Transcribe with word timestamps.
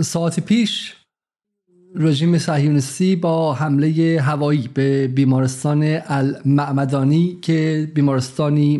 ساعت 0.00 0.40
پیش 0.40 0.94
رژیم 1.94 2.38
صهیونیستی 2.38 3.16
با 3.16 3.54
حمله 3.54 4.20
هوایی 4.20 4.68
به 4.74 5.08
بیمارستان 5.08 6.00
المعمدانی 6.06 7.38
که 7.42 7.90
بیمارستانی 7.94 8.78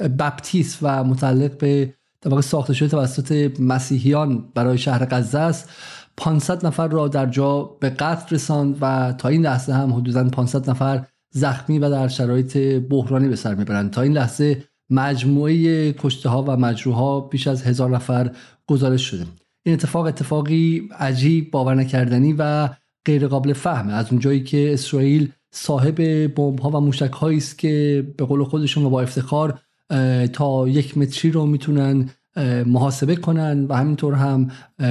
بپتیس 0.00 0.78
و 0.82 1.04
متعلق 1.04 1.58
به 1.58 1.94
در 2.20 2.40
ساخته 2.40 2.74
شده 2.74 2.88
توسط 2.88 3.60
مسیحیان 3.60 4.44
برای 4.54 4.78
شهر 4.78 5.06
غزه 5.10 5.38
است 5.38 5.70
500 6.16 6.66
نفر 6.66 6.88
را 6.88 7.08
در 7.08 7.26
جا 7.26 7.62
به 7.62 7.90
قتل 7.90 8.34
رساند 8.34 8.78
و 8.80 9.14
تا 9.18 9.28
این 9.28 9.42
لحظه 9.42 9.72
هم 9.72 9.92
حدودا 9.92 10.24
500 10.24 10.70
نفر 10.70 11.06
زخمی 11.30 11.78
و 11.78 11.90
در 11.90 12.08
شرایط 12.08 12.56
بحرانی 12.88 13.28
به 13.28 13.36
سر 13.36 13.54
می‌برند. 13.54 13.90
تا 13.90 14.02
این 14.02 14.12
لحظه 14.12 14.64
مجموعه 14.90 15.92
کشته 15.92 16.28
ها 16.28 16.42
و 16.42 16.56
مجروح 16.56 17.28
بیش 17.28 17.46
از 17.46 17.62
هزار 17.62 17.90
نفر 17.90 18.30
گزارش 18.66 19.02
شده. 19.02 19.26
این 19.66 19.72
اتفاق 19.72 20.06
اتفاقی 20.06 20.88
عجیب 20.98 21.50
باور 21.50 21.74
نکردنی 21.74 22.34
و 22.38 22.68
غیر 23.04 23.26
قابل 23.26 23.52
فهمه. 23.52 23.92
از 23.92 24.10
اونجایی 24.10 24.42
که 24.42 24.72
اسرائیل 24.72 25.32
صاحب 25.50 25.96
بمب 26.34 26.60
ها 26.60 26.70
و 26.70 26.80
موشک 26.80 27.12
هایی 27.12 27.38
است 27.38 27.58
که 27.58 28.06
به 28.16 28.24
قول 28.24 28.44
خودشون 28.44 28.84
و 28.84 28.90
با 28.90 29.00
افتخار 29.00 29.58
تا 30.32 30.68
یک 30.68 30.98
متری 30.98 31.30
رو 31.30 31.46
می‌تونن 31.46 32.10
محاسبه 32.66 33.16
کنن 33.16 33.64
و 33.64 33.74
همینطور 33.74 34.14
هم 34.14 34.50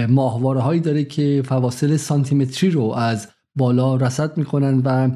ماهواره 0.09 0.61
هایی 0.61 0.79
داره 0.79 1.03
که 1.03 1.43
فواصل 1.45 1.97
سانتیمتری 1.97 2.69
رو 2.69 2.83
از 2.83 3.27
بالا 3.55 3.95
رسد 3.95 4.37
می‌کنن 4.37 4.81
و 4.85 5.09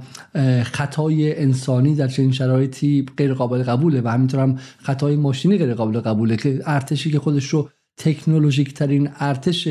خطای 0.63 1.39
انسانی 1.39 1.95
در 1.95 2.07
چنین 2.07 2.31
شرایطی 2.31 3.05
غیر 3.17 3.33
قابل 3.33 3.63
قبوله 3.63 4.01
و 4.01 4.07
همینطور 4.07 4.39
هم 4.39 4.55
خطای 4.77 5.15
ماشینی 5.15 5.57
غیر 5.57 5.73
قابل 5.73 5.99
قبوله 5.99 6.37
که 6.37 6.61
ارتشی 6.65 7.11
که 7.11 7.19
خودش 7.19 7.45
رو 7.45 7.69
تکنولوژیک 7.99 8.73
ترین 8.73 9.09
ارتش 9.19 9.67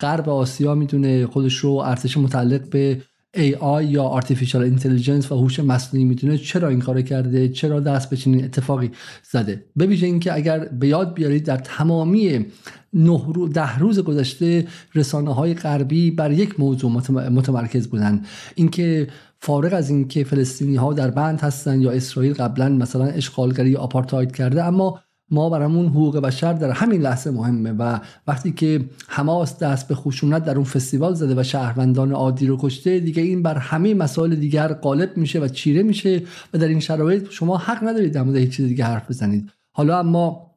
غرب 0.00 0.28
آسیا 0.28 0.74
می‌دونه. 0.74 1.26
خودش 1.26 1.54
رو 1.54 1.70
ارتش 1.70 2.16
متعلق 2.16 2.68
به 2.68 3.02
AI 3.36 3.82
یا 3.82 4.20
Artificial 4.20 4.78
Intelligence 4.78 5.30
و 5.30 5.34
هوش 5.34 5.60
مصنوعی 5.60 6.04
می‌دونه. 6.04 6.38
چرا 6.38 6.68
این 6.68 6.80
کار 6.80 7.02
کرده؟ 7.02 7.48
چرا 7.48 7.80
دست 7.80 8.10
به 8.10 8.16
چنین 8.16 8.44
اتفاقی 8.44 8.90
زده؟ 9.30 9.64
به 9.76 9.86
ویژه 9.86 10.06
اینکه 10.06 10.34
اگر 10.34 10.58
به 10.58 10.88
یاد 10.88 11.14
بیارید 11.14 11.44
در 11.44 11.56
تمامی 11.56 12.46
نه 12.92 13.24
رو 13.34 13.48
ده 13.48 13.78
روز 13.78 14.00
گذشته 14.00 14.66
رسانه 14.94 15.34
های 15.34 15.54
غربی 15.54 16.10
بر 16.10 16.32
یک 16.32 16.60
موضوع 16.60 16.90
متمرکز 17.30 17.88
بودن 17.88 18.22
اینکه 18.54 19.08
فارغ 19.40 19.74
از 19.74 19.90
اینکه 19.90 20.24
فلسطینی 20.24 20.76
ها 20.76 20.92
در 20.92 21.10
بند 21.10 21.40
هستند 21.40 21.82
یا 21.82 21.90
اسرائیل 21.90 22.34
قبلا 22.34 22.68
مثلا 22.68 23.04
اشغالگری 23.04 23.76
آپارتاید 23.76 24.36
کرده 24.36 24.64
اما 24.64 25.00
ما 25.30 25.50
برامون 25.50 25.86
حقوق 25.86 26.18
بشر 26.18 26.52
در 26.52 26.70
همین 26.70 27.02
لحظه 27.02 27.30
مهمه 27.30 27.72
و 27.72 27.98
وقتی 28.26 28.52
که 28.52 28.84
حماس 29.08 29.58
دست 29.58 29.88
به 29.88 29.94
خشونت 29.94 30.44
در 30.44 30.54
اون 30.54 30.64
فستیوال 30.64 31.14
زده 31.14 31.40
و 31.40 31.42
شهروندان 31.42 32.12
عادی 32.12 32.46
رو 32.46 32.58
کشته 32.60 33.00
دیگه 33.00 33.22
این 33.22 33.42
بر 33.42 33.58
همه 33.58 33.94
مسائل 33.94 34.34
دیگر 34.34 34.72
غالب 34.72 35.16
میشه 35.16 35.40
و 35.40 35.48
چیره 35.48 35.82
میشه 35.82 36.22
و 36.54 36.58
در 36.58 36.68
این 36.68 36.80
شرایط 36.80 37.30
شما 37.30 37.56
حق 37.56 37.84
ندارید 37.84 38.12
در 38.12 38.22
مورد 38.22 38.36
هیچ 38.36 38.56
چیز 38.56 38.66
دیگه 38.66 38.84
حرف 38.84 39.10
بزنید. 39.10 39.50
حالا 39.72 39.98
اما 39.98 40.54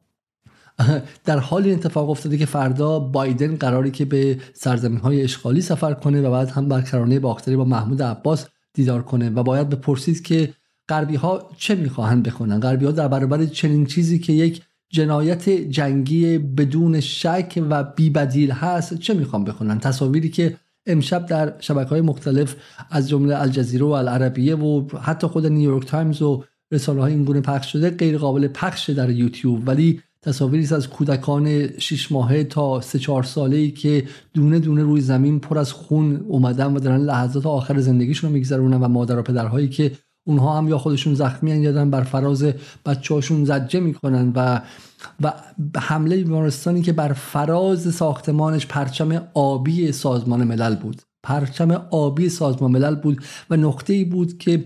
در 1.24 1.38
حال 1.38 1.64
این 1.64 1.74
اتفاق 1.74 2.10
افتاده 2.10 2.38
که 2.38 2.46
فردا 2.46 2.98
بایدن 2.98 3.56
قراری 3.56 3.90
که 3.90 4.04
به 4.04 4.38
سرزمین 4.54 4.98
های 4.98 5.22
اشغالی 5.22 5.60
سفر 5.60 5.94
کنه 5.94 6.20
و 6.22 6.30
بعد 6.30 6.50
هم 6.50 6.68
بر 6.68 6.80
کرانه 6.80 7.20
باختری 7.20 7.56
با 7.56 7.64
محمود 7.64 8.02
عباس 8.02 8.46
دیدار 8.74 9.02
کنه 9.02 9.30
و 9.30 9.42
باید 9.42 9.68
بپرسید 9.68 10.22
که 10.22 10.54
غربی 10.88 11.16
ها 11.16 11.50
چه 11.56 11.74
می‌خواهند 11.74 12.22
بکنن 12.22 12.60
غربی 12.60 12.84
ها 12.84 12.90
در 12.90 13.08
برابر 13.08 13.46
چنین 13.46 13.86
چیزی 13.86 14.18
که 14.18 14.32
یک 14.32 14.62
جنایت 14.90 15.48
جنگی 15.48 16.38
بدون 16.38 17.00
شک 17.00 17.62
و 17.70 17.84
بیبدیل 17.84 18.50
هست 18.50 18.94
چه 18.98 19.14
می‌خوان 19.14 19.44
بکنن 19.44 19.78
تصاویری 19.78 20.28
که 20.28 20.56
امشب 20.86 21.26
در 21.26 21.54
شبکه 21.60 21.90
های 21.90 22.00
مختلف 22.00 22.56
از 22.90 23.08
جمله 23.08 23.36
الجزیره 23.40 23.84
و 23.84 23.90
العربیه 23.90 24.56
و 24.56 24.98
حتی 25.02 25.26
خود 25.26 25.46
نیویورک 25.46 25.86
تایمز 25.86 26.22
و 26.22 26.44
رسانه 26.72 27.00
های 27.00 27.12
اینگونه 27.12 27.40
پخش 27.40 27.72
شده 27.72 27.90
غیر 27.90 28.18
قابل 28.18 28.48
پخش 28.48 28.90
در 28.90 29.10
یوتیوب. 29.10 29.68
ولی 29.68 30.00
تصاویری 30.22 30.74
از 30.74 30.88
کودکان 30.88 31.78
6 31.78 32.12
ماهه 32.12 32.44
تا 32.44 32.80
3 32.80 32.98
4 32.98 33.22
ساله 33.22 33.56
ای 33.56 33.70
که 33.70 34.04
دونه 34.34 34.58
دونه 34.58 34.82
روی 34.82 35.00
زمین 35.00 35.40
پر 35.40 35.58
از 35.58 35.72
خون 35.72 36.16
اومدن 36.16 36.76
و 36.76 36.80
دارن 36.80 37.00
لحظات 37.00 37.46
آخر 37.46 37.80
زندگیشون 37.80 38.30
رو 38.30 38.34
میگذرونن 38.34 38.80
و 38.80 38.88
مادر 38.88 39.18
و 39.18 39.22
پدرهایی 39.22 39.68
که 39.68 39.92
اونها 40.28 40.58
هم 40.58 40.68
یا 40.68 40.78
خودشون 40.78 41.14
زخمی 41.14 41.50
یا 41.50 41.72
دارن 41.72 41.90
بر 41.90 42.02
فراز 42.02 42.44
بچه 42.86 43.14
هاشون 43.14 43.44
زجه 43.44 43.80
می‌کنن 43.80 44.32
و 44.34 44.60
و 45.22 45.32
حمله 45.76 46.16
بیمارستانی 46.16 46.82
که 46.82 46.92
بر 46.92 47.12
فراز 47.12 47.94
ساختمانش 47.94 48.66
پرچم 48.66 49.28
آبی 49.34 49.92
سازمان 49.92 50.44
ملل 50.44 50.76
بود. 50.76 51.02
پرچم 51.22 51.70
آبی 51.90 52.28
سازمان 52.28 52.70
ملل 52.70 52.94
بود 52.94 53.22
و 53.50 53.56
نقطه 53.56 53.92
ای 53.92 54.04
بود 54.04 54.38
که 54.38 54.64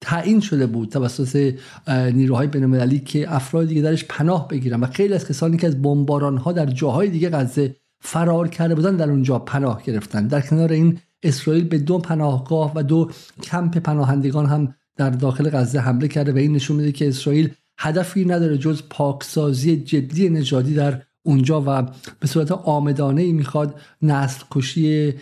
تعیین 0.00 0.40
شده 0.40 0.66
بود 0.66 0.88
توسط 0.88 1.54
نیروهای 1.88 2.46
بینالمللی 2.46 2.98
که 2.98 3.34
افراد 3.34 3.68
دیگه 3.68 3.82
درش 3.82 4.04
پناه 4.08 4.48
بگیرن 4.48 4.80
و 4.80 4.86
خیلی 4.86 5.14
از 5.14 5.28
کسانی 5.28 5.56
که 5.56 5.66
از 5.66 5.82
بمباران 5.82 6.36
ها 6.36 6.52
در 6.52 6.66
جاهای 6.66 7.08
دیگه 7.08 7.30
غزه 7.30 7.76
فرار 8.00 8.48
کرده 8.48 8.74
بودن 8.74 8.96
در 8.96 9.10
اونجا 9.10 9.38
پناه 9.38 9.82
گرفتن. 9.82 10.26
در 10.26 10.40
کنار 10.40 10.72
این 10.72 10.98
اسرائیل 11.22 11.64
به 11.64 11.78
دو 11.78 11.98
پناهگاه 11.98 12.72
و 12.74 12.82
دو 12.82 13.10
کمپ 13.42 13.78
پناهندگان 13.78 14.46
هم 14.46 14.74
در 14.96 15.10
داخل 15.10 15.50
غزه 15.50 15.78
حمله 15.78 16.08
کرده 16.08 16.32
و 16.32 16.36
این 16.36 16.52
نشون 16.52 16.76
میده 16.76 16.92
که 16.92 17.08
اسرائیل 17.08 17.50
هدفی 17.78 18.24
نداره 18.24 18.58
جز 18.58 18.82
پاکسازی 18.90 19.76
جدی 19.76 20.28
نژادی 20.28 20.74
در 20.74 21.02
اونجا 21.22 21.62
و 21.66 21.82
به 22.20 22.26
صورت 22.26 22.52
آمدانه 22.52 23.22
ای 23.22 23.32
می‌خواد 23.32 23.80
نسل 24.02 24.44
کشی 24.50 25.14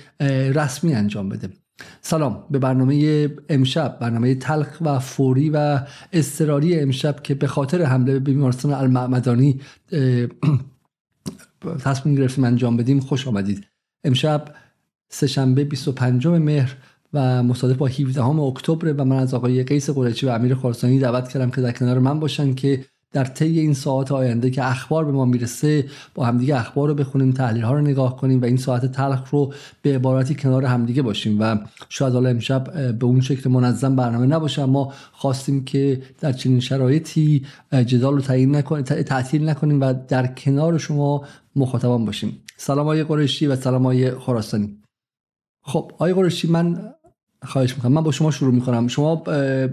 رسمی 0.54 0.94
انجام 0.94 1.28
بده. 1.28 1.48
سلام 2.00 2.44
به 2.50 2.58
برنامه 2.58 3.28
امشب 3.48 3.98
برنامه 4.00 4.34
تلخ 4.34 4.78
و 4.80 4.98
فوری 4.98 5.50
و 5.50 5.80
اضطراری 6.12 6.80
امشب 6.80 7.22
که 7.22 7.34
به 7.34 7.46
خاطر 7.46 7.82
حمله 7.82 8.12
به 8.12 8.18
بیمارستان 8.18 8.72
المعمدانی 8.72 9.60
تصمیم 11.84 12.14
گرفتیم 12.14 12.44
انجام 12.44 12.76
بدیم. 12.76 13.00
خوش 13.00 13.28
آمدید. 13.28 13.66
امشب 14.04 14.54
سهشنبه 15.08 15.64
25 15.64 16.26
مهر 16.26 16.76
و 17.14 17.42
مصادف 17.42 17.76
با 17.76 17.86
17 17.86 18.24
اکتبر 18.24 18.92
و 18.92 19.04
من 19.04 19.16
از 19.16 19.34
آقای 19.34 19.62
قیس 19.62 19.90
قریچی 19.90 20.26
و 20.26 20.30
امیر 20.30 20.54
خراسانی 20.54 20.98
دعوت 20.98 21.28
کردم 21.28 21.50
که 21.50 21.60
در 21.60 21.72
کنار 21.72 21.98
من 21.98 22.20
باشن 22.20 22.54
که 22.54 22.84
در 23.12 23.24
طی 23.24 23.58
این 23.58 23.74
ساعت 23.74 24.12
آینده 24.12 24.50
که 24.50 24.70
اخبار 24.70 25.04
به 25.04 25.12
ما 25.12 25.24
می‌رسه 25.24 25.84
با 26.14 26.24
همدیگه 26.24 26.56
اخبار 26.56 26.88
رو 26.88 26.94
بخونیم 26.94 27.32
تحلیل 27.32 27.62
ها 27.62 27.72
رو 27.72 27.80
نگاه 27.80 28.16
کنیم 28.16 28.42
و 28.42 28.44
این 28.44 28.56
ساعت 28.56 28.86
تلخ 28.92 29.30
رو 29.30 29.52
به 29.82 29.94
عبارتی 29.94 30.34
کنار 30.34 30.64
همدیگه 30.64 31.02
باشیم 31.02 31.40
و 31.40 31.58
شاید 31.88 32.12
حالا 32.12 32.28
امشب 32.28 32.92
به 32.98 33.06
اون 33.06 33.20
شکل 33.20 33.50
منظم 33.50 33.96
برنامه 33.96 34.26
نباشه 34.26 34.62
اما 34.62 34.92
خواستیم 35.12 35.64
که 35.64 36.02
در 36.20 36.32
چنین 36.32 36.60
شرایطی 36.60 37.46
جدال 37.86 38.14
رو 38.14 38.20
تعیین 38.20 38.56
نکنیم 38.56 38.82
تعطیل 38.84 39.48
نکنیم 39.48 39.80
و 39.80 39.94
در 40.08 40.26
کنار 40.26 40.78
شما 40.78 41.24
مخاطبان 41.56 42.04
باشیم. 42.04 42.42
سلام 42.56 42.86
آقای 42.86 43.04
قریشی 43.04 43.46
و 43.46 43.56
سلام 43.56 43.82
آقای 43.82 44.10
خراسانی. 44.10 44.78
خب 45.62 45.90
آقای 45.94 46.14
قریشی 46.14 46.48
من 46.48 46.94
خواهش 47.44 47.76
می‌کنم. 47.76 47.92
من 47.92 48.02
با 48.02 48.12
شما 48.12 48.30
شروع 48.30 48.54
می‌کنم. 48.54 48.88
شما 48.88 49.24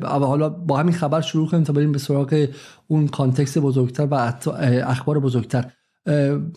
حالا 0.04 0.50
با 0.50 0.78
همین 0.78 0.94
خبر 0.94 1.22
شروع 1.22 1.50
کنیم 1.50 1.64
تا 1.64 1.74
بریم 1.74 1.92
به 1.92 1.98
سراغ 1.98 2.48
اون 2.88 3.08
کانتکست 3.08 3.60
بزرگتر 3.60 4.08
و 4.12 4.14
اخبار 4.84 5.20
بزرگتر. 5.20 5.72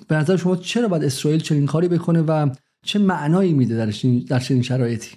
به 0.08 0.14
نظر 0.16 0.36
شما 0.36 0.56
چرا 0.56 0.88
باید 0.88 1.04
اسرائیل 1.04 1.40
چنین 1.40 1.66
کاری 1.66 1.88
بکنه 1.88 2.22
و 2.22 2.48
چه 2.84 2.98
معنایی 2.98 3.52
میده 3.52 3.86
در 4.28 4.38
چنین 4.38 4.62
شرایطی؟ 4.62 5.16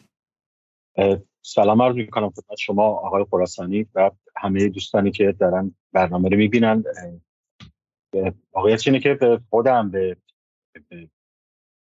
سلام 1.41 1.81
عرض 1.81 1.95
می‌کنم 1.95 2.29
خدمت 2.29 2.57
شما 2.59 2.83
آقای 2.83 3.25
خراسانی 3.31 3.85
و 3.95 4.11
همه 4.37 4.69
دوستانی 4.69 5.11
که 5.11 5.35
دارن 5.39 5.75
برنامه 5.93 6.29
رو 6.29 6.37
می‌بینن. 6.37 6.83
واقعیت 8.53 8.87
اینه 8.87 8.99
که 8.99 9.13
به 9.13 9.39
خودم 9.49 9.91
به 9.91 10.17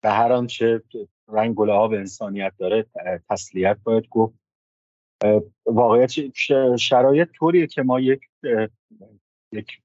به 0.02 0.10
هر 0.10 0.32
آنچه 0.32 0.84
رنگ 1.28 1.56
گله 1.56 1.74
ها 1.74 1.88
به 1.88 1.98
انسانیت 1.98 2.54
داره 2.58 2.86
تسلیت 3.30 3.78
باید 3.84 4.10
گفت. 4.10 4.40
واقعیت 5.66 6.12
شرایط 6.78 7.30
طوریه 7.32 7.68
که 7.68 7.82
ما 7.82 8.00
یک 8.00 8.22
یک 9.52 9.82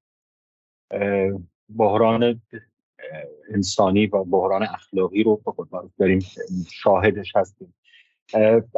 بحران 1.77 2.43
انسانی 3.51 4.07
و 4.07 4.25
بحران 4.25 4.63
اخلاقی 4.63 5.23
رو 5.23 5.43
داریم 5.99 6.19
شاهدش 6.71 7.37
هستیم. 7.37 7.75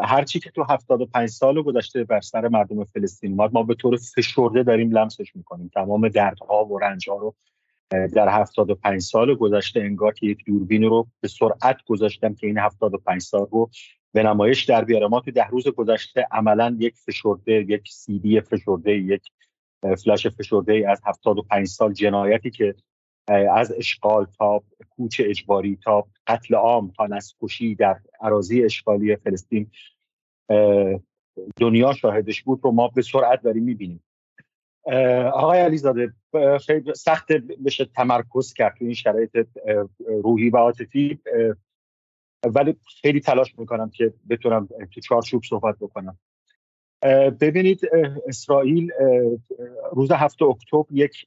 هرچی 0.02 0.40
که 0.40 0.50
تو 0.50 0.64
75 0.68 1.28
سال 1.28 1.62
گذشته 1.62 2.04
بر 2.04 2.20
سر 2.20 2.48
مردم 2.48 2.84
فلسطین 2.84 3.30
اومد 3.32 3.52
ما 3.52 3.62
به 3.62 3.74
طور 3.74 3.96
فشرده 3.96 4.62
داریم 4.62 4.90
لمسش 4.90 5.36
می‌کنیم. 5.36 5.70
تمام 5.74 6.08
دردها 6.08 6.64
و 6.64 6.78
رنجها 6.78 7.16
رو 7.16 7.34
در 7.90 8.28
75 8.28 9.00
سال 9.00 9.34
گذشته 9.34 9.80
انگار 9.80 10.12
که 10.12 10.26
یک 10.26 10.44
دوربین 10.46 10.82
رو 10.82 11.06
به 11.20 11.28
سرعت 11.28 11.76
گذاشتم 11.86 12.34
که 12.34 12.46
این 12.46 12.58
75 12.58 13.22
سال 13.22 13.46
رو 13.50 13.70
به 14.12 14.22
نمایش 14.22 14.64
در 14.64 14.84
بیاره 14.84 15.06
ما 15.06 15.20
تو 15.20 15.30
ده 15.30 15.46
روز 15.46 15.68
گذشته 15.68 16.26
عملا 16.30 16.76
یک 16.78 16.94
فشرده 16.96 17.52
یک 17.52 17.88
سی 17.88 18.18
دی 18.18 18.40
فشرده 18.40 18.92
یک 18.92 19.22
فلاش 20.04 20.26
فشرده 20.26 20.84
از 20.88 21.00
75 21.06 21.66
سال 21.66 21.92
جنایتی 21.92 22.50
که 22.50 22.74
از 23.54 23.72
اشغال 23.72 24.26
تا 24.38 24.62
کوچ 24.90 25.20
اجباری 25.24 25.78
تا 25.84 26.06
قتل 26.26 26.54
عام 26.54 26.92
تا 26.96 27.06
نسکشی 27.06 27.74
در 27.74 27.96
عراضی 28.20 28.64
اشغالی 28.64 29.16
فلسطین 29.16 29.70
دنیا 31.60 31.92
شاهدش 31.92 32.42
بود 32.42 32.60
رو 32.62 32.72
ما 32.72 32.88
به 32.88 33.02
سرعت 33.02 33.42
داریم 33.42 33.64
می‌بینیم. 33.64 34.05
آقای 35.32 35.58
علیزاده 35.58 36.12
خیلی 36.66 36.94
سخت 36.94 37.32
بشه 37.32 37.84
تمرکز 37.84 38.52
کرد 38.52 38.76
تو 38.78 38.84
این 38.84 38.94
شرایط 38.94 39.46
روحی 40.22 40.50
و 40.50 40.56
عاطفی 40.56 41.18
ولی 42.44 42.76
خیلی 43.02 43.20
تلاش 43.20 43.58
می‌کنم 43.58 43.90
که 43.90 44.14
بتونم 44.30 44.68
تو 44.94 45.00
چارچوب 45.00 45.42
صحبت 45.44 45.76
بکنم. 45.80 46.18
ببینید 47.40 47.80
اسرائیل 48.28 48.92
روز 49.92 50.12
هفته 50.12 50.44
اکتبر 50.44 50.84
یک 50.90 51.26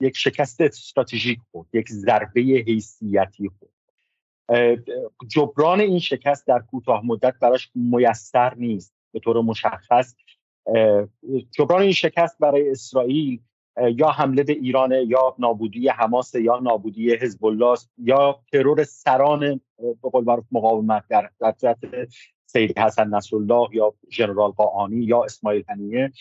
یک 0.00 0.16
شکست 0.16 0.60
استراتژیک 0.60 1.38
بود 1.52 1.66
یک 1.72 1.88
ضربه 1.88 2.40
حیثیتی 2.40 3.48
بود 3.48 3.70
جبران 5.28 5.80
این 5.80 5.98
شکست 5.98 6.46
در 6.46 6.58
کوتاه 6.58 7.06
مدت 7.06 7.34
براش 7.40 7.70
میسر 7.74 8.54
نیست 8.54 8.94
به 9.12 9.20
طور 9.20 9.40
مشخص 9.40 10.14
جبران 11.50 11.82
این 11.82 11.92
شکست 11.92 12.38
برای 12.38 12.70
اسرائیل 12.70 13.40
یا 13.96 14.08
حمله 14.08 14.42
به 14.42 14.52
ایران 14.52 14.92
یا 14.92 15.36
نابودی 15.38 15.88
حماس 15.88 16.34
یا 16.34 16.58
نابودی 16.58 17.14
حزب 17.14 17.44
الله 17.44 17.78
یا 17.98 18.40
ترور 18.52 18.84
سران 18.84 19.60
به 19.78 20.10
قول 20.12 20.42
مقاومت 20.52 21.04
در 21.08 21.76
سید 22.46 22.78
حسن 22.78 23.14
نصرالله 23.14 23.68
یا 23.72 23.94
ژنرال 24.10 24.50
قاآنی 24.50 25.04
یا 25.04 25.24
اسماعیل 25.24 25.64
هنیه 25.68 26.12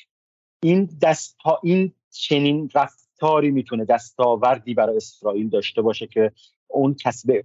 این 0.64 0.90
دست 1.02 1.38
این 1.64 1.94
چنین 2.12 2.70
رفتاری 2.76 3.52
می‌تونه 3.52 3.86
دستاوردی 3.86 4.74
برای 4.74 4.98
اسرائیل 4.98 5.50
داشته 5.50 5.82
باشه 5.82 6.08
که 6.08 6.32
اون 6.78 6.94
کسب 6.94 7.44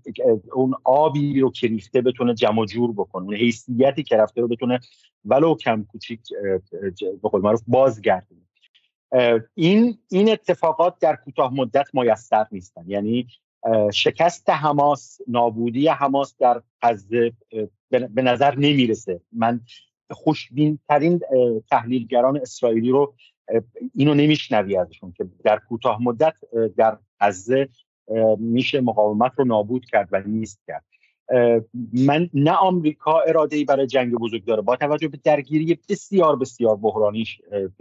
اون 0.53 0.75
آبی 0.85 1.41
رو 1.41 1.51
که 1.51 1.67
ریخته 1.67 2.01
بتونه 2.01 2.35
جمع 2.35 2.67
جور 2.67 2.93
بکنه 2.93 3.25
اون 3.25 3.35
حیثیتی 3.35 4.03
که 4.03 4.17
رفته 4.17 4.41
رو 4.41 4.49
بتونه 4.49 4.81
ولو 5.25 5.55
کم 5.55 5.85
کوچیک 5.85 6.21
به 7.23 7.29
قول 7.29 7.43
معروف 7.43 7.63
بازگردونه. 7.67 8.41
این 9.55 9.99
این 10.11 10.33
اتفاقات 10.33 10.99
در 10.99 11.17
کوتاه 11.17 11.55
مدت 11.55 11.87
میسر 11.93 12.47
نیستن. 12.53 12.85
یعنی 12.87 13.27
شکست 13.93 14.51
حماس 14.51 15.19
نابودی 15.29 15.89
حماس 15.89 16.37
در 16.39 16.63
غزه 16.83 17.33
به 17.91 18.23
نظر 18.23 18.55
نمی‌رسه. 18.55 19.21
من 19.33 19.61
خوشبین 20.11 20.79
ترین 20.89 21.21
تحلیلگران 21.71 22.37
اسرائیلی 22.37 22.91
رو 22.91 23.15
اینو 23.95 24.15
نمیشنوی 24.15 24.77
ازشون 24.77 25.13
که 25.13 25.25
در 25.45 25.61
کوتاه 25.69 26.03
مدت 26.03 26.35
در 26.77 26.99
غزه 27.21 27.69
میشه 28.39 28.81
مقاومت 28.81 29.33
رو 29.37 29.45
نابود 29.45 29.85
کرد 29.85 30.09
و 30.13 30.23
نیست 30.27 30.61
کرد. 30.67 30.85
من 31.93 32.31
نه 32.35 32.53
آمریکا 32.53 33.21
اراده 33.21 33.57
ای 33.57 33.65
برای 33.65 33.87
جنگ 33.87 34.13
بزرگ 34.13 34.45
داره 34.45 34.63
با 34.63 34.77
توجه 34.77 35.09
به 35.09 35.19
درگیری 35.25 35.79
بسیار 35.89 36.37
بسیار 36.37 36.77
بحرانیش 36.77 37.41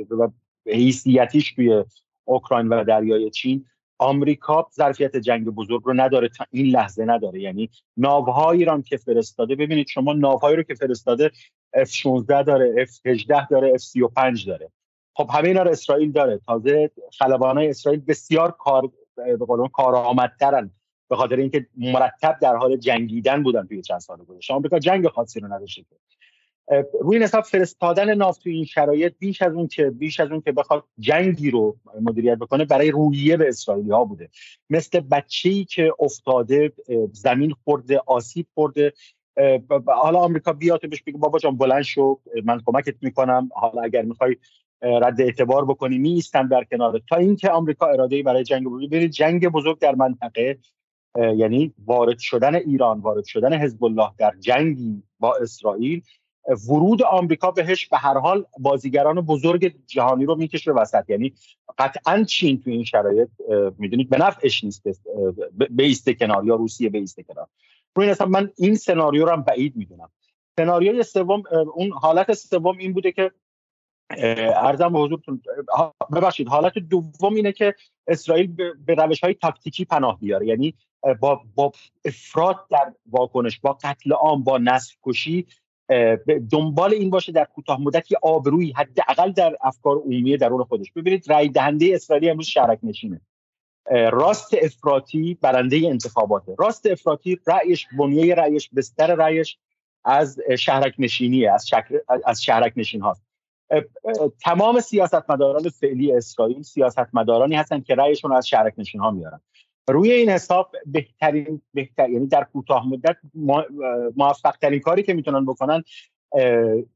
و 0.09 0.27
حیثیتیش 0.65 1.53
توی 1.53 1.83
اوکراین 2.25 2.67
و 2.67 2.83
دریای 2.83 3.29
چین 3.29 3.65
آمریکا 3.97 4.67
ظرفیت 4.75 5.17
جنگ 5.17 5.45
بزرگ 5.45 5.81
رو 5.83 5.93
نداره 5.93 6.29
تا 6.29 6.45
این 6.51 6.65
لحظه 6.65 7.05
نداره. 7.05 7.41
یعنی 7.41 7.69
ناوهای 7.97 8.57
ایران 8.57 8.81
که 8.81 8.97
فرستاده 8.97 9.55
ببینید 9.55 9.87
شما 9.87 10.13
ناوهایی 10.13 10.55
رو 10.55 10.63
که 10.63 10.75
فرستاده 10.75 11.31
F16 11.77 12.25
داره 12.27 12.85
F18 12.85 13.47
داره 13.51 13.77
F35 13.77 14.45
داره. 14.47 14.71
خب 15.13 15.29
همه 15.33 15.47
اینا 15.47 15.63
رو 15.63 15.71
اسرائیل 15.71 16.11
داره. 16.11 16.39
تازه 16.45 16.91
خلبانای 17.19 17.69
اسرائیل 17.69 18.01
بسیار 18.07 18.51
کار 18.51 18.91
به 19.39 19.45
قولون 19.45 19.67
کارآمدترن. 19.67 20.71
به 21.09 21.15
خاطر 21.15 21.35
اینکه 21.35 21.67
مرتب 21.77 22.37
در 22.41 22.55
حال 22.55 22.77
جنگیدن 22.77 23.43
بودن 23.43 23.67
توی 23.67 23.81
چند 23.81 23.99
سال 23.99 24.17
گذشته. 24.17 24.53
آمریکا 24.53 24.79
جنگ 24.79 25.07
خاصی 25.07 25.39
رو 25.39 25.53
نداشته 25.53 25.83
روی 27.01 27.15
این 27.15 27.23
حساب 27.23 27.43
فرستادن 27.43 28.13
نافت 28.13 28.43
توی 28.43 28.53
این 28.55 28.65
شرایط 28.65 29.13
بیش 29.19 29.41
از 29.41 29.53
اون 29.53 29.67
که 29.67 29.89
بیش 29.89 30.19
از 30.19 30.31
اون 30.31 30.41
که 30.41 30.51
بخواد 30.51 30.83
جنگی 30.99 31.51
رو 31.51 31.77
مدیریت 32.01 32.37
بکنه 32.37 32.65
برای 32.65 32.91
رویه 32.91 33.37
به 33.37 33.47
اسرائیلی 33.47 33.91
ها 33.91 34.03
بوده. 34.03 34.29
مثل 34.69 34.99
بچه‌ای 34.99 35.65
که 35.65 35.93
افتاده 35.99 36.73
زمین 37.11 37.55
خورده 37.63 38.01
آسیب 38.05 38.47
خورده. 38.53 38.93
حالا 39.87 40.19
آمریکا 40.19 40.53
بیاد 40.53 40.89
بهش 40.89 41.01
بگه 41.01 41.17
بابا 41.17 41.39
جان 41.39 41.57
بلند 41.57 41.81
شو 41.81 42.19
من 42.43 42.61
کمکت 42.65 42.95
می‌کنم. 43.01 43.49
حالا 43.55 43.81
اگر 43.81 44.01
می‌خوای 44.01 44.35
رد 44.81 45.21
اعتبار 45.21 45.65
بکنی 45.65 45.97
میستم 45.97 46.47
در 46.47 46.63
کنار. 46.63 47.01
تا 47.09 47.15
اینکه 47.15 47.49
آمریکا 47.49 47.85
اراده 47.87 48.23
برای 48.23 48.43
جنگ 48.43 48.63
بزرگ 48.63 48.89
برید 48.89 49.11
جنگ 49.11 49.47
بزرگ 49.47 49.79
در 49.79 49.95
منطقه 49.95 50.57
یعنی 51.17 51.73
وارد 51.85 52.19
شدن 52.19 52.55
ایران 52.55 52.99
وارد 52.99 53.23
شدن 53.23 53.53
حزب 53.53 53.83
الله 53.83 54.09
در 54.17 54.33
جنگی 54.39 55.03
با 55.19 55.35
اسرائیل 55.35 56.01
ورود 56.69 57.03
آمریکا 57.03 57.51
بهش 57.51 57.87
به 57.87 57.97
هر 57.97 58.17
حال 58.17 58.45
بازیگران 58.59 59.21
بزرگ 59.21 59.73
جهانی 59.87 60.25
رو 60.25 60.35
می‌کشه 60.35 60.71
وسط. 60.71 61.09
یعنی 61.09 61.33
قطعا 61.77 62.23
چین 62.23 62.61
تو 62.61 62.69
این 62.69 62.83
شرایط 62.83 63.29
می‌دونید 63.77 64.09
به 64.09 64.17
نفعش 64.17 64.63
نیست 64.63 64.83
بیسته 65.69 66.13
کنار 66.13 66.45
یا 66.45 66.55
روسیه 66.55 66.89
بیسته 66.89 67.23
کنار. 67.23 67.47
روی 67.95 68.07
این 68.07 68.15
من 68.29 68.51
این 68.57 68.75
سناریو 68.75 69.25
رو 69.25 69.31
هم 69.31 69.41
بعید 69.41 69.75
می‌دونم. 69.75 70.09
سناریوی 70.55 71.03
سوم 71.03 71.43
اون 71.75 71.91
حالت 71.91 72.33
سوم 72.33 72.77
این 72.77 72.93
بوده 72.93 73.11
که 73.11 73.31
ارزم 74.17 74.93
به 74.93 74.99
حضورتون 74.99 75.41
ببخشید 76.15 76.47
حالت 76.47 76.77
دوم 76.77 77.35
اینه 77.35 77.51
که 77.51 77.75
اسرائیل 78.07 78.55
به 78.85 78.93
روش 78.95 79.23
های 79.23 79.33
تاکتیکی 79.33 79.85
پناه 79.85 80.19
بیاره. 80.19 80.47
یعنی 80.47 80.73
با 81.19 81.41
با 81.55 81.71
افراد 82.05 82.55
در 82.71 82.93
واکنش 83.11 83.59
با 83.59 83.73
قتل 83.73 84.13
عام 84.13 84.43
با 84.43 84.57
نسل 84.57 84.93
کشی 85.03 85.47
دنبال 86.51 86.93
این 86.93 87.09
باشه 87.09 87.31
در 87.31 87.45
کوتاه 87.45 87.81
مدت 87.81 88.11
یه 88.11 88.17
آبرویی 88.21 88.71
حداقل 88.71 89.31
در 89.31 89.57
افکار 89.61 89.97
عمومی 89.97 90.37
درون 90.37 90.63
خودش. 90.63 90.91
ببینید 90.91 91.29
رای 91.29 91.49
دهنده 91.49 91.91
اسرائیلی 91.93 92.29
امروز 92.29 92.47
شرک 92.47 92.79
نشینه 92.83 93.21
راست 93.91 94.53
افراطی 94.61 95.37
برنده 95.41 95.81
انتخاباته. 95.85 96.55
راست 96.59 96.85
افراطی 96.85 97.39
رأیش 97.47 97.87
بنیه 97.97 98.35
رأیش 98.35 98.69
بستر 98.75 99.15
رأیش 99.15 99.57
از 100.05 100.39
شهرک 100.59 100.95
نشینیه 100.99 101.51
از, 101.51 101.71
از 102.25 102.43
شهرک 102.43 102.73
نشین 102.75 103.01
هاست. 103.01 103.30
تمام 104.43 104.79
سیاستمداران 104.79 105.69
فعلی 105.69 106.11
اسرائیل 106.11 106.61
سیاستمدارانی 106.61 107.55
هستند 107.55 107.85
که 107.85 107.95
رأیشون 107.95 108.33
از 108.33 108.47
شهرک 108.47 108.73
نشین 108.77 109.01
ها 109.01 109.11
میارن. 109.11 109.41
روی 109.89 110.11
این 110.11 110.29
حساب 110.29 110.71
بهترین 110.85 111.61
بهتر 111.73 112.09
یعنی 112.09 112.27
در 112.27 112.43
کوتاه 112.43 112.87
مدت 112.87 113.17
موفق 114.15 114.57
ترین 114.61 114.79
کاری 114.79 115.03
که 115.03 115.13
می‌تونن 115.13 115.45
بکنن 115.45 115.83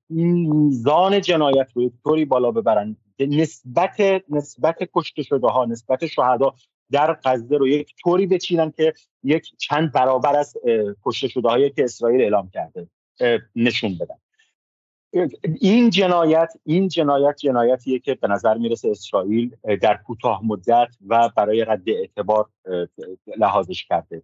این 0.09 0.53
میزان 0.53 1.21
جنایت 1.21 1.67
رو 1.73 1.91
طوری 2.03 2.25
بالا 2.25 2.51
ببرن 2.51 2.95
نسبت 3.19 4.23
نسبت 4.29 4.77
کشته 4.93 5.23
شده 5.23 5.47
ها 5.47 5.65
نسبت 5.65 6.05
شهدا 6.05 6.53
در 6.91 7.19
غزه 7.23 7.57
رو 7.57 7.67
یک 7.67 7.95
طوری 8.03 8.27
بچینن 8.27 8.71
که 8.71 8.93
یک 9.23 9.57
چند 9.57 9.91
برابر 9.91 10.35
از 10.35 10.53
کشته 11.03 11.27
شده 11.27 11.49
هایی 11.49 11.69
که 11.69 11.83
اسرائیل 11.83 12.21
اعلام 12.21 12.49
کرده 12.49 12.87
نشون 13.55 13.97
بدن. 13.97 14.15
این 15.61 15.89
جنایت 15.89 16.53
این 16.63 16.87
جنایت 16.87 17.37
جنایتیه 17.37 17.99
که 17.99 18.15
به 18.15 18.27
نظر 18.27 18.57
می‌رسه 18.57 18.89
اسرائیل 18.89 19.55
در 19.81 19.99
کوتاه 20.05 20.41
مدت 20.45 20.87
و 21.07 21.29
برای 21.37 21.65
رد 21.65 21.89
اعتبار 21.89 22.49
لحاظش 23.37 23.83
کرده. 23.83 24.23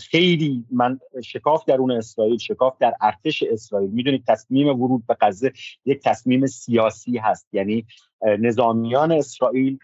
خیلی 0.00 0.64
من 0.70 1.00
شکاف 1.24 1.64
درون 1.64 1.90
اسرائیل 1.90 2.38
شکاف 2.38 2.78
در 2.80 2.94
ارتش 3.00 3.42
اسرائیل. 3.42 3.90
می‌دونید 3.90 4.24
تصمیم 4.28 4.80
ورود 4.80 5.06
به 5.06 5.16
غزه 5.20 5.52
یک 5.84 6.00
تصمیم 6.04 6.46
سیاسی 6.46 7.18
هست. 7.18 7.48
یعنی 7.52 7.86
نظامیان 8.22 9.12
اسرائیل 9.12 9.78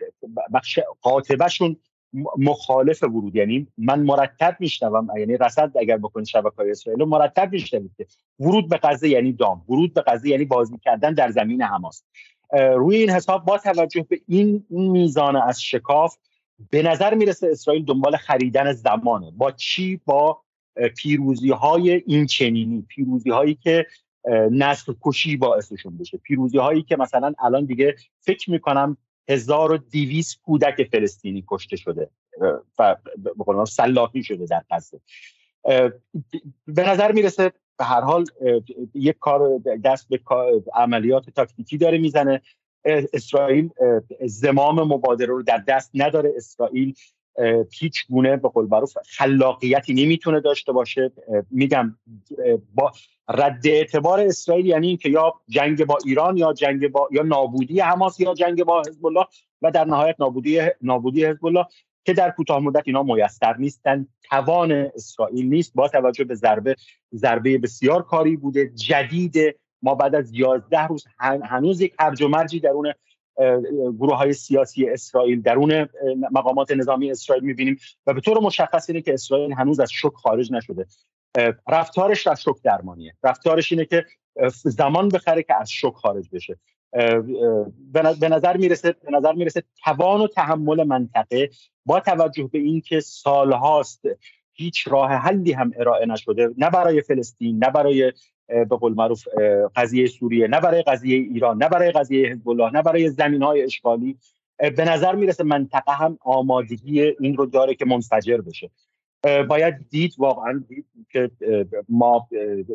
بخش 0.55 0.79
قاطبهشون 1.03 1.77
مخالف 2.38 3.03
ورود. 3.03 3.37
یعنی 3.37 3.67
من 3.79 4.03
مرتب 4.03 4.57
میشنوم 4.61 5.09
یعنی 5.19 5.37
رصد 5.37 5.73
اگر 5.79 5.97
بکنید 5.97 6.27
شبکه 6.27 6.57
های 6.59 6.71
اسرائیل 6.71 7.05
مرتب 7.05 7.53
میشنوید 7.53 7.91
که 7.97 8.07
ورود 8.41 8.69
به 8.69 8.81
غزه 8.83 9.09
یعنی 9.09 9.33
دام 9.33 9.65
ورود 9.69 9.95
به 9.95 10.03
غزه 10.07 10.29
یعنی 10.29 10.45
بازی 10.45 10.79
کردن 10.83 11.15
در 11.15 11.31
زمین 11.31 11.62
حماس. 11.62 12.03
روی 12.53 12.97
این 12.97 13.11
حساب 13.11 13.45
با 13.45 13.59
توجه 13.59 14.07
به 14.09 14.21
این 14.29 14.67
میزان 14.71 15.37
از 15.37 15.62
شکاف 15.62 16.17
به 16.71 16.83
نظر 16.83 17.15
می‌رسه 17.15 17.49
اسرائیل 17.50 17.85
دنبال 17.85 18.17
خریدن 18.17 18.73
زمانه. 18.73 19.31
با 19.31 19.53
چی؟ 19.53 20.00
با 20.05 20.41
پیروزی 20.97 21.50
های 21.50 21.91
این 21.91 22.27
چنینی 22.27 22.85
پیروزی 22.88 23.31
هایی 23.31 23.55
که 23.55 23.87
نسل 24.50 24.93
کشی 25.03 25.37
باعثشون 25.37 25.99
بشه. 25.99 26.19
پیروزی 26.19 26.59
هایی 26.59 26.83
که 26.83 26.97
مثلا 26.97 27.33
الان 27.38 27.65
دیگه 27.65 27.97
فکر 28.21 28.50
می‌کنم 28.50 28.97
1200 29.29 30.43
کودک 30.43 30.89
فلسطینی 30.93 31.45
کشته 31.49 31.77
شده. 31.77 32.11
و 32.79 32.97
به 33.57 33.65
سلاحی 33.65 34.23
شده 34.23 34.47
در 34.47 34.65
غزه. 34.71 35.01
به 36.67 36.89
نظر 36.89 37.13
می‌رسه 37.13 37.53
به 37.79 37.85
هر 37.85 38.01
حال 38.01 38.25
یک 38.95 39.19
کار 39.19 39.59
دست 39.85 40.09
به 40.09 40.21
عملیات 40.75 41.31
تاکتیکی 41.31 41.79
داره 41.79 41.99
می‌زنه. 41.99 42.43
اسرائیل 42.85 43.71
زمام 44.27 44.93
مبادره 44.93 45.27
رو 45.27 45.43
در 45.43 45.59
دست 45.59 45.91
نداره. 45.95 46.33
اسرائیل 46.37 46.95
هیچ 47.73 48.07
گونه 48.09 48.37
به 48.37 48.49
قول 48.49 48.67
معروف 48.71 48.99
خلاقیتی 49.17 49.95
نمی‌تونه 49.95 50.41
داشته 50.41 50.73
باشه. 50.73 51.13
میگم 51.51 51.99
با 52.75 52.93
رد 53.29 53.67
اعتبار 53.67 54.21
اسرائیل 54.21 54.67
یعنی 54.67 54.89
اینکه 54.89 55.11
یا 55.11 55.35
جنگ 55.49 55.85
با 55.85 55.99
ایران 56.05 56.37
یا 56.37 56.53
جنگ 56.53 56.89
با 56.89 57.09
یا 57.13 57.23
نابودی 57.23 57.81
حماس 57.81 58.21
یا 58.21 58.35
جنگ 58.35 58.65
با 58.65 58.83
حزب 58.87 59.07
الله 59.07 59.25
و 59.63 59.71
در 59.71 59.85
نهایت 59.85 60.17
نابودی 60.19 60.61
نابودی 60.83 61.25
حزب 61.25 61.47
الله 61.47 61.67
که 62.05 62.13
در 62.13 62.31
کوتاه 62.31 62.59
مدت 62.59 62.83
اینا 62.87 63.03
میسر 63.03 63.57
نیستن. 63.57 64.07
توان 64.31 64.73
اسرائیل 64.73 65.47
نیست. 65.47 65.75
با 65.75 65.89
توجه 65.89 66.25
به 66.25 66.35
ضربه 66.35 66.77
ضربه 67.15 67.59
بسیار 67.59 68.03
کاری 68.03 68.37
بوده 68.37 68.73
جدید. 68.75 69.37
ما 69.83 69.95
بعد 69.95 70.15
از 70.15 70.35
11 70.35 70.87
روز 70.87 71.05
هنوز 71.19 71.81
یک 71.81 71.95
هرج 71.99 72.23
و 72.23 72.29
مرجی 72.29 72.61
درون 72.61 72.93
گروه 73.99 74.16
های 74.16 74.33
سیاسی 74.33 74.88
اسرائیل 74.88 75.42
درون 75.42 75.88
مقامات 76.33 76.71
نظامی 76.71 77.11
اسرائیل 77.11 77.45
می‌بینیم 77.45 77.78
و 78.07 78.14
به 78.14 78.21
طور 78.21 78.40
مشخص 78.40 78.90
اینه 78.90 79.02
که 79.02 79.14
اسرائیل 79.14 79.52
هنوز 79.52 79.80
از 79.80 79.92
شک 79.92 80.14
خارج 80.14 80.52
نشده. 80.52 80.87
رفتارش 81.68 82.26
از 82.26 82.42
شک 82.42 82.62
درمانیه. 82.64 83.14
رفتارش 83.23 83.73
اینه 83.73 83.85
که 83.85 84.04
زمان 84.64 85.09
بخره 85.09 85.42
که 85.42 85.54
از 85.61 85.71
شک 85.71 85.95
خارج 85.95 86.28
بشه. 86.33 86.59
به 88.21 88.28
نظر 88.28 88.57
می‌رسه 88.57 88.95
به 89.04 89.11
نظر 89.11 89.33
می‌رسه 89.33 89.62
توان 89.85 90.21
و 90.21 90.26
تحمل 90.26 90.85
منطقه 90.85 91.50
با 91.87 92.00
توجه 92.00 92.50
به 92.52 92.59
اینکه 92.59 93.00
سالهاست 93.00 94.02
هیچ 94.52 94.88
راه 94.88 95.11
حلی 95.11 95.52
هم 95.52 95.73
ارائه 95.76 96.07
نشده. 96.07 96.50
نه 96.59 96.71
برای 96.71 97.02
فلسطین 97.02 97.64
نه 97.64 97.71
برای 97.71 98.12
به 98.49 98.76
قول 98.76 98.95
معروف 98.95 99.25
قضیه 99.76 100.07
سوریه. 100.07 100.47
نه 100.49 100.61
برای 100.61 100.83
قضیه 100.83 101.17
ایران 101.17 101.62
نه 101.62 101.69
برای 101.69 101.90
قضیه 101.90 102.28
حزب 102.28 102.49
الله 102.49 102.71
نه 102.71 102.83
برای 102.83 103.11
زمین 103.11 103.43
های 103.43 103.62
اشغالی 103.62 104.17
به 104.59 104.85
نظر 104.85 105.14
می‌رسه 105.14 105.45
منطقه 105.45 105.93
هم 105.93 106.19
آمادگی 106.21 107.00
این 107.00 107.37
رو 107.37 107.47
داره 107.47 107.75
که 107.75 107.85
منفجر 107.85 108.40
بشه. 108.40 108.71
باید 109.49 109.75
دید 109.90 110.14
واقعا 110.19 110.64
دید 110.69 110.87
که 111.12 111.31
ما 111.88 112.28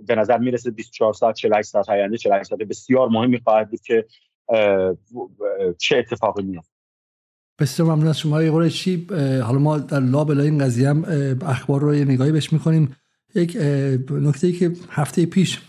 به 0.08 0.16
نظر 0.16 0.38
می‌رسه 0.38 0.72
24 0.72 1.14
ساعت 1.14 1.36
48 1.36 1.70
ساعت 1.70 1.90
آینده 1.90 2.18
48 2.18 2.50
ساعت 2.50 2.62
بسیار 2.62 3.10
مهمی 3.10 3.40
خواهد 3.40 3.70
بود 3.70 3.82
که 3.82 4.06
چه 5.78 5.98
اتفاقی 5.98 6.44
میفته 6.44 6.74
بسیار 7.60 7.90
ممنون 7.90 8.08
از 8.08 8.20
شما 8.20 8.44
یه 8.44 8.70
چی 8.70 9.08
حالا 9.44 9.60
ما 9.60 9.78
در 9.78 10.00
لابلای 10.00 10.46
این 10.46 10.58
قضیه 10.58 10.90
هم 10.90 11.06
اخبار 11.46 11.82
رو 11.82 11.96
یه 11.96 12.06
نگاهی 12.06 12.32
بهش 12.32 12.54
می‌کنیم. 12.54 12.96
یک 13.36 13.58
نکته 14.12 14.48
ای 14.48 14.54
که 14.54 14.74
هفته 14.90 15.26
پیش 15.26 15.62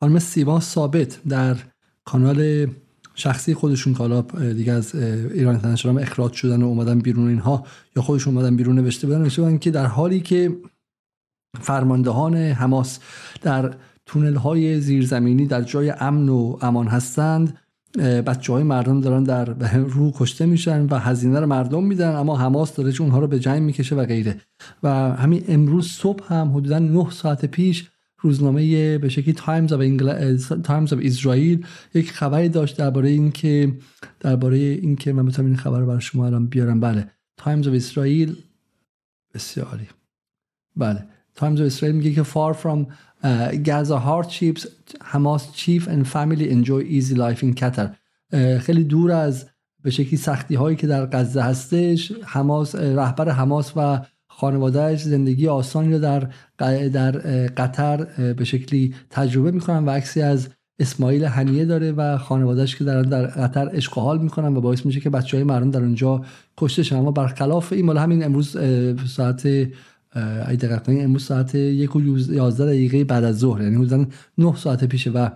خانم 0.00 0.18
سیما 0.18 0.60
ثابت 0.60 1.20
در 1.28 1.56
کانال 2.04 2.66
شخصی 3.14 3.54
خودشون 3.54 3.92
که 3.92 3.98
حالا 3.98 4.20
دیگه 4.52 4.72
از 4.72 4.94
ایران 4.94 5.54
اینترنشنال 5.54 5.98
اخراج 5.98 6.32
شدن 6.32 6.62
و 6.62 6.66
اومدن 6.66 6.98
بیرون 6.98 7.28
اینها 7.28 7.66
یا 7.96 8.02
خودشون 8.02 8.36
اومدن 8.36 8.56
بیرون 8.56 8.78
نوشته 8.78 9.06
بودن 9.06 9.18
نوشته 9.18 9.42
بودن 9.42 9.58
که 9.58 9.70
در 9.70 9.86
حالی 9.86 10.20
که 10.20 10.56
فرماندهان 11.60 12.36
حماس 12.36 12.98
در 13.42 13.74
تونل 14.06 14.34
های 14.34 14.80
زیرزمینی 14.80 15.46
در 15.46 15.62
جای 15.62 15.90
امن 15.90 16.28
و 16.28 16.58
امان 16.60 16.86
هستند 16.86 17.58
بچه 17.98 18.52
های 18.52 18.62
مردم 18.62 19.00
دارن 19.00 19.24
در 19.24 19.44
رو 19.94 20.12
کشته 20.14 20.46
میشن 20.46 20.86
و 20.86 20.98
هزینه 20.98 21.40
رو 21.40 21.46
مردم 21.46 21.84
میدن 21.84 22.16
اما 22.16 22.36
حماس 22.36 22.74
داره 22.74 22.92
اونها 23.00 23.18
رو 23.18 23.26
به 23.26 23.38
جنگ 23.38 23.62
می‌کشه 23.62 23.94
و 23.96 24.04
غیره. 24.04 24.40
و 24.82 24.88
همین 25.16 25.44
امروز 25.48 25.88
صبح 25.88 26.34
هم 26.34 26.56
حدودا 26.56 26.78
9 26.78 27.10
ساعت 27.10 27.44
پیش 27.44 27.88
روزنامه 28.22 28.98
به 28.98 29.08
شکلی 29.08 29.34
Times 29.34 29.72
of 29.72 30.52
Times 30.64 30.92
اسرائیل 30.92 31.66
یک 31.94 32.12
خبری 32.12 32.48
داشت 32.48 32.76
درباره 32.76 33.08
اینکه 33.08 33.72
درباره 34.20 34.56
اینکه 34.56 35.12
من 35.12 35.26
بتونم 35.26 35.48
این 35.48 35.56
خبر 35.56 35.80
رو 35.80 35.86
برای 35.86 36.00
شما 36.00 36.26
الان 36.26 36.46
بیارم. 36.46 36.80
بله. 36.80 37.10
Times 37.36 37.68
of 37.68 37.74
Israel 37.74 38.36
بسیاری. 39.34 39.88
بله. 40.76 41.06
Times 41.34 41.60
of 41.60 41.66
Israel 41.66 41.96
میگه 41.96 42.12
که 42.12 42.22
far 42.22 42.54
from 42.62 42.92
Gaza 43.68 43.98
hardships 44.08 44.66
Hamas 45.12 45.54
chief 45.54 45.86
and 45.86 46.08
family 46.14 46.50
enjoy 46.50 46.80
easy 46.96 47.14
life 47.14 47.42
in 47.42 47.54
Qatar. 47.54 47.88
خیلی 48.60 48.84
دور 48.84 49.12
از 49.12 49.46
به 49.82 49.90
شکلی 49.90 50.16
سختی 50.16 50.54
هایی 50.54 50.76
که 50.76 50.86
در 50.86 51.06
غزه 51.06 51.42
هستش 51.42 52.12
حماس 52.24 52.74
رهبر 52.74 53.28
حماس 53.28 53.72
و 53.76 54.00
خانوادهش 54.26 55.02
زندگی 55.02 55.48
آسانی 55.48 55.92
رو 55.92 55.98
در 55.98 56.28
در 56.88 57.10
قطر 57.46 58.04
به 58.32 58.44
شکلی 58.44 58.94
تجربه 59.10 59.50
می‌کنن 59.50 59.84
و 59.84 59.90
عکسی 59.90 60.22
از 60.22 60.48
اسماعیل 60.78 61.24
هنیه 61.24 61.64
داره 61.64 61.92
و 61.92 62.18
خانوادهش 62.18 62.76
که 62.76 62.84
دارن 62.84 63.08
در 63.08 63.26
قطر 63.26 63.70
اشغال 63.72 64.18
می‌کنن 64.18 64.56
و 64.56 64.60
باعث 64.60 64.86
میشه 64.86 65.00
که 65.00 65.10
بچه 65.10 65.36
های 65.36 65.44
مردم 65.44 65.70
در 65.70 65.80
اونجا 65.80 66.22
کشته 66.56 66.82
شن. 66.82 66.96
اما 66.96 67.10
برخلاف 67.10 67.72
این 67.72 67.86
مال 67.86 67.98
همین 67.98 68.24
امروز 68.24 68.56
ساعت 69.08 69.48
ای 70.48 70.56
دقیقا 70.56 70.92
امروز 70.92 71.24
ساعت 71.24 71.54
یک 71.54 71.96
و 71.96 72.00
یازده 72.32 72.66
دقیقه 72.66 73.04
بعد 73.04 73.24
از 73.24 73.38
ظهر 73.38 73.62
یعنی 73.62 73.76
حدودا 73.76 74.06
9 74.38 74.56
ساعت 74.56 74.84
پیشه 74.84 75.10
و 75.10 75.28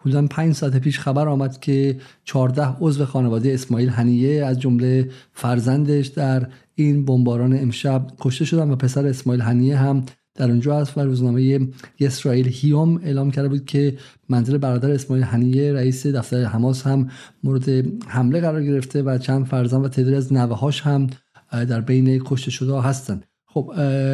حدودا 0.00 0.26
5 0.26 0.54
ساعت 0.54 0.76
پیش 0.76 0.98
خبر 0.98 1.28
آمد 1.28 1.60
که 1.60 1.96
14 2.24 2.76
عضو 2.80 3.04
خانواده 3.04 3.52
اسماعیل 3.54 3.88
هنیه 3.88 4.44
از 4.44 4.60
جمله 4.60 5.10
فرزندش 5.32 6.06
در 6.06 6.48
این 6.74 7.04
بمباران 7.04 7.58
امشب 7.58 8.06
کشته 8.20 8.44
شدن 8.44 8.70
و 8.70 8.76
پسر 8.76 9.06
اسماعیل 9.06 9.42
هنیه 9.42 9.76
هم 9.76 10.04
در 10.34 10.50
اونجا 10.50 10.78
است 10.78 10.98
و 10.98 11.00
روزنامه 11.00 11.68
اسرائیل 12.00 12.48
هیوم 12.48 13.00
اعلام 13.02 13.30
کرده 13.30 13.48
بود 13.48 13.64
که 13.64 13.96
منزل 14.28 14.58
برادر 14.58 14.90
اسماعیل 14.90 15.24
هنیه 15.24 15.72
رئیس 15.72 16.06
دفتر 16.06 16.44
حماس 16.44 16.86
هم 16.86 17.08
مورد 17.44 17.68
حمله 18.06 18.40
قرار 18.40 18.64
گرفته 18.64 19.02
و 19.02 19.18
چند 19.18 19.46
فرزند 19.46 19.84
و 19.84 19.88
تعدادی 19.88 20.16
از 20.16 20.32
نوه‌هاش 20.32 20.80
هم 20.80 21.06
در 21.52 21.80
بین 21.80 22.22
کشته 22.24 22.50
شده 22.50 22.80
هستند. 22.80 23.29
خب 23.54 23.72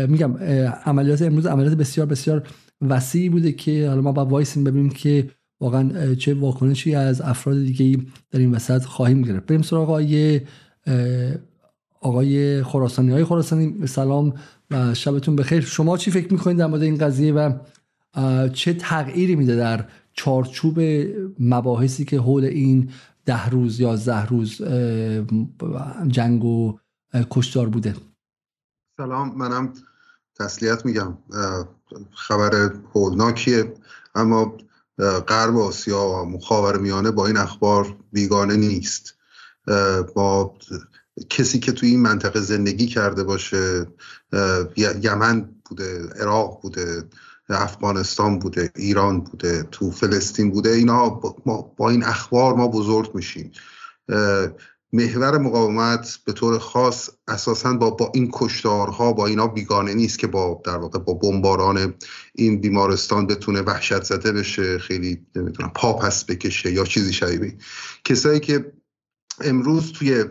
میگم 0.09 0.37
عملیات 0.85 1.23
امروز 1.23 1.47
عملیات 1.47 1.75
بسیار 1.75 2.07
بسیار 2.07 2.49
وسیعی 2.81 3.28
بوده 3.28 3.52
که 3.52 3.88
حالا 3.88 4.00
ما 4.00 4.12
با 4.12 4.25
وایسیم 4.25 4.64
ببینیم 4.64 4.90
که 4.90 5.31
واقعا 5.61 6.14
چه 6.14 6.35
واکنشی 6.35 6.95
از 6.95 7.21
افراد 7.21 7.57
دیگه 7.57 7.99
در 8.31 8.38
این 8.38 8.55
وسط 8.55 8.85
خواهیم 8.85 9.23
گرفت. 9.23 9.47
بریم 9.47 9.62
سراغ 9.62 9.90
آقای 9.90 10.40
آقای 12.00 12.62
خراسانی. 12.62 13.11
های 13.11 13.25
خراسانی 13.25 13.87
سلام 13.87 14.35
و 14.71 14.95
شبتون 14.95 15.37
بخیر. 15.37 15.61
شما 15.61 15.97
چی 15.97 16.11
فکر 16.11 16.33
می‌کنید 16.33 16.57
در 16.57 16.66
مورد 16.66 16.83
این 16.83 16.97
قضیه 16.97 17.33
و 17.33 17.52
چه 18.52 18.75
تغییری 18.75 19.37
میده 19.37 19.57
در 19.57 19.85
چارچوب 20.12 20.81
مباحثی 21.40 22.05
که 22.05 22.21
حول 22.21 22.45
این 22.45 22.90
ده 23.25 23.49
روز 23.49 23.81
یا 23.81 23.97
ده 23.97 24.26
روز 24.26 24.62
جنگ 26.09 26.45
و 26.45 26.78
کشتار 27.31 27.69
بوده؟ 27.69 27.95
سلام 28.96 29.34
منم 29.36 29.72
تسلیت 30.38 30.84
میگم. 30.86 31.18
خبر 32.14 32.72
هولناکیه 32.94 33.74
اما 34.14 34.56
غرب 35.28 35.56
آسیا 35.56 36.00
و 36.00 36.24
مخاور 36.24 36.78
میانه 36.78 37.10
با 37.10 37.26
این 37.26 37.36
اخبار 37.36 37.96
بیگانه 38.12 38.56
نیست. 38.56 39.14
با 40.14 40.54
کسی 41.30 41.58
که 41.58 41.72
توی 41.72 41.88
این 41.88 42.02
منطقه 42.02 42.40
زندگی 42.40 42.86
کرده 42.86 43.24
باشه 43.24 43.86
یمن 44.76 45.54
بوده 45.64 46.08
عراق 46.20 46.60
بوده 46.62 47.04
افغانستان 47.48 48.38
بوده 48.38 48.70
ایران 48.76 49.20
بوده 49.20 49.62
تو 49.62 49.90
فلسطین 49.90 50.50
بوده 50.50 50.70
اینا 50.70 51.08
با, 51.76 51.90
این 51.90 52.04
اخبار 52.04 52.54
ما 52.54 52.68
بزرگ 52.68 53.14
میشیم. 53.14 53.52
محور 54.96 55.38
مقاومت 55.38 56.18
به 56.24 56.32
طور 56.32 56.58
خاص 56.58 57.10
اساسا 57.28 57.72
با, 57.72 57.90
با 57.90 58.10
این 58.14 58.30
کشتارها 58.32 59.12
با 59.12 59.26
اینا 59.26 59.46
بیگانه 59.46 59.94
نیست 59.94 60.18
که 60.18 60.26
با 60.26 60.62
در 60.64 60.76
واقع 60.76 60.98
با 60.98 61.14
بمباران 61.14 61.94
این 62.34 62.60
بیمارستان 62.60 63.26
بتونه 63.26 63.60
وحشت 63.60 64.02
زده 64.02 64.32
بشه 64.32 64.78
خیلی 64.78 65.26
نمی‌دونم 65.36 65.70
پا 65.74 65.92
پس 65.92 66.24
بکشه 66.24 66.72
یا 66.72 66.84
چیزی 66.84 67.12
شبیه 67.12 67.58
کسایی 68.04 68.40
که 68.40 68.72
امروز 69.40 69.92
توی 69.92 70.24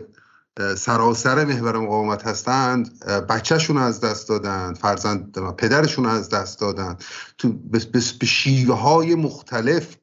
سراسر 0.76 1.44
محور 1.44 1.78
مقاومت 1.78 2.26
هستند 2.26 3.04
بچهشون 3.04 3.76
از 3.76 4.00
دست 4.00 4.28
دادن 4.28 4.74
فرزند 4.74 5.38
پدرشون 5.56 6.06
از 6.06 6.28
دست 6.28 6.60
دادن. 6.60 6.96
تو 7.38 7.52
به 7.52 8.26
شیوه 8.26 8.74
های 8.74 9.14
مختلف 9.14 9.96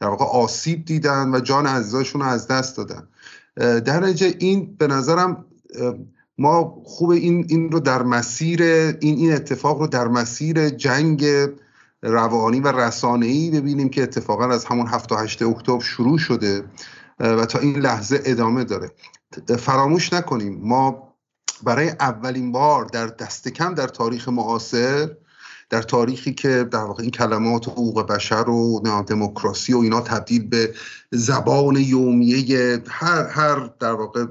در 0.00 0.08
واقع 0.08 0.24
آسیب 0.24 0.84
دیدن 0.84 1.34
و 1.34 1.40
جان 1.40 1.66
عزیزاشون 1.66 2.22
از 2.22 2.46
دست 2.46 2.76
دادن. 2.76 3.08
در 3.56 4.00
نتیجه 4.00 4.34
این 4.38 4.76
به 4.76 4.86
نظرم 4.86 5.44
ما 6.38 6.82
خوب 6.84 7.10
این 7.10 7.46
این 7.48 7.72
رو 7.72 7.80
در 7.80 8.02
مسیر 8.02 8.62
این 8.62 9.18
این 9.18 9.32
اتفاق 9.32 9.80
رو 9.80 9.86
در 9.86 10.08
مسیر 10.08 10.68
جنگ 10.68 11.26
روانی 12.02 12.60
و 12.60 12.68
رسانه‌ای 12.68 13.50
ببینیم 13.50 13.88
که 13.88 14.02
اتفاقا 14.02 14.48
از 14.48 14.64
همون 14.64 14.86
7 14.86 15.12
و 15.12 15.16
8 15.16 15.42
اکتبر 15.42 15.80
شروع 15.80 16.18
شده 16.18 16.64
و 17.20 17.46
تا 17.46 17.58
این 17.58 17.78
لحظه 17.78 18.20
ادامه 18.24 18.64
داره. 18.64 18.90
فراموش 19.58 20.12
نکنیم 20.12 20.60
ما 20.62 21.12
برای 21.62 21.88
اولین 21.88 22.52
بار 22.52 22.84
در 22.84 23.06
دست 23.06 23.48
کم 23.48 23.74
در 23.74 23.88
تاریخ 23.88 24.28
معاصر 24.28 25.16
در 25.72 25.82
تاریخی 25.82 26.34
که 26.34 26.64
در 26.64 26.84
واقع 26.84 27.02
این 27.02 27.10
کلمات 27.10 27.68
حقوق 27.68 28.06
بشر 28.06 28.48
و 28.48 28.82
دموکراسی 29.06 29.72
و 29.72 29.78
اینا 29.78 30.00
تبدیل 30.00 30.48
به 30.48 30.74
زبان 31.10 31.76
یومیه 31.76 32.82
هر 32.88 33.26
هر 33.26 33.70
در 33.80 33.92
واقع 33.92 34.26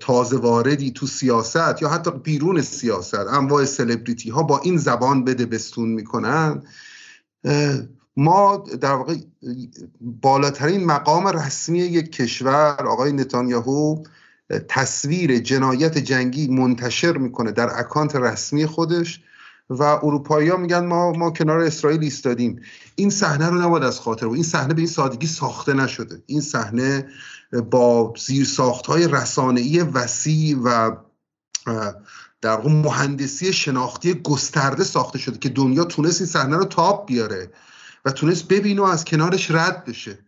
تازه 0.00 0.36
واردی 0.36 0.90
تو 0.90 1.06
سیاست 1.06 1.82
یا 1.82 1.88
حتی 1.88 2.10
بیرون 2.10 2.62
سیاست 2.62 3.14
انواع 3.14 3.64
سلبریتی 3.64 4.30
ها 4.30 4.42
با 4.42 4.58
این 4.58 4.76
زبان 4.76 5.24
بده 5.24 5.46
بستون 5.46 5.88
می‌کنن. 5.88 6.62
ما 8.16 8.64
در 8.80 8.94
واقع 8.94 9.14
بالاترین 10.00 10.84
مقام 10.84 11.26
رسمی 11.26 11.78
یک 11.78 12.12
کشور 12.12 12.86
آقای 12.86 13.12
نتانیاهو 13.12 14.04
تصویر 14.68 15.38
جنایت 15.38 15.98
جنگی 15.98 16.48
منتشر 16.48 17.16
می‌کنه 17.16 17.52
در 17.52 17.80
اکانت 17.80 18.16
رسمی 18.16 18.66
خودش. 18.66 19.22
و 19.70 19.82
اروپایی 19.82 20.48
ها 20.48 20.56
میگن 20.56 20.86
ما 20.86 21.12
ما 21.12 21.30
کنار 21.30 21.60
اسرائیل 21.60 22.02
ایستادیم. 22.02 22.60
این 22.94 23.10
صحنه 23.10 23.48
رو 23.48 23.62
نباید 23.62 23.84
از 23.84 24.00
خاطر 24.00 24.26
و 24.26 24.32
این 24.32 24.42
صحنه 24.42 24.74
به 24.74 24.80
این 24.80 24.90
سادگی 24.90 25.26
ساخته 25.26 25.74
نشده. 25.74 26.22
این 26.26 26.40
صحنه 26.40 27.08
با 27.70 28.14
زیر 28.26 28.44
ساخت 28.44 28.86
های 28.86 29.08
رسانه‌ای 29.08 29.82
وسیع 29.82 30.58
و 30.58 30.96
در 32.40 32.50
واقع 32.50 32.70
مهندسی 32.70 33.52
شناختی 33.52 34.14
گسترده 34.14 34.84
ساخته 34.84 35.18
شده 35.18 35.38
که 35.38 35.48
دنیا 35.48 35.84
تونست 35.84 36.20
این 36.20 36.30
صحنه 36.30 36.56
رو 36.56 36.64
تاب 36.64 37.06
بیاره 37.06 37.50
و 38.04 38.10
تونست 38.10 38.48
ببینه 38.48 38.90
از 38.90 39.04
کنارش 39.04 39.50
رد 39.50 39.84
بشه. 39.84 40.18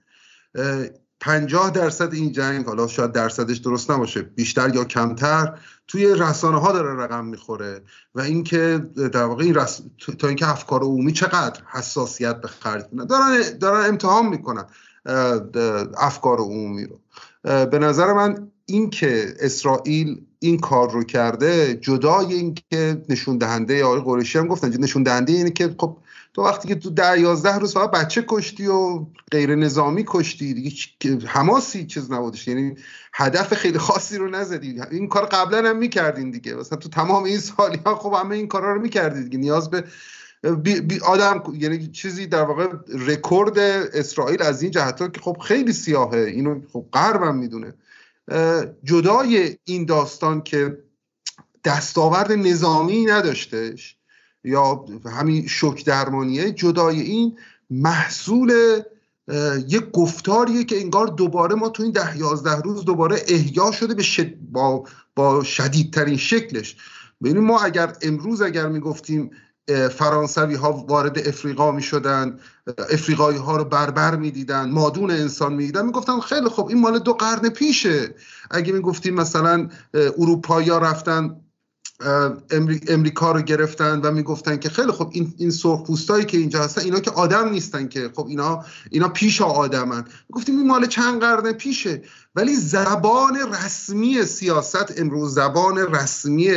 پنجاه 1.21 1.71
درصد 1.71 2.15
این 2.15 2.33
جنگ 2.33 2.67
حالا 2.67 2.87
شاید 2.87 3.13
درصدش 3.13 3.57
درست 3.57 3.91
نباشه 3.91 4.23
بیشتر 4.23 4.75
یا 4.75 4.85
کمتر 4.85 5.59
توی 5.89 6.15
رسانه 6.15 6.61
ها 6.61 6.73
داره 6.73 6.95
رقم 6.95 7.25
می‌خوره 7.25 7.83
و 8.15 8.21
اینکه 8.21 8.83
در 9.13 9.25
واقع 9.25 9.45
این 9.45 9.55
رس... 9.55 9.83
تا 10.19 10.29
اینکه 10.29 10.51
افکار 10.51 10.83
عمومی 10.83 11.13
چقدر 11.13 11.61
حساسیت 11.71 12.41
به 12.41 12.49
خرج 12.49 12.85
دارن 13.09 13.59
دارن 13.61 13.89
امتحان 13.89 14.27
می‌کنن 14.27 14.65
افکار 15.97 16.39
عمومی 16.39 16.85
رو. 16.85 17.01
به 17.67 17.79
نظر 17.79 18.13
من 18.13 18.51
اینکه 18.67 19.35
اسرائیل 19.41 20.21
این 20.39 20.59
کار 20.59 20.91
رو 20.91 21.05
کرده 21.05 21.75
جدای 21.75 22.35
اینکه 22.35 23.03
نشون 23.09 23.39
دهنده 23.39 23.85
آقای 23.85 24.01
قریشی 24.01 24.39
هم 24.39 24.47
گفتن 24.47 24.81
نشون 24.81 25.03
دهنده 25.03 25.33
اینه 25.33 25.51
که 25.51 25.75
خب 25.79 25.97
تو 26.35 26.43
وقتی 26.43 26.69
که 26.69 26.75
تو 26.75 26.91
ده 26.91 27.21
یازده 27.21 27.59
روز 27.59 27.75
فقط 27.75 27.91
بچه 27.91 28.25
کشتی 28.29 28.67
و 28.67 29.07
غیر 29.31 29.55
نظامی 29.55 30.05
کشتی. 30.07 30.55
دیگه 30.55 31.27
حماسی 31.27 31.87
چیز 31.87 32.13
نبودش. 32.13 32.49
یعنی 32.49 32.75
هدف 33.15 33.55
خیلی 33.55 33.79
خاصی 33.79 34.19
رو 34.19 34.29
نزدی. 34.29 34.81
این 34.91 35.09
کار 35.09 35.27
قبلا 35.27 35.69
هم 35.69 35.77
می‌کردین 35.77 36.31
دیگه. 36.31 36.55
مثلا 36.55 36.79
تو 36.79 36.89
تمام 36.89 37.25
این 37.25 37.39
سالی 37.39 37.81
ها 37.87 37.95
خب 37.95 38.13
همه 38.13 38.37
این 38.37 38.49
کارا 38.49 38.75
رو 38.75 38.81
می‌کردید. 38.81 39.25
دیگه 39.25 39.39
نیاز 39.39 39.71
به 39.71 39.85
بی 40.63 40.81
بی 40.81 41.01
آدم 41.01 41.43
یعنی 41.55 41.87
چیزی 41.87 42.27
در 42.27 42.43
واقع 42.43 42.69
رکورد 42.89 43.59
اسرائیل 43.59 44.43
از 44.43 44.63
این 44.63 44.71
جهت 44.71 45.01
ها 45.01 45.09
که 45.09 45.21
خب 45.21 45.37
خیلی 45.45 45.73
سیاهه. 45.73 46.19
اینو 46.19 46.61
خب 46.73 46.87
غربم 46.93 47.37
می‌دونه. 47.37 47.75
جدای 48.85 49.59
این 49.65 49.85
داستان 49.85 50.43
که 50.43 50.79
دستاورد 51.65 52.33
نظامی 52.33 53.05
نداشتش 53.05 53.97
یا 54.45 54.85
همین 55.07 55.47
شوک 55.47 55.85
درمانیه 55.85 56.53
جدای 56.53 57.01
این 57.01 57.39
محصول 57.71 58.53
یک 59.69 59.91
گفتاریه 59.91 60.65
که 60.65 60.81
انگار 60.81 61.07
دوباره 61.07 61.55
ما 61.55 61.69
تو 61.69 61.83
این 61.83 61.93
ده 61.93 62.19
یازده 62.19 62.61
روز 62.61 62.85
دوباره 62.85 63.23
احیا 63.29 63.71
شده 63.71 63.95
به 63.95 64.37
با, 64.53 64.85
با 65.17 65.45
شدیدترین 65.45 66.17
شکلش. 66.17 66.77
ببینیم 67.23 67.45
ما 67.45 67.61
اگر 67.61 67.93
امروز 68.03 68.43
اگر 68.43 68.69
می‌گفتیم 68.69 69.31
فرانسوی 69.91 70.55
ها 70.55 70.73
وارد 70.73 71.29
افریقا 71.29 71.73
می 71.73 71.83
شدن 71.83 72.39
افریقایی 72.91 73.39
ها 73.39 73.57
رو 73.57 73.65
بربر 73.65 74.17
می 74.17 74.31
دیدن 74.31 74.71
مادون 74.71 75.11
انسان 75.11 75.53
می 75.55 75.67
دیدن 75.67 75.87
می 75.87 75.93
گفتن 75.93 76.21
خیلی 76.21 76.49
خب 76.49 76.67
این 76.69 76.81
مال 76.81 76.99
دو 76.99 77.13
قرن 77.13 77.49
پیشه. 77.49 78.15
اگه 78.51 78.73
می 78.73 78.81
گفتیم 78.81 79.15
مثلا 79.15 79.69
اروپایی 79.95 80.69
ها 80.69 80.79
رفتن 80.79 81.41
امریکا 82.89 83.33
رو 83.33 83.41
گرفتن 83.43 84.01
و 84.01 84.11
می‌گفتن 84.11 84.57
که 84.57 84.69
خیلی 84.69 84.93
خب 84.93 85.11
این 85.13 85.35
این 85.39 85.51
سرخپوستایی 85.51 86.25
که 86.25 86.39
اینجا 86.39 86.63
هستن 86.63 86.83
اینا 86.83 87.01
که 87.01 87.11
آدم 87.11 87.49
نیستن 87.49 87.89
که. 87.89 88.11
خب 88.17 88.27
اینا 88.27 88.65
اینا 88.91 89.09
پیش 89.09 89.43
آدمن. 89.43 90.05
گفتیم 90.33 90.59
این 90.59 90.67
مال 90.67 90.87
چند 90.87 91.21
قرن 91.21 91.53
پیشه؟ 91.53 92.03
ولی 92.35 92.57
زبان 92.57 93.39
رسمی 93.65 94.25
سیاست 94.25 95.01
امروز 95.01 95.35
زبان 95.35 95.79
رسمی 95.79 96.51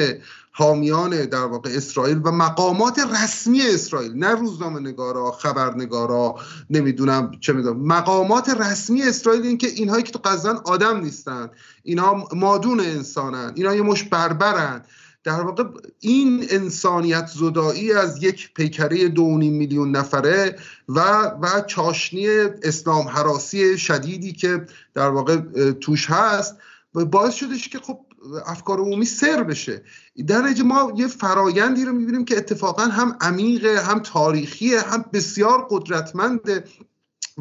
حامیان 0.51 1.25
در 1.25 1.45
واقع 1.45 1.69
اسرائیل 1.73 2.21
و 2.23 2.31
مقامات 2.31 2.99
رسمی 2.99 3.61
اسرائیل 3.61 4.13
نه 4.13 4.31
روزنامه 4.31 4.79
نگارا 4.79 5.31
خبرنگارا 5.31 6.35
نمی‌دونم 6.69 7.31
چه 7.39 7.53
می‌دونم. 7.53 7.81
مقامات 7.85 8.49
رسمی 8.49 9.03
اسرائیل 9.03 9.41
این 9.45 9.57
که 9.57 9.67
اینهایی 9.67 10.03
که 10.03 10.11
تو 10.11 10.19
قزن 10.19 10.55
آدم 10.65 10.99
نیستن. 10.99 11.49
اینا 11.83 12.23
مادون 12.33 12.79
انسانن. 12.79 13.51
اینا 13.55 13.75
یه 13.75 13.81
مش 13.81 14.03
بربرن. 14.03 14.81
در 15.25 15.41
واقع 15.41 15.63
این 15.99 16.45
انسانیت 16.49 17.27
زدایی 17.27 17.93
از 17.93 18.23
یک 18.23 18.53
پیکره 18.53 19.09
دو 19.09 19.25
میلیون 19.27 19.95
نفره 19.95 20.55
و 20.89 20.99
و 21.41 21.61
چاشنی 21.67 22.27
اسلام 22.63 23.07
حراسی 23.07 23.77
شدیدی 23.77 24.33
که 24.33 24.65
در 24.93 25.09
واقع 25.09 25.37
توش 25.71 26.09
هست 26.09 26.55
باعث 26.93 27.33
شدش 27.33 27.69
که 27.69 27.79
خب 27.79 27.99
افکار 28.45 28.79
عمومی 28.79 29.05
سر 29.05 29.43
بشه 29.43 29.83
در 30.27 30.53
ما 30.65 30.93
یه 30.95 31.07
فرایندی 31.07 31.85
رو 31.85 31.93
می‌بینیم 31.93 32.25
که 32.25 32.37
اتفاقا 32.37 32.83
هم 32.83 33.17
عمیقه 33.21 33.81
هم 33.81 33.99
تاریخیه 33.99 34.81
هم 34.81 35.05
بسیار 35.13 35.67
قدرتمنده 35.69 36.63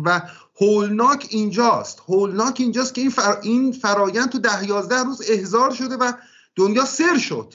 و 0.04 0.22
هولناک 0.60 1.26
اینجاست 1.30 2.00
هولناک 2.08 2.56
اینجاست 2.60 2.94
که 2.94 3.00
این. 3.00 3.12
این 3.42 3.72
فرایند 3.72 4.30
تو 4.30 4.38
ده 4.38 4.68
یازده 4.68 5.04
روز 5.04 5.22
احضار 5.30 5.70
شده 5.70 5.96
و 5.96 6.12
دنیا 6.56 6.84
سر 6.84 7.18
شد 7.18 7.54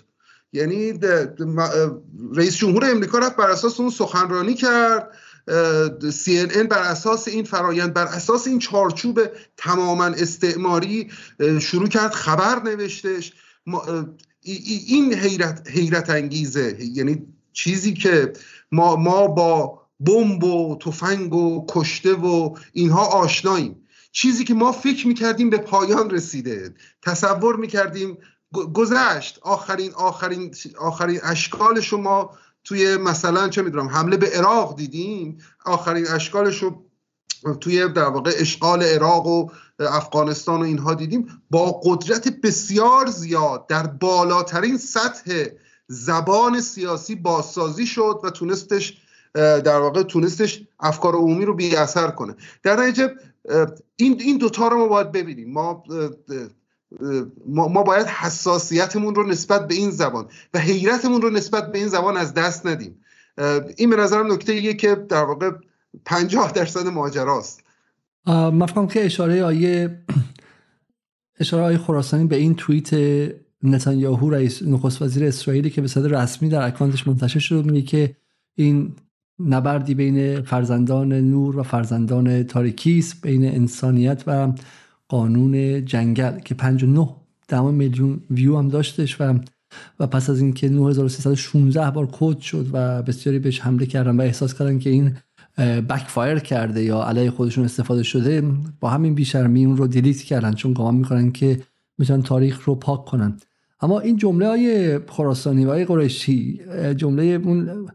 یعنی 0.54 0.94
رئیس 2.36 2.56
جمهور 2.56 2.92
امریکا 2.92 3.20
رفت 3.20 3.36
بر 3.36 3.50
اساس 3.50 3.80
اون 3.80 3.90
سخنرانی 3.90 4.54
کرد. 4.54 5.10
CNN 6.10 6.68
بر 6.70 6.82
اساس 6.84 7.28
این 7.28 7.44
فرایند 7.44 7.94
بر 7.94 8.06
اساس 8.06 8.48
این 8.48 8.60
چارچوب 8.60 9.22
تماما 9.58 10.06
استعماری 10.06 11.10
شروع 11.60 11.88
کرد 11.88 12.12
خبر 12.12 12.64
نوشتش. 12.64 13.34
این 14.42 15.14
حیرت, 15.14 15.68
حیرت 15.70 16.10
انگیزه. 16.10 16.78
یعنی 16.80 17.26
چیزی 17.54 17.94
که 17.94 18.34
ما, 18.72 18.96
ما 18.96 19.28
با 19.28 19.82
بمب 20.00 20.44
و 20.44 20.78
تفنگ 20.82 21.34
و 21.34 21.66
کشته 21.70 22.14
و 22.14 22.56
اینها 22.74 23.06
آشناییم. 23.06 23.76
چیزی 24.12 24.44
که 24.44 24.54
ما 24.54 24.72
فکر 24.72 25.08
می‌کردیم 25.08 25.50
به 25.50 25.58
پایان 25.58 26.10
رسیده. 26.10 26.74
تصور 27.02 27.56
می‌کردیم 27.56 28.18
گذشت. 28.54 29.40
آخرین 29.42 29.94
آخرین 29.94 30.56
آخرین 30.78 31.20
اشکال 31.24 31.82
شما 31.82 32.38
توی 32.64 32.98
مثلا 32.98 33.50
چه 33.50 33.62
می‌دونم 33.62 33.88
حمله 33.88 34.18
به 34.18 34.30
عراق 34.30 34.76
دیدیم. 34.76 35.38
آخرین 35.66 36.08
اشکالش 36.08 36.64
رو 36.64 36.86
توی 37.60 37.88
در 37.88 38.08
واقع 38.08 38.32
اشغال 38.36 38.84
عراق 38.84 39.28
و 39.28 39.50
افغانستان 39.80 40.60
و 40.60 40.64
اینها 40.64 40.94
دیدیم. 40.94 41.42
با 41.50 41.82
قدرت 41.84 42.28
بسیار 42.28 43.08
زیاد 43.08 43.68
در 43.68 43.88
بالاترین 43.88 44.78
سطح 44.78 45.46
زبان 45.88 46.62
سیاسی 46.62 47.16
بازسازی 47.16 47.86
شد 47.86 48.20
و 48.24 48.30
تونستش 48.30 48.98
در 49.34 49.80
واقع 49.80 50.04
تونستش 50.04 50.64
افکار 50.80 51.16
عمومی 51.16 51.46
رو 51.46 51.54
بی 51.54 51.76
اثر 51.76 52.12
کنه. 52.12 52.36
در 52.64 52.76
نتیجه 52.80 53.14
این 53.96 54.22
این 54.22 54.38
دوتا 54.38 54.68
رو 54.68 54.78
ما 54.78 54.88
باید 54.88 55.12
ببینیم. 55.12 55.54
ما 55.54 55.84
ما, 57.48 57.84
باید 57.84 58.06
حساسیتمون 58.08 59.16
رو 59.16 59.28
نسبت 59.28 59.68
به 59.68 59.76
این 59.76 59.92
زبان 59.92 60.26
و 60.54 60.60
حیرتمون 60.60 61.22
رو 61.22 61.30
نسبت 61.30 61.72
به 61.72 61.78
این 61.78 61.88
زبان 61.88 62.18
از 62.18 62.34
دست 62.34 62.66
ندیم. 62.66 62.96
این 63.78 63.90
به 63.90 63.96
نظرم 63.96 64.34
نکته 64.34 64.54
ایه 64.54 64.74
که 64.74 64.96
در 64.96 65.24
واقع 65.24 65.52
پنجاه 66.06 66.52
درصد 66.52 66.88
ماجراست. 66.88 67.64
مفهوم 68.28 68.88
که 68.88 69.06
اشاره 69.06 69.44
آیه 69.44 70.04
اشاره 71.40 71.64
آیه 71.64 71.78
خراسانی 71.78 72.26
به 72.26 72.36
این 72.36 72.56
توییت 72.56 72.90
نتانیاهو 73.64 74.30
رئیس 74.30 74.62
نخست 74.64 75.02
وزیر 75.02 75.26
اسرائیلی 75.26 75.70
که 75.70 75.82
به 75.82 75.88
صورت 75.88 76.24
رسمی 76.24 76.50
در 76.50 76.68
اکانتش 76.68 77.08
منتشر 77.08 77.40
شد 77.40 77.66
میگه 77.66 77.82
که 77.82 78.16
این 78.56 78.96
نبردی 79.40 79.94
بین 79.94 80.42
فرزندان 80.42 81.14
نور 81.14 81.58
و 81.58 81.64
فرزندان 81.64 82.44
تاریکی 82.44 82.98
است 82.98 83.22
بین 83.22 83.46
انسانیت 83.46 84.24
و 84.28 84.52
قانون 85.10 85.86
جنگل 85.86 86.40
که 86.40 86.56
59 86.56 87.10
دهم 87.48 87.74
میلیون 87.74 88.22
ویو 88.32 88.58
هم 88.58 88.70
داشتش 88.70 89.22
و 89.22 89.40
و 90.00 90.08
پس 90.08 90.30
از 90.30 90.42
اینکه 90.42 90.70
9316 90.70 91.92
بار 91.92 92.10
quote 92.12 92.40
شد 92.40 92.68
و 92.74 93.02
بسیاری 93.02 93.40
بهش 93.40 93.60
حمله 93.60 93.86
کردن 93.86 94.18
و 94.18 94.22
احساس 94.22 94.54
کردن 94.54 94.80
که 94.80 94.90
این 94.90 95.16
backfire 95.82 96.40
کرده 96.40 96.84
یا 96.84 97.04
علیه 97.04 97.32
خودشون 97.32 97.66
استفاده 97.66 98.04
شده 98.04 98.44
با 98.80 98.90
همین 98.90 99.16
بیشرمی 99.16 99.66
اون 99.66 99.78
رو 99.78 99.88
دیلیت 99.88 100.22
کردن 100.22 100.54
چون 100.54 100.74
گمان 100.74 100.96
می‌کنن 100.96 101.32
که 101.32 101.60
می‌تونن 101.98 102.22
تاریخ 102.22 102.66
رو 102.66 102.76
پاک 102.76 103.06
کنن. 103.06 103.38
اما 103.82 104.00
این 104.00 104.18
جمله 104.18 104.48
های 104.48 105.00
خراسانی 105.08 105.66
و 105.66 105.70
های 105.70 105.86
قریشی 105.86 106.60
جمله 106.96 107.24
اون 107.24 107.90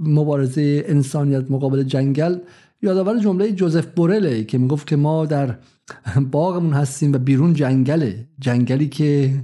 مبارزه 0.00 0.84
انسانیت 0.86 1.50
مقابل 1.50 1.82
جنگل 1.82 2.38
یادآور 2.82 3.18
جمله 3.18 3.52
جوزف 3.52 3.86
بورله 3.86 4.44
که 4.44 4.58
می‌گفت 4.58 4.86
که 4.86 4.96
ما 4.96 5.26
در 5.26 5.54
باغمون 6.30 6.72
هستیم 6.72 7.12
و 7.12 7.18
بیرون 7.18 7.54
جنگله. 7.54 8.28
جنگلی 8.38 8.88
که 8.88 9.42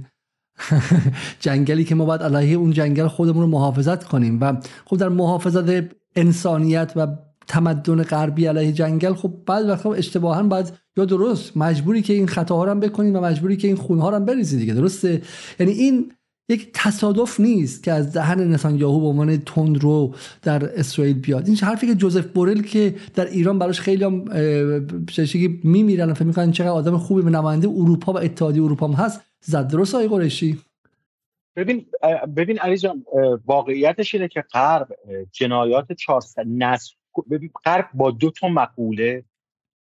جنگلی 1.39 1.83
که 1.83 1.95
ما 1.95 2.05
باید 2.05 2.21
علیه 2.21 2.57
اون 2.57 2.71
جنگل 2.71 3.07
خودمون 3.07 3.41
رو 3.41 3.47
محافظت 3.47 4.03
کنیم. 4.03 4.41
و 4.41 4.53
خب 4.85 4.97
در 4.97 5.09
محافظت 5.09 5.85
انسانیت 6.15 6.93
و 6.95 7.07
تمدن 7.47 8.03
غربی 8.03 8.45
علیه 8.45 8.71
جنگل 8.71 9.13
خب 9.13 9.33
بعد 9.45 9.69
وقتا 9.69 9.93
اشتباها 9.93 10.43
باید 10.43 10.73
یا 10.97 11.05
درست 11.05 11.57
مجبوری 11.57 12.01
که 12.01 12.13
این 12.13 12.27
خطاها 12.27 12.63
رو 12.63 12.75
بکنیم 12.75 13.15
و 13.15 13.19
مجبوری 13.19 13.57
که 13.57 13.67
این 13.67 13.77
خونها 13.77 14.09
رو 14.09 14.19
بریزی 14.19 14.57
دیگه. 14.57 14.73
درسته؟ 14.73 15.21
یعنی 15.59 15.71
این 15.71 16.11
یک 16.49 16.69
تصادف 16.73 17.39
نیست 17.39 17.83
که 17.83 17.91
از 17.91 18.13
دهن 18.13 18.75
یاهو 18.75 18.99
به 18.99 19.07
عنوان 19.07 19.37
تند 19.37 19.83
رو 19.83 20.15
در 20.41 20.79
اسرائیل 20.79 21.19
بیاد. 21.19 21.47
این 21.47 21.57
حرفی 21.57 21.87
که 21.87 21.95
جوزف 21.95 22.25
بورل 22.25 22.61
که 22.61 22.95
در 23.15 23.25
ایران 23.25 23.59
براش 23.59 23.79
خیلی 23.79 24.03
هم 24.03 24.13
می 25.23 25.59
میمیرن 25.63 26.13
فکر 26.13 26.25
می‌کنن 26.25 26.51
چقدر 26.51 26.69
آدم 26.69 26.97
خوبی 26.97 27.21
به 27.21 27.29
نماینده 27.29 27.67
اروپا 27.67 28.13
و 28.13 28.17
اتحادیه 28.17 28.63
اروپا 28.63 28.87
هم 28.87 28.93
هست 28.93 29.21
زد 29.41 29.67
درست 29.67 29.95
آقای 29.95 30.07
قریشی؟ 30.07 30.59
ببین 31.55 31.85
ببین 32.35 32.59
علی 32.59 32.77
جان 32.77 33.05
واقعیتش 33.45 34.15
اینه 34.15 34.27
که 34.27 34.41
غرب 34.41 34.87
جنایات 35.31 35.91
400 35.91 36.43
نسل 36.47 36.93
ببین 37.31 37.49
غرب 37.65 37.89
با 37.93 38.11
دو 38.11 38.31
تا 38.31 38.47
مقوله 38.47 39.23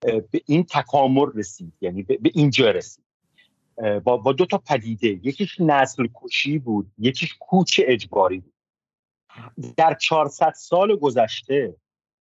به 0.01 0.41
این 0.45 0.63
تکامل 0.63 1.27
رسید 1.35 1.73
یعنی 1.81 2.03
به 2.03 2.31
اینجا 2.33 2.71
رسید. 2.71 3.02
با, 4.03 4.17
با 4.17 4.33
دو 4.33 4.45
تا 4.45 4.57
پدیده. 4.57 5.07
یکیش 5.07 5.59
نسل 5.59 6.07
کشی 6.15 6.59
بود 6.59 6.91
یکیش 6.97 7.35
کوچ 7.39 7.81
اجباری 7.83 8.39
بود. 8.39 8.53
در 9.77 9.93
400 9.93 10.53
سال 10.55 10.95
گذشته 10.95 11.75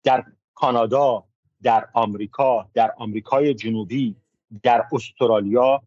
در 0.04 0.24
کانادا 0.54 1.24
در 1.64 1.88
آمریکا 1.94 2.70
در 2.74 2.94
آمریکای 2.98 3.54
جنوبی 3.54 4.16
در 4.64 4.86
استرالیا 4.92 5.84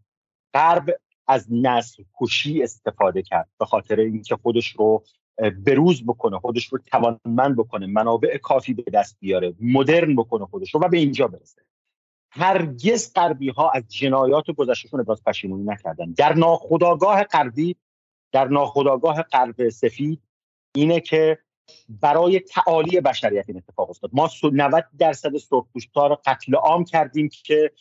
غرب 0.54 1.00
از 1.26 1.46
نسل 1.50 2.02
کشی 2.20 2.62
استفاده 2.62 3.22
کرد 3.22 3.48
به 3.58 3.66
خاطر 3.66 4.00
اینکه 4.00 4.36
خودش 4.36 4.68
رو 4.68 5.04
بروز 5.66 6.06
بکنه 6.06 6.38
خودش 6.38 6.66
رو 6.66 6.78
توانمند 6.86 7.56
بکنه 7.56 7.86
منابع 7.86 8.36
کافی 8.36 8.74
به 8.74 8.90
دست 8.90 9.16
بیاره 9.20 9.54
مدرن 9.60 10.16
بکنه 10.16 10.46
خودش 10.46 10.74
رو 10.74 10.80
و 10.80 10.88
به 10.88 10.98
اینجا 10.98 11.28
برسه. 11.28 11.62
هرگز 12.30 13.12
غربی 13.12 13.48
ها 13.48 13.70
از 13.70 13.88
جنایات 13.88 14.50
گذشتهشون 14.50 15.00
ابراز 15.00 15.24
پشیمونی 15.24 15.64
نکردن. 15.64 16.12
در 16.12 16.32
ناخداگاه 16.32 17.24
غربی 17.24 17.76
در 18.32 18.48
ناخداگاه 18.48 19.22
غرب 19.22 19.68
سفید 19.68 20.22
اینه 20.74 21.00
که 21.00 21.38
برای 21.88 22.40
تعالی 22.40 23.00
بشریت 23.00 23.44
این 23.48 23.56
اتفاق 23.56 23.90
افتاد. 23.90 24.10
ما 24.12 24.30
90 24.52 24.84
درصد 24.98 25.36
سرخپوستا 25.36 26.06
رو 26.06 26.18
قتل 26.26 26.54
عام 26.54 26.84
کردیم 26.84 27.28
که 27.28 27.72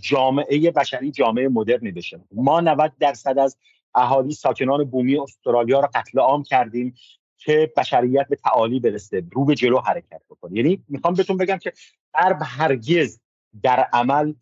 جامعه 0.00 0.70
بشری 0.70 1.10
جامعه 1.10 1.48
مدرنی 1.48 1.90
بشه. 1.90 2.20
ما 2.32 2.60
90 2.60 2.92
درصد 3.00 3.38
از 3.38 3.56
اهالی 3.94 4.34
ساکنان 4.34 4.84
بومی 4.84 5.18
استرالیا 5.18 5.80
رو 5.80 5.88
قتل 5.94 6.18
عام 6.18 6.42
کردیم 6.42 6.94
که 7.38 7.72
بشریت 7.76 8.28
به 8.28 8.36
تعالی 8.36 8.80
برسه 8.80 9.22
رو 9.32 9.44
به 9.44 9.54
جلو 9.54 9.78
حرکت 9.78 10.22
بکنه. 10.30 10.56
یعنی 10.56 10.84
می‌خوام 10.88 11.14
بهتون 11.14 11.36
بگم 11.36 11.56
که 11.56 11.72
غرب 12.14 12.38
هرگز 12.42 13.20
در 13.62 13.86
عمل 13.92 14.34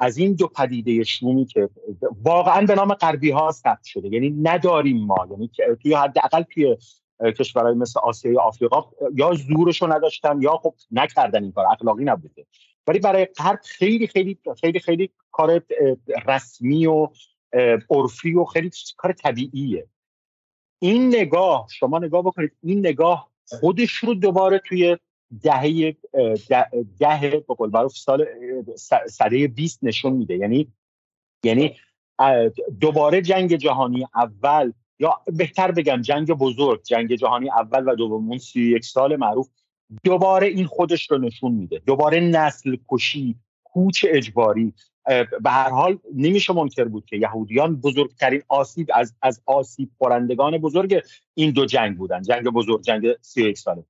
از 0.00 0.18
این 0.18 0.34
دو 0.34 0.46
پدیده 0.46 1.04
شومی 1.04 1.44
که 1.44 1.68
واقعا 2.22 2.66
به 2.66 2.74
نام 2.74 2.94
غربی 2.94 3.30
ها 3.30 3.50
ثبت 3.50 3.84
شده. 3.84 4.08
یعنی 4.08 4.30
نداریم 4.30 5.06
ما. 5.06 5.28
یعنی 5.30 5.50
توی 5.82 5.94
حداقل 5.94 6.42
توی 6.42 6.76
کشورهای 7.38 7.74
مثل 7.74 8.00
آسیای 8.00 8.36
آفریقا 8.36 8.84
یا 9.14 9.32
زورشو 9.32 9.92
نداشتن 9.92 10.42
یا 10.42 10.56
خب 10.56 10.74
نکردن 10.90 11.42
این 11.42 11.52
کار. 11.52 11.66
اخلاقی 11.66 12.04
نبوده. 12.04 12.46
ولی 12.86 12.98
برای 12.98 13.24
غرب 13.24 13.60
خیلی 13.64 14.06
خیلی 14.06 14.38
خیلی 14.60 14.80
خیلی 14.80 15.10
کار 15.30 15.62
رسمی 16.26 16.86
و 16.86 17.08
عرفی 17.90 18.34
و 18.34 18.44
خیلی 18.44 18.70
کار 18.96 19.12
طبیعیه. 19.12 19.86
این 20.78 21.08
نگاه 21.08 21.66
شما 21.70 21.98
نگاه 21.98 22.22
بکنید 22.22 22.52
این 22.62 22.78
نگاه 22.78 23.30
خودش 23.44 23.92
رو 23.92 24.14
دوباره 24.14 24.58
توی 24.58 24.96
دهه 25.42 25.96
ده 26.98 27.44
به 27.48 27.54
قول 27.54 27.70
معروف 27.72 27.96
سال 27.96 28.26
سده 29.08 29.48
20 29.48 29.78
نشون 29.82 30.12
میده. 30.12 30.36
یعنی 30.36 30.72
یعنی 31.44 31.76
دوباره 32.80 33.22
جنگ 33.22 33.56
جهانی 33.56 34.06
اول 34.14 34.72
یا 34.98 35.20
بهتر 35.26 35.70
بگم 35.70 36.00
جنگ 36.02 36.30
بزرگ 36.30 36.82
جنگ 36.82 37.14
جهانی 37.14 37.50
اول 37.50 37.88
و 37.88 37.94
دوم 37.94 38.38
سی 38.38 38.62
یک 38.62 38.84
سال 38.84 39.16
معروف 39.16 39.48
دوباره 40.04 40.46
این 40.46 40.66
خودش 40.66 41.10
رو 41.10 41.18
نشون 41.18 41.52
میده. 41.52 41.82
دوباره 41.86 42.20
نسل 42.20 42.76
کشی 42.88 43.36
کوچ 43.64 44.04
اجباری 44.08 44.74
به 45.40 45.50
هر 45.50 45.70
حال 45.70 45.98
نمیشه 46.14 46.52
منکر 46.52 46.84
بود 46.84 47.04
که 47.04 47.16
یهودیان 47.16 47.76
بزرگترین 47.76 48.42
آسیب 48.48 48.90
از 48.94 49.14
از 49.22 49.42
آسیب 49.46 49.90
خورندگان 49.98 50.58
بزرگ 50.58 51.02
این 51.34 51.50
دو 51.50 51.66
جنگ 51.66 51.96
بودن. 51.96 52.22
جنگ 52.22 52.44
بزرگ 52.44 52.82
جنگ 52.82 53.06
31 53.20 53.58
ساله. 53.58 53.84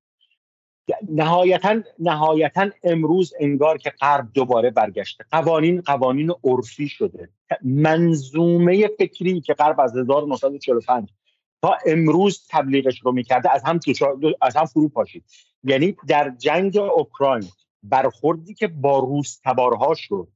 نهایتا 1.08 1.82
نهایتا 1.98 2.70
امروز 2.84 3.34
انگار 3.40 3.78
که 3.78 3.90
غرب 3.90 4.28
دوباره 4.34 4.70
برگشته. 4.70 5.24
قوانین 5.30 5.80
قوانین 5.80 6.32
عرفی 6.44 6.88
شده. 6.88 7.28
منظومه 7.62 8.88
فکری 8.98 9.40
که 9.40 9.54
غرب 9.54 9.80
از 9.80 9.96
1945 9.96 11.08
تا 11.62 11.78
امروز 11.86 12.46
تبلیغش 12.50 13.00
رو 13.02 13.12
می‌کرده 13.12 13.52
از 13.52 13.62
هم 13.64 13.80
از 14.42 14.56
هم 14.56 14.64
فرو 14.64 14.88
پاشید. 14.88 15.24
یعنی 15.64 15.96
در 16.08 16.34
جنگ 16.38 16.76
اوکراین 16.76 17.48
برخوردی 17.82 18.54
که 18.54 18.66
با 18.66 18.98
روس 18.98 19.40
تبارها 19.44 19.94
شد 19.94 20.28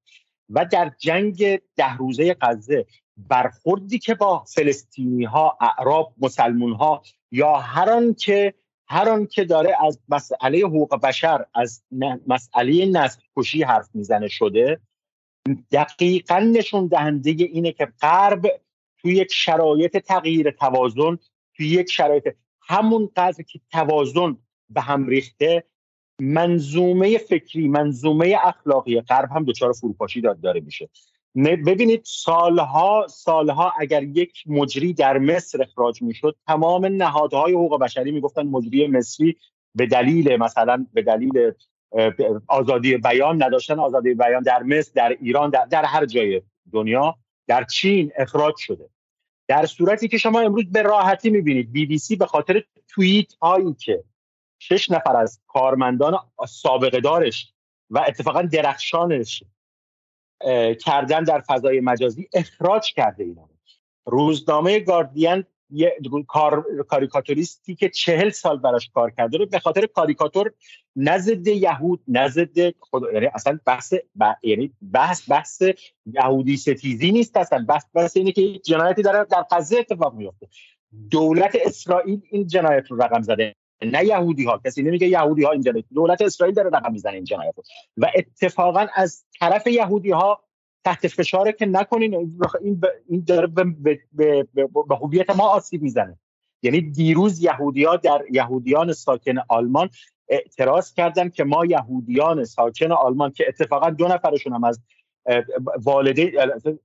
و 0.51 0.65
در 0.65 0.93
جنگ 0.99 1.61
ده 1.77 1.97
روزه 1.97 2.37
غزه 2.41 2.87
برخوردی 3.17 3.99
که 3.99 4.15
با 4.15 4.45
فلسطینی 4.45 5.25
ها 5.25 5.59
اعراب 5.61 6.15
مسلمون 6.21 6.73
ها 6.73 7.03
یا 7.31 7.55
هر 7.57 8.13
که 8.13 8.55
هر 8.89 9.25
که 9.25 9.45
داره 9.45 9.77
از 9.87 10.01
مسئله 10.09 10.59
حقوق 10.59 11.01
بشر 11.01 11.45
از 11.55 11.83
مسئله 12.27 12.87
نسل 12.87 13.21
کشی 13.37 13.63
حرف 13.63 13.89
می‌زنه 13.95 14.29
شده 14.29 14.81
دقیقا 15.73 16.39
نشون 16.39 16.87
دهنده 16.87 17.31
اینه 17.31 17.73
که 17.73 17.89
غرب 18.03 18.61
توی 18.99 19.15
یک 19.15 19.33
شرایط 19.33 19.97
تغییر 19.97 20.51
توازن 20.51 21.19
توی 21.57 21.67
یک 21.67 21.91
شرایط 21.91 22.29
همون 22.63 23.11
قدر 23.17 23.43
که 23.43 23.61
توازن 23.71 24.37
به 24.71 24.81
هم 24.81 25.07
ریخته 25.07 25.65
منظومه 26.21 27.19
فکری 27.19 27.69
منظومه 27.69 28.37
اخلاقی 28.45 29.01
غرب 29.01 29.31
هم 29.31 29.45
دچار 29.45 29.73
فروپاشی 29.73 30.21
داره 30.21 30.61
میشه. 30.61 30.89
ببینید 31.37 32.03
سالها 32.05 33.07
سالها 33.09 33.73
اگر 33.79 34.03
یک 34.03 34.45
مجری 34.47 34.93
در 34.93 35.19
مصر 35.19 35.63
اخراج 35.63 36.03
می‌شد 36.03 36.37
تمام 36.47 36.87
نهادهای 36.87 37.53
حقوق 37.53 37.81
بشری 37.81 38.11
می‌گفتن 38.11 38.43
مجری 38.43 38.87
مصری 38.87 39.37
به 39.75 39.87
دلیل 39.87 40.37
مثلا 40.37 40.87
به 40.93 41.03
دلیل 41.03 41.53
آزادی 42.49 42.97
بیان 42.97 43.43
نداشتن. 43.43 43.79
آزادی 43.79 44.15
بیان 44.15 44.43
در 44.43 44.63
مصر 44.63 44.91
در 44.95 45.17
ایران 45.21 45.51
در, 45.51 45.65
در 45.65 45.85
هر 45.85 46.07
جای 46.07 46.43
دنیا 46.73 47.17
در 47.47 47.65
چین 47.65 48.13
اخراج 48.17 48.55
شده. 48.57 48.89
در 49.49 49.67
صورتی 49.67 50.09
که 50.09 50.19
شما 50.19 50.41
امروز 50.41 50.65
به 50.73 50.83
راحتی 50.83 51.31
می‌بینید 51.31 51.73
بی 51.73 51.87
بی 51.87 51.99
سی 51.99 52.17
به 52.17 52.27
خاطر 52.27 52.63
توییت 52.89 53.35
هایی 53.35 53.75
که 53.75 54.05
شش 54.59 54.91
نفر 54.91 55.17
از 55.17 55.41
کارمندان 55.47 56.19
سابقه 56.49 57.01
دارش 57.01 57.53
و 57.91 58.05
اتفاقا 58.09 58.43
درخشانش 58.43 59.45
کردن 60.81 61.25
در 61.25 61.41
فضای 61.41 61.81
مجازی 61.81 62.29
اخراج 62.33 62.93
کرده 62.93 63.25
اینا 63.25 63.49
روزنامه 64.07 64.81
گاردین 64.81 65.45
یه 65.71 65.97
کار 66.27 66.85
کاریکاتوریستی 66.89 67.75
که 67.75 67.89
چهل 67.89 68.31
سال 68.31 68.59
براش 68.59 68.91
کار 68.95 69.11
کرده 69.11 69.39
رو 69.39 69.47
به 69.47 69.59
خاطر 69.59 69.87
کاریکاتور 69.87 70.53
نزد 70.97 71.47
یهود 71.47 72.01
نزد 72.09 72.75
خود 72.81 73.03
یعنی 73.15 73.27
اصلا 73.27 73.59
بحث 73.67 73.95
یعنی 74.43 74.73
بحث 74.93 75.31
بحث 75.31 75.63
یهودی 76.07 76.57
ستیزی 76.57 77.13
نیست 77.13 77.37
اصلا. 77.37 77.65
بحث 77.69 77.85
بحث 77.95 78.17
اینه 78.17 78.33
که 78.33 78.59
جنایتی 78.59 79.03
داره 79.03 79.25
در 79.25 79.47
غزه 79.51 79.77
اتفاق 79.79 80.15
میفته 80.15 80.49
دولت 81.11 81.57
اسرائیل 81.67 82.21
این 82.31 82.47
جنایت 82.47 82.91
رو 82.91 83.03
رقم 83.03 83.23
زده. 83.23 83.55
نه 83.85 84.05
یهودی 84.05 84.45
ها 84.45 84.61
کسی 84.65 84.83
نمیگه 84.83 85.09
یهودی 85.09 85.45
ها 85.45 85.51
این 85.51 85.63
جنایت 85.63 85.85
دولت 85.95 86.23
اسرائیل 86.23 86.55
داره 86.55 86.71
رقم 86.71 86.93
می‌زنه 86.93 87.13
این 87.13 87.25
جنایت 87.25 87.55
و 87.97 88.11
اتفاقا 88.15 88.87
از 88.95 89.25
طرف 89.41 89.67
یهودی 89.67 90.11
ها 90.11 90.41
تحت 90.85 91.09
فشاره 91.09 91.53
که 91.53 91.67
نکنین 91.67 92.15
این 92.15 92.81
این 93.09 93.25
داره 93.27 93.47
به 93.47 94.97
هویت 95.01 95.37
ما 95.37 95.49
آسیب 95.49 95.83
می‌زنه. 95.83 96.19
یعنی 96.63 96.81
دیروز 96.81 97.43
یهودی 97.43 97.85
ها 97.85 97.97
در 97.97 98.23
یهودیان 98.31 98.93
ساکن 98.93 99.35
آلمان 99.49 99.91
اعتراض 100.29 100.95
کردن 100.95 101.29
که 101.29 101.45
ما 101.45 101.67
یهودیان 101.67 102.45
ساکن 102.45 102.93
آلمان 102.93 103.33
که 103.33 103.45
اتفاقا 103.49 103.91
دو 103.91 104.09
نفرشون 104.09 104.53
هم 104.53 104.65
از 104.65 104.81
والده 105.83 106.33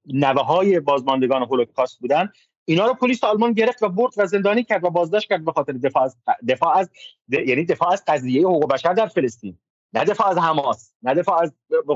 نوه 0.05 0.41
های 0.41 0.79
بازماندگان 0.79 1.43
هولوکاست 1.43 1.99
بودن 1.99 2.31
اینا 2.69 2.86
رو 2.86 2.93
پلیس 2.93 3.23
آلمان 3.23 3.53
گرفت 3.53 3.84
و 3.84 3.89
برد 3.89 4.13
و 4.17 4.25
زندانی 4.25 4.63
کرد 4.63 4.84
و 4.84 4.89
بازداشت 4.89 5.29
کرد 5.29 5.45
به 5.45 5.51
خاطر 5.51 5.73
دفاع 5.73 6.03
از 6.03 6.17
دفاع 6.47 6.77
از 6.77 6.89
یعنی 7.29 7.65
دفاع 7.65 7.91
از 7.91 8.03
قضیه 8.08 8.41
حقوق 8.41 8.73
بشر 8.73 8.93
در 8.93 9.08
فلسطین. 9.08 9.58
نه 9.93 10.03
دفاع 10.03 10.27
از 10.27 10.38
حماس 10.38 10.93
نه 11.03 11.13
دفاع 11.13 11.41
از 11.41 11.53
به 11.69 11.95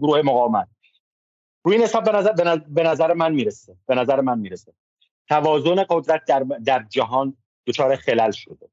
گروه 0.00 0.22
مقاومت. 0.22 0.68
روی 1.64 1.76
این 1.76 1.84
حساب 1.84 2.04
به 2.04 2.12
نظر, 2.12 2.32
به 2.68 2.82
نظر 2.82 3.12
من 3.12 3.32
می‌رسه. 3.32 3.76
به 3.86 3.94
نظر 3.94 4.20
من 4.20 4.38
می‌رسه. 4.38 4.72
توازن 5.28 5.84
قدرت 5.90 6.24
در, 6.24 6.46
در 6.64 6.86
جهان 6.90 7.36
دچار 7.66 7.96
خلل 7.96 8.30
شده. 8.30 8.68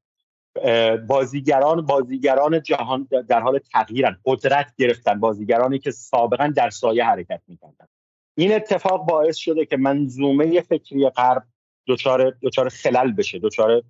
بازیگران 0.96 1.86
بازیگران 1.86 2.62
جهان 2.62 3.08
در 3.28 3.40
حال 3.40 3.58
تغییرن. 3.58 4.20
قدرت 4.24 4.72
گرفتن 4.78 5.20
بازیگرانی 5.20 5.78
که 5.78 5.90
سابقا 5.90 6.52
در 6.56 6.70
سایه 6.70 7.04
حرکت 7.04 7.40
می‌کردن. 7.48 7.88
این 8.34 8.54
اتفاق 8.54 9.06
باعث 9.06 9.36
شده 9.36 9.66
که 9.66 9.76
منظومه 9.76 10.60
فکری 10.60 11.08
غرب 11.08 11.42
دچار 11.86 12.36
دچار 12.42 12.68
خلل 12.68 13.12
بشه 13.12 13.38
دچار 13.38 13.82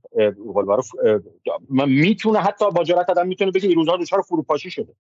می‌تونه 1.87 2.39
حتی 2.39 2.71
با 2.71 2.85
جرأت 2.85 3.11
آدم 3.11 3.27
می‌تونه 3.27 3.51
بگه 3.51 3.69
این 3.69 3.77
روزها 3.77 3.97
دچار 3.97 4.23
فروپاشی 4.23 4.71
شده 4.71 4.95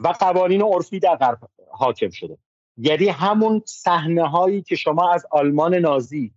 و 0.00 0.08
قوانین 0.08 0.62
عرفی 0.62 0.98
در 0.98 1.16
غرب 1.16 1.38
حاکم 1.70 2.10
شده. 2.10 2.38
یعنی 2.76 3.08
همون 3.08 3.62
صحنه 3.66 4.28
هایی 4.28 4.62
که 4.62 4.76
شما 4.76 5.10
از 5.10 5.26
آلمان 5.30 5.74
نازی 5.74 6.32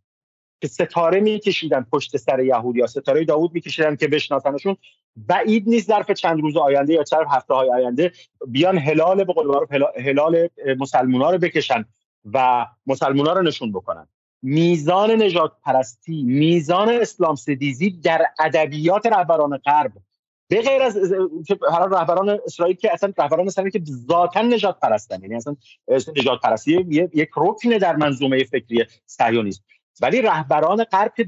که 0.61 0.67
ستاره 0.67 1.19
میکشیدن 1.19 1.85
پشت 1.91 2.17
سر 2.17 2.39
یهودی 2.39 2.79
یا 2.79 2.87
ستاره 2.87 3.23
داوود 3.23 3.53
میکشیدن 3.53 3.95
که 3.95 4.07
بشناسنشون 4.07 4.77
بعید 5.15 5.69
نیست 5.69 5.87
ظرف 5.87 6.11
چند 6.11 6.41
روز 6.41 6.57
آینده 6.57 6.93
یا 6.93 7.03
چند 7.03 7.25
هفته 7.29 7.53
های 7.53 7.69
آینده 7.69 8.11
بیان 8.47 8.77
هلال 8.77 9.23
به 9.23 9.33
قول 9.33 9.65
هلال 9.97 10.49
مسلمونا 10.79 11.31
رو 11.31 11.37
بکشن. 11.37 11.85
و 12.33 12.65
مسلمونا 12.87 13.33
رو 13.33 13.41
نشون 13.41 13.71
بکنن. 13.71 14.07
میزان 14.41 15.11
نجات 15.11 15.51
پرستی 15.63 16.23
میزان 16.23 16.89
اسلام 16.89 17.35
ستیزی 17.35 17.89
در 17.89 18.25
ادبیات 18.39 19.05
رهبران 19.05 19.57
غرب. 19.57 19.91
به 20.47 20.61
غیر 20.61 20.81
از 20.81 20.97
رهبران 21.91 22.39
اسرائیل 22.45 22.75
که 22.75 22.93
اصلا 22.93 23.13
رهبران 23.17 23.47
اسرائیل 23.47 23.71
که 23.71 23.81
ذاتا 24.07 24.41
نجات 24.41 24.79
پرستن 24.79 25.21
یعنی 25.21 25.35
اصلا 25.35 25.55
نجات 26.17 26.41
پرستی 26.41 26.85
یک 27.13 27.29
رکنه 27.37 27.79
در 27.79 27.95
منظومه 27.95 28.43
فکری 28.43 28.85
صهیونیسم. 29.05 29.63
ولی 30.01 30.21
رهبران 30.21 30.83
غرب 30.83 31.13
که 31.17 31.23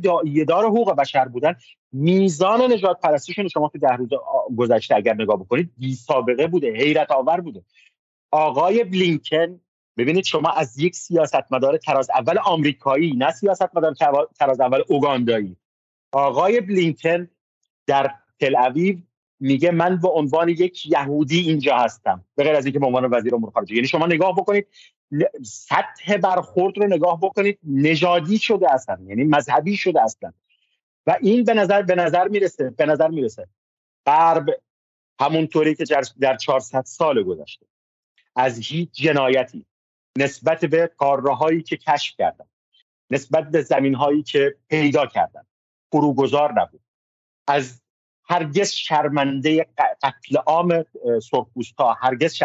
دار 0.48 0.66
حقوق 0.66 0.96
بشر 0.96 1.28
بودن 1.28 1.56
میزان 1.92 2.72
نجات 2.72 3.00
پرستیشون 3.00 3.48
شما 3.48 3.70
که 3.70 3.80
ده 3.80 3.96
روز 3.96 4.10
گذشته 4.58 4.96
اگر 4.96 5.14
نگاه 5.14 5.40
بکنید 5.40 5.72
بی 5.78 5.96
سابقه 5.96 6.48
بوده 6.48 6.74
حیرت 6.74 7.12
آور 7.12 7.42
بوده. 7.42 7.64
آقای 8.32 8.84
بلینکن 8.84 9.60
ببینید 9.98 10.26
شما 10.26 10.50
از 10.50 10.80
یک 10.80 10.96
سیاستمدار 10.96 11.78
تراز 11.78 12.10
اول 12.10 12.38
آمریکایی 12.38 13.16
نه 13.16 13.32
سیاستمدار 13.32 13.94
تراز 14.40 14.60
اول 14.60 14.82
اوگاندایی. 14.88 15.58
آقای 16.12 16.62
بلینکن 16.62 17.30
در 17.88 18.14
تل 18.40 18.56
اویو 18.56 18.98
میگه 19.40 19.72
من 19.72 19.98
به 19.98 20.10
عنوان 20.10 20.50
یک 20.50 20.86
یهودی 20.86 21.40
اینجا 21.40 21.78
هستم 21.78 22.26
به 22.36 22.44
غیر 22.44 22.56
از 22.56 22.66
اینکه 22.66 22.80
به 22.80 22.86
عنوان 22.86 23.06
وزیر 23.06 23.36
امور 23.36 23.52
خارجه. 23.52 23.76
یعنی 23.76 23.88
شما 23.88 24.06
نگاه 24.06 24.36
بکنید 24.36 24.68
سطح 25.44 26.18
برخورد 26.18 26.78
رو 26.78 26.88
نگاه 26.88 27.20
بکنید 27.22 27.60
نژادی 27.64 28.38
شده 28.38 28.74
اصلا 28.74 28.98
یعنی 29.08 29.24
مذهبی 29.24 29.78
شده 29.78 30.02
اصلا 30.02 30.34
و 31.08 31.18
این 31.22 31.44
به 31.44 31.54
نظر 31.54 31.82
به 31.82 31.96
نظر 31.96 32.28
می‌رسه 32.28 32.70
به 32.70 32.86
نظر 32.86 33.08
می‌رسه. 33.08 33.48
غرب 34.06 34.46
همونطوری 35.20 35.76
که 35.76 35.86
در 36.20 36.38
400 36.38 36.84
سال 36.86 37.24
گذشته 37.24 37.66
از 38.36 38.60
هیچ 38.60 38.90
جنایتی 38.92 39.66
نسبت 40.18 40.66
به 40.66 40.92
کارراهایی 40.98 41.64
که 41.64 41.78
کشف 41.78 42.16
کردن 42.18 42.46
نسبت 43.10 43.50
به 43.52 43.62
زمین 43.62 43.96
هایی 43.96 44.24
که 44.24 44.56
پیدا 44.70 45.06
کردن 45.06 45.44
فروگذار 45.92 46.62
نبود. 46.62 46.82
از 47.48 47.82
هرگز 48.30 48.70
شرمنده 48.70 49.68
قتل 50.04 50.38
عام 50.38 50.84
سرخپوستا 51.32 51.94
هرگز 51.94 52.36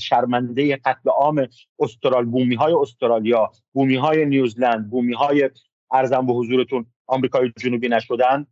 شرمنده 0.00 0.76
قتل 0.76 1.10
عام 1.10 1.48
استرال 1.78 2.24
بومی 2.24 2.54
های 2.54 2.72
استرالیا 2.72 3.52
بومی 3.72 3.96
های 3.96 4.24
نیوزلند 4.24 4.90
بومی 4.90 5.14
های 5.14 5.50
ارزم 5.92 6.26
به 6.26 6.32
حضورتون 6.32 6.86
آمریکای 7.06 7.52
جنوبی 7.56 7.88
نشدن 7.88 8.46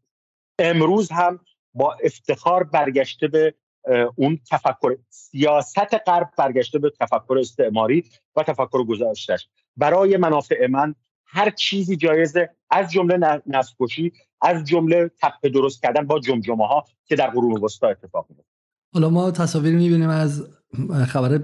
امروز 0.58 1.12
هم 1.12 1.40
با 1.74 1.96
افتخار 2.04 2.64
برگشته 2.64 3.28
به 3.28 3.54
اون 4.14 4.38
تفکر 4.50 4.96
سیاست 5.08 5.94
غرب 6.06 6.30
برگشته 6.38 6.78
به 6.78 6.92
تفکر 7.00 7.38
استعماری 7.38 8.04
و 8.36 8.42
تفکر 8.42 8.84
گذاشتش 8.84 9.48
برای 9.76 10.16
منافع 10.16 10.66
من 10.66 10.94
هر 11.26 11.50
چیزی 11.50 11.96
جایزه 11.96 12.50
از 12.70 12.92
جمله 12.92 13.42
نسل 13.46 13.74
از 14.42 14.64
جمله 14.64 15.10
تپه 15.22 15.48
درست 15.48 15.82
کردن 15.82 16.06
با 16.06 16.18
جمجمه 16.18 16.66
ها 16.66 16.84
که 17.06 17.16
در 17.16 17.30
قرون 17.30 17.60
وسطا 17.62 17.88
اتفاق 17.88 18.26
میفته 18.30 18.44
حالا 18.94 19.10
ما 19.10 19.30
تصاویر 19.30 19.74
می‌بینیم 19.74 20.08
از 20.08 20.46
خبر 21.06 21.38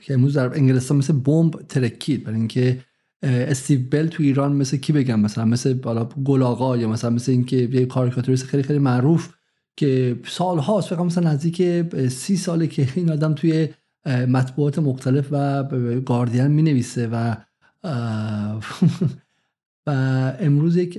که 0.00 0.14
امروز 0.14 0.36
در 0.36 0.54
انگلستان 0.54 0.96
مثل 0.96 1.12
بمب 1.12 1.62
ترکید. 1.68 2.24
برای 2.24 2.36
اینکه 2.36 2.78
استیو 3.22 3.80
بل 3.90 4.08
تو 4.08 4.22
ایران 4.22 4.52
مثل 4.52 4.76
کی 4.76 4.92
بگم؟ 4.92 5.20
مثلا 5.20 5.44
مثل 5.44 5.74
بالا 5.74 6.04
گلاغا 6.04 6.76
یا 6.76 6.88
مثلا 6.88 7.10
مثل 7.10 7.32
اینکه 7.32 7.56
یه 7.56 7.86
کاریکاتوریست 7.86 8.46
خیلی 8.46 8.62
خیلی 8.62 8.78
معروف 8.78 9.34
که 9.78 10.20
سال 10.26 10.58
هاست 10.58 10.88
فکر 10.88 11.02
مثلا 11.02 11.30
نزدیک 11.30 11.62
سی 12.08 12.36
ساله 12.36 12.66
که 12.66 12.88
این 12.94 13.10
آدم 13.10 13.34
توی 13.34 13.68
مطبوعات 14.06 14.78
مختلف 14.78 15.28
و 15.30 15.64
گاردین 16.00 16.46
می 16.46 16.62
نویسه 16.62 17.08
و 17.12 17.36
و 19.86 19.90
امروز 20.40 20.76
یک 20.76 20.98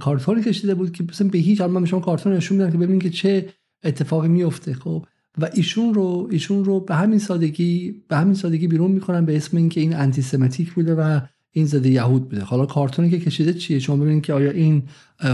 کارتون 0.00 0.42
کشیده 0.42 0.74
بود 0.74 0.92
که 0.92 1.04
مثلا 1.08 1.28
به 1.28 1.38
هیچ 1.38 1.60
حال 1.60 1.70
من 1.70 1.84
شما 1.84 2.00
کارتون 2.00 2.32
نشون 2.32 2.58
میدم 2.58 2.70
که 2.70 2.78
ببینید 2.78 3.02
که 3.02 3.10
چه 3.10 3.48
اتفاقی 3.84 4.28
میفته 4.28 4.74
خب؟ 4.74 5.06
و 5.38 5.50
ایشون 5.54 5.94
رو 5.94 6.28
ایشون 6.30 6.64
رو 6.64 6.80
به 6.80 6.94
همین 6.94 7.18
سادگی 7.18 8.02
به 8.08 8.16
همین 8.16 8.34
سادگی 8.34 8.68
بیرون 8.68 8.90
می‌کنن 8.90 9.24
به 9.24 9.36
اسم 9.36 9.56
اینکه 9.56 9.80
این 9.80 9.96
انتی 9.96 10.22
سمتیک 10.22 10.72
بوده 10.72 10.94
و 10.94 11.20
این 11.52 11.66
زده 11.66 11.90
یهود 11.90 12.28
بوده. 12.28 12.42
حالا 12.42 12.66
کارتونی 12.66 13.10
که 13.10 13.20
کشیده 13.20 13.54
چیه؟ 13.54 13.78
شما 13.78 13.96
ببینید 13.96 14.24
که 14.24 14.32
آیا 14.32 14.50
این 14.50 14.82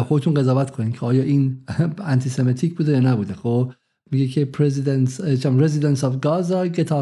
خودتون 0.09 0.35
قضاوت 0.35 0.71
کنید 0.71 0.95
که 0.95 1.07
آیا 1.07 1.23
این 1.23 1.59
antisemitic 1.99 2.75
بوده 2.75 2.93
یا 2.93 3.01
نبوده. 3.01 3.35
خب 3.35 3.73
میگه 4.11 4.29
که 4.29 4.45
president 4.45 5.21
residents 5.45 6.05
of 6.05 6.21
Gaza 6.21 6.67
get 6.67 6.93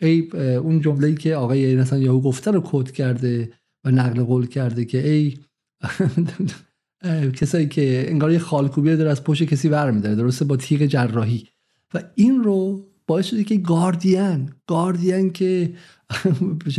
ای 0.00 0.30
اون 0.56 0.80
جمله‌ای 0.80 1.14
که 1.14 1.34
آقای 1.34 1.76
نتانیاهو 1.76 2.20
گفته 2.20 2.50
رو 2.50 2.62
quote 2.64 2.90
کرده 2.90 3.50
و 3.84 3.90
نقل 3.90 4.22
قول 4.22 4.46
کرده 4.46 4.84
که 4.84 5.08
ای 5.08 5.38
کسایی 7.40 7.68
که 7.68 8.04
انگار 8.08 8.32
یه 8.32 8.38
خالکوبی 8.38 8.96
داره 8.96 9.10
از 9.10 9.24
پشت 9.24 9.42
کسی 9.42 9.68
برمیداره. 9.68 10.14
درسته؟ 10.14 10.44
با 10.44 10.56
تیغ 10.56 10.82
جراحی. 10.82 11.48
و 11.94 12.02
این 12.14 12.44
رو 12.44 12.89
باعث 13.10 13.26
شده 13.26 13.44
که 13.44 13.56
گاردین 13.56 14.50
گاردین 14.66 15.30
که 15.30 15.72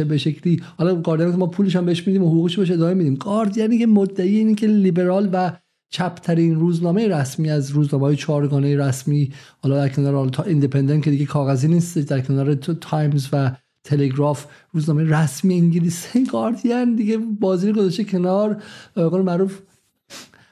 به 0.10 0.18
شکلی 0.18 0.62
حالا 0.78 0.96
گاردین 0.96 1.28
ما 1.28 1.48
پولش 1.48 1.76
هم 1.76 1.86
بهش 1.86 2.08
میدیم 2.08 2.24
و 2.24 2.30
حقوقش 2.30 2.60
بهش 2.60 2.72
ادامه 2.72 2.94
میدیم. 2.94 3.16
گاردینی 3.16 3.78
که 3.78 3.88
مدعی 3.88 4.38
اینه 4.38 4.56
که 4.56 4.68
لیبرال 4.68 5.30
و 5.34 5.52
چپترین 5.90 6.56
روزنامه 6.56 7.08
رسمی 7.08 7.50
از 7.50 7.72
روزنامه 7.72 8.06
های 8.06 8.16
چهارگانه 8.16 8.78
رسمی 8.78 9.32
حالا 9.64 9.76
در 9.76 9.90
کنار 9.90 10.30
تا 10.30 10.44
ایندیپندنت 10.44 11.04
که 11.04 11.12
دیگه 11.12 11.26
کاغذی 11.26 11.68
نیست 11.68 11.98
در 11.98 12.22
کنار 12.22 12.54
تایمز 12.54 13.28
و 13.34 13.52
تلگراف 13.84 14.46
روزنامه 14.72 15.04
رسمی 15.04 15.56
انگلیس. 15.56 16.08
گاردین 16.32 16.96
دیگه 16.96 17.18
بازی 17.18 17.72
گذاشته 17.72 18.04
کنار. 18.04 18.64
به 18.96 19.10
معروف 19.10 19.60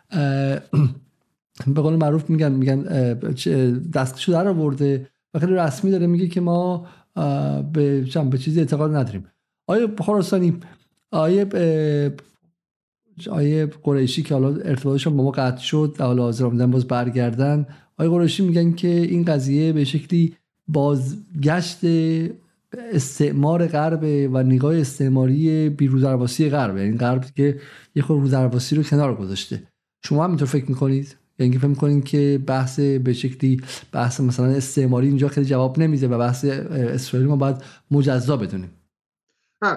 به 1.76 1.82
قول 1.82 1.96
معروف 1.96 2.30
میگن 2.30 2.52
میگن 2.52 2.82
دستشو 3.94 4.32
در 4.32 4.48
آورده. 4.48 5.08
و 5.34 5.40
خیلی 5.40 5.54
رسمی 5.54 5.92
داره 5.92 6.08
میگه 6.08 6.28
که 6.28 6.42
ما 6.42 6.88
به 7.74 8.06
به 8.32 8.38
چیزی 8.38 8.60
اعتقاد 8.60 8.96
نداریم. 8.96 9.26
آیا 9.68 9.90
خراسانی 10.00 10.58
آیا 11.12 11.46
آیه 13.30 13.66
قریشی 13.66 14.24
که 14.24 14.34
حالا 14.34 14.48
ارتباطشون 14.48 15.18
با 15.18 15.24
ما 15.24 15.32
قطع 15.32 15.62
شد 15.62 15.96
و 16.00 16.04
حالا 16.04 16.24
حاضر 16.24 16.46
آمدن 16.46 16.72
باز 16.72 16.88
برگردن 16.88 17.66
آیه 17.98 18.10
قریشی 18.10 18.46
میگن 18.46 18.72
که 18.72 18.88
این 18.88 19.26
قضیه 19.26 19.74
به 19.74 19.84
شکلی 19.84 20.36
بازگشت 20.68 21.80
استعمار 22.94 23.68
غرب 23.68 24.30
و 24.34 24.44
نگاه 24.44 24.78
استعماری 24.78 25.70
بیرودرواسی 25.70 26.50
غرب 26.50 26.78
یعنی 26.78 26.98
غرب 26.98 27.26
که 27.36 27.60
یه 27.96 28.04
خود 28.04 28.20
رودرواسی 28.20 28.76
رو 28.76 28.84
کنار 28.84 29.16
گذاشته. 29.16 29.64
شما 30.04 30.24
هم 30.24 30.30
اینطور 30.30 30.48
فکر 30.48 30.70
می‌کنید؟ 30.70 31.16
یعنی 31.40 31.58
فکر 31.58 31.68
می‌کنید 31.68 32.04
که 32.04 32.44
بحث 32.48 32.80
به 32.80 33.14
شکلی 33.14 33.62
بحث 33.92 34.20
مثلا 34.20 34.46
استعماری 34.46 35.08
اینجا 35.08 35.28
خیلی 35.28 35.48
جواب 35.48 35.80
نمیده 35.80 36.08
و 36.08 36.18
بحث 36.18 36.46
اسرائیل 36.46 37.28
ما 37.28 37.36
باید 37.36 37.56
مجزا 37.92 38.38
بدونیم. 38.38 38.70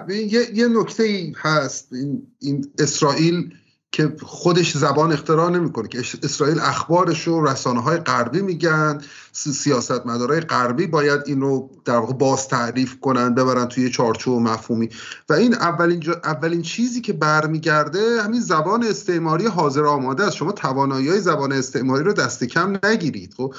یه, 0.09 0.41
یه 0.53 0.67
نکته 0.67 1.33
هست. 1.35 1.93
این, 1.93 2.27
این 2.39 2.65
اسرائیل 2.79 3.53
که 3.93 4.15
خودش 4.21 4.77
زبان 4.77 5.11
اختراع 5.11 5.49
نمی‌کنه 5.49 5.87
که 5.87 5.99
اسرائیل 6.23 6.59
اخبارش 6.59 7.27
رو 7.27 7.45
رسانه 7.45 7.81
های 7.81 7.97
غربی 7.97 8.41
میگن 8.41 9.01
سیاست 9.31 10.05
مدارای 10.05 10.39
غربی 10.39 10.87
باید 10.87 11.21
این 11.25 11.41
رو 11.41 11.69
در 11.85 11.97
واقع 11.97 12.13
باز 12.13 12.47
تعریف 12.47 12.99
کنن 12.99 13.35
ببرن 13.35 13.65
توی 13.65 13.89
چارچوب 13.89 14.41
مفهومی. 14.41 14.89
و 15.29 15.33
این 15.33 15.53
اولین, 15.53 16.03
اولین 16.23 16.61
چیزی 16.61 17.01
که 17.01 17.13
برمیگرده 17.13 18.21
همین 18.21 18.41
زبان 18.41 18.83
استعماری 18.83 19.45
حاضر 19.45 19.85
آماده 19.85 20.23
است. 20.23 20.35
شما 20.35 20.51
توانایی 20.51 21.09
های 21.09 21.19
زبان 21.19 21.51
استعماری 21.51 22.03
رو 22.03 22.13
دست 22.13 22.43
کم 22.43 22.79
نگیرید 22.83 23.33
خب؟ 23.33 23.53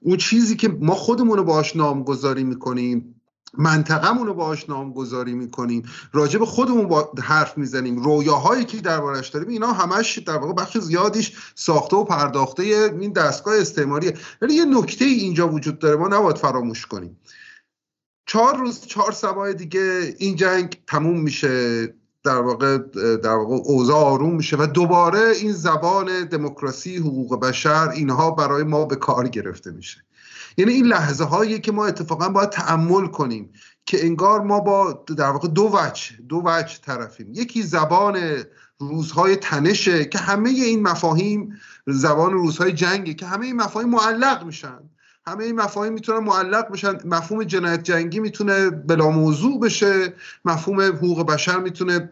اون 0.00 0.16
چیزی 0.16 0.56
که 0.56 0.68
ما 0.68 0.94
خودمون 0.94 1.38
رو 1.38 1.44
باش 1.44 1.76
نامگذاری 1.76 2.44
می‌کنیم 2.44 3.17
منطقهمون 3.58 4.26
رو 4.26 4.34
باهاش 4.34 4.68
نامگذاری 4.68 5.34
می‌کنیم. 5.34 5.82
راجع 6.12 6.38
به 6.38 6.46
خودمون 6.46 6.88
با 6.88 7.12
حرف 7.22 7.58
می‌زنیم. 7.58 8.02
رویاهایی 8.02 8.64
که 8.64 8.80
دربارش 8.80 9.28
داریم 9.28 9.48
اینا 9.48 9.72
همش 9.72 10.18
در 10.18 10.36
واقع 10.36 10.52
بخش 10.52 10.78
زیادیش 10.78 11.52
ساخته 11.54 11.96
و 11.96 12.04
پرداخته 12.04 12.62
این 12.62 13.12
دستگاه 13.12 13.56
استعماریه. 13.56 14.14
ولی 14.42 14.54
یه 14.54 14.64
نکته 14.64 15.04
اینجا 15.04 15.48
وجود 15.48 15.78
داره 15.78 15.96
ما 15.96 16.08
نباید 16.08 16.38
فراموش 16.38 16.86
کنیم. 16.86 17.16
چهار 18.26 18.56
روز 18.56 18.80
چهار 18.80 19.12
سبای 19.12 19.54
دیگه 19.54 20.14
این 20.18 20.36
جنگ 20.36 20.80
تموم 20.86 21.20
میشه. 21.20 21.94
در 22.24 22.40
واقع 22.40 22.78
در 23.16 23.34
واقع 23.34 23.54
اوضاع 23.54 24.04
آروم 24.04 24.34
میشه 24.34 24.56
و 24.56 24.66
دوباره 24.66 25.32
این 25.36 25.52
زبان 25.52 26.24
دموکراسی 26.24 26.96
حقوق 26.96 27.40
بشر 27.40 27.88
اینها 27.88 28.30
برای 28.30 28.62
ما 28.62 28.84
به 28.84 28.96
کار 28.96 29.28
گرفته 29.28 29.70
میشه. 29.70 30.04
یعنی 30.58 30.72
این 30.72 30.86
لحظه 30.86 31.24
هایی 31.24 31.60
که 31.60 31.72
ما 31.72 31.86
اتفاقا 31.86 32.28
باید 32.28 32.50
تعمل 32.50 33.06
کنیم 33.06 33.50
که 33.86 34.06
انگار 34.06 34.40
ما 34.40 34.60
با 34.60 35.04
در 35.16 35.30
واقع 35.30 35.48
دو 35.48 35.70
وجه 35.74 36.16
دو 36.28 36.42
وجه 36.44 36.78
طرفیم. 36.82 37.32
یکی 37.34 37.62
زبان 37.62 38.18
روزهای 38.78 39.36
تنشه 39.36 40.04
که 40.04 40.18
همه 40.18 40.50
این 40.50 40.82
مفاهیم 40.82 41.58
زبان 41.86 42.32
روزهای 42.32 42.72
جنگه 42.72 43.14
که 43.14 43.26
همه 43.26 43.46
این 43.46 43.56
مفاهیم 43.56 43.88
معلق 43.88 44.44
میشن. 44.44 44.78
همه 45.26 45.44
این 45.44 45.60
مفاهیم 45.60 45.92
می‌تونن 45.92 46.18
معلق 46.18 46.72
بشن. 46.72 46.98
مفهوم 47.04 47.44
جنایت 47.44 47.82
جنگی 47.82 48.20
می‌تونه 48.20 48.70
بلا 48.70 49.10
موضوع 49.10 49.60
بشه. 49.60 50.14
مفهوم 50.44 50.80
حقوق 50.80 51.26
بشر 51.26 51.58
می‌تونه 51.58 52.10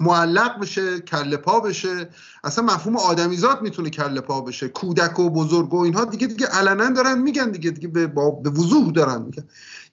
معلق 0.00 0.60
بشه 0.60 1.00
کله 1.00 1.36
پا 1.36 1.60
بشه. 1.60 2.08
اصلا 2.44 2.64
مفهوم 2.64 2.96
آدمیزاد 2.96 3.62
می‌تونه 3.62 3.90
کله 3.90 4.20
پا 4.20 4.40
بشه. 4.40 4.68
کودک 4.68 5.18
و 5.18 5.30
بزرگ 5.30 5.74
و 5.74 5.80
اینها 5.80 6.04
دیگه 6.04 6.26
دیگه 6.26 6.46
علنا 6.46 6.90
دارن 6.90 7.18
میگن 7.18 7.50
دیگه 7.50 7.70
دیگه 7.70 7.88
به, 7.88 8.06
به 8.42 8.50
وضوح 8.50 8.92
دارن 8.92 9.22
میگن. 9.22 9.44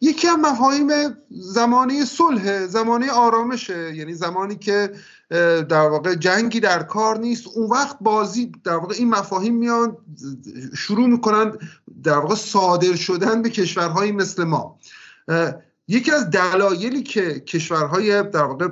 یکی 0.02 0.28
هم 0.28 0.42
مفاهیم 0.42 0.90
زمانه 1.30 2.06
صلح 2.06 2.68
زمانه 2.68 3.12
آرامشه. 3.12 3.96
یعنی 3.96 4.14
زمانی 4.14 4.56
که 4.56 4.92
در 5.70 5.90
واقع 5.90 6.16
جنگی 6.16 6.60
در 6.60 6.84
کار 6.84 7.18
نیست. 7.18 7.48
اون 7.56 7.70
وقت 7.70 7.98
بازی 8.02 8.52
در 8.64 8.76
واقع 8.76 8.96
این 8.98 9.10
مفاهیم 9.10 9.56
میان 9.56 9.98
شروع 10.78 11.08
می‌کنن 11.08 11.52
در 12.04 12.18
واقع 12.18 12.36
صادر 12.36 12.96
شدن 12.96 13.42
به 13.42 13.50
کشورهایی 13.50 14.12
مثل 14.12 14.44
ما. 14.44 14.80
یکی 15.88 16.12
از 16.12 16.30
دلایلی 16.30 17.04
که 17.04 17.40
کشورهای 17.40 18.24
در 18.24 18.44
واقع 18.44 18.68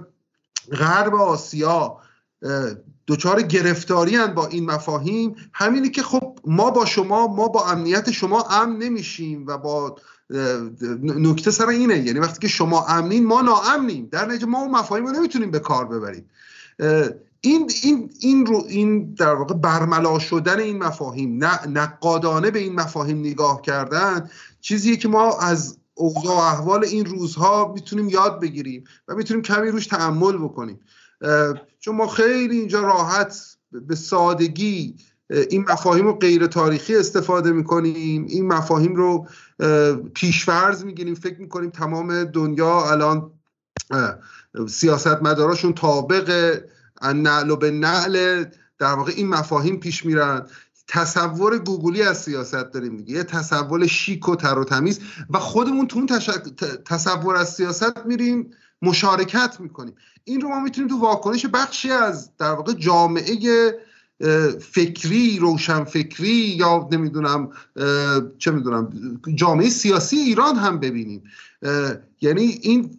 غرب 0.71 1.15
آسیا 1.15 1.97
دچار 3.07 3.41
گرفتاری 3.41 4.27
با 4.27 4.47
این 4.47 4.65
مفاهیم. 4.65 5.35
همینی 5.53 5.89
که 5.89 6.03
خب 6.03 6.39
ما 6.45 6.71
با 6.71 6.85
شما 6.85 7.27
ما 7.27 7.47
با 7.47 7.67
امنیت 7.67 8.11
شما 8.11 8.41
امن 8.41 8.77
نمیشیم 8.77 9.47
و 9.47 9.57
با 9.57 9.95
نکته 11.03 11.51
سر 11.51 11.67
اینه. 11.67 11.97
یعنی 11.97 12.19
وقتی 12.19 12.39
که 12.39 12.47
شما 12.47 12.85
امنین 12.85 13.25
ما 13.25 13.41
ناامنیم. 13.41 14.09
در 14.11 14.25
نتیجه 14.25 14.45
ما 14.45 14.61
اون 14.61 14.71
مفاهیم 14.71 15.05
رو 15.05 15.11
نمی‌تونیم 15.11 15.51
به 15.51 15.59
کار 15.59 15.85
ببریم. 15.85 16.29
این 17.41 17.71
این 17.83 18.09
این 18.19 18.45
رو 18.45 18.63
این 18.67 19.13
در 19.13 19.33
واقع 19.33 19.53
برملا 19.53 20.19
شدن 20.19 20.59
این 20.59 20.83
مفاهیم 20.83 21.43
نقادانه 21.67 22.51
به 22.51 22.59
این 22.59 22.75
مفاهیم 22.75 23.19
نگاه 23.19 23.61
کردن 23.61 24.29
چیزیه 24.61 24.95
که 24.95 25.07
ما 25.07 25.39
از 25.39 25.77
اوضاع 25.97 26.35
و 26.35 26.39
احوال 26.39 26.85
این 26.85 27.05
روزها 27.05 27.71
می‌تونیم 27.73 28.09
یاد 28.09 28.41
بگیریم 28.41 28.83
و 29.07 29.15
می‌تونیم 29.15 29.43
کمی 29.43 29.69
روش 29.69 29.87
تحمل 29.87 30.37
بکنیم. 30.37 30.79
چون 31.79 31.95
ما 31.95 32.07
خیلی 32.07 32.59
اینجا 32.59 32.81
راحت 32.81 33.57
به 33.71 33.95
سادگی 33.95 34.95
این 35.29 35.65
مفاهیم 35.69 36.05
رو 36.05 36.13
غیر 36.13 36.47
تاریخی 36.47 36.95
استفاده 36.95 37.51
می‌کنیم 37.51 38.25
این 38.25 38.47
مفاهیم 38.47 38.95
رو 38.95 39.27
پیشفرز 40.13 40.85
می‌گیریم 40.85 41.15
فکر 41.15 41.39
می‌کنیم 41.39 41.69
تمام 41.69 42.23
دنیا 42.23 42.91
الان 42.91 43.31
سیاست 44.67 45.07
مداراشون 45.21 45.73
طابق 45.73 46.59
نعل 47.15 47.49
و 47.49 47.55
به 47.55 47.71
نعل 47.71 48.43
در 48.79 48.93
واقع 48.93 49.11
این 49.15 49.27
مفاهیم 49.27 49.79
پیش 49.79 50.05
میرن. 50.05 50.47
تصور 50.87 51.57
گوگلی 51.57 52.01
از 52.01 52.21
سیاست 52.21 52.71
داریم 52.71 52.97
دیگه. 52.97 53.13
یه 53.13 53.23
تصور 53.23 53.87
شیک 53.87 54.29
و 54.29 54.35
تر 54.35 54.59
و 54.59 54.63
تمیز. 54.63 54.99
و 55.29 55.39
خودمون 55.39 55.87
تو 55.87 55.97
اون 55.97 56.07
تصور 56.85 57.35
از 57.35 57.53
سیاست 57.53 58.05
میریم 58.05 58.51
مشارکت 58.81 59.57
می‌کنیم. 59.59 59.93
این 60.23 60.41
رو 60.41 60.49
ما 60.49 60.59
می‌تونیم 60.59 60.89
تو 60.89 60.97
واکنش 60.97 61.45
بخشی 61.45 61.91
از 61.91 62.29
در 62.37 62.51
واقع 62.51 62.73
جامعه 62.73 63.37
فکری 64.59 65.39
روشن 65.39 65.83
فکری 65.83 66.29
یا 66.29 66.89
نمی‌دونم 66.91 67.49
چه 68.37 68.51
می‌دونم 68.51 68.89
جامعه 69.35 69.69
سیاسی 69.69 70.17
ایران 70.17 70.55
هم 70.55 70.79
ببینیم. 70.79 71.23
یعنی 72.21 72.59
این 72.61 72.97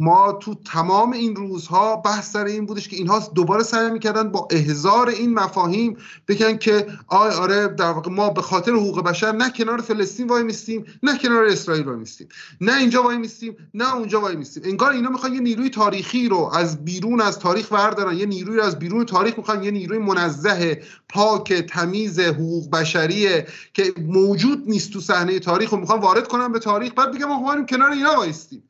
ما 0.00 0.32
تو 0.32 0.54
تمام 0.54 1.12
این 1.12 1.36
روزها 1.36 1.96
بحث 1.96 2.32
سر 2.32 2.44
این 2.44 2.66
بودش 2.66 2.88
که 2.88 2.96
اینها 2.96 3.18
دوباره 3.34 3.62
سعی 3.62 3.90
می‌کردن 3.90 4.30
با 4.30 4.48
احزار 4.50 5.08
این 5.08 5.34
مفاهیم 5.34 5.96
بگن 6.28 6.56
که 6.56 6.86
آی 7.06 7.30
آره 7.30 7.68
در 7.68 7.90
واقع 7.90 8.10
ما 8.10 8.30
به 8.30 8.42
خاطر 8.42 8.72
حقوق 8.72 9.02
بشر 9.02 9.32
نه 9.32 9.50
کنار 9.50 9.80
فلسطین 9.80 10.26
وای 10.26 10.42
میستیم 10.42 10.84
نه 11.02 11.18
کنار 11.18 11.44
اسرائیل 11.44 11.84
وای 11.84 11.96
میستیم 11.96 12.28
نه 12.60 12.76
اینجا 12.76 13.02
وای 13.02 13.16
میستیم 13.16 13.56
نه 13.74 13.96
اونجا 13.96 14.20
وای 14.20 14.36
میستیم 14.36 14.62
انگار 14.66 14.92
اینا 14.92 15.10
می‌خوان 15.10 15.34
یه 15.34 15.40
نیروی 15.40 15.70
تاریخی 15.70 16.28
رو 16.28 16.50
از 16.54 16.84
بیرون 16.84 17.20
از 17.20 17.38
تاریخ 17.38 17.72
بردارن 17.72 18.16
یه 18.16 18.26
نیروی 18.26 18.56
رو 18.56 18.62
از 18.62 18.78
بیرون 18.78 19.04
تاریخ 19.04 19.38
می‌خوان 19.38 19.62
یه 19.62 19.70
نیروی 19.70 19.98
منزه 19.98 20.82
پاک 21.08 21.52
تمیز 21.52 22.20
حقوق 22.20 22.70
بشریه 22.70 23.46
که 23.74 23.94
موجود 23.98 24.62
نیست 24.66 24.92
تو 24.92 25.00
صحنه 25.00 25.38
تاریخ 25.38 25.70
رو 25.70 25.78
می‌خوان 25.78 26.00
وارد 26.00 26.28
کنن 26.28 26.52
به 26.52 26.58
تاریخ 26.58 26.92
بعد 26.94 27.12
بگم 27.12 27.26
ما 27.26 27.64
کنار 27.64 27.90
اینا 27.90 28.16
وایستیم. 28.16 28.62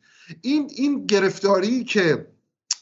این 0.42 0.70
این 0.76 1.06
گرفتاری 1.06 1.84
که 1.84 2.26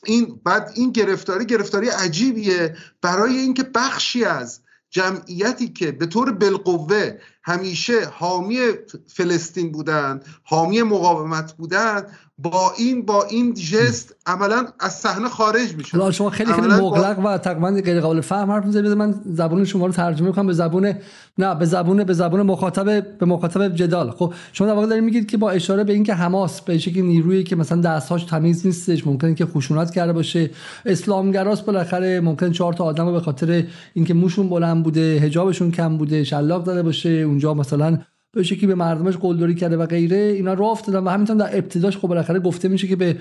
این 0.07 0.40
بعد 0.44 0.72
این 0.74 0.92
گرفتاری 0.92 1.46
گرفتاری 1.46 1.88
عجیبیه 1.88 2.76
برای 3.02 3.38
اینکه 3.38 3.62
بخشی 3.62 4.24
از 4.24 4.61
جمعیتی 4.90 5.68
که 5.68 5.92
به 5.92 6.07
طور 6.07 6.33
بالقوه 6.33 7.18
همیشه 7.44 7.92
حامی 8.12 8.59
فلسطین 9.07 9.72
بودن 9.72 10.20
حامی 10.42 10.83
مقاومت 10.83 11.52
بودن 11.52 12.02
با 12.38 12.72
این 12.78 13.07
با 13.07 13.24
این 13.24 13.54
جست 13.54 14.16
عملا 14.26 14.66
از 14.80 14.92
صحنه 14.92 15.28
خارج 15.28 15.74
میشه 15.76 16.11
شما 16.11 16.30
خیلی 16.30 16.52
خیلی 16.52 16.66
مغلق 16.66 17.18
و 17.18 17.38
تقریبا 17.38 17.70
غیر 17.70 18.00
قابل 18.00 18.20
فهم 18.20 18.50
حرف 18.50 18.64
می‌زنید. 18.64 18.92
من 18.92 19.14
زبون 19.24 19.64
شما 19.64 19.87
رو 19.87 19.92
ترجمه 19.92 20.33
کنم. 20.33 20.46
به 20.46 20.52
زبون 20.52 20.94
نه 21.38 21.54
به 21.54 21.64
زبون 21.64 22.04
به 22.04 22.12
زبون 22.12 22.42
مخاطب 22.42 23.18
به 23.18 23.26
مخاطب 23.26 23.74
جدال. 23.74 24.11
خب 24.11 24.35
شما 24.52 24.66
در 24.68 24.74
واقع 24.74 24.87
دارید 24.87 25.04
میگید 25.04 25.26
که 25.26 25.37
با 25.37 25.50
اشاره 25.50 25.85
به 25.85 25.92
اینکه 25.92 26.14
حماس 26.14 26.61
به 26.61 26.78
شکلی 26.78 27.02
نیرویی 27.02 27.44
که 27.44 27.57
مثلا 27.57 27.80
دستهاش 27.80 28.24
تمیز 28.24 28.66
نیستش 28.66 29.07
ممکنه 29.07 29.35
که 29.35 29.46
خشونت 29.46 29.90
کرده 29.90 30.12
باشه. 30.12 30.50
اسلامگراست 30.87 31.64
بالاخره. 31.64 32.20
ممکن 32.20 32.52
چهار 32.52 32.72
تا 32.72 32.85
آدم 32.85 33.12
به 33.12 33.20
خاطر 33.20 33.64
اینکه 33.94 34.14
موشون 34.14 34.48
بلند 34.48 34.83
بوده 34.83 35.18
حجابشون 35.18 35.70
کم 35.70 35.96
بوده 35.96 36.24
شلاق 36.24 36.64
زده 36.66 36.83
باشه. 36.83 37.24
اونجا 37.35 37.55
مثلا 37.55 37.99
به 38.33 38.42
شکلی 38.42 38.66
به 38.66 38.75
مردمش 38.75 39.16
قلدری 39.16 39.55
کرده 39.55 39.77
و 39.77 39.87
غیره 39.87 40.16
اینا 40.16 40.55
راه 40.55 40.70
افتادن 40.70 40.99
و 40.99 41.09
همینطور 41.09 41.37
در 41.37 41.57
ابتداش 41.57 41.97
خب 41.97 42.09
بالاخره 42.09 42.40
گفته 42.40 42.68
میشه 42.68 42.88
که 42.88 42.97
به 42.97 43.16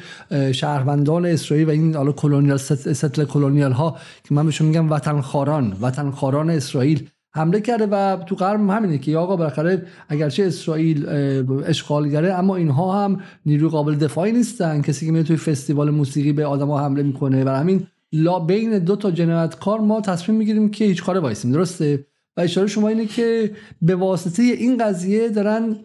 شهروندان 0.52 1.26
اسرائیل 1.26 1.68
و 1.68 1.72
این 1.72 1.96
حالا 1.96 2.12
کلونیال 2.12 2.58
ستل 2.58 3.26
کلونیال 3.26 3.72
ها 3.72 3.98
که 4.24 4.34
من 4.34 4.46
بهشون 4.46 4.68
میگم 4.68 4.92
وطن 4.92 5.22
خاران 5.22 5.78
وطن 5.82 6.12
خاران 6.12 6.50
اسرائیل 6.50 7.10
حمله 7.36 7.62
کرده 7.62 7.88
و 7.92 8.18
تو 8.26 8.36
غرب 8.36 8.70
همینه 8.70 8.98
که 8.98 9.18
آقا 9.18 9.36
بالاخره 9.36 9.86
اگرچه 10.10 10.44
اسرائیل 10.44 11.10
اشغالگره 11.66 12.34
اما 12.34 12.56
اینها 12.56 13.04
هم 13.04 13.20
نیروی 13.46 13.70
قابل 13.70 13.96
دفاعی 13.96 14.32
نیستن. 14.32 14.82
کسی 14.82 15.06
که 15.06 15.12
میره 15.12 15.24
توی 15.24 15.38
فستیوال 15.38 15.90
موسیقی 15.90 16.34
به 16.34 16.46
آدما 16.46 16.80
حمله 16.80 17.04
می‌کنه 17.04 17.44
و 17.44 17.50
همین 17.50 17.88
لا 18.14 18.40
بین 18.40 18.80
دو 18.80 18.96
تا 18.96 19.12
جنایتکار 19.12 19.80
ما 19.80 20.02
تصمیم 20.02 20.38
می‌گیریم 20.38 20.70
که 20.70 20.86
هیچ 20.86 21.04
کاره 21.04 21.20
وایسیم. 21.20 21.52
درسته؟ 21.52 22.06
و 22.38 22.42
اشاره 22.42 22.68
شما 22.68 22.88
اینه 22.88 23.06
که 23.06 23.52
به 23.82 23.96
واسطه 23.96 24.44
این 24.44 24.78
قضیه 24.78 25.30
دارن 25.30 25.78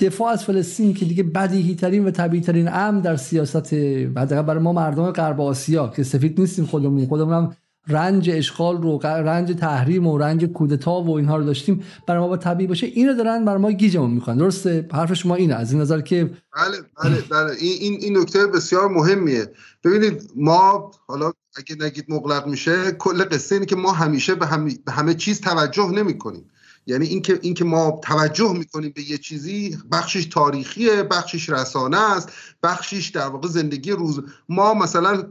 دفاع 0.00 0.32
از 0.32 0.44
فلسطین 0.44 0.94
که 0.94 1.04
دیگه 1.04 1.22
بدیهی 1.22 1.74
ترین 1.74 2.04
و 2.04 2.10
طبیعی 2.10 2.42
ترین 2.42 2.68
امن 2.68 3.00
در 3.00 3.16
سیاست 3.16 3.72
حداقل 4.16 4.42
برای 4.42 4.62
ما 4.62 4.72
مردم 4.72 5.10
غرب 5.10 5.40
آسیا 5.40 5.88
که 5.88 6.02
سفید 6.02 6.40
نیستیم 6.40 6.66
خودمون. 6.66 7.06
خودمون 7.06 7.52
رنج 7.88 8.30
اشغال 8.30 8.82
رو 8.82 8.98
رنج 9.02 9.52
تحریم 9.52 10.06
و 10.06 10.18
رنج 10.18 10.44
کودتا 10.44 11.02
و 11.02 11.10
اینها 11.16 11.36
رو 11.36 11.44
داشتیم. 11.44 11.82
برای 12.06 12.20
ما 12.20 12.28
با 12.28 12.36
طبیعی 12.36 12.66
باشه 12.66 12.86
اینو 12.86 13.14
دارن 13.14 13.44
برای 13.44 13.60
ما 13.60 13.70
گیجمون 13.72 14.10
می‌کنن. 14.10 14.36
درسته؟ 14.36 14.88
حرف 14.92 15.14
شما 15.14 15.34
اینه. 15.34 15.54
از 15.54 15.72
این 15.72 15.80
نظر 15.80 16.00
که 16.00 16.24
بله 16.24 16.76
بله 17.04 17.22
بله. 17.30 17.52
این 17.60 17.98
این 18.00 18.18
نکته 18.18 18.46
بسیار 18.46 18.88
مهمیه. 18.88 19.46
ببینید 19.84 20.30
ما 20.36 20.90
حالا 21.06 21.32
اگه 21.56 21.76
نگید 21.84 22.04
مغلق 22.08 22.46
میشه 22.46 22.92
کل 22.92 23.24
قصه 23.24 23.54
اینه 23.54 23.66
که 23.66 23.76
ما 23.76 23.92
همیشه 23.92 24.34
به, 24.34 24.46
به 24.84 24.92
همه 24.92 25.14
چیز 25.14 25.40
توجه 25.40 25.90
نمی 25.90 26.18
کنیم 26.18 26.50
یعنی 26.86 27.06
اینکه 27.06 27.38
اینکه 27.42 27.64
ما 27.64 28.00
توجه 28.02 28.52
می‌کنیم 28.52 28.92
به 28.94 29.10
یه 29.10 29.18
چیزی 29.18 29.78
بخشش 29.92 30.24
تاریخیه 30.24 31.02
بخشش 31.02 31.50
رسانه 31.50 32.12
است 32.12 32.28
بخشش 32.62 33.08
در 33.08 33.26
واقع 33.26 33.48
زندگی 33.48 33.92
روز. 33.92 34.20
ما 34.48 34.74
مثلا 34.74 35.22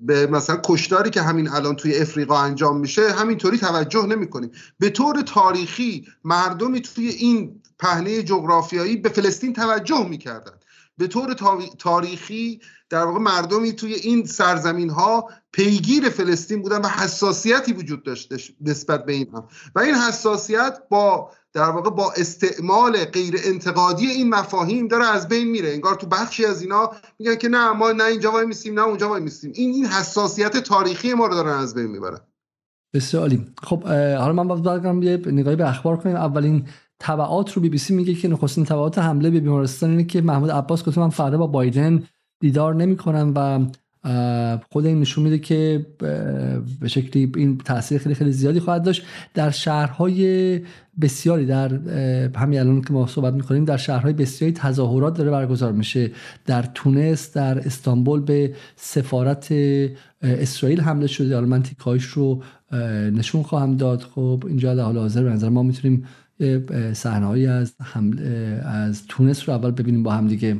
به 0.00 0.26
مثلا 0.26 0.60
کشتاری 0.64 1.10
که 1.10 1.22
همین 1.22 1.48
الان 1.48 1.76
توی 1.76 1.98
افریقا 1.98 2.38
انجام 2.38 2.80
میشه 2.80 3.12
همینطوری 3.12 3.58
توجه 3.58 4.06
نمی‌کنیم. 4.06 4.50
به 4.78 4.90
طور 4.90 5.22
تاریخی 5.22 6.06
مردمی 6.24 6.80
توی 6.80 7.08
این 7.08 7.62
پهنه 7.78 8.22
جغرافیایی 8.22 8.96
به 8.96 9.08
فلسطین 9.08 9.52
توجه 9.52 10.08
می‌کردن. 10.08 10.57
به 10.98 11.06
طور 11.06 11.34
تاریخی 11.78 12.60
در 12.90 13.04
واقع 13.04 13.18
مردمی 13.18 13.72
توی 13.72 13.94
این 13.94 14.26
سرزمین 14.26 14.90
ها 14.90 15.28
پیگیر 15.52 16.10
فلسطین 16.10 16.62
بودن 16.62 16.80
و 16.80 16.88
حساسیتی 16.88 17.72
وجود 17.72 18.02
داشته 18.02 18.36
نسبت 18.60 19.04
به 19.04 19.12
این 19.12 19.28
هم 19.34 19.48
و 19.74 19.80
این 19.80 19.94
حساسیت 19.94 20.78
با 20.90 21.30
در 21.52 21.70
واقع 21.70 21.90
با 21.90 22.12
استعمال 22.16 23.04
غیر 23.04 23.34
انتقادی 23.44 24.06
این 24.06 24.28
مفاهیم 24.28 24.88
داره 24.88 25.06
از 25.06 25.28
بین 25.28 25.48
میره. 25.48 25.72
انگار 25.72 25.94
تو 25.94 26.06
بخشی 26.06 26.44
از 26.44 26.62
اینا 26.62 26.90
میگن 27.18 27.34
که 27.34 27.48
نه 27.48 27.72
ما 27.72 27.92
نه 27.92 28.04
اینجا 28.04 28.32
وای 28.32 28.46
میسیم 28.46 28.74
نه 28.74 28.82
اونجا 28.82 29.08
وای 29.08 29.20
میسیم 29.20 29.52
این 29.54 29.74
این 29.74 29.86
حساسیت 29.86 30.56
تاریخی 30.56 31.14
ما 31.14 31.26
رو 31.26 31.34
دارن 31.34 31.58
از 31.58 31.74
بین 31.74 31.86
می‌برن. 31.86 32.20
بسیار 32.94 33.22
عالی. 33.22 33.46
خب 33.62 33.84
حالا 34.18 34.32
من 34.32 34.48
باید 34.48 35.04
یه 35.04 35.32
نگاهی 35.32 35.56
به 35.56 35.68
اخبار 35.68 35.96
کنیم. 35.96 36.16
اولین 36.16 36.66
تبعات 37.00 37.52
رو 37.52 37.62
بی 37.62 37.68
بی 37.68 37.78
سی 37.78 37.94
میگه 37.94 38.14
که 38.14 38.28
نخستین 38.28 38.64
تبعات 38.64 38.98
حمله 38.98 39.30
به 39.30 39.40
بیمارستان 39.40 39.90
اینه 39.90 40.04
که 40.04 40.20
محمود 40.20 40.50
عباس 40.50 40.84
گفته 40.84 41.00
من 41.00 41.10
فردا 41.10 41.38
با 41.38 41.46
بایدن 41.46 42.02
دیدار 42.40 42.74
نمی‌کنم 42.74 43.32
و 43.36 43.66
خود 44.72 44.86
این 44.86 45.00
نشون 45.00 45.24
میده 45.24 45.38
که 45.38 45.86
به 46.80 46.88
شکلی 46.88 47.32
این 47.36 47.58
تاثیر 47.58 47.98
خیلی 47.98 48.14
خیلی 48.14 48.32
زیادی 48.32 48.60
خواهد 48.60 48.82
داشت. 48.82 49.02
در 49.34 49.50
شهرهای 49.50 50.60
بسیاری 51.00 51.46
در 51.46 51.74
همین 52.36 52.60
الان 52.60 52.82
که 52.82 52.92
ما 52.92 53.06
صحبت 53.06 53.34
می‌کنیم 53.34 53.64
در 53.64 53.76
شهرهای 53.76 54.12
بسیاری 54.12 54.54
تظاهرات 54.54 55.16
داره 55.18 55.30
برگزار 55.30 55.72
میشه. 55.72 56.10
در 56.46 56.62
تونس 56.74 57.32
در 57.32 57.58
استانبول 57.58 58.20
به 58.20 58.54
سفارت 58.76 59.52
اسرائیل 60.22 60.80
حمله 60.80 61.06
شده. 61.06 61.34
حالا 61.34 61.46
من 61.46 61.62
تیکایش 61.62 62.04
رو 62.04 62.42
نشون 63.12 63.42
خواهم 63.42 63.76
داد. 63.76 64.02
خب 64.02 64.44
اینجا 64.46 64.74
در 64.74 64.82
حال 64.82 64.98
حاضر 64.98 65.22
به 65.22 65.30
نظر 65.30 65.48
ما 65.48 65.62
می‌تونیم 65.62 66.04
صحنه‌ای 66.92 67.46
از 67.46 67.74
از 68.62 69.06
تونس 69.06 69.48
رو 69.48 69.54
اول 69.54 69.70
ببینیم 69.70 70.02
با 70.02 70.12
هم 70.12 70.28
دیگه. 70.28 70.56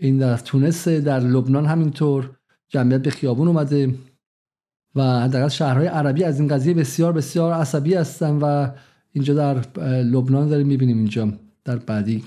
این 0.00 0.18
در 0.18 0.36
تونس 0.36 0.88
در 0.88 1.20
لبنان 1.20 1.66
همینطور 1.66 2.30
جمعیت 2.68 3.02
به 3.02 3.10
خیابون 3.10 3.48
اومده 3.48 3.94
و 4.94 5.20
حداقل 5.20 5.48
شهرهای 5.48 5.86
عربی 5.86 6.24
از 6.24 6.40
این 6.40 6.48
قضیه 6.48 6.74
بسیار 6.74 7.12
بسیار 7.12 7.52
عصبی 7.52 7.94
هستن 7.94 8.30
و 8.30 8.70
اینجا 9.12 9.34
در 9.34 9.80
لبنان 10.02 10.48
داریم 10.48 10.66
می‌بینیم 10.66 10.96
اینجا 10.96 11.32
در 11.64 11.76
بعدی. 11.76 12.24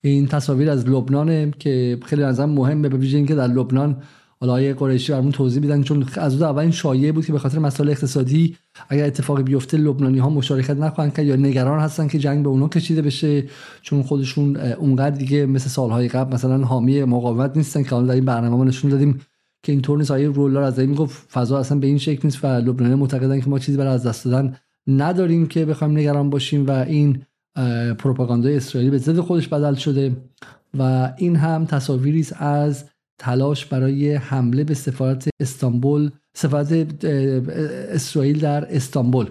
این 0.00 0.26
تصاویر 0.26 0.70
از 0.70 0.88
لبنانه 0.88 1.50
که 1.50 1.98
خیلی 2.06 2.22
نظرم 2.22 2.50
مهمه 2.50 2.88
به 2.88 2.96
ویژه 2.96 3.16
اینکه 3.16 3.34
در 3.34 3.46
لبنان 3.46 4.02
حالا 4.44 4.52
آیه 4.52 4.74
قریشی 4.74 5.12
برامون 5.12 5.32
توضیح 5.32 5.62
میدن 5.62 5.82
چون 5.82 6.06
از 6.16 6.42
اول 6.42 6.62
این 6.62 6.70
شایعه 6.70 7.12
بود 7.12 7.26
که 7.26 7.32
به 7.32 7.38
خاطر 7.38 7.58
مسائل 7.58 7.90
اقتصادی 7.90 8.56
اگر 8.88 9.04
اتفاقی 9.04 9.42
بیفته 9.42 9.76
لبنانی 9.76 10.18
ها 10.18 10.30
مشارکت 10.30 10.76
نخواهند 10.76 11.14
که 11.14 11.22
یا 11.22 11.36
نگران 11.36 11.80
هستن 11.80 12.08
که 12.08 12.18
جنگ 12.18 12.42
به 12.42 12.48
اونا 12.48 12.68
کشیده 12.68 13.02
بشه 13.02 13.44
چون 13.82 14.02
خودشون 14.02 14.56
اونقدر 14.56 15.16
دیگه 15.16 15.46
مثل 15.46 15.68
سالهای 15.68 16.08
قبل 16.08 16.34
مثلا 16.34 16.64
حامی 16.64 17.04
مقاومت 17.04 17.56
نیستن 17.56 17.82
که 17.82 17.90
حالا 17.90 18.06
در 18.06 18.14
این 18.14 18.24
برنامه 18.24 18.56
ما 18.56 18.64
نشون 18.64 18.90
دادیم 18.90 19.20
که 19.62 19.72
اینطور 19.72 19.98
نیست. 19.98 20.10
آیه 20.10 20.28
رولار 20.28 20.62
از 20.62 20.78
این 20.78 20.90
می‌گفت 20.90 21.30
فضا 21.30 21.58
اصلا 21.58 21.78
به 21.78 21.86
این 21.86 21.98
شکل 21.98 22.20
نیست 22.24 22.44
و 22.44 22.46
لبنانی 22.46 22.94
معتقدن 22.94 23.40
که 23.40 23.50
ما 23.50 23.58
چیزی 23.58 23.78
برای 23.78 23.94
از 23.94 24.06
دست 24.06 24.24
دادن 24.24 24.56
نداریم 24.86 25.46
که 25.46 25.64
بخوایم 25.64 25.98
نگران 25.98 26.30
باشیم 26.30 26.66
و 26.66 26.70
این 26.70 27.22
پروپاگاندای 27.98 28.56
اسرائیلی 28.56 28.90
به 28.90 28.98
ضد 28.98 29.20
خودش 29.20 29.48
بدل 29.48 29.74
شده. 29.74 30.16
و 30.78 31.12
این 31.16 31.36
هم 31.36 31.64
تصاویری 31.64 32.26
از 32.38 32.84
تلاش 33.18 33.66
برای 33.66 34.14
حمله 34.14 34.64
به 34.64 34.74
سفارت 34.74 35.28
استانبول 35.40 36.10
سفارت 36.36 37.04
اسرائیل 37.04 38.40
در 38.40 38.76
استانبول 38.76 39.30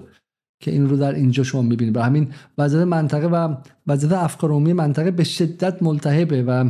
که 0.61 0.71
این 0.71 0.89
رو 0.89 0.97
در 0.97 1.13
اینجا 1.13 1.43
شما 1.43 1.61
می‌بینید. 1.61 1.93
برای 1.93 2.07
همین 2.07 2.33
وضعیت 2.57 2.83
منطقه 2.83 3.27
و 3.27 3.55
وضعیت 3.87 4.13
افکار 4.13 4.49
عمومی 4.49 4.73
منطقه 4.73 5.11
به 5.11 5.23
شدت 5.23 5.83
ملتهبه 5.83 6.43
و 6.43 6.69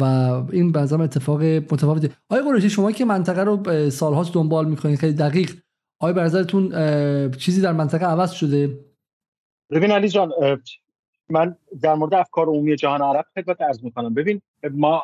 و 0.00 0.04
این 0.52 0.72
بنظرم 0.72 1.00
اتفاق 1.00 1.42
متفاوته 1.42 2.10
آیا 2.28 2.42
قرشی 2.42 2.70
شما 2.70 2.92
که 2.92 3.04
منطقه 3.04 3.44
رو 3.44 3.90
سالهاست 3.90 4.34
دنبال 4.34 4.68
می‌کنید 4.68 4.98
خیلی 4.98 5.12
دقیق. 5.12 5.54
آیا 6.00 6.12
به 6.12 7.30
چیزی 7.38 7.60
در 7.60 7.72
منطقه 7.72 8.06
عوض 8.06 8.30
شده؟ 8.30 8.80
ببین 9.70 9.90
علی 9.90 10.08
جان 10.08 10.32
من 11.30 11.56
در 11.82 11.94
مورد 11.94 12.14
افکار 12.14 12.46
عمومی 12.46 12.76
جهان 12.76 13.02
عرب 13.02 13.24
خدمت 13.34 13.62
عرض 13.62 13.84
می‌کنم. 13.84 14.14
ببین 14.14 14.40
ما 14.70 15.02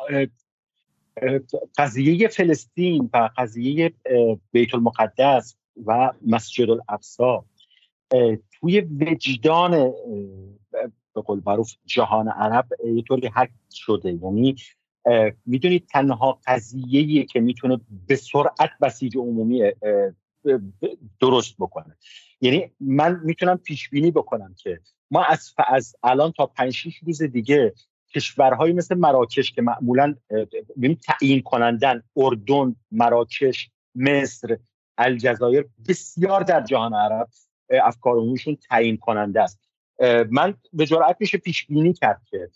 قضیه 1.77 2.27
فلسطین 2.27 3.09
و 3.13 3.29
قضیه 3.37 3.93
بیت 4.51 4.75
المقدس 4.75 5.55
و 5.85 6.11
مسجد 6.27 6.69
الاقصا 6.69 7.45
توی 8.51 8.81
وجدان 8.81 9.91
به 11.15 11.21
قول 11.21 11.41
معروف 11.45 11.73
جهان 11.85 12.27
عرب 12.27 12.67
یه 12.95 13.01
طوری 13.01 13.27
حک 13.27 13.49
شده. 13.71 14.09
یعنی 14.09 14.55
می‌دونید 15.45 15.87
تنها 15.87 16.39
قضیه 16.47 17.25
که 17.25 17.39
می‌تونه 17.39 17.79
به 18.07 18.15
سرعت 18.15 18.69
بسیج 18.81 19.17
عمومی 19.17 19.71
درست 21.19 21.55
بکنه. 21.59 21.97
یعنی 22.41 22.71
من 22.79 23.21
می‌تونم 23.23 23.57
پیش 23.57 23.89
بینی 23.89 24.11
بکنم 24.11 24.55
که 24.57 24.79
ما 25.11 25.23
از 25.23 25.53
از 25.67 25.95
الان 26.03 26.31
تا 26.31 26.45
5 26.45 26.73
6 26.73 26.95
روز 26.97 27.21
دیگه 27.21 27.73
کشورهایی 28.15 28.73
مثل 28.73 28.95
مراکش 28.95 29.51
که 29.51 29.61
معمولا 29.61 30.15
تعیین 31.07 31.41
کنندن 31.41 32.03
اردن 32.17 32.75
مراکش 32.91 33.69
مصر 33.95 34.57
الجزایر 34.97 35.65
بسیار 35.87 36.43
در 36.43 36.61
جهان 36.61 36.93
عرب 36.93 37.29
افکار 37.69 38.17
عمومیشون 38.17 38.55
تعیین 38.69 38.97
کننده 38.97 39.41
است. 39.41 39.59
من 40.29 40.53
به 40.73 40.85
جرأت 40.85 41.17
میشه 41.19 41.37
پیش 41.37 41.65
بینی 41.65 41.93
کرد 41.93 42.21
که 42.25 42.49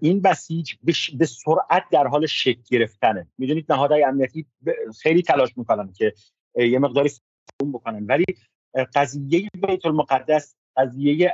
این 0.00 0.20
بسیج 0.20 0.74
به 1.14 1.26
سرعت 1.26 1.84
در 1.92 2.06
حال 2.06 2.26
شکل 2.26 2.62
گرفتنه. 2.70 3.26
می‌دونید 3.38 3.72
نهادهای 3.72 4.04
امنیتی 4.04 4.46
خیلی 5.02 5.22
تلاش 5.22 5.56
می‌کنن 5.56 5.92
که 5.92 6.14
یه 6.56 6.78
مقداری 6.78 7.10
بکنن. 7.72 8.06
ولی 8.06 8.24
قضیه 8.94 9.48
بیت 9.54 9.86
المقدس 9.86 10.56
قضیه 10.76 11.32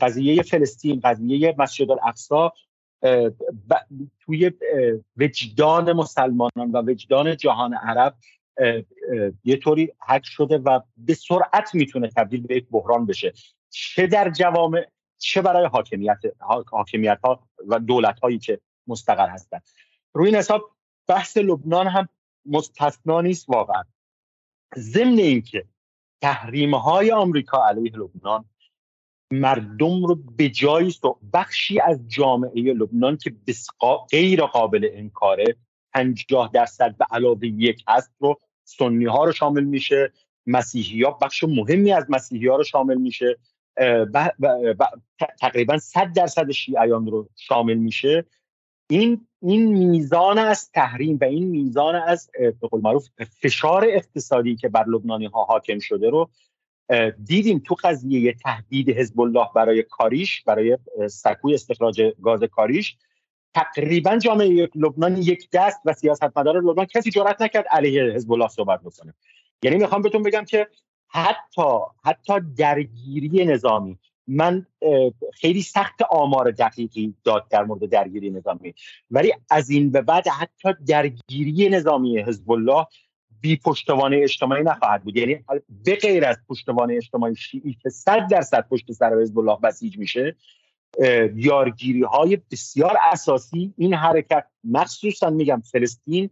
قضیه 0.00 0.42
فلسطین 0.42 1.00
قضیه 1.04 1.54
مسجد 1.58 1.90
الاقصا 1.90 2.52
توی 4.20 4.52
وجدان 5.16 5.92
مسلمانان 5.92 6.70
و 6.72 6.82
وجدان 6.82 7.36
جهان 7.36 7.74
عرب 7.74 8.14
یه 9.44 9.56
طوری 9.56 9.92
حک 10.08 10.24
شده 10.24 10.58
و 10.58 10.80
به 10.96 11.14
سرعت 11.14 11.74
می‌تونه 11.74 12.08
تبدیل 12.08 12.46
به 12.46 12.56
یک 12.56 12.66
بحران 12.70 13.06
بشه. 13.06 13.32
چه 13.70 14.06
در 14.06 14.30
جوامع 14.30 14.86
چه 15.18 15.42
برای 15.42 15.66
حاکمیت 15.66 16.18
حاکمیت 16.70 17.18
ها 17.24 17.48
و 17.66 17.78
دولت 17.78 18.20
هایی 18.20 18.38
که 18.38 18.60
مستقر 18.86 19.28
هستند 19.28 19.62
روی 20.12 20.28
این 20.28 20.36
حساب 20.36 20.70
بحث 21.06 21.36
لبنان 21.36 21.86
هم 21.86 22.08
مستثنا 22.46 23.20
نیست 23.20 23.48
واقعا. 23.48 23.82
ضمن 24.76 25.18
اینکه 25.18 25.64
تحریم 26.20 26.74
های 26.74 27.12
آمریکا 27.12 27.68
علیه 27.68 27.92
لبنان 27.96 28.44
مردم 29.32 30.06
رو 30.06 30.14
به 30.36 30.48
جایی 30.48 30.94
بخشی 31.32 31.80
از 31.80 32.00
جامعه 32.08 32.62
لبنان 32.72 33.16
که 33.16 33.34
غیر 34.10 34.42
قابل 34.42 34.88
انکاره 34.92 35.56
50 35.94 36.50
درصد 36.52 36.96
به 36.98 37.06
علاوه 37.10 37.46
یک 37.46 37.84
هست 37.88 38.12
رو 38.18 38.40
سنی 38.64 39.04
ها 39.04 39.24
رو 39.24 39.32
شامل 39.32 39.64
میشه. 39.64 40.12
مسیحی 40.46 41.02
ها 41.02 41.10
بخش 41.10 41.44
مهمی 41.44 41.92
از 41.92 42.06
مسیحی 42.08 42.46
ها 42.46 42.56
رو 42.56 42.64
شامل 42.64 42.94
میشه. 42.94 43.38
تقریبا 45.40 45.78
100 45.78 46.12
درصد 46.12 46.50
شیعیان 46.50 47.06
رو 47.06 47.28
شامل 47.36 47.74
میشه. 47.74 48.24
این 48.90 49.26
این 49.42 49.64
میزان 49.66 50.38
از 50.38 50.70
تحریم 50.70 51.18
و 51.20 51.24
این 51.24 51.44
میزان 51.44 51.94
از 51.94 52.30
به 52.38 52.68
قول 52.70 52.80
معروف 52.80 53.08
فشار 53.42 53.84
اقتصادی 53.88 54.56
که 54.56 54.68
بر 54.68 54.84
لبنانی 54.88 55.26
ها 55.26 55.44
حاکم 55.44 55.78
شده 55.78 56.10
رو 56.10 56.30
دیدیم 57.24 57.62
تو 57.66 57.76
قضیه 57.82 58.32
تهدید 58.32 58.90
حزب 58.90 59.20
الله 59.20 59.46
برای 59.54 59.82
کاریش 59.82 60.42
برای 60.42 60.78
سکوی 61.10 61.54
استخراج 61.54 62.02
گاز 62.22 62.42
کاریش 62.42 62.96
تقریبا 63.54 64.16
جامعه 64.16 64.68
لبنان 64.74 65.16
یک 65.16 65.48
دست 65.52 65.80
و 65.84 65.92
سیاستمدار 65.92 66.60
لبنان 66.60 66.86
کسی 66.86 67.10
جرأت 67.10 67.42
نکرد 67.42 67.66
علیه 67.70 68.02
حزب 68.02 68.32
الله 68.32 68.48
صحبت 68.48 68.80
بکنه. 68.80 69.14
یعنی 69.62 69.76
می‌خوام 69.76 70.02
بهتون 70.02 70.22
بگم 70.22 70.44
که 70.44 70.68
حتی 71.08 71.62
حتی 72.04 72.32
درگیری 72.56 73.44
نظامی 73.44 73.98
من 74.26 74.66
خیلی 75.34 75.62
سخت 75.62 76.02
آمار 76.02 76.50
دقیقی 76.50 77.14
داد 77.24 77.48
در 77.50 77.64
مورد 77.64 77.84
درگیری 77.84 78.30
نظامی 78.30 78.74
ولی 79.10 79.32
از 79.50 79.70
این 79.70 79.90
به 79.90 80.02
بعد 80.02 80.28
حتی 80.28 80.68
درگیری 80.86 81.68
نظامی 81.68 82.18
حزب 82.18 82.50
الله 82.50 82.86
بی 83.46 83.56
پشتوانه 83.56 84.20
اجتماعی 84.22 84.62
نخواهد 84.62 85.02
بود. 85.02 85.16
یعنی 85.16 85.44
به 85.84 85.96
غیر 85.96 86.24
از 86.24 86.36
پشتوانه 86.48 86.94
اجتماعی 86.94 87.36
شیعی 87.36 87.76
که 87.82 87.90
صد 87.90 88.28
درصد 88.30 88.68
پشت 88.68 88.92
سر 88.92 89.20
حزب 89.20 89.38
الله 89.38 89.58
بسیج 89.62 89.98
میشه 89.98 90.36
یارگیری 91.34 92.02
های 92.02 92.38
بسیار 92.50 92.96
اساسی 93.12 93.74
این 93.76 93.94
حرکت 93.94 94.44
مخصوصا 94.64 95.30
میگم 95.30 95.62
فلسطین 95.72 96.30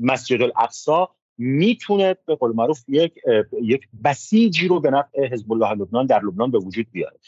مسجد 0.00 0.42
الاقصا 0.42 1.08
می‌تونه 1.38 2.16
به 2.26 2.34
قول 2.34 2.52
معروف 2.52 2.84
یک 2.88 3.14
یک 3.62 3.88
بسیجی 4.04 4.68
رو 4.68 4.80
به 4.80 4.90
نفع 4.90 5.26
حزب 5.32 5.52
الله 5.52 5.72
لبنان 5.72 6.06
در 6.06 6.22
لبنان 6.24 6.50
به 6.50 6.58
وجود 6.58 6.86
بیاره. 6.92 7.18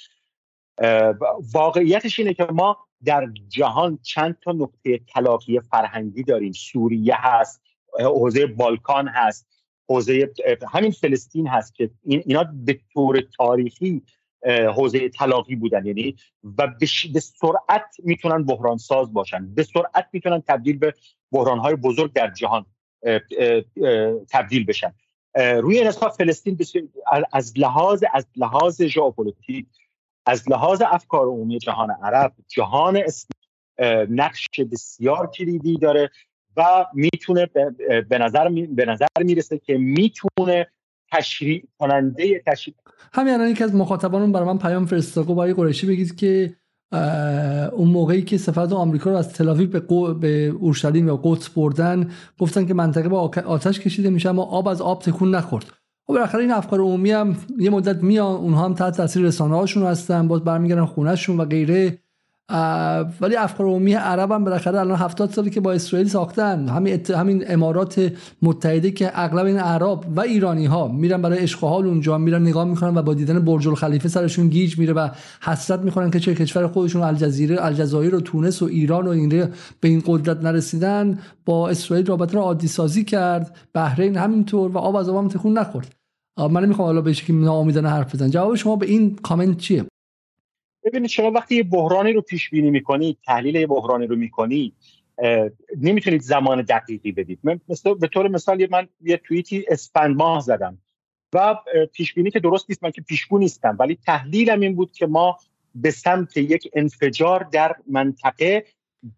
واقعیتش 1.52 2.18
اینه 2.18 2.34
که 2.34 2.44
ما 2.44 2.76
در 3.04 3.28
جهان 3.48 3.98
چند 4.02 4.36
تا 4.42 4.52
نقطه 4.52 5.00
تلاقی 5.14 5.60
فرهنگی 5.60 6.22
داریم. 6.22 6.52
سوریه 6.52 7.14
هست 7.16 7.67
حوزه 7.98 8.46
بالکان 8.46 9.08
هست 9.08 9.46
حوزه 9.88 10.30
همین 10.72 10.90
فلسطین 10.90 11.46
هست 11.46 11.74
که 11.74 11.90
این 12.04 12.22
اینا 12.26 12.44
به 12.52 12.80
طور 12.94 13.20
تاریخی 13.36 14.02
حوزه 14.46 15.08
تلاقی 15.08 15.56
بودن. 15.56 15.86
یعنی 15.86 16.16
و 16.58 16.66
به 17.12 17.20
سرعت 17.20 17.96
می‌تونن 17.98 18.44
بحران 18.44 18.76
ساز 18.76 19.12
باشن. 19.12 19.54
به 19.54 19.62
سرعت 19.62 20.08
می‌تونن 20.12 20.42
تبدیل 20.48 20.78
به 20.78 20.94
بحران 21.32 21.58
های 21.58 21.74
بزرگ 21.74 22.12
در 22.12 22.30
جهان 22.30 22.66
تبدیل 24.30 24.64
بشن. 24.64 24.94
روی 25.36 25.78
این 25.78 25.90
فلسطین 25.90 26.58
از 27.32 27.58
لحاظ 27.58 28.04
از 28.12 28.26
لحاظ 28.36 28.82
ژئوپلیتیک 28.82 29.66
از 30.26 30.50
لحاظ 30.50 30.82
افکار 30.86 31.26
عمومی 31.26 31.58
جهان 31.58 31.90
عرب 31.90 32.32
جهان 32.48 32.96
اسلام 32.96 33.38
نقش 34.20 34.46
بسیار 34.72 35.30
کلیدی 35.30 35.76
داره. 35.76 36.10
و 36.56 36.86
می‌تونه 36.94 37.46
به 38.08 38.18
نظر 38.18 38.48
به 38.74 38.84
نظر 38.84 39.06
می‌رسه 39.24 39.58
که 39.58 39.78
می‌تونه 39.78 40.66
تشریع 41.12 41.64
کننده 41.78 42.42
تشریع 42.46 42.76
همین 43.12 43.34
الان 43.34 43.48
یکی 43.48 43.64
از 43.64 43.74
مخاطبانون 43.74 44.32
برای 44.32 44.46
من 44.46 44.58
پیام 44.58 44.86
فرستاد 44.86 45.26
برای 45.26 45.54
قریشی 45.54 45.86
بگید 45.86 46.16
که 46.16 46.54
اون 47.72 47.88
موقعی 47.88 48.22
که 48.22 48.38
سفارت 48.38 48.72
آمریکا 48.72 49.10
رو 49.10 49.16
از 49.16 49.32
تلاویو 49.32 49.70
به, 49.70 49.80
قو... 49.80 50.14
به 50.14 50.46
اورشلیم 50.46 51.08
و 51.08 51.16
قدس 51.22 51.48
بردن 51.48 52.10
گفتن 52.38 52.66
که 52.66 52.74
منطقه 52.74 53.08
با 53.08 53.30
آتش 53.46 53.80
کشیده 53.80 54.10
میشه 54.10 54.28
اما 54.28 54.42
آب 54.42 54.68
از 54.68 54.82
آب 54.82 55.02
تکون 55.02 55.34
نخورد. 55.34 55.64
خب 56.06 56.14
بالاخره 56.14 56.40
این 56.40 56.52
افکار 56.52 56.80
عمومی 56.80 57.10
هم 57.10 57.36
یه 57.58 57.70
مدت 57.70 58.02
میان 58.02 58.36
اونها 58.36 58.64
هم 58.64 58.74
تحت 58.74 58.96
تاثیر 58.96 59.22
رسانه 59.22 59.56
هاشون 59.56 59.82
هستن 59.82 60.28
باز 60.28 60.44
برمیگردن 60.44 60.84
خونهشون 60.84 61.40
و 61.40 61.44
غیره. 61.44 61.98
ولی 63.20 63.36
افکار 63.36 63.66
عمومی 63.66 63.92
عرب 63.92 64.32
هم 64.32 64.44
بالاخره 64.44 64.80
الان 64.80 64.98
70 64.98 65.30
سالی 65.30 65.50
که 65.50 65.60
با 65.60 65.72
اسرائیل 65.72 66.08
ساختن. 66.08 66.68
همین 66.68 67.00
همین 67.16 67.44
امارات 67.48 68.12
متحده 68.42 68.90
که 68.90 69.10
اغلب 69.14 69.46
این 69.46 69.58
عرب 69.58 70.04
و 70.16 70.20
ایرانی 70.20 70.66
ها 70.66 70.88
میرن 70.88 71.22
برای 71.22 71.38
عشق 71.38 71.60
حال 71.60 71.86
اونجا 71.86 72.18
میرن 72.18 72.42
نگاه 72.42 72.64
می‌کنن 72.64 72.98
و 72.98 73.02
با 73.02 73.14
دیدن 73.14 73.38
برج 73.38 73.68
الخلیفه 73.68 74.08
سرشون 74.08 74.48
گیج 74.48 74.78
میره 74.78 74.92
و 74.92 75.08
حسرت 75.42 75.80
می‌کنن 75.80 76.10
که 76.10 76.20
چه 76.20 76.34
کشور 76.34 76.66
خودشون 76.66 77.02
الجزیره 77.02 77.64
الجزایر 77.64 78.14
و 78.14 78.20
تونس 78.20 78.62
و 78.62 78.64
ایران 78.64 79.06
و 79.06 79.10
این 79.10 79.28
به 79.80 79.88
این 79.88 80.02
قدرت 80.06 80.44
نرسیدن. 80.44 81.18
با 81.44 81.68
اسرائیل 81.68 82.06
رابطه 82.06 82.32
رو 82.32 82.40
عادی 82.40 82.68
سازی 82.68 83.04
کرد. 83.04 83.56
بحرین 83.74 84.16
همینطور 84.16 84.70
و 84.70 84.78
آب 84.78 84.96
از 84.96 85.08
آبم 85.08 85.28
تکون 85.28 85.58
نخورد. 85.58 85.94
من 86.50 86.64
نمی‌خوام 86.64 86.86
حالا 86.86 87.00
بهش 87.00 87.22
که 87.22 87.32
ناامیدانه 87.32 87.88
حرف 87.88 88.14
بزنم. 88.14 88.28
جواب 88.28 88.54
شما 88.54 88.76
به 88.76 88.86
این 88.86 89.16
کامنت 89.16 89.56
چیه؟ 89.56 89.84
ببینید 90.84 91.10
شما 91.10 91.30
وقتی 91.30 91.56
یه 91.56 91.62
بحرانی 91.62 92.12
رو 92.12 92.20
پیش 92.20 92.50
بینی 92.50 92.70
می‌کنید 92.70 93.18
تحلیل 93.26 93.54
یه 93.54 93.66
بحرانی 93.66 94.06
رو 94.06 94.16
می‌کنید 94.16 94.74
نمی‌تونید 95.80 96.20
زمان 96.22 96.62
دقیقی 96.62 97.12
بدید. 97.12 97.38
من 97.42 97.60
مثل 97.68 97.94
به 97.94 98.06
طور 98.08 98.28
مثال 98.28 98.66
من 98.70 98.88
یه 99.00 99.16
توییتی 99.16 99.64
اسفند 99.68 100.16
ماه 100.16 100.40
زدم 100.40 100.78
و 101.32 101.56
پیش 101.92 102.14
بینی 102.14 102.30
که 102.30 102.40
درست 102.40 102.66
نیست 102.68 102.84
من 102.84 102.90
که 102.90 103.00
پیشگو 103.00 103.38
نیستم 103.38 103.76
ولی 103.80 103.98
تحلیلم 104.06 104.60
این 104.60 104.74
بود 104.74 104.92
که 104.92 105.06
ما 105.06 105.38
به 105.74 105.90
سمت 105.90 106.36
یک 106.36 106.70
انفجار 106.74 107.48
در 107.52 107.76
منطقه 107.86 108.64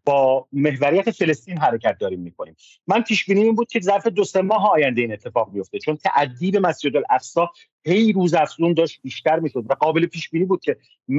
با 0.05 0.49
محوریت 0.53 1.11
فلسطین 1.11 1.59
حرکت 1.59 1.97
داریم 2.01 2.21
می‌کنیم. 2.21 2.57
من 2.87 3.03
پیش 3.03 3.25
بینی 3.25 3.43
این 3.43 3.55
بود 3.55 3.69
که 3.69 3.81
ظرف 3.81 4.07
دو 4.07 4.25
سه 4.25 4.43
ماه 4.43 4.71
آینده 4.71 5.01
این 5.01 5.13
اتفاق 5.13 5.53
بیفته. 5.53 5.79
چون 5.79 5.97
تعدی 5.97 6.51
به 6.51 6.61
مسجد 6.61 6.97
الاقصا 6.97 7.51
هی 7.85 8.13
روز 8.13 8.35
افزون 8.35 8.73
داشت 8.73 9.03
بیشتر 9.03 9.39
می‌شد 9.39 9.65
و 9.71 9.75
قابل 9.75 10.07
پیش 10.07 10.31
بینی 10.31 10.45
بود 10.45 10.61
که 10.61 10.77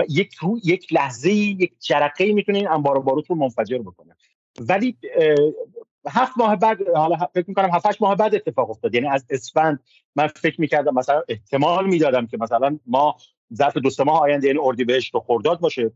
یک 0.09 0.33
رو 0.33 0.59
یک 0.63 0.93
لحظه 0.93 1.31
یک 1.31 1.73
جرقه 1.79 2.33
می‌تونه 2.33 2.57
این 2.57 2.67
انبار 2.67 2.97
و 2.97 3.01
باروت 3.01 3.29
رو 3.29 3.35
منفجر 3.35 3.77
بکنه. 3.77 4.15
ولی 4.59 4.97
هفت 6.07 6.37
ماه 6.37 6.55
بعد 6.55 6.77
حالا 6.95 7.15
فکر 7.33 7.45
می‌کنم 7.47 7.69
هفت 7.73 8.01
ماه 8.01 8.15
بعد 8.15 8.35
اتفاق 8.35 8.69
افتاد. 8.69 8.95
یعنی 8.95 9.07
از 9.07 9.25
اسفند 9.29 9.79
من 10.15 10.27
فکر 10.27 10.61
می‌کردم 10.61 10.93
مثلا 10.93 11.23
احتمال 11.29 11.87
می‌دادم 11.87 12.27
که 12.27 12.37
مثلا 12.37 12.79
ما 12.85 13.17
ظرف 13.53 13.77
دو 13.77 13.89
سه 13.89 14.03
ماه 14.03 14.21
آینده 14.21 14.47
یعنی 14.47 14.59
اردیبهشت 14.61 15.15
و 15.15 15.19
خرداد 15.19 15.59
باشه. 15.59 15.91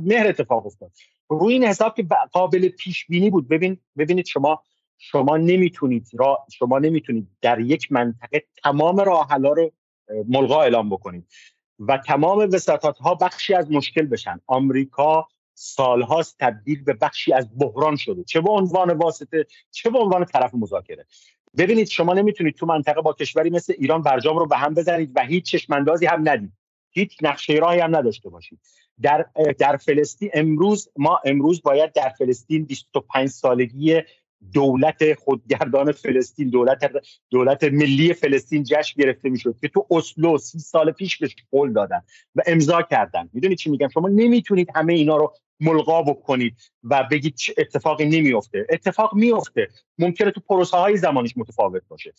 مهر 0.00 0.26
اتفاق 0.26 0.66
افتاد. 0.66 0.90
روی 1.28 1.52
این 1.52 1.64
حساب 1.64 1.94
که 1.94 2.06
قابل 2.32 2.68
پیش 2.68 3.06
بینی 3.06 3.30
بود. 3.30 3.48
ببین 3.48 3.78
ببینید 3.98 4.26
شما 4.26 4.62
شما 4.98 5.36
نمی‌تونید 5.36 6.08
را 6.12 6.38
شما 6.52 6.78
نمی‌تونید 6.78 7.28
در 7.40 7.60
یک 7.60 7.92
منطقه 7.92 8.44
تمام 8.62 9.00
راه 9.00 9.28
رو 9.36 9.72
ملغا 10.28 10.62
اعلام 10.62 10.90
بکنید. 10.90 11.26
و 11.78 11.98
تمام 11.98 12.38
وساطات 12.38 12.98
ها 12.98 13.14
بخشی 13.14 13.54
از 13.54 13.70
مشکل 13.70 14.06
بشن. 14.06 14.40
آمریکا 14.46 15.28
سالهاست 15.54 16.36
تبدیل 16.40 16.84
به 16.84 16.92
بخشی 16.92 17.32
از 17.32 17.58
بحران 17.58 17.96
شده. 17.96 18.24
چه 18.24 18.40
به 18.40 18.50
عنوان 18.50 18.90
واسطه 18.90 19.46
چه 19.70 19.90
به 19.90 19.98
عنوان 19.98 20.24
طرف 20.24 20.54
مذاکره. 20.54 21.06
ببینید 21.58 21.88
شما 21.88 22.14
نمی‌تونید 22.14 22.54
تو 22.54 22.66
منطقه 22.66 23.00
با 23.00 23.12
کشوری 23.12 23.50
مثل 23.50 23.74
ایران 23.78 24.02
برجام 24.02 24.38
رو 24.38 24.46
به 24.46 24.56
هم 24.56 24.74
بزنید 24.74 25.12
و 25.14 25.24
هیچ 25.24 25.44
چشماندازی 25.44 26.06
هم 26.06 26.28
ندید. 26.28 26.52
هیچ 26.90 27.18
نقشه 27.22 27.52
راهی 27.52 27.80
هم 27.80 27.96
نداشته 27.96 28.30
باشید. 28.30 28.60
در 29.02 29.26
در 29.58 29.76
فلسطین 29.76 30.30
امروز 30.34 30.88
ما 30.96 31.20
امروز 31.24 31.62
باید 31.62 31.92
در 31.92 32.08
فلسطین 32.08 32.64
25 32.64 33.28
سالگی 33.28 34.02
دولت 34.52 35.14
خودگردان 35.14 35.92
فلسطین 35.92 36.48
دولت 36.48 36.92
دولت 37.30 37.64
ملی 37.64 38.14
فلسطین 38.14 38.64
جشن 38.64 39.02
گرفته 39.02 39.28
می‌شد 39.28 39.56
که 39.60 39.68
تو 39.68 39.86
اسلو 39.90 40.38
سی 40.38 40.58
سال 40.58 40.90
پیش 40.90 41.18
بهش 41.18 41.36
قول 41.50 41.72
دادن 41.72 42.02
و 42.34 42.42
امضا 42.46 42.82
کردن. 42.82 43.30
می‌دونید 43.32 43.58
چی 43.58 43.70
میگم؟ 43.70 43.88
شما 43.88 44.08
نمی‌تونید 44.08 44.68
همه 44.74 44.92
اینا 44.92 45.16
رو 45.16 45.34
ملغا 45.60 46.02
بکنید 46.02 46.56
و 46.82 47.08
بگید 47.10 47.38
اتفاقی 47.58 48.04
نمیفته 48.04 48.66
اتفاق 48.70 49.14
میفته 49.14 49.68
ممکنه 49.98 50.30
تو 50.30 50.40
پروسه 50.40 50.76
های 50.76 50.96
زمانش 50.96 51.36
متفاوت 51.36 51.82
باشه. 51.88 52.12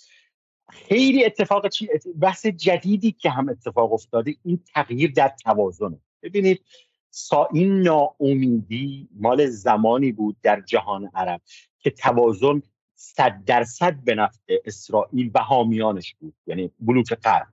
خیلی 0.72 1.26
اتفاق 1.26 1.70
چی؟ 1.70 1.90
بحث 2.22 2.46
جدیدی 2.46 3.12
که 3.12 3.30
هم 3.30 3.50
اتفاق 3.50 3.94
افتاده 3.94 4.36
این 4.44 4.60
تغییر 4.74 5.12
در 5.12 5.32
توازنه. 5.44 6.00
ببینید 6.24 6.62
سا 7.10 7.50
این 7.54 7.82
ناامیدی 7.82 9.10
مال 9.16 9.46
زمانی 9.46 10.12
بود 10.12 10.38
در 10.42 10.62
جهان 10.62 11.12
عرب 11.16 11.42
که 11.80 11.90
توازن 11.90 12.62
صد 12.96 13.44
درصد 13.46 13.96
به 14.04 14.16
نفع 14.16 14.56
اسرائیل 14.66 15.32
و 15.36 15.40
حامیانش 15.40 16.16
بود 16.20 16.34
یعنی 16.48 16.72
بلوک 16.80 17.14
غرب. 17.14 17.48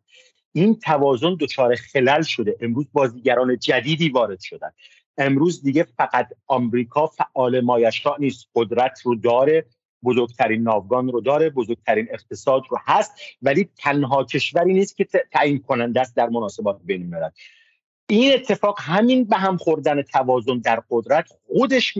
این 0.52 0.78
توازن 0.78 1.36
دچار 1.40 1.74
خلل 1.74 2.22
شده. 2.22 2.56
امروز 2.60 2.86
بازیگران 2.92 3.58
جدیدی 3.58 4.08
وارد 4.08 4.40
شدن. 4.40 4.70
امروز 5.18 5.62
دیگه 5.62 5.86
فقط 5.96 6.28
آمریکا 6.46 7.06
فعال 7.06 7.60
مایشا 7.60 8.16
نیست. 8.18 8.48
قدرت 8.54 9.00
رو 9.04 9.14
داره 9.14 9.66
بزرگترین 10.04 10.62
ناوگان 10.62 11.08
رو 11.08 11.20
داره 11.20 11.50
بزرگترین 11.50 12.08
اقتصاد 12.10 12.62
رو 12.70 12.78
هست 12.80 13.12
ولی 13.42 13.68
تنها 13.78 14.24
کشوری 14.24 14.74
نیست 14.74 14.96
که 14.96 15.08
تعیین 15.32 15.58
کننده 15.58 16.00
است 16.00 16.16
در 16.16 16.28
مناسبات 16.28 16.80
بین 16.84 17.02
الملل. 17.02 17.30
این 18.08 18.34
اتفاق 18.34 18.78
همین 18.80 19.24
به 19.24 19.36
هم 19.36 19.56
خوردن 19.56 20.02
توازن 20.02 20.58
در 20.58 20.82
قدرت 20.90 21.30
خودش 21.46 21.94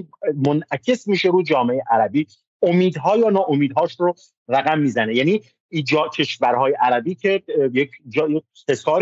منعکس 0.47 1.09
میشه 1.09 1.29
رو 1.29 1.43
جامعه 1.43 1.83
عربی. 1.91 2.27
امیدها 2.63 3.17
یا 3.17 3.31
ناامیدهاش 3.31 4.01
رو 4.01 4.15
رقم 4.49 4.79
می‌زنه. 4.79 5.15
یعنی 5.15 5.43
ایجا 5.73 6.09
کشورهای 6.09 6.73
عربی 6.81 7.15
که 7.15 7.43
یک 7.73 7.91
جا 8.09 8.29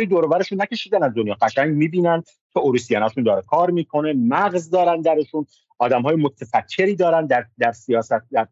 یک 0.00 0.08
دورورشون 0.08 0.62
نکشیدن 0.62 1.02
از 1.02 1.14
دنیا. 1.14 1.34
قشنگ 1.34 1.74
می‌بینن 1.74 2.22
که 2.52 2.60
اوریسیاناشون 2.60 3.24
داره 3.24 3.42
کار 3.42 3.70
می‌کنه 3.70 4.12
مغز 4.12 4.70
دارن 4.70 5.00
درشون 5.00 5.46
آدم 5.78 6.02
های 6.02 6.16
متفکری 6.16 6.96
دارن 6.96 7.26
در 7.26 7.46
در 7.58 7.72
سیاست 7.72 8.12
در 8.32 8.48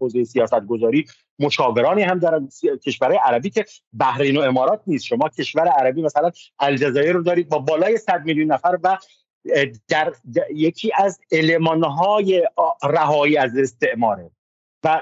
حوزه 0.00 0.24
سیاست 0.24 0.66
گذاری 0.66 1.04
مشاورانی 1.38 2.02
هم 2.02 2.18
دارن 2.18 2.48
کشورهای 2.86 3.18
عربی 3.24 3.50
که 3.50 3.64
بحرین 3.92 4.36
و 4.36 4.40
امارات 4.40 4.82
نیست. 4.86 5.04
شما 5.04 5.28
کشور 5.28 5.68
عربی 5.68 6.02
مثلا 6.02 6.30
الجزایر 6.58 7.12
رو 7.12 7.22
دارید 7.22 7.48
با 7.48 7.58
بالای 7.58 7.96
100 7.96 8.24
میلیون 8.24 8.52
نفر 8.52 8.78
و 8.82 8.98
در, 9.88 10.12
یکی 10.54 10.92
از 10.94 11.20
المانهای 11.32 12.48
رهایی 12.84 13.36
از 13.36 13.56
استعماره. 13.56 14.30
و 14.84 15.00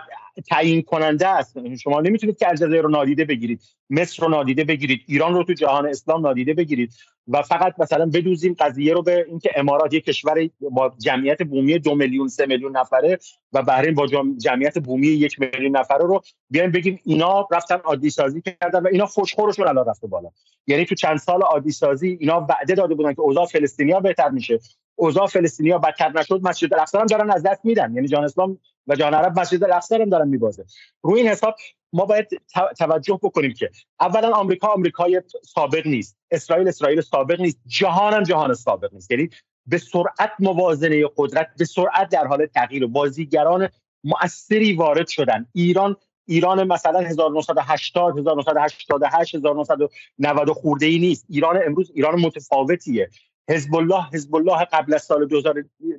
تعیین 0.51 0.83
کننده 0.83 1.29
است. 1.29 1.77
شما 1.77 2.01
نمی‌تونید 2.01 2.39
که 2.39 2.49
الجزایر 2.49 2.83
رو 2.83 2.91
نادیده 2.91 3.25
بگیرید 3.25 3.63
مصر 3.91 4.23
رو 4.23 4.29
نادیده 4.29 4.65
بگیرید 4.65 5.01
ایران 5.07 5.35
رو 5.35 5.45
تو 5.45 5.53
جهان 5.53 5.87
اسلام 5.87 6.27
نادیده 6.27 6.55
بگیرید 6.55 6.95
و 7.29 7.43
فقط 7.43 7.75
مثلا 7.79 8.07
بدوزیم 8.07 8.57
قضیه 8.59 8.95
رو 8.95 9.03
به 9.03 9.25
اینکه 9.29 9.51
امارات 9.57 9.95
یک 9.95 10.05
کشور 10.05 10.51
با 10.61 10.95
جمعیت 10.99 11.43
بومی 11.43 11.79
دو 11.79 11.95
میلیون 11.95 12.29
سه 12.29 12.47
میلیون 12.47 12.77
نفره 12.77 13.19
و 13.53 13.63
بحرین 13.63 13.95
با 13.95 14.07
جمعیت 14.39 14.79
بومی 14.79 15.07
یک 15.07 15.41
میلیون 15.41 15.77
نفره 15.77 16.07
رو 16.07 16.21
بیایم 16.51 16.71
بگیم 16.71 17.01
اینا 17.05 17.49
رفتن 17.53 17.77
عادی 17.77 18.11
سازی 18.11 18.43
کردن 18.43 18.83
و 18.83 18.87
اینا 18.93 19.07
فوشخورشون 19.07 19.69
الان 19.69 19.87
رفته 19.87 20.07
بالا. 20.07 20.29
یعنی 20.67 20.85
تو 20.85 20.95
چند 20.95 21.19
سال 21.19 21.43
عادی 21.43 21.71
سازی 21.71 22.17
اینا 22.21 22.47
وعده 22.51 22.75
داده 22.75 22.95
بودن 22.95 23.15
که 23.15 23.21
اوضاع 23.21 23.47
فلسطینیا 23.47 24.01
بهتر 24.01 24.29
میشه. 24.29 24.59
اوضاع 24.97 25.27
فلسطینیا 25.27 25.79
بدتر 25.79 26.13
نشد 26.21 26.41
مسجد 26.43 26.75
الاقصا 26.75 27.01
هم 27.01 27.07
دارن 27.07 27.31
از 27.31 27.43
دست 27.43 27.65
میدن. 27.65 27.95
یعنی 27.95 28.09
جان 28.09 28.25
اسلام 28.25 28.59
و 28.87 28.95
جان 28.95 29.15
عرب 29.15 29.41
مسجد 29.41 29.65
الاقصا 29.65 29.97
هم 29.97 30.09
دارن 30.09 30.29
میبازه. 30.29 30.65
روی 31.03 31.21
این 31.21 31.31
حساب 31.31 31.57
ما 31.93 32.05
باید 32.05 32.43
توجه 32.79 33.21
بکنیم 33.23 33.53
که 33.53 33.71
اولا 34.01 34.31
آمریکا 34.31 34.69
آمریکای 34.69 35.23
سابق 35.43 35.87
نیست. 35.87 36.17
اسرائیل 36.31 36.69
اسرائیل 36.69 37.01
سابق 37.01 37.41
نیست. 37.41 37.59
جهان 37.67 38.15
هم 38.15 38.23
جهان 38.23 38.55
سابق 38.55 38.95
نیست. 38.95 39.11
یعنی 39.11 39.31
به 39.67 39.79
سرعت 39.79 40.33
موازنه 40.39 41.05
قدرت 41.17 41.49
به 41.59 41.65
سرعت 41.65 42.09
در 42.09 42.27
حال 42.27 42.47
تغییر 42.47 42.87
بازیگران 42.87 43.69
مؤثری 44.05 44.73
وارد 44.73 45.09
شدن. 45.09 45.47
ایران 45.53 45.97
ایران 46.27 46.65
مثلا 46.65 47.01
1980 47.01 48.19
1988 48.19 49.35
1990 49.35 50.51
خورده 50.51 50.87
ای 50.87 50.99
نیست. 50.99 51.27
ایران 51.29 51.61
امروز 51.67 51.93
ایران 51.95 52.21
متفاوتیه. 52.21 53.11
حزب 53.51 53.75
الله 53.75 54.05
حزب 54.13 54.35
الله 54.35 54.65
قبل 54.65 54.95
از 54.95 55.03
سال 55.03 55.29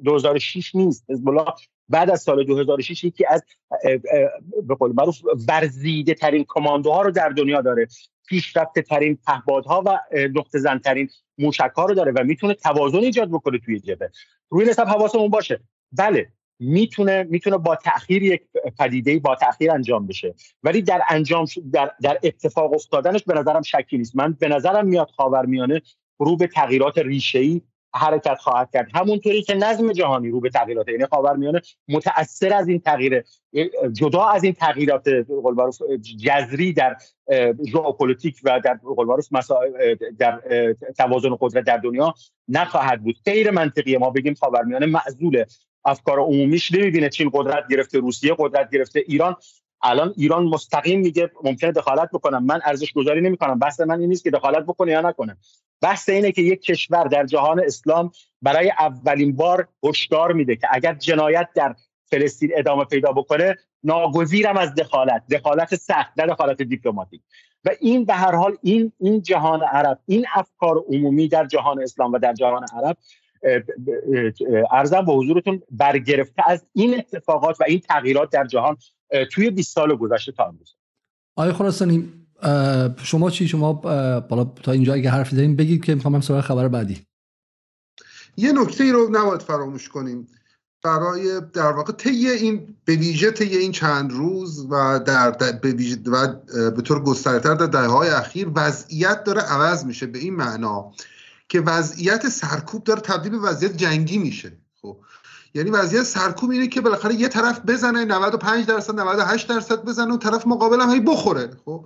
2006 0.03 0.75
نیست. 0.75 1.05
حزب 1.09 1.29
الله 1.29 1.45
بعد 1.89 2.09
از 2.09 2.21
سال 2.21 2.43
2006 2.43 3.03
یکی 3.03 3.25
از 3.25 3.43
به 4.63 4.75
قول 4.75 4.93
معروف 4.93 5.21
ورزیده 5.47 6.13
ترین 6.13 6.45
کماندوها 6.47 7.01
رو 7.01 7.11
در 7.11 7.29
دنیا 7.29 7.61
داره. 7.61 7.87
پیشرفته 8.27 8.81
ترین 8.81 9.17
پهپادها 9.27 9.83
و 9.85 9.99
نقطه 10.35 10.59
زن 10.59 10.77
ترین 10.77 11.09
موشک 11.37 11.71
ها 11.75 11.85
رو 11.85 11.93
داره 11.93 12.11
و 12.11 12.23
می‌تونه 12.23 12.53
توازن 12.53 12.97
ایجاد 12.97 13.29
بکنه 13.29 13.59
توی 13.59 13.79
جبهه. 13.79 14.11
روی 14.49 14.65
نسب 14.65 14.87
حواسمون 14.87 15.29
باشه. 15.29 15.59
بله 15.91 16.27
می‌تونه 16.59 17.23
می‌تونه 17.23 17.57
با 17.57 17.75
تاخیر 17.75 18.23
یک 18.23 18.41
پدیده 18.79 19.19
با 19.19 19.35
تاخیر 19.35 19.71
انجام 19.71 20.07
بشه. 20.07 20.35
ولی 20.63 20.81
در 20.81 21.01
انجام 21.09 21.45
در, 21.71 21.91
در 22.01 22.19
اتفاق 22.23 22.73
افتادنش 22.73 23.23
به 23.23 23.33
نظرم 23.33 23.61
شکی 23.61 23.97
نیست. 23.97 24.15
من 24.15 24.33
به 24.33 24.47
نظرم 24.47 24.87
میاد 24.87 25.09
خاورمیانه 25.17 25.81
رو 26.19 26.37
به 26.37 26.47
تغییرات 26.47 26.97
ریشه‌ای 26.97 27.61
حرکت 27.93 28.37
خواهد 28.39 28.69
کرد. 28.73 28.87
همونطوری 28.93 29.41
که 29.41 29.55
نظم 29.55 29.91
جهانی 29.91 30.29
رو 30.29 30.39
به 30.39 30.49
تغییرات 30.49 30.87
یعنی 30.87 31.05
خاورمیانه 31.05 31.61
متاثر 31.87 32.53
از 32.53 32.67
این 32.67 32.79
تغییر 32.79 33.23
جدا 33.93 34.23
از 34.23 34.43
این 34.43 34.53
تغییرات 34.53 35.09
جذری 36.25 36.73
در 36.73 36.95
ژئوپلیتیک 37.67 38.39
و 38.43 38.61
در 38.63 38.79
در 40.19 40.41
توازن 40.97 41.37
قدرت 41.39 41.65
در 41.65 41.77
دنیا 41.77 42.13
نخواهد 42.47 43.03
بود. 43.03 43.15
غیر 43.25 43.51
منطقیه 43.51 43.97
ما 43.97 44.09
بگیم 44.09 44.33
خاورمیانه 44.33 44.85
معزول 44.85 45.43
افکار 45.85 46.19
عمومیش 46.19 46.73
نمی‌بینه 46.73 47.09
چین 47.09 47.29
قدرت 47.33 47.63
گرفته 47.69 47.99
روسیه 47.99 48.35
قدرت 48.39 48.71
گرفته 48.71 49.03
ایران 49.07 49.35
الان 49.85 50.13
ایران 50.17 50.45
مستقیم 50.45 50.99
میگه 50.99 51.31
ممکنه 51.43 51.71
دخالت 51.71 52.09
بکنم. 52.13 52.45
من 52.45 52.59
ارزش 52.65 52.93
گذاری 52.93 53.21
نمی 53.21 53.37
کنم 53.37 53.59
بحث 53.59 53.79
من 53.79 53.99
این 53.99 54.09
نیست 54.09 54.23
که 54.23 54.31
دخالت 54.31 54.63
بکنه 54.63 54.91
یا 54.91 55.01
نکنه. 55.01 55.37
بحث 55.81 56.09
اینه 56.09 56.31
که 56.31 56.41
یک 56.41 56.61
کشور 56.61 57.03
در 57.03 57.25
جهان 57.25 57.59
اسلام 57.59 58.11
برای 58.41 58.71
اولین 58.79 59.35
بار 59.35 59.67
هشدار 59.83 60.33
میده 60.33 60.55
که 60.55 60.67
اگر 60.71 60.93
جنایت 60.93 61.49
در 61.55 61.75
فلسطین 62.05 62.51
ادامه 62.55 62.85
پیدا 62.85 63.11
بکنه 63.11 63.55
ناگزیرم 63.83 64.57
از 64.57 64.75
دخالت. 64.75 65.23
دخالت 65.31 65.75
سخت 65.75 66.19
نه 66.19 66.25
دخالت 66.25 66.61
دیپلماتیک. 66.61 67.21
و 67.65 67.69
این 67.79 68.05
به 68.05 68.13
هر 68.13 68.35
حال 68.35 68.57
این 68.63 68.91
این 68.99 69.21
جهان 69.21 69.63
عرب 69.63 69.99
این 70.05 70.25
افکار 70.35 70.83
عمومی 70.89 71.27
در 71.27 71.45
جهان 71.45 71.81
اسلام 71.81 72.13
و 72.13 72.19
در 72.19 72.33
جهان 72.33 72.65
عرب 72.73 72.97
ارزم 74.71 75.05
به 75.05 75.13
حضورتون 75.13 75.61
برگرفته 75.71 76.43
از 76.45 76.65
این 76.73 76.97
اتفاقات 76.97 77.61
و 77.61 77.63
این 77.67 77.79
تغییرات 77.79 78.29
در 78.29 78.45
جهان 78.47 78.77
توی 79.31 79.49
20 79.49 79.73
سال 79.75 79.95
گذشته 79.95 80.31
تا 80.31 80.45
امروز. 80.45 80.75
آقای 81.35 81.53
خراسانی 81.53 82.13
شما 83.03 83.29
چی؟ 83.29 83.47
شما 83.47 83.73
بالا 84.19 84.43
تا 84.43 84.71
اینجا 84.71 84.93
اگه 84.93 85.09
حرفی 85.09 85.35
داریم 85.35 85.55
بگید 85.55 85.85
که 85.85 85.95
می‌خوام 85.95 86.21
سراغ 86.21 86.41
خبر 86.41 86.67
بعدی. 86.67 87.05
یه 88.37 88.51
نکته 88.51 88.83
ای 88.83 88.91
رو 88.91 89.09
نباید 89.11 89.41
فراموش 89.41 89.89
کنیم. 89.89 90.27
برای 90.83 91.41
در 91.53 91.71
واقع 91.71 91.93
طی 91.93 92.29
این 92.29 92.75
به 92.85 92.95
ویژه 92.95 93.31
طی 93.31 93.57
این 93.57 93.71
چند 93.71 94.11
روز 94.11 94.67
و 94.69 94.99
در, 94.99 95.31
به 95.31 95.75
و 96.05 96.27
به 96.71 96.81
طور 96.81 97.03
گسترتر 97.03 97.53
در 97.53 97.65
دهه 97.65 97.85
های 97.85 98.09
اخیر 98.09 98.51
وضعیت 98.55 99.23
داره 99.23 99.41
عوض 99.41 99.85
میشه 99.85 100.05
به 100.05 100.19
این 100.19 100.35
معنا 100.35 100.91
که 101.49 101.61
وضعیت 101.61 102.29
سرکوب 102.29 102.83
داره 102.83 103.01
تبدیل 103.01 103.31
به 103.31 103.37
وضعیت 103.37 103.77
جنگی 103.77 104.17
میشه. 104.17 104.57
یعنی 105.55 105.69
وضعیت 105.69 106.03
سرکوب 106.03 106.49
اینه 106.49 106.67
که 106.67 106.81
بالاخره 106.81 107.15
یه 107.15 107.27
طرف 107.27 107.59
بزنه 107.59 108.05
95 108.05 108.65
درصد 108.65 108.99
98 108.99 109.47
درصد 109.47 109.85
بزنه 109.85 110.13
و 110.13 110.17
طرف 110.17 110.47
مقابل 110.47 110.81
هم 110.81 110.89
هی 110.89 110.99
بخوره. 110.99 111.49
خب؟ 111.65 111.85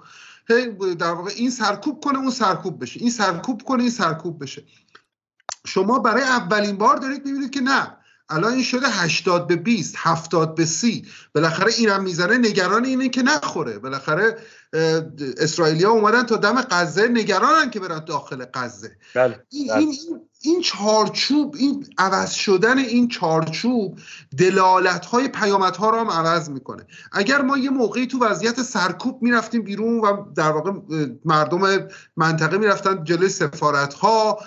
هی 0.50 0.96
در 0.96 1.12
واقع 1.12 1.32
این 1.36 1.50
سرکوب 1.50 2.04
کنه 2.04 2.20
اون 2.20 2.32
سرکوب 2.32 2.82
بشه. 2.82 3.00
این 3.00 3.10
سرکوب 3.10 3.62
کنه 3.62 3.82
این 3.82 3.92
سرکوب 3.92 4.44
بشه. 4.44 4.64
شما 5.66 6.00
برای 6.00 6.24
اولین 6.24 6.78
بار 6.78 6.96
دارید 6.96 7.26
می‌بینید 7.26 7.52
که 7.52 7.62
نه. 7.62 7.96
الان 8.30 8.54
این 8.54 8.64
شده 8.64 8.88
80 8.90 9.48
به 9.48 9.56
20 9.56 9.96
70 9.98 10.56
به 10.56 10.66
30 10.66 11.06
بالاخره 11.36 11.74
اینم 11.78 12.04
می‌زنه 12.04 12.38
نگران 12.38 12.86
اینه 12.86 13.10
که 13.10 13.22
نخوره. 13.22 13.80
بالاخره 13.80 14.38
اسرائیلیا 15.38 15.90
اومدن 15.90 16.24
تا 16.24 16.36
دم 16.36 16.62
غزه 16.62 17.08
نگرانن 17.08 17.70
که 17.70 17.80
برن 17.80 18.06
داخل 18.06 18.46
غزه. 18.54 18.98
بله. 19.16 19.46
این, 19.50 19.68
بله. 19.68 19.78
این, 19.78 19.96
این 20.42 20.62
چارچوب 20.62 21.56
این 21.60 21.86
عوض 21.98 22.32
شدن 22.32 22.78
این 22.78 23.08
چارچوب 23.08 24.00
دلالت 24.38 25.06
های 25.06 25.28
پیامت 25.28 25.78
ها 25.78 25.90
رو 25.90 25.98
هم 26.00 26.10
عوض 26.10 26.50
می‌کنه. 26.50 26.86
اگر 27.12 27.42
ما 27.42 27.58
یه 27.58 27.70
موقعی 27.70 28.08
تو 28.08 28.20
وضعیت 28.20 28.62
سرکوب 28.64 29.22
می‌رفتیم 29.22 29.62
بیرون 29.62 30.00
و 30.00 30.26
در 30.36 30.52
واقع 30.52 30.72
مردم 31.26 31.88
منطقه 32.18 32.58
می‌رفتن 32.58 33.04
جلوی 33.04 33.30
سفارت 33.30 33.94
ها 33.94 34.40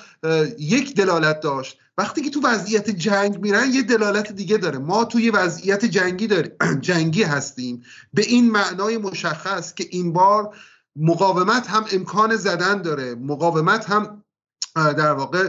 یک 0.58 0.94
دلالت 0.94 1.40
داشت. 1.40 1.78
وقتی 1.98 2.22
که 2.22 2.30
تو 2.30 2.40
وضعیت 2.44 2.90
جنگ 2.90 3.38
میرن 3.40 3.72
یه 3.72 3.82
دلالت 3.82 4.32
دیگه 4.32 4.56
داره. 4.56 4.78
ما 4.78 5.04
توی 5.04 5.30
وضعیت 5.30 5.84
جنگی 5.84 6.26
داریم 6.26 6.52
جنگی 6.80 7.22
هستیم. 7.22 7.82
به 8.14 8.22
این 8.22 8.50
معنای 8.50 8.98
مشخص 8.98 9.74
که 9.74 9.86
این 9.90 10.12
بار 10.12 10.54
مقاومت 10.96 11.70
هم 11.70 11.84
امکان 11.92 12.36
زدن 12.36 12.82
داره 12.82 13.14
مقاومت 13.14 13.90
هم 13.90 14.21
در 14.74 15.12
واقع 15.12 15.48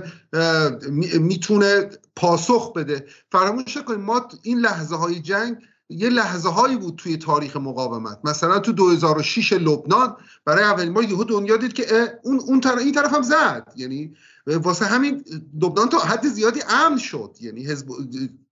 می‌تونه 1.19 1.89
پاسخ 2.15 2.73
بده. 2.73 3.05
فراموش 3.31 3.77
کنیم 3.77 4.01
ما 4.01 4.27
این 4.43 4.59
لحظه 4.59 4.95
های 4.95 5.19
جنگ 5.19 5.57
یه 5.89 6.09
لحظه 6.09 6.49
هایی 6.49 6.77
بود 6.77 6.95
توی 6.95 7.17
تاریخ 7.17 7.57
مقاومت. 7.57 8.19
مثلا 8.23 8.59
تو 8.59 8.71
2006 8.71 9.53
لبنان 9.53 10.15
برای 10.45 10.63
اولین 10.63 10.93
بار 10.93 11.03
یهو 11.03 11.23
دنیا 11.23 11.57
دید 11.57 11.73
که 11.73 12.19
اون 12.23 12.39
اون 12.39 12.59
طرف 12.59 12.77
این 12.77 12.91
طرف 12.91 13.13
هم 13.13 13.21
زد. 13.21 13.73
یعنی 13.75 14.15
واسه 14.47 14.85
همین 14.85 15.23
لبنان 15.61 15.89
تا 15.89 15.99
حد 15.99 16.27
زیادی 16.27 16.59
امن 16.69 16.97
شد. 16.97 17.35
یعنی 17.41 17.65
حزب 17.65 17.87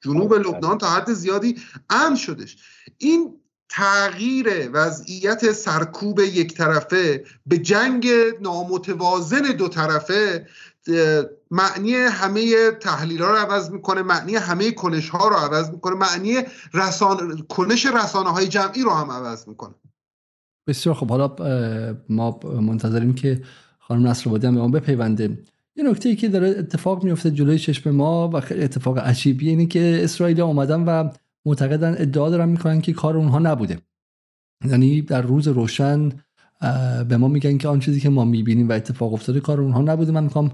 جنوب 0.01 0.33
لبنان 0.33 0.77
تا 0.77 0.89
حد 0.89 1.13
زیادی 1.13 1.55
امن 1.89 2.15
شدش. 2.15 2.57
این 2.97 3.40
تغییر 3.73 4.69
وضعیت 4.73 5.51
سرکوب 5.51 6.19
یک 6.19 6.53
طرفه 6.53 7.23
به 7.45 7.57
جنگ 7.57 8.07
نامتوازن 8.41 9.41
دو 9.41 9.67
طرفه 9.67 10.47
معنی 11.51 11.93
همه 11.93 12.71
تحلیل 12.71 13.21
ها 13.21 13.31
رو 13.31 13.37
عوض 13.37 13.69
می‌کنه 13.69 14.01
معنی 14.01 14.35
همه 14.35 14.71
کنش 14.71 15.09
ها 15.09 15.27
رو 15.27 15.35
عوض 15.35 15.69
می‌کنه 15.69 15.95
معنی 15.95 16.37
رسان... 16.73 17.45
کنش 17.49 17.85
رسانه 17.85 18.29
های 18.29 18.47
جمعی 18.47 18.81
رو 18.81 18.91
هم 18.91 19.11
عوض 19.11 19.47
می‌کنه. 19.47 19.73
بسیار 20.67 20.95
خب 20.95 21.09
حالا 21.09 21.35
ما 22.09 22.39
منتظریم 22.43 23.15
که 23.15 23.41
خانم 23.79 24.07
نصر 24.07 24.29
هم 24.29 24.39
به 24.39 24.49
ما 24.49 24.67
بپیونده. 24.67 25.39
یه 25.75 25.83
نکته 25.83 26.09
ای 26.09 26.15
که 26.15 26.27
داره 26.27 26.49
اتفاق 26.49 27.03
میفته 27.03 27.31
جلوی 27.31 27.59
چشم 27.59 27.91
ما 27.91 28.29
و 28.33 28.41
خیلی 28.41 28.63
اتفاق 28.63 28.99
عجیبی 28.99 29.49
اینه 29.49 29.65
که 29.65 30.01
اسرائیل 30.03 30.41
آمدن 30.41 30.83
و 30.83 31.09
معتقدن 31.45 31.95
ادعا 31.97 32.29
دارن 32.29 32.49
می‌کنن 32.49 32.81
که 32.81 32.93
کار 32.93 33.17
اونها 33.17 33.39
نبوده. 33.39 33.77
یعنی 34.65 35.01
در 35.01 35.21
روز 35.21 35.47
روشن 35.47 36.09
به 37.09 37.17
ما 37.17 37.27
میگن 37.27 37.57
که 37.57 37.67
آن 37.67 37.79
چیزی 37.79 37.99
که 37.99 38.09
ما 38.09 38.25
می‌بینیم 38.25 38.69
و 38.69 38.71
اتفاق 38.71 39.13
افتاده 39.13 39.39
کار 39.39 39.61
اونها 39.61 39.81
نبوده. 39.81 40.11
من 40.11 40.23
می‌خوام 40.23 40.51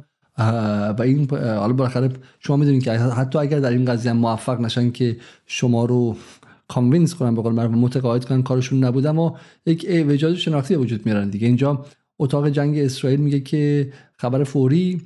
و 0.98 1.02
این 1.02 1.30
حالا 1.32 1.74
بالاخره 1.74 2.10
شما 2.40 2.56
می‌دونید 2.56 2.84
که 2.84 2.92
حتی 2.92 3.40
اگر 3.40 3.60
در 3.60 3.70
این 3.70 3.86
قضیه 3.86 4.14
موفق 4.14 4.62
نشن 4.62 4.92
که 4.92 5.18
شما 5.46 5.86
رو 5.86 6.16
convince 6.68 7.16
کنن 7.16 7.36
به 7.36 7.42
قول 7.42 7.54
معروف 7.54 7.74
متقاعد 7.74 8.26
کنن 8.26 8.44
کارشون 8.44 8.84
نبوده 8.84 9.10
اما 9.10 9.38
یک 9.66 10.06
اعوجاج 10.08 10.36
شناختی 10.36 10.76
وجود 10.76 11.06
میارن 11.06 11.30
دیگه. 11.30 11.48
اینجا 11.48 11.86
اتاق 12.20 12.50
جنگ 12.50 12.78
اسرائیل 12.78 13.20
میگه 13.20 13.40
که 13.40 13.94
خبر 14.18 14.44
فوری 14.44 15.02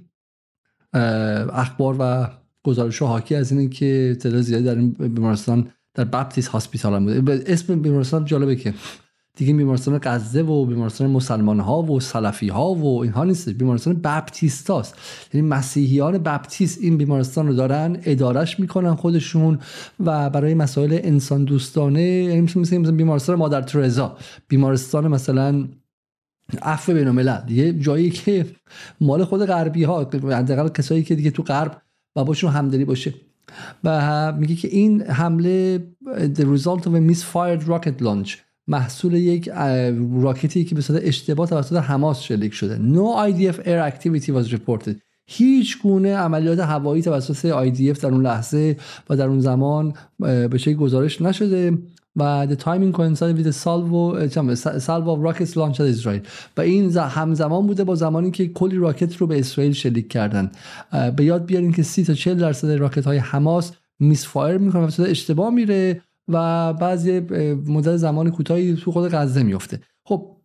اخبار 0.94 1.96
و 2.00 2.28
گزارش 2.64 3.02
حاکی 3.02 3.36
از 3.36 3.52
اینه 3.52 3.68
که 3.70 4.18
تعداد 4.22 4.42
زیادی 4.42 4.64
در 4.64 4.76
این 4.76 4.92
بیمارستان 4.92 5.68
در 5.94 6.04
Baptist 6.04 6.48
Hospital 6.48 6.94
هم 6.94 7.06
بوده. 7.06 7.44
اسم 7.48 7.82
بیمارستان 7.82 8.26
جالبه 8.26 8.56
که 8.56 8.74
دیگه 9.36 9.54
بیمارستان 9.54 10.00
غزه 10.04 10.42
و 10.42 10.66
بیمارستان 10.66 11.10
مسلمان 11.10 11.60
ها 11.60 11.82
و 11.82 12.00
سلفی 12.00 12.48
ها 12.48 12.74
و 12.74 13.02
اینها 13.02 13.24
نیست. 13.24 13.50
بیمارستان 13.50 13.94
بپتیستاست. 13.94 14.96
یعنی 15.34 15.48
مسیحیان 15.48 16.18
بپتیست 16.18 16.82
این 16.82 16.98
بیمارستان 16.98 17.48
رو 17.48 17.54
دارن 17.54 17.98
ادارش 18.04 18.60
می‌کنن 18.60 18.96
خودشون 18.96 19.60
و 20.00 20.30
برای 20.30 20.54
مسائل 20.54 21.00
انسان 21.04 21.44
دوستانه 21.44 22.02
یعنی 22.02 22.42
مثل, 22.42 22.60
مثل 22.60 22.92
بیمارستان 22.92 23.36
مادر 23.36 23.62
ترزا. 23.62 24.18
بیمارستان 24.48 25.08
مثلا 25.08 25.68
عفو 26.62 26.94
بین 26.94 27.30
یه 27.50 27.74
جایی 27.74 28.10
که 28.10 28.46
مال 29.02 29.24
خود 29.24 29.46
غربی 29.46 29.84
ها 29.84 30.00
حداقل 30.14 30.70
کسایی 30.70 31.04
که 31.04 31.16
دیگه 31.16 31.32
تو 31.32 31.44
غرب 31.44 31.82
و 32.16 32.24
باشون 32.24 32.52
همدلی 32.52 32.86
باشه. 32.86 33.14
و 33.84 34.34
میگه 34.34 34.56
که 34.56 34.68
این 34.68 35.02
حمله 35.02 35.84
the 36.16 36.44
result 36.58 36.82
of 36.82 36.92
a 36.92 37.12
misfired 37.12 37.68
rocket 37.68 38.04
launch. 38.04 38.30
محصول 38.68 39.14
یک 39.14 39.50
راکتی 40.22 40.64
که 40.64 40.76
به 40.76 40.82
صورت 40.82 41.02
اشتباه 41.04 41.48
توسط 41.48 41.76
حماس 41.76 42.22
شلیک 42.22 42.54
شده. 42.54 42.78
No 42.78 43.32
IDF 43.32 43.58
air 43.60 43.92
activity 43.92 44.28
was 44.28 44.54
reported. 44.54 44.96
هیچ 45.26 45.82
گونه 45.82 46.16
عملیات 46.16 46.60
هوایی 46.60 47.02
توسط 47.02 47.70
IDF 47.70 48.00
در 48.00 48.10
اون 48.10 48.22
لحظه 48.22 48.78
و 49.10 49.16
در 49.16 49.28
اون 49.28 49.40
زمان 49.40 49.94
به 50.20 50.58
شکل 50.58 50.76
گزارش 50.76 51.22
نشده. 51.22 51.78
و 52.16 52.48
the 52.48 52.56
timing 52.56 52.94
coincided 52.98 53.38
with 53.38 53.46
the 53.46 53.58
salvo 53.64 54.28
salvo 54.80 55.12
of 55.16 55.20
rockets 55.20 55.56
launched 55.56 55.80
at 55.80 55.88
Israel. 55.96 56.22
و 56.58 56.62
این 56.62 56.98
همزمان 56.98 57.68
بوده 57.68 57.84
با 57.84 57.96
زمانی 57.96 58.32
که 58.32 58.48
کلی 58.48 58.78
راکت 58.78 59.16
رو 59.16 59.28
به 59.28 59.40
اسرائیل 59.40 59.74
شلیک 59.74 60.10
کردن. 60.10 60.52
به 61.16 61.24
یاد 61.24 61.46
بیارین 61.46 61.72
که 61.72 61.84
30 61.84 62.04
تا 62.04 62.14
40 62.14 62.40
درصد 62.40 62.72
راکت 62.72 63.06
های 63.06 63.18
حماس 63.18 63.72
misfire 64.00 64.58
می‌کنه 64.58 64.82
و 64.82 65.02
اشتباه 65.02 65.50
میره 65.50 66.02
و 66.28 66.74
بعضی 66.74 67.20
مدت 67.68 67.98
زمان 67.98 68.32
کوتاهی 68.32 68.76
تو 68.76 68.92
خود 68.92 69.12
غزه 69.12 69.44
میفته 69.44 69.80
خب 70.04 70.38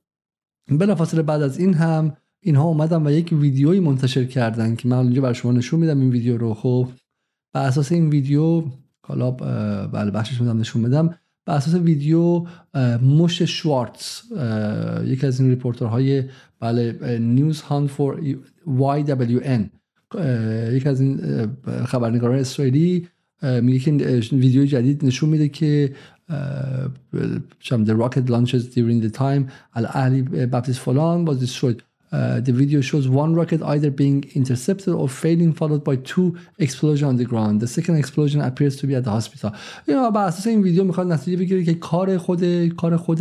بلافاصله 0.70 1.22
بعد 1.22 1.42
از 1.42 1.58
این 1.58 1.74
هم 1.74 2.16
اینها 2.40 2.64
اومدن 2.64 3.06
و 3.06 3.10
یک 3.10 3.32
ویدیویی 3.32 3.80
منتشر 3.80 4.24
کردن 4.24 4.76
که 4.76 4.88
من 4.88 4.98
اینجا 4.98 5.22
بر 5.22 5.32
شما 5.32 5.52
نشون 5.52 5.80
میدم 5.80 6.00
این 6.00 6.10
ویدیو 6.10 6.36
رو. 6.36 6.54
خب 6.54 6.88
بر 7.52 7.66
اساس 7.66 7.92
این 7.92 8.08
ویدیو 8.08 8.64
حالا 9.06 9.30
بله 9.86 10.10
بخشش 10.10 10.40
میدم 10.40 10.58
نشون 10.58 10.82
بدم 10.82 11.14
بر 11.46 11.54
اساس 11.54 11.74
ویدیو 11.74 12.44
مش 13.02 13.42
شوارتز. 13.42 14.20
یکی 15.04 15.26
از 15.26 15.40
این 15.40 15.48
reporter 15.50 16.09
های 16.09 16.24
بله 16.60 17.18
News 17.18 17.60
Hundred 17.60 17.88
Four 17.88 18.36
YWN 18.66 19.62
یکی 20.72 20.88
از 20.88 21.00
این 21.00 21.20
خبرنگاران 21.86 22.38
اسرائیلی 22.38 23.08
میگه 23.42 23.78
که 23.78 23.92
ویدیو 24.32 24.64
جدید 24.64 25.04
نشون 25.04 25.28
میده 25.28 25.48
که 25.48 25.92
the 27.70 27.94
rocket 28.02 28.28
launches 28.28 28.64
during 28.74 29.00
the 29.00 29.10
time 29.10 29.42
Ahli 29.76 30.22
Baptist 30.50 30.78
فلان 30.78 31.26
was 31.26 31.38
destroyed 31.40 31.82
Uh, 32.12 32.40
the 32.40 32.52
video 32.52 32.80
shows 32.80 33.08
one 33.08 33.34
rocket 33.34 33.60
either 33.62 33.90
being 33.90 34.24
intercepted 34.34 34.94
or 34.94 35.08
failing 35.08 35.52
followed 35.52 35.82
by 35.82 35.96
two 35.96 36.36
explosions 36.58 37.08
on 37.10 37.16
the 37.16 37.24
ground. 37.24 37.60
The 37.60 37.66
second 37.66 37.96
explosion 37.96 38.40
appears 38.40 38.76
to 38.80 38.86
be 38.86 38.94
at 38.94 39.04
the 39.04 39.10
hospital. 39.10 39.50
یا 39.88 40.10
بر 40.10 40.26
اساس 40.26 40.46
این 40.46 40.62
ویدیو 40.62 40.84
می‌خواد 40.84 41.12
نتیجه 41.12 41.36
بگیره 41.36 41.64
که 41.64 41.74
کار 41.74 42.18
خود 42.18 42.68
کار 42.68 42.96
خود 42.96 43.18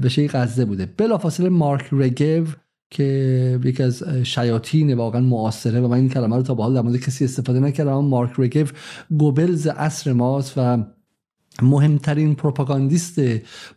به 0.00 0.08
شکل 0.08 0.38
غزه 0.38 0.64
بوده. 0.64 0.86
بلافاصله 0.96 1.48
مارک 1.48 1.86
رگو 1.92 2.44
که 2.90 3.60
یکی 3.64 3.82
از 3.82 4.04
شیاطین 4.22 4.94
واقعا 4.94 5.20
معاصره 5.20 5.80
و 5.80 5.88
من 5.88 5.96
این 5.96 6.08
کلمه 6.08 6.36
رو 6.36 6.42
تا 6.42 6.54
به 6.54 6.62
حال 6.62 6.74
در 6.74 6.80
مورد 6.80 6.96
کسی 6.96 7.24
استفاده 7.24 7.60
نکردم 7.60 8.04
مارک 8.04 8.30
رگف 8.38 8.72
گوبلز 9.18 9.66
عصر 9.66 10.12
ماست 10.12 10.54
و 10.56 10.84
مهمترین 11.62 12.34
پروپاگاندیست 12.34 13.20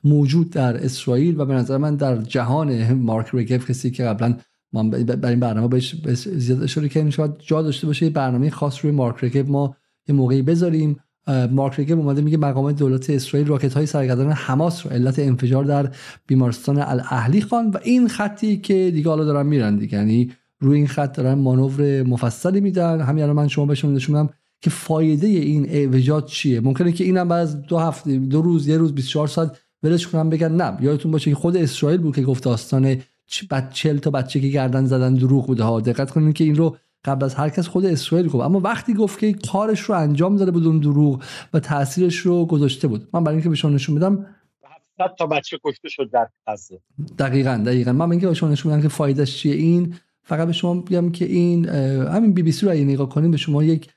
موجود 0.04 0.50
در 0.50 0.86
اسرائیل 0.86 1.40
و 1.40 1.46
به 1.46 1.54
نظر 1.54 1.78
من 1.78 1.96
در 1.96 2.18
جهان 2.18 2.94
مارک 2.94 3.30
رگف 3.34 3.72
کسی 3.72 3.92
که 3.92 4.04
قبلا 4.04 4.38
ما 4.74 4.84
برای 4.84 5.30
این 5.30 5.40
برنامه 5.40 5.68
بهش 5.68 5.96
زیاد 6.16 6.64
اشاره 6.64 6.90
کردیم 6.90 7.10
شاید 7.10 7.32
جا 7.40 7.62
داشته 7.62 7.88
باشه 7.88 8.10
برنامه 8.10 8.50
خاص 8.50 8.86
روی 8.86 8.94
مارک 8.94 9.24
رگف 9.24 9.50
ما 9.50 9.76
یه 10.08 10.16
موقعی 10.16 10.42
بذاریم. 10.42 10.98
مارک 11.52 11.76
ریگم 11.76 12.00
اومده 12.00 12.22
میگه 12.22 12.38
مقامات 12.38 12.76
دولت 12.76 13.10
اسرائیل 13.10 13.48
راکت 13.48 13.74
های 13.74 13.86
سرگردان 13.86 14.32
حماس 14.32 14.86
رو 14.86 14.92
علت 14.92 15.20
انفجار 15.20 15.64
در 15.64 15.92
بیمارستان 16.28 16.78
الاهلی 16.78 17.42
خوان 17.42 17.70
و 17.70 17.78
این 17.84 18.08
خطی 18.08 18.58
که 18.58 18.92
دیگه 18.92 19.10
حالا 19.10 19.24
دارن 19.24 19.46
میرن 19.48 19.78
دیگه. 19.78 19.98
یعنی 19.98 20.32
روی 20.60 20.78
این 20.78 20.88
خط 20.88 21.18
دارن 21.18 21.34
مانور 21.34 22.04
مفصلی 22.04 22.62
میدن. 22.62 23.02
همین 23.02 23.24
الان 23.24 23.36
من 23.36 23.48
شما 23.48 23.66
بهشون 23.66 23.94
نشون 23.94 24.30
که 24.62 24.70
فایده 24.70 25.28
این 25.28 25.70
اعوجاج 25.70 26.26
چیه؟ 26.26 26.60
ممکنه 26.60 26.92
که 26.92 27.04
اینم 27.04 27.28
بعد 27.28 27.42
از 27.42 27.62
دو 27.62 27.78
هفته 27.78 28.18
دو 28.18 28.42
روز 28.42 28.68
یه 28.68 28.78
روز 28.78 28.96
24 28.96 29.28
ساعت 29.28 29.58
ولش 29.84 30.08
کنم 30.08 30.30
بگن 30.30 30.52
نه. 30.52 30.78
یادتون 30.82 31.12
باشه 31.12 31.32
که 31.32 31.36
خود 31.36 31.58
اسرائیل 31.58 32.02
بود 32.02 32.16
که 32.16 32.22
گفت 32.22 32.44
داستان 32.44 32.98
بچه 33.52 33.94
تا 33.94 34.12
بچه 34.12 34.40
که 34.40 34.48
گردن 34.48 34.86
زدن 34.86 35.14
دروغ 35.14 35.48
بوده. 35.48 35.64
ها 35.64 35.80
دقت 35.80 36.12
کنید 36.12 36.36
که 36.36 36.44
این 36.44 36.56
رو 36.56 36.78
قبل 37.06 37.26
از 37.26 37.36
هر 37.36 37.50
کس 37.50 37.68
خود 37.68 37.86
اسرائیل 37.86 38.28
گفت. 38.28 38.46
اما 38.46 38.60
وقتی 38.60 38.94
گفت 38.94 39.20
که 39.20 39.34
کارش 39.34 39.80
رو 39.80 39.96
انجام 39.96 40.36
داده 40.36 40.52
بود 40.52 40.68
اون 40.68 40.80
دروغ 40.80 41.24
و 41.54 41.60
تاثیرش 41.60 42.18
رو 42.18 42.46
گذاشته 42.46 42.88
بود. 42.88 43.08
من 43.14 43.24
برای 43.24 43.36
اینکه 43.36 43.50
به 43.50 43.56
شما 43.56 43.72
نشون 43.72 43.96
بدم 43.96 44.26
تا 45.18 45.28
بچه 45.28 45.60
کشته 45.64 45.90
شد 45.90 46.10
در 46.14 46.28
غزه. 46.48 46.82
دقیقاً 47.18 47.64
دقیقاً. 47.66 47.94
من 47.94 48.12
اینکه 48.12 48.28
به 48.28 48.34
شما 48.34 48.50
نشون 48.50 48.72
بدم 48.72 48.82
که 48.82 48.88
فایدهش 48.88 49.38
چیه 49.38 49.56
این 49.56 49.96
فقط 50.24 50.48
به 50.48 50.54
شما 50.54 50.74
بگم 50.74 51.12
که 51.12 51.26
این 51.26 51.70
همین 51.70 52.34
بی 52.34 52.44
بی 52.44 52.52
سی 52.52 52.66
رو 52.66 52.72
اگه 52.72 52.84
نگاه 52.84 53.10
کنیم 53.10 53.32
به 53.32 53.38
شما 53.38 53.64
یک 53.64 53.90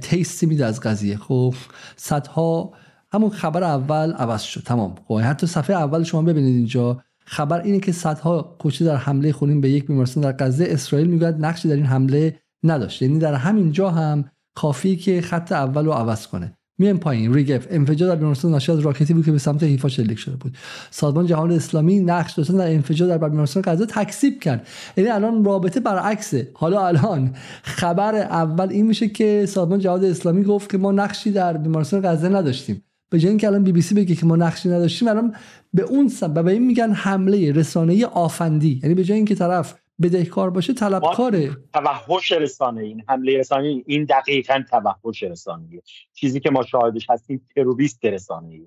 تیستی 0.00 0.46
میده 0.46 0.66
از 0.66 0.80
قضیه. 0.80 1.16
خب 1.16 1.54
صدها 1.96 2.72
همون 3.12 3.30
خبر 3.30 3.64
اول 3.64 4.12
عوض 4.12 4.42
شد. 4.42 4.62
تمام. 4.62 4.94
خب 5.08 5.20
حتی 5.20 5.46
صفحه 5.46 5.76
اول 5.76 6.02
شما 6.02 6.22
ببینید 6.22 6.56
اینجا 6.56 7.02
خبر 7.26 7.60
اینه 7.60 7.80
که 7.80 7.92
صدها 7.92 8.56
کشته 8.60 8.84
در 8.84 8.96
حمله 8.96 9.32
خونین 9.32 9.60
به 9.60 9.70
یک 9.70 9.86
بیمارستان 9.86 10.22
در 10.24 10.46
غزه 10.46 10.64
اسرائیل 10.68 11.10
می‌گوید 11.10 11.34
نقشی 11.44 11.68
در 11.68 11.76
این 11.76 11.86
حمله 11.86 12.40
نداشت. 12.62 13.02
یعنی 13.02 13.18
در 13.18 13.34
همین 13.34 13.72
جا 13.72 13.90
هم 13.90 14.24
کافی 14.54 14.96
که 14.96 15.20
خط 15.20 15.52
اول 15.52 15.84
رو 15.84 15.92
عوض 15.92 16.26
کنه. 16.26 16.56
میایم 16.80 16.98
پایین. 16.98 17.34
ریگف 17.34 17.66
انفجار 17.70 18.08
در 18.08 18.16
بیمارستان 18.16 18.50
ناشی 18.50 18.72
از 18.72 18.78
راکتی 18.78 19.14
بود 19.14 19.24
که 19.24 19.32
به 19.32 19.38
سمت 19.38 19.62
حیفا 19.62 19.88
شلیک 19.88 20.18
شده 20.18 20.36
بود. 20.36 20.56
سازمان 20.90 21.26
جهان 21.26 21.52
اسلامی 21.52 22.00
نقش 22.00 22.32
داشتن 22.32 22.56
در 22.56 22.72
انفجار 22.72 23.08
در 23.08 23.28
بیمارستان 23.28 23.62
غزه 23.66 23.86
تکذیب 23.86 24.40
کرد. 24.40 24.66
یعنی 24.96 25.10
الان 25.10 25.44
رابطه 25.44 25.80
برعکسه. 25.80 26.48
حالا 26.54 26.86
الان 26.86 27.30
خبر 27.62 28.14
اول 28.14 28.68
این 28.70 28.86
میشه 28.86 29.08
که 29.08 29.46
سازمان 29.48 29.78
جهان 29.78 30.04
اسلامی 30.04 30.42
گفت 30.42 30.70
که 30.70 30.78
ما 30.78 30.92
نقشی 30.92 31.30
در 31.30 31.56
بیمارستان 31.56 32.00
غزه 32.04 32.28
نداشتیم. 32.28 32.84
به 33.10 33.18
جای 33.18 33.28
اینکه 33.28 33.46
الان 33.46 33.62
بی 33.62 33.72
بی 33.72 33.82
سی 33.82 33.94
بگه 33.94 34.14
که 34.14 34.26
ما 34.26 34.36
نقشی 34.36 34.68
نداشتیم 34.68 35.08
الان 35.08 35.34
به 35.74 35.82
اون 35.82 36.08
سبب 36.08 36.44
به 36.44 36.52
این 36.52 36.66
میگن 36.66 36.92
حمله 36.92 37.52
رسانه‌ای 37.52 38.04
آفندی. 38.04 38.80
یعنی 38.82 38.94
به 38.94 39.04
جای 39.04 39.16
اینکه 39.16 39.34
طرف 39.34 39.74
بدهکار 40.02 40.50
باشه 40.50 40.72
طلبکاره 40.72 41.56
توحش 41.72 42.32
رسانه 42.32 42.82
این 42.82 43.02
حمله 43.08 43.38
رسانه 43.38 43.82
این 43.86 44.04
دقیقا 44.04 44.62
توحش 44.70 45.22
رسانه 45.22 45.82
چیزی 46.12 46.40
که 46.40 46.50
ما 46.50 46.62
شاهدش 46.62 47.10
هستیم 47.10 47.46
تروریست 47.54 48.04
رسانه 48.04 48.60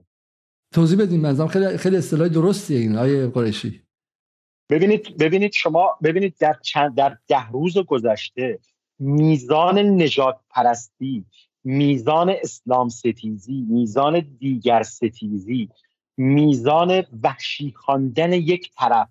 توضیح 0.73 0.99
بدین 0.99 1.21
منظرم 1.21 1.47
خیلی 1.47 1.77
خیلی 1.77 1.97
اصطلاح 1.97 2.27
درستیه 2.27 2.79
این 2.79 2.97
آیه 2.97 3.27
قریشی. 3.27 3.81
ببینید 4.69 5.17
ببینید 5.17 5.51
شما 5.53 5.97
ببینید 6.03 6.35
در 6.39 6.55
چند 6.61 6.95
در 6.95 7.17
ده 7.27 7.49
روز 7.49 7.77
گذشته 7.77 8.59
میزان 8.99 9.79
نجات 9.79 10.39
پرستی 10.49 11.25
میزان 11.63 12.29
اسلام 12.29 12.89
ستیزی 12.89 13.65
میزان 13.69 14.19
دیگر 14.39 14.83
ستیزی 14.83 15.69
میزان 16.17 17.03
وحشی 17.23 17.73
خواندن 17.75 18.33
یک 18.33 18.71
طرف 18.77 19.07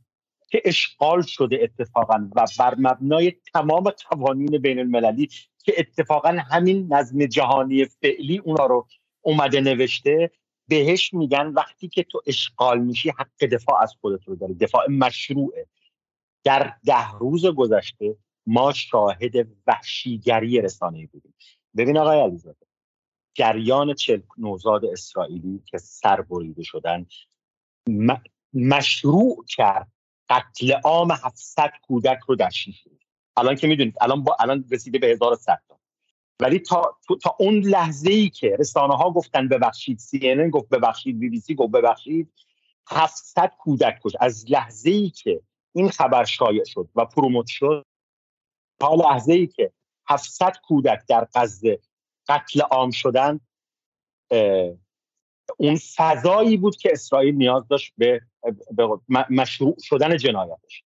که 0.53 0.63
اشغال 0.65 1.23
شده 1.23 1.59
اتفاقا 1.63 2.29
و 2.37 2.45
بر 2.59 2.75
مبنای 2.79 3.33
تمام 3.55 3.93
قوانین 4.11 4.59
بین 4.59 4.79
المللی 4.79 5.29
که 5.65 5.75
اتفاقا 5.79 6.29
همین 6.51 6.93
نظم 6.93 7.27
جهانی 7.27 7.85
فعلی 7.85 8.39
اونا 8.39 8.67
رو 8.67 8.87
اومده 9.21 9.61
نوشته 9.61 10.31
بهش 10.69 11.15
میگن 11.15 11.47
وقتی 11.47 11.89
که 11.89 12.03
تو 12.03 12.23
اشغال 12.27 12.79
میشی 12.79 13.11
حق 13.11 13.45
دفاع 13.53 13.83
از 13.83 13.95
خودت 14.01 14.25
رو 14.25 14.37
داری 14.37 14.55
دفاع 14.55 14.91
مشروعه. 14.91 15.67
در 16.45 16.75
ده 16.85 17.13
روز 17.21 17.47
گذشته 17.47 18.17
ما 18.47 18.73
شاهد 18.73 19.33
وحشیگری 19.67 20.61
رسانه 20.61 21.07
بودیم. 21.07 21.35
ببین 21.77 21.99
آقای 21.99 22.21
علیزاده 22.21 22.67
جریان 23.35 23.95
چل 23.95 24.21
نوزاد 24.39 24.85
اسرائیلی 24.85 25.63
که 25.67 25.79
سربریده 25.79 26.63
شدن 26.63 27.07
مشروع 28.55 29.45
کرد 29.49 29.93
قتل 30.29 30.73
عام 30.73 31.13
700 31.13 31.71
کودک 31.83 32.19
رو 32.27 32.37
در 32.37 32.51
شیش 32.51 32.85
الان 33.37 33.57
که 33.57 33.67
می‌دونید 33.67 33.95
الان 34.01 34.23
با 34.23 34.37
الان 34.41 34.65
رسیده 34.71 34.99
به 34.99 35.07
1100 35.07 35.63
تا. 35.69 35.79
ولی 36.41 36.59
تا 36.59 36.99
تا 37.23 37.37
اون 37.39 37.55
لحظه 37.55 38.11
ای 38.11 38.29
که 38.29 38.57
رسانه 38.59 38.97
ها 38.97 39.11
گفتن 39.11 39.49
ببخشید 39.49 39.99
سی 39.99 40.21
ان 40.23 40.51
گفت 40.51 40.69
ببخشید 40.69 41.19
بی 41.19 41.29
بی 41.29 41.41
سی 41.41 41.55
گفت 41.55 41.73
ببخشید 41.73 42.33
700 42.89 43.53
کودک 43.59 44.01
کش 44.05 44.13
از 44.21 44.51
لحظه 44.51 44.91
ای 44.91 45.11
که 45.11 45.41
این 45.73 45.91
خبر 45.91 46.25
شایع 46.25 46.65
شد 46.65 46.89
و 46.95 47.05
پروموت 47.05 47.47
شد 47.47 47.87
تا 48.81 48.95
لحظه 48.95 49.33
ای 49.33 49.47
که 49.47 49.73
700 50.09 50.53
کودک 50.69 51.03
در 51.09 51.29
غزه 51.35 51.81
قتل 52.29 52.61
عام 52.61 52.91
شدن 52.91 53.41
اون 55.59 55.79
فضایی 55.97 56.57
بود 56.57 56.77
که 56.77 56.93
اسرائیل 56.93 57.35
نیاز 57.35 57.69
داشت 57.69 57.93
به, 57.99 58.21
مشروع 59.31 59.77
شدن 59.81 60.17
جنایتش. 60.17 60.85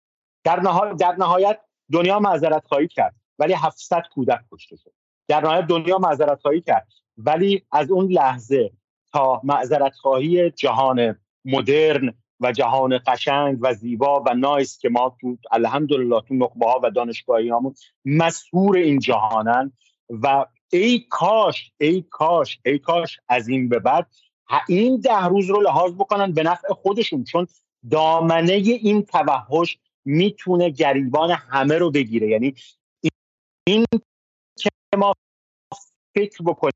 در, 0.43 0.55
در 0.99 1.15
نهایت 1.15 1.59
دنیا 1.91 2.19
معذرت 2.19 2.65
خواهی 2.67 2.87
کرد 2.87 3.15
ولی 3.39 3.53
700 3.53 4.03
کودک 4.13 4.39
کشته 4.51 4.75
شد. 4.75 4.91
در 5.27 5.41
نهایت 5.41 5.67
دنیا 5.67 5.97
معذرت 5.97 6.41
خواهی 6.41 6.61
کرد 6.61 6.87
ولی 7.17 7.65
از 7.71 7.91
اون 7.91 8.11
لحظه 8.11 8.71
تا 9.11 9.41
معذرت 9.43 9.93
خواهی 9.95 10.51
جهان 10.51 11.15
مدرن 11.45 12.13
و 12.39 12.51
جهان 12.51 12.99
قشنگ 13.07 13.57
و 13.61 13.73
زیبا 13.73 14.23
و 14.27 14.33
نایس 14.33 14.77
که 14.77 14.89
ما 14.89 15.17
تو 15.21 15.37
الحمدلله 15.51 16.21
تو 16.21 16.33
نخبه 16.33 16.65
ها 16.65 16.79
و 16.83 16.91
دانشگاهی 16.91 17.49
همون 17.49 17.75
مسهور 18.05 18.77
این 18.77 18.99
جهانن 18.99 19.71
و 20.09 20.45
ای 20.71 20.99
کاش 21.09 21.71
ای 21.77 22.03
کاش 22.09 22.59
ای 22.65 22.79
کاش 22.79 23.19
از 23.29 23.47
این 23.47 23.69
به 23.69 23.79
بعد 23.79 24.07
این 24.67 24.99
ده 24.99 25.25
روز 25.25 25.49
رو 25.49 25.61
لحاظ 25.61 25.93
بکنن 25.93 26.31
به 26.31 26.43
نفع 26.43 26.73
خودشون 26.73 27.23
چون 27.23 27.47
دامنه 27.91 28.53
این 28.53 29.05
توحش 29.05 29.77
می‌تونه 30.05 30.69
گریبان 30.69 31.31
همه 31.31 31.77
رو 31.77 31.91
بگیره. 31.91 32.27
یعنی 32.27 32.55
این 33.67 33.85
که 34.59 34.69
ما 34.97 35.13
فکر 36.17 36.43
بکنیم 36.43 36.71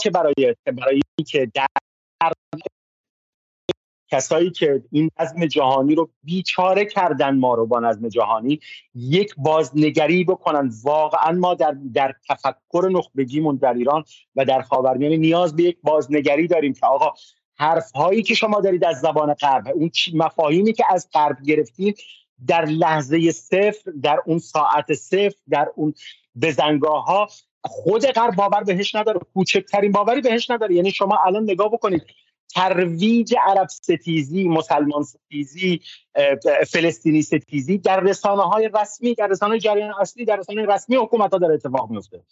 که 0.00 0.10
برای 0.10 0.54
برای 0.76 1.00
که 1.26 1.50
در 1.54 1.66
کسایی 4.10 4.50
که 4.50 4.82
این 4.92 5.10
نظم 5.20 5.46
جهانی 5.46 5.94
رو 5.94 6.10
بیچاره 6.22 6.84
کردن 6.84 7.38
ما 7.38 7.54
رو 7.54 7.66
با 7.66 7.80
نظم 7.80 8.08
جهانی 8.08 8.60
یک 8.94 9.34
بازنگری 9.36 10.24
بکنن. 10.24 10.70
واقعا 10.84 11.32
ما 11.32 11.54
در, 11.54 11.76
در 11.94 12.14
تفکر 12.28 12.88
نخبگیمون 12.92 13.56
در 13.56 13.74
ایران 13.74 14.04
و 14.36 14.44
در 14.44 14.62
خاورمیانه 14.62 15.16
نیاز 15.16 15.56
به 15.56 15.62
یک 15.62 15.78
بازنگری 15.82 16.46
داریم 16.46 16.72
که 16.72 16.86
آقا 16.86 17.12
حرف 17.58 17.92
هایی 17.92 18.22
که 18.22 18.34
شما 18.34 18.60
دارید 18.60 18.84
از 18.84 19.00
زبان 19.00 19.34
غرب 19.34 19.64
اون 19.74 19.90
مفاهیمی 20.14 20.72
که 20.72 20.84
از 20.90 21.08
غرب 21.14 21.42
گرفتید 21.42 21.98
در 22.46 22.64
لحظه 22.64 23.30
صفر 23.30 23.90
در 24.02 24.18
اون 24.26 24.38
ساعت 24.38 24.94
صفر 24.94 25.36
در 25.48 25.68
اون 25.76 25.94
بزنگاه 26.42 27.04
ها 27.04 27.28
خود 27.64 28.06
غرب 28.06 28.34
باور 28.34 28.64
بهش 28.64 28.94
نداره. 28.94 29.20
کوچکترین 29.34 29.92
باوری 29.92 30.20
بهش 30.20 30.50
نداره. 30.50 30.74
یعنی 30.74 30.90
شما 30.90 31.18
الان 31.26 31.42
نگاه 31.42 31.70
بکنید 31.70 32.02
ترویج 32.56 33.34
عرب 33.46 33.68
ستیزی 33.68 34.48
مسلمان 34.48 35.02
ستیزی 35.02 35.80
فلسطینی 36.66 37.22
ستیزی 37.22 37.78
در 37.78 38.00
رسانه 38.00 38.42
های 38.42 38.70
رسمی 38.80 39.14
در 39.14 39.26
رسانه 39.26 39.58
جریان 39.58 39.94
اصلی 40.00 40.24
در 40.24 40.36
رسانه 40.36 40.66
رسمی 40.66 40.96
حکومت 40.96 41.32
ها 41.32 41.38
داره 41.38 41.54
اتفاق 41.54 41.90
میفته 41.90 42.22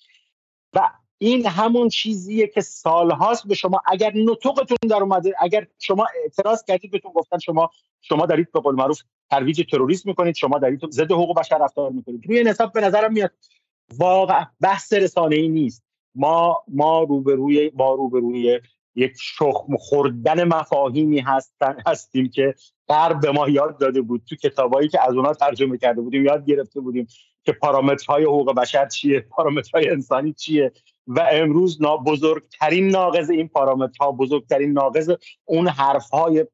و 0.73 0.91
این 1.19 1.47
همون 1.47 1.89
چیزیه 1.89 2.47
که 2.47 2.61
سالهاست 2.61 3.47
به 3.47 3.55
شما 3.55 3.81
اگر 3.87 4.13
نطقتون 4.15 4.77
در 4.91 4.97
اومده 4.97 5.35
اگر 5.41 5.67
شما 5.79 6.07
اعتراض 6.23 6.65
کردید 6.65 6.91
بهتون 6.91 7.13
گفتن 7.13 7.39
شما 7.39 7.71
شما 8.01 8.27
دارید 8.27 8.53
به 8.53 8.61
قول 8.61 8.75
معروف 8.75 9.01
ترویج 9.31 9.71
تروریسم 9.71 10.09
می‌کنید 10.09 10.35
شما 10.35 10.59
دارید 10.59 10.91
ضد 10.91 11.13
حقوق 11.13 11.39
بشر 11.39 11.59
رفتار 11.59 11.91
می‌کنید. 11.91 12.27
روی 12.27 12.49
حساب 12.49 12.73
به 12.73 12.81
نظرم 12.81 13.13
میاد 13.13 13.31
واقع 13.99 14.45
بحث 14.61 14.93
رسانه 14.93 15.37
ای 15.37 15.49
نیست. 15.49 15.85
ما 16.15 16.65
ما 16.69 17.03
روبروی 17.03 17.71
با 17.71 17.95
روبروی 17.95 18.61
یک 18.97 19.13
شخم 19.17 19.77
خوردن 19.77 20.45
مفاهیمی 20.45 21.21
هستن 21.21 21.77
هستیم 21.87 22.29
که 22.29 22.55
غرب 22.89 23.21
به 23.21 23.33
ما 23.33 23.49
یاد 23.49 23.79
داده 23.79 24.01
بود. 24.01 24.23
تو 24.29 24.37
کتابایی 24.37 24.89
که 24.89 25.09
از 25.09 25.15
اونها 25.15 25.35
ترجمه 25.35 25.79
کرده 25.79 26.01
بودیم 26.01 26.25
یاد 26.25 26.47
گرفته 26.47 26.81
بودیم 26.81 27.07
که 27.45 27.53
پارامترهای 27.53 28.25
حقوق 28.25 28.55
بشر 28.55 28.89
چیه 28.89 29.21
پارامترهای 29.21 29.91
انسانی 29.91 30.33
چیه 30.33 30.73
و 31.07 31.29
امروز 31.33 31.79
بزرگترین 32.07 32.89
ناقض 32.89 33.31
این 33.31 33.49
پارامترها 33.49 34.13
بزرگترین 34.13 34.73
ناقض 34.73 35.11
اون 35.45 35.69
حرفهای 35.69 36.47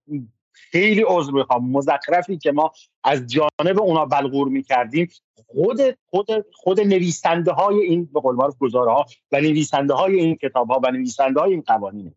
خیلی 0.53 1.05
عذر 1.07 1.33
می‌خوام. 1.33 1.71
مزخرفی 1.71 2.39
که 2.39 2.53
ما 2.53 2.73
از 3.05 3.27
جانب 3.27 3.81
اونا 3.81 4.07
بلغور 4.07 4.49
می‌کردیم. 4.49 5.09
خود 5.47 5.81
خود 6.07 6.27
خود 6.53 6.81
نویسنده 6.81 7.53
های 7.53 7.81
این 7.81 8.05
به 8.05 8.21
قول 8.21 8.35
معروف 8.37 8.59
گزاره 8.59 8.93
ها 8.93 9.07
و 9.33 9.41
نویسنده 9.41 9.95
های 9.95 10.21
این 10.21 10.37
کتاب 10.37 10.71
ها 10.71 10.81
و 10.85 10.91
نویسنده 10.91 11.41
های 11.41 11.51
این 11.51 11.63
قوانین 11.67 12.15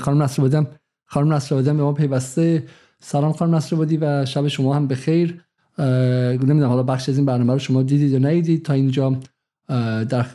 خانم 0.00 0.22
نصر 0.22 0.66
خانم 1.04 1.32
نصر 1.32 1.62
به 1.62 1.72
ما 1.72 1.92
پیوسته. 1.92 2.64
سلام 3.00 3.32
خانم 3.32 3.54
نصر 3.54 3.76
و 4.00 4.24
شب 4.24 4.48
شما 4.48 4.74
هم 4.74 4.86
بخیر. 4.86 5.40
نمی‌دونم 5.78 6.68
حالا 6.68 6.82
بخش 6.82 7.08
از 7.08 7.16
این 7.16 7.26
برنامه 7.26 7.52
رو 7.52 7.58
شما 7.58 7.82
دیدید 7.82 8.10
یا 8.10 8.18
ندیدید. 8.18 8.64
تا 8.64 8.72
اینجا 8.72 9.16
در 10.08 10.26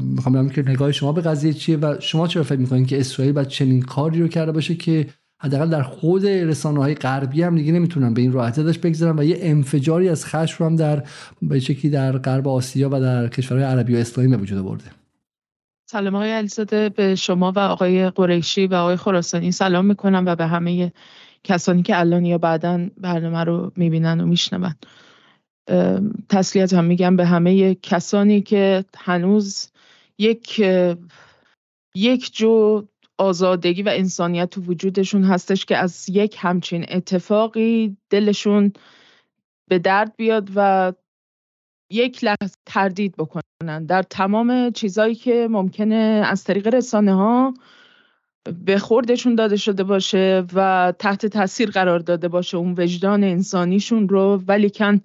می‌خوام 0.00 0.48
که 0.48 0.62
نگاه 0.62 0.92
شما 0.92 1.12
به 1.12 1.20
قضیه 1.20 1.52
چیه 1.52 1.76
و 1.76 1.96
شما 2.00 2.28
چرا 2.28 2.42
فکر 2.42 2.58
می‌کنید 2.58 2.86
که 2.86 3.00
اسرائیل 3.00 3.34
باید 3.34 3.48
چنین 3.48 3.82
کاری 3.82 4.20
رو 4.20 4.28
کرده 4.28 4.52
باشه 4.52 4.74
که 4.74 5.06
حداقل 5.38 5.70
در 5.70 5.82
خود 5.82 6.26
رسانه 6.26 6.80
های 6.80 6.94
غربی 6.94 7.42
هم 7.42 7.56
دیگه 7.56 7.72
نمی‌تونن 7.72 8.14
به 8.14 8.20
این 8.20 8.32
راحتی 8.32 8.62
داشت 8.62 8.80
بگذارن 8.80 9.18
و 9.18 9.24
یه 9.24 9.38
انفجاری 9.40 10.08
از 10.08 10.26
خشم 10.26 10.64
هم 10.64 10.76
در 10.76 11.04
به 11.42 11.60
شکلی 11.60 11.90
در 11.90 12.18
غرب 12.18 12.48
آسیا 12.48 12.88
و 12.92 13.00
در 13.00 13.28
کشورهای 13.28 13.66
عربی 13.66 13.94
و 13.94 13.98
اسلامی 13.98 14.30
به 14.30 14.36
وجود 14.36 14.58
آورده؟ 14.58 14.84
سلام 15.88 16.14
آقای 16.14 16.32
علیزاده 16.32 16.88
به 16.88 17.14
شما 17.14 17.52
و 17.52 17.58
آقای 17.58 18.10
قریشی 18.10 18.66
و 18.66 18.74
آقای 18.74 18.96
خراسانی 18.96 19.52
سلام 19.52 19.84
می‌کنم 19.84 20.24
و 20.26 20.36
به 20.36 20.46
همه 20.46 20.92
کسانی 21.44 21.82
که 21.82 21.98
الان 21.98 22.24
یا 22.24 22.38
بعدا 22.38 22.88
برنامه 22.98 23.44
رو 23.44 23.72
می‌بینن 23.76 24.20
و 24.20 24.26
میشنون. 24.26 24.74
تسلیت 26.28 26.74
هم 26.74 26.84
میگم 26.84 27.16
به 27.16 27.26
همه 27.26 27.74
کسانی 27.74 28.42
که 28.42 28.84
هنوز 28.96 29.70
یک 30.18 30.58
یک 31.94 32.36
جو 32.36 32.82
آزادگی 33.18 33.82
و 33.82 33.88
انسانیت 33.88 34.50
تو 34.50 34.60
وجودشون 34.60 35.24
هستش 35.24 35.64
که 35.64 35.76
از 35.76 36.08
یک 36.08 36.36
همچین 36.38 36.86
اتفاقی 36.88 37.96
دلشون 38.10 38.72
به 39.68 39.78
درد 39.78 40.16
بیاد 40.16 40.50
و 40.54 40.92
یک 41.90 42.24
لحظه 42.24 42.56
تردید 42.66 43.14
بکنن. 43.16 43.86
در 43.86 44.02
تمام 44.02 44.70
چیزایی 44.70 45.14
که 45.14 45.48
ممکنه 45.50 46.22
از 46.26 46.44
طریق 46.44 46.74
رسانه 46.74 47.14
ها 47.14 47.54
به 48.64 48.78
خوردشون 48.78 49.34
داده 49.34 49.56
شده 49.56 49.84
باشه 49.84 50.44
و 50.54 50.92
تحت 50.98 51.26
تاثیر 51.26 51.70
قرار 51.70 51.98
داده 51.98 52.28
باشه 52.28 52.56
اون 52.56 52.74
وجدان 52.78 53.24
انسانیشون 53.24 54.08
رو 54.08 54.42
ولیکن 54.48 55.00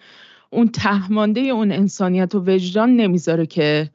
اون 0.49 0.67
تهمانده 0.67 1.41
اون 1.41 1.71
انسانیت 1.71 2.35
و 2.35 2.43
وجدان 2.47 2.95
نمی‌ذاره 2.95 3.45
که 3.45 3.89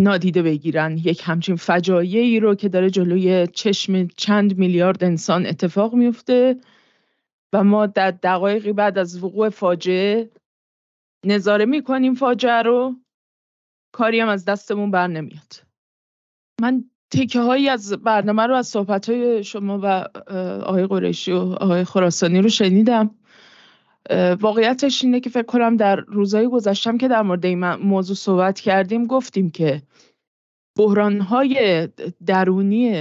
نادیده 0.00 0.42
بگیرن. 0.42 0.98
یک 0.98 1.22
همچین 1.24 1.56
فجایعی 1.56 2.40
رو 2.40 2.54
که 2.54 2.68
داره 2.68 2.90
جلوی 2.90 3.46
چشم 3.46 4.06
چند 4.06 4.58
میلیارد 4.58 5.04
انسان 5.04 5.46
اتفاق 5.46 5.94
میفته 5.94 6.56
و 7.52 7.64
ما 7.64 7.86
در 7.86 8.10
دقایقی 8.10 8.72
بعد 8.72 8.98
از 8.98 9.24
وقوع 9.24 9.48
فاجعه 9.48 10.30
نظاره 11.26 11.64
می‌کنیم 11.64 12.14
فاجعه 12.14 12.62
رو 12.62 12.96
کاری 13.92 14.20
هم 14.20 14.28
از 14.28 14.44
دستمون 14.44 14.90
بر 14.90 15.06
نمیاد. 15.06 15.62
من 16.60 16.84
تکه 17.10 17.40
هایی 17.40 17.68
از 17.68 17.92
برنامه 17.92 18.42
رو 18.46 18.54
از 18.54 18.66
صحبت 18.66 19.08
های 19.08 19.44
شما 19.44 19.78
و 19.82 19.86
آقای 20.64 20.86
قریشی 20.86 21.32
و 21.32 21.38
آقای 21.38 21.84
خراسانی 21.84 22.42
رو 22.42 22.48
شنیدم. 22.48 23.10
واقعیتش 24.40 25.04
اینه 25.04 25.20
که 25.20 25.30
فکر 25.30 25.42
کنم 25.42 25.76
در 25.76 25.96
روزهای 25.96 26.48
گذشتم 26.48 26.98
که 26.98 27.08
در 27.08 27.22
مورد 27.22 27.46
این 27.46 27.74
موضوع 27.74 28.16
صحبت 28.16 28.60
کردیم 28.60 29.06
گفتیم 29.06 29.50
که 29.50 29.82
بحرانهای 30.78 31.88
درونی 32.26 32.92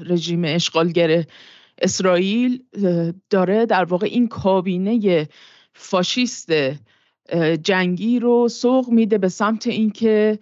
رژیم 0.00 0.42
اشغالگر 0.44 1.24
اسرائیل 1.82 2.62
داره 3.30 3.66
در 3.66 3.84
واقع 3.84 4.06
این 4.06 4.28
کابینه 4.28 5.28
فاشیست 5.72 6.48
جنگی 7.62 8.18
رو 8.18 8.48
سوق 8.48 8.88
میده 8.88 9.18
به 9.18 9.28
سمت 9.28 9.66
اینکه 9.66 10.38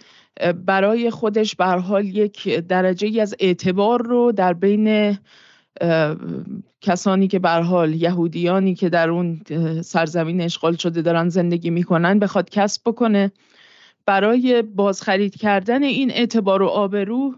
برای 0.67 1.11
خودش 1.11 1.57
به 1.57 1.65
حال 1.65 2.05
یک 2.05 2.49
درجه 2.49 3.09
ای 3.09 3.21
از 3.21 3.35
اعتبار 3.41 4.03
رو 4.03 4.33
در 4.33 4.53
بین 4.53 5.19
کسانی 6.81 7.29
که 7.29 7.39
بر 7.39 7.63
حال 7.63 7.95
یهودیانی 7.95 8.75
که 8.75 8.89
در 8.89 9.11
اون 9.11 9.41
سرزمین 9.83 10.41
اشغال 10.41 10.77
شده 10.77 11.03
دارن 11.03 11.29
زندگی 11.29 11.71
می‌کنن 11.71 12.19
بخواد 12.19 12.51
کسب 12.51 12.83
بکنه. 12.87 13.33
برای 14.07 14.63
بازخرید 14.63 15.37
کردن 15.37 15.83
این 15.83 16.11
اعتبار 16.11 16.63
و 16.63 16.67
آبرو 16.67 17.35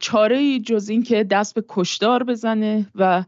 چاره 0.00 0.58
جز 0.58 0.88
این 0.88 1.02
که 1.02 1.24
دست 1.24 1.54
به 1.54 1.64
کشدار 1.68 2.24
بزنه 2.24 2.86
و 2.94 3.24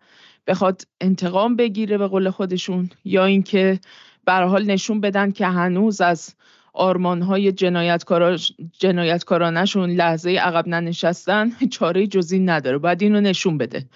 بخواد 0.46 0.82
انتقام 1.00 1.56
بگیره 1.56 1.98
به 1.98 2.06
قول 2.06 2.30
خودشون 2.30 2.90
یا 3.04 3.24
اینکه 3.24 3.80
به 4.26 4.32
حال 4.32 4.64
نشون 4.64 5.00
بدن 5.00 5.30
که 5.30 5.46
هنوز 5.46 6.00
از 6.00 6.34
آرمانهای 6.72 7.52
جنایتکارا 7.52 8.36
جنایتکارانشون 8.78 9.90
لحظه 9.90 10.30
عقب 10.30 10.68
ننشستن 10.68 11.52
چاره 11.70 12.06
جزی 12.06 12.38
نداره. 12.38 12.78
باید 12.78 13.02
اینو 13.02 13.20
نشون 13.20 13.58
بده 13.58 13.86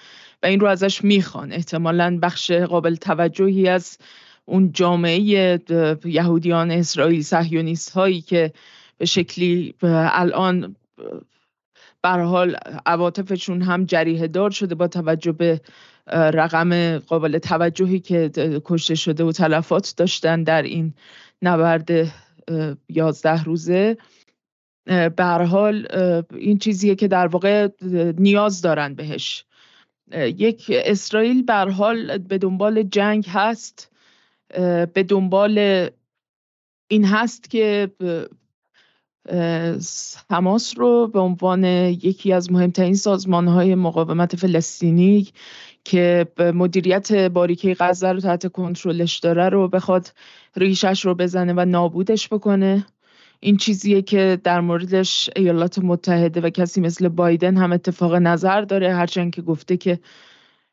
و 0.43 0.47
این 0.47 0.61
رو 0.61 0.67
ازش 0.67 1.05
می‌خوان. 1.05 1.53
احتمالا 1.53 2.19
بخش 2.23 2.51
قابل 2.51 2.95
توجهی 2.95 3.69
از 3.69 3.99
اون 4.45 4.73
جامعه 4.73 5.21
یهودیان 6.05 6.71
اسرائیل 6.71 7.23
سهیونیست 7.23 7.91
هایی 7.91 8.21
که 8.21 8.53
به 8.99 9.07
شکلی 9.07 9.75
الان 9.83 10.77
بر 12.03 12.21
حال 12.21 12.57
عواطفشون 12.87 13.63
هم 13.63 13.85
جریه 13.85 14.27
دار 14.27 14.51
شده 14.51 14.75
با 14.75 14.89
توجه 14.89 15.33
به 15.33 15.61
رقم 16.13 16.99
قابل 16.99 17.39
توجهی 17.39 18.01
که 18.01 18.31
کشته 18.65 18.95
شده 18.95 19.25
و 19.25 19.33
تلفات 19.33 19.95
داشتن 19.97 20.43
در 20.43 20.63
این 20.63 20.95
نبرد 21.43 21.91
یازده 22.89 23.45
روزه. 23.45 23.97
به 24.87 25.25
حال 25.51 25.89
این 26.35 26.59
چیزیه 26.59 26.95
که 26.95 27.09
در 27.09 27.27
واقع 27.27 27.69
نیاز 28.19 28.63
دارن 28.63 28.95
بهش. 28.95 29.45
یک 30.17 30.73
اسرائیل 30.75 31.43
به 31.43 31.55
حال 31.55 32.19
به 32.19 32.39
دنبال 32.39 32.83
جنگ 32.83 33.27
هست. 33.29 33.91
به 34.95 35.05
دنبال 35.09 35.89
این 36.91 37.05
هست 37.05 37.51
که 37.51 37.91
حماس 40.31 40.79
رو 40.79 41.07
به 41.07 41.19
عنوان 41.21 41.65
یکی 41.65 42.33
از 42.33 42.53
مهمترین 42.53 42.95
سازمان 42.95 43.49
های 43.49 43.75
مقاومت 43.75 44.37
فلسطینی 44.37 45.29
که 45.89 46.27
مدیریت 46.39 47.13
باریکه 47.13 47.77
غزه 47.81 48.13
رو 48.13 48.21
تحت 48.21 48.53
کنترلش 48.53 49.19
داره 49.19 49.49
رو 49.49 49.69
بخواد 49.69 50.13
ریشش 50.57 51.05
رو 51.05 51.15
بزنه 51.15 51.53
و 51.57 51.65
نابودش 51.65 52.29
بکنه. 52.29 52.87
این 53.41 53.57
چیزیه 53.57 54.03
که 54.03 54.41
در 54.45 54.61
موردش 54.61 55.31
ایالات 55.37 55.79
متحده 55.79 56.41
و 56.41 56.51
کسی 56.51 56.81
مثل 56.81 57.09
بایدن 57.09 57.57
هم 57.57 57.73
اتفاق 57.73 58.15
نظر 58.15 58.61
داره 58.61 58.95
هرچند 58.95 59.35
که 59.35 59.43
گفته 59.43 59.77
که 59.77 59.99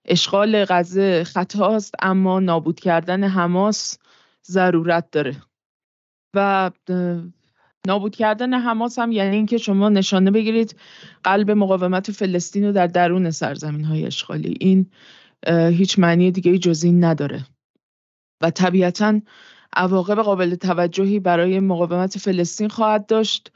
اشغال 0.05 0.65
غزه 0.65 1.23
خطاست 1.23 1.95
اما 2.01 2.39
نابود 2.39 2.79
کردن 2.79 3.23
حماس 3.23 3.97
ضرورت 4.45 5.11
داره. 5.11 5.35
و 6.33 6.71
نابود 7.87 8.15
کردن 8.15 8.53
حماس 8.53 8.99
هم 8.99 9.11
یعنی 9.11 9.35
اینکه 9.35 9.57
شما 9.57 9.89
نشانه 9.89 10.31
بگیرید 10.31 10.75
قلب 11.23 11.51
مقاومت 11.51 12.11
فلسطین 12.11 12.63
رو 12.63 12.71
در 12.71 12.87
درون 12.87 13.31
سرزمین 13.31 13.85
های 13.85 14.05
اشغالی. 14.05 14.57
این 14.59 14.91
هیچ 15.47 15.99
معنی 15.99 16.31
دیگه 16.31 16.57
جز 16.57 16.83
این 16.83 17.03
نداره. 17.03 17.45
و 18.41 18.51
طبیعتا 18.51 19.21
عواقب 19.73 20.21
قابل 20.21 20.55
توجهی 20.55 21.19
برای 21.19 21.59
مقاومت 21.59 22.17
فلسطین 22.17 22.69
خواهد 22.69 23.05
داشت. 23.05 23.51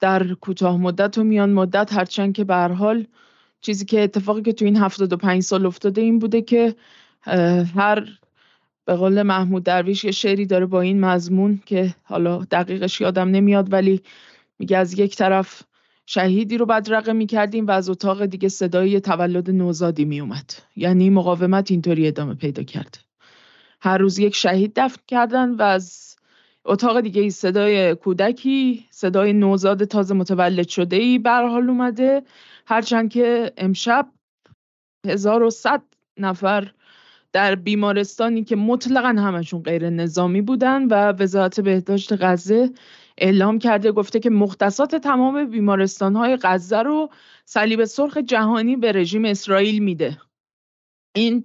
در 0.00 0.34
کوتاه 0.34 0.76
مدت 0.76 1.18
و 1.18 1.24
میان 1.24 1.52
مدت 1.52 1.92
هرچند 1.92 2.34
که 2.34 2.44
به 2.44 2.54
حال 2.54 3.06
چیزی 3.60 3.84
که 3.84 4.02
اتفاقی 4.02 4.42
که 4.42 4.52
تو 4.52 4.64
این 4.64 4.76
75 4.76 5.42
سال 5.42 5.66
افتاده 5.66 6.00
این 6.00 6.18
بوده 6.18 6.42
که 6.42 6.74
هر 7.76 8.08
به 8.86 8.94
قول 8.94 9.22
محمود 9.22 9.62
درویش 9.62 10.04
یه 10.04 10.10
شعری 10.10 10.46
داره 10.46 10.66
با 10.66 10.80
این 10.80 11.00
مضمون 11.00 11.62
که 11.66 11.94
حالا 12.02 12.38
دقیقش 12.50 13.00
یادم 13.00 13.28
نمیاد 13.28 13.72
ولی 13.72 14.02
میگه 14.58 14.76
از 14.76 14.98
یک 14.98 15.16
طرف 15.16 15.62
شهیدی 16.06 16.58
رو 16.58 16.66
بدرقه 16.66 17.12
می‌کردیم 17.12 17.66
و 17.66 17.70
از 17.70 17.90
اتاق 17.90 18.26
دیگه 18.26 18.48
صدای 18.48 19.00
تولد 19.00 19.50
نوزادی 19.50 20.04
میومد 20.04 20.50
یعنی 20.76 21.10
مقاومت 21.10 21.70
اینطوری 21.70 22.08
ادامه 22.08 22.34
پیدا 22.34 22.62
کرده 22.62 22.98
هر 23.80 23.98
روز 23.98 24.18
یک 24.18 24.34
شهید 24.34 24.72
دفن 24.76 25.00
کردن 25.06 25.50
و 25.50 25.62
از 25.62 26.16
اتاق 26.64 27.00
دیگه 27.00 27.22
ای 27.22 27.30
صدای 27.30 27.94
کودکی 27.94 28.86
صدای 28.90 29.32
نوزاد 29.32 29.84
تازه 29.84 30.14
متولد 30.14 30.68
شده 30.68 30.96
ای 30.96 31.22
حال 31.26 31.70
اومده. 31.70 32.22
هرچند 32.66 33.10
که 33.10 33.52
امشب 33.56 34.08
1100 35.06 35.82
نفر 36.18 36.72
در 37.32 37.54
بیمارستانی 37.54 38.44
که 38.44 38.56
مطلقا 38.56 39.08
همشون 39.08 39.62
غیر 39.62 39.90
نظامی 39.90 40.42
بودن 40.42 40.84
و 40.84 41.12
وزارت 41.12 41.60
بهداشت 41.60 42.12
غزه 42.22 42.70
اعلام 43.18 43.58
کرده 43.58 43.92
گفته 43.92 44.20
که 44.20 44.30
مختصات 44.30 44.94
تمام 44.94 45.50
بیمارستان 45.50 46.16
های 46.16 46.38
غزه 46.42 46.82
رو 46.82 47.10
صلیب 47.44 47.84
سرخ 47.84 48.16
جهانی 48.16 48.76
به 48.76 48.92
رژیم 48.92 49.24
اسرائیل 49.24 49.78
میده. 49.78 50.18
این 51.14 51.44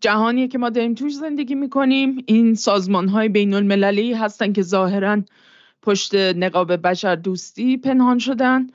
جهانیه 0.00 0.48
که 0.48 0.58
ما 0.58 0.70
داریم 0.70 0.94
توش 0.94 1.14
زندگی 1.14 1.54
می‌کنیم. 1.54 2.24
این 2.26 2.54
سازمان 2.54 3.08
های 3.08 3.28
بین 3.28 3.54
المللی 3.54 4.14
هستن 4.14 4.52
که 4.52 4.62
ظاهرا 4.62 5.22
پشت 5.82 6.14
نقاب 6.14 6.72
بشر 6.72 7.16
دوستی 7.16 7.76
پنهان 7.76 8.18
شدن. 8.18 8.66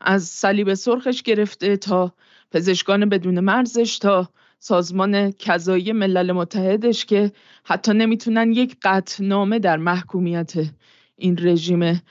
از 0.00 0.24
صلیب 0.24 0.74
سرخش 0.74 1.22
گرفته 1.22 1.76
تا 1.76 2.14
پزشکان 2.50 3.08
بدون 3.08 3.40
مرزش 3.40 3.98
تا 3.98 4.28
سازمان 4.66 5.30
کذایی 5.30 5.92
ملل 5.92 6.32
متحدش 6.32 7.04
که 7.04 7.32
حتی 7.64 7.92
نمی‌تونن 7.92 8.52
یک 8.52 8.76
قطنامه 8.82 9.58
در 9.58 9.76
محکومیت 9.76 10.52
این 11.16 11.38
رژیم 11.38 12.02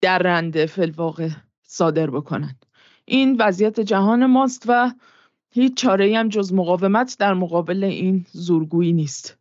درنده 0.00 0.66
فلواقع 0.66 1.28
صادر 1.62 2.10
بکنن. 2.10 2.56
این 3.04 3.36
وضعیت 3.40 3.80
جهان 3.80 4.26
ماست 4.26 4.64
و 4.68 4.92
هیچ 5.50 5.74
چاره 5.74 6.18
هم 6.18 6.28
جز 6.28 6.52
مقاومت 6.52 7.16
در 7.18 7.34
مقابل 7.34 7.84
این 7.84 8.26
زورگویی 8.32 8.92
نیست. 8.92 9.38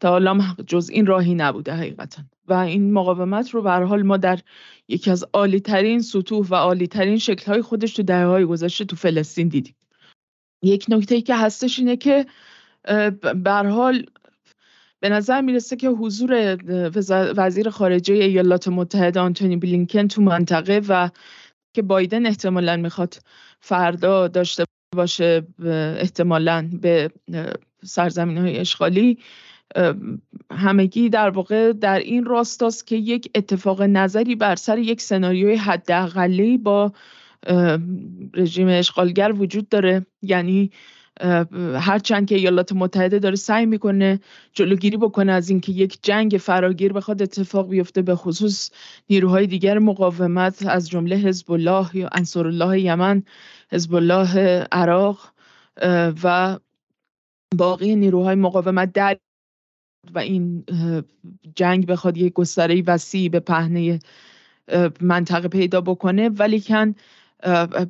تا 0.00 0.08
حالا 0.08 0.40
جز 0.66 0.90
این 0.90 1.06
راهی 1.06 1.34
نبوده 1.34 1.72
حقیقتا. 1.72 2.22
و 2.48 2.52
این 2.52 2.92
مقاومت 2.92 3.50
رو 3.50 3.62
به 3.62 3.70
حال 3.70 4.02
ما 4.02 4.16
در 4.16 4.38
یکی 4.88 5.10
از 5.10 5.24
عالی 5.32 5.60
ترین 5.60 6.00
سطوح 6.00 6.46
و 6.50 6.54
عالی 6.54 6.86
ترین 6.86 7.18
شکل 7.18 7.52
های 7.52 7.62
خودش 7.62 7.92
تو 7.92 8.02
دهه 8.02 8.26
های 8.26 8.44
گذشته 8.44 8.84
تو 8.84 8.96
فلسطین 8.96 9.48
دیدیم. 9.48 9.74
یک 10.64 10.86
نکته 10.88 11.14
ای 11.14 11.22
که 11.22 11.36
هستش 11.36 11.78
اینه 11.78 11.96
که 11.96 12.26
به 13.34 13.52
حال 13.52 14.06
به 15.00 15.08
نظر 15.08 15.40
می‌رسه 15.40 15.76
که 15.76 15.88
حضور 15.88 16.58
وزیر 17.36 17.70
خارجه 17.70 18.14
ایالات 18.14 18.68
متحده 18.68 19.20
آنتونی 19.20 19.56
بلینکن 19.56 20.08
تو 20.08 20.22
منطقه 20.22 20.80
و 20.88 21.10
که 21.74 21.82
بایدن 21.82 22.26
احتمالا 22.26 22.76
می‌خواد 22.76 23.14
فردا 23.60 24.28
داشته 24.28 24.64
باشه 24.96 25.46
احتمالا 25.98 26.70
به 26.82 27.10
سرزمین 27.84 28.38
های 28.38 28.58
اشغالی 28.58 29.18
همگی 30.50 31.08
در 31.08 31.30
واقع 31.30 31.72
در 31.72 31.98
این 31.98 32.24
راستاست 32.24 32.86
که 32.86 32.96
یک 32.96 33.30
اتفاق 33.34 33.82
نظری 33.82 34.36
بر 34.36 34.56
سر 34.56 34.78
یک 34.78 35.00
سناریوی 35.00 35.56
حداقلی 35.56 36.58
با 36.58 36.92
رژیم 38.34 38.68
اشغالگر 38.68 39.32
وجود 39.32 39.68
داره. 39.68 40.06
یعنی 40.22 40.70
هرچند 41.74 42.28
که 42.28 42.34
ایالات 42.34 42.72
متحده 42.72 43.18
داره 43.18 43.36
سعی 43.36 43.66
می‌کنه 43.66 44.20
جلوگیری 44.52 44.96
بکنه 44.96 45.32
از 45.32 45.50
اینکه 45.50 45.72
یک 45.72 45.98
جنگ 46.02 46.38
فراگیر 46.40 46.92
بخواد 46.92 47.22
اتفاق 47.22 47.68
بیفته 47.68 48.02
به 48.02 48.14
خصوص 48.14 48.70
نیروهای 49.10 49.46
دیگر 49.46 49.78
مقاومت 49.78 50.66
از 50.66 50.88
جمله 50.88 51.16
حزب 51.16 51.52
الله 51.52 51.96
یا 51.96 52.08
انصار 52.12 52.46
الله 52.46 52.80
یمن 52.80 53.22
حزب 53.70 53.94
الله 53.94 54.38
عراق 54.72 55.32
و 56.22 56.58
باقی 57.56 57.96
نیروهای 57.96 58.34
مقاومت 58.34 58.92
در 58.92 59.16
و 60.14 60.18
این 60.18 60.64
جنگ 61.56 61.86
بخواد 61.86 62.16
یک 62.16 62.32
گستره 62.32 62.82
وسیع 62.86 63.28
به 63.28 63.40
پهنه 63.40 63.98
منطقه 65.00 65.48
پیدا 65.48 65.80
بکنه. 65.80 66.28
ولی 66.28 66.60
کن 66.60 66.94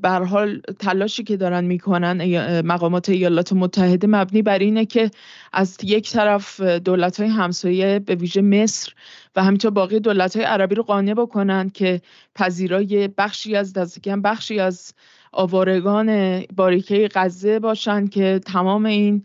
به 0.03 0.11
حال 0.11 0.61
تلاشی 0.79 1.25
که 1.25 1.37
دارن 1.37 1.65
می‌کنن 1.65 2.21
مقامات 2.61 3.09
ایالات 3.09 3.53
متحده 3.53 4.07
مبنی 4.07 4.43
بر 4.43 4.59
اینه 4.59 4.87
که 4.87 5.11
از 5.53 5.77
یک 5.83 6.11
طرف 6.11 6.61
دولت 6.61 7.21
های 7.21 7.29
همسایه 7.29 7.99
به 7.99 8.15
ویژه 8.15 8.43
مصر 8.43 8.93
و 9.37 9.45
همینطور 9.45 9.71
باقی 9.71 10.01
دولت 10.01 10.37
های 10.37 10.45
عربی 10.45 10.75
رو 10.75 10.83
قانع 10.83 11.15
بکنن 11.15 11.71
که 11.71 12.01
پذیرای 12.35 13.09
بخشی 13.09 13.57
از 13.57 13.73
دستکم 13.73 14.23
بخشی 14.23 14.61
از 14.61 14.95
آوارگان 15.33 16.41
باریکه 16.57 17.09
غزه 17.15 17.59
باشن 17.59 18.07
که 18.07 18.41
تمام 18.47 18.85
این 18.85 19.25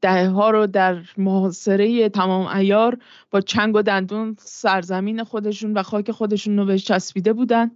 دهه 0.00 0.28
ها 0.28 0.50
رو 0.50 0.66
در 0.66 1.02
محاصره 1.16 2.08
تمام 2.08 2.46
ایار 2.46 2.98
با 3.30 3.40
چنگ 3.40 3.74
و 3.74 3.82
دندون 3.82 4.36
سرزمین 4.38 5.24
خودشون 5.24 5.72
و 5.72 5.82
خاک 5.82 6.10
خودشون 6.10 6.56
رو 6.58 6.64
بهش 6.64 6.84
چسبیده 6.84 7.32
بودن. 7.32 7.70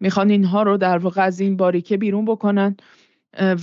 می‌خوان 0.00 0.30
اینها 0.30 0.62
رو 0.62 0.76
در 0.76 0.98
واقع 0.98 1.22
از 1.22 1.40
این 1.40 1.56
باریکه 1.56 1.96
بیرون 1.96 2.24
بکنن 2.24 2.76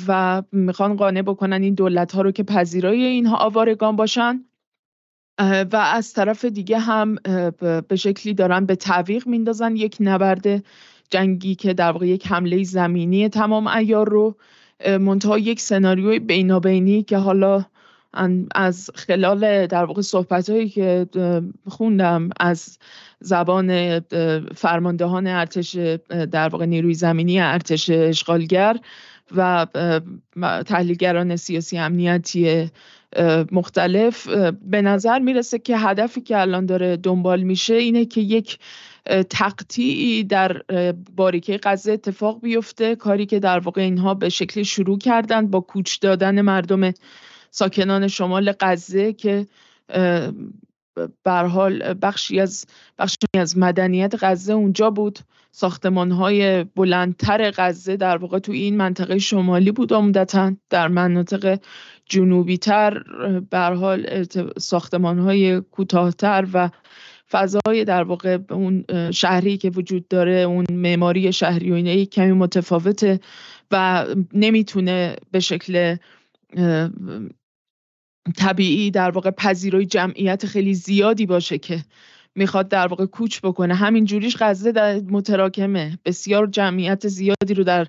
و 0.07 0.43
می‌خوان 0.51 0.95
قانع 0.95 1.21
بکنن 1.21 1.61
این 1.61 1.73
دولت 1.73 2.11
ها 2.11 2.21
رو 2.21 2.31
که 2.31 2.43
پذیرای 2.43 3.03
اینها 3.03 3.37
آوارگان 3.37 3.95
باشن. 3.95 4.45
و 5.71 5.75
از 5.93 6.13
طرف 6.13 6.45
دیگه 6.45 6.79
هم 6.79 7.15
به 7.87 7.95
شکلی 7.95 8.33
دارن 8.33 8.65
به 8.65 8.75
تعویق 8.75 9.27
میندازن 9.27 9.75
یک 9.75 9.97
نبرد 9.99 10.63
جنگی 11.09 11.55
که 11.55 11.73
در 11.73 11.91
واقع 11.91 12.07
یک 12.07 12.27
حمله 12.27 12.63
زمینی 12.63 13.29
تمام 13.29 13.67
ایار 13.67 14.09
رو 14.09 14.35
منتها 14.85 15.37
یک 15.37 15.59
سناریوی 15.59 16.19
بینابینی 16.19 17.03
که 17.03 17.17
حالا 17.17 17.65
از 18.55 18.89
خلال 18.95 19.67
در 19.67 19.85
واقع 19.85 20.01
صحبت 20.01 20.49
هایی 20.49 20.69
که 20.69 21.07
خوندم 21.67 22.29
از 22.39 22.77
زبان 23.19 23.99
فرماندهان 24.55 25.27
ارتش 25.27 25.75
در 26.31 26.49
واقع 26.49 26.65
نیروی 26.65 26.93
زمینی 26.93 27.39
ارتش 27.39 27.89
اشغالگر 27.89 28.77
و 29.35 29.67
تحلیلگران 30.65 31.35
سیاسی 31.35 31.77
امنیتی 31.77 32.71
مختلف. 33.51 34.27
به 34.61 34.81
نظر 34.81 35.19
می‌رسه 35.19 35.59
که 35.59 35.77
هدفی 35.77 36.21
که 36.21 36.37
الان 36.41 36.65
داره 36.65 36.97
دنبال 36.97 37.43
میشه 37.43 37.73
اینه 37.73 38.05
که 38.05 38.21
یک 38.21 38.59
تقطیعی 39.29 40.23
در 40.23 40.61
باریکه 41.15 41.59
غزه 41.63 41.91
اتفاق 41.91 42.41
بیفته. 42.41 42.95
کاری 42.95 43.25
که 43.25 43.39
در 43.39 43.59
واقع 43.59 43.81
اینها 43.81 44.13
به 44.13 44.29
شکلی 44.29 44.65
شروع 44.65 44.97
کردند 44.97 45.51
با 45.51 45.59
کوچ 45.59 45.99
دادن 46.01 46.41
مردم 46.41 46.91
ساکنان 47.51 48.07
شمال 48.07 48.53
غزه 48.59 49.13
که 49.13 49.47
بر 51.23 51.45
حال 51.45 51.93
بخشی 52.01 52.39
از 52.39 52.65
بخشی 52.99 53.15
از 53.37 53.57
مدنیت 53.57 54.13
غزه 54.21 54.53
اونجا 54.53 54.89
بود. 54.89 55.19
ساختمان 55.51 56.11
های 56.11 56.63
بلندتر 56.63 57.51
غزه 57.51 57.97
در 57.97 58.17
واقع 58.17 58.39
تو 58.39 58.51
این 58.51 58.77
منطقه 58.77 59.17
شمالی 59.17 59.71
بود 59.71 59.93
عمدتا. 59.93 60.53
در 60.69 60.87
مناطق 60.87 61.59
جنوبی 62.05 62.57
تر 62.57 63.03
بر 63.51 63.73
حال 63.73 64.25
ساختمان 64.57 65.19
های 65.19 65.61
کوتاهتر 65.61 66.47
و 66.53 66.69
فضای 67.31 67.85
در 67.85 68.03
واقع 68.03 68.37
اون 68.49 68.85
شهری 69.11 69.57
که 69.57 69.69
وجود 69.69 70.07
داره 70.07 70.31
اون 70.31 70.65
معماری 70.71 71.33
شهری 71.33 71.71
و 71.71 72.05
کمی 72.05 72.31
متفاوته 72.31 73.19
و 73.71 74.05
نمی‌تونه 74.33 75.15
به 75.31 75.39
شکل 75.39 75.95
طبیعی 78.37 78.91
در 78.91 79.09
واقع 79.09 79.31
پذیرای 79.31 79.85
جمعیت 79.85 80.45
خیلی 80.45 80.73
زیادی 80.73 81.25
باشه 81.25 81.57
که 81.57 81.83
می‌خواد 82.35 82.67
در 82.67 82.87
واقع 82.87 83.05
کوچ 83.05 83.39
بکنه. 83.43 83.75
همین 83.75 84.05
جوریش 84.05 84.37
غزه 84.39 84.71
در 84.71 84.99
متراکمه. 85.09 85.99
بسیار 86.05 86.47
جمعیت 86.47 87.07
زیادی 87.07 87.53
رو 87.53 87.63
در 87.63 87.87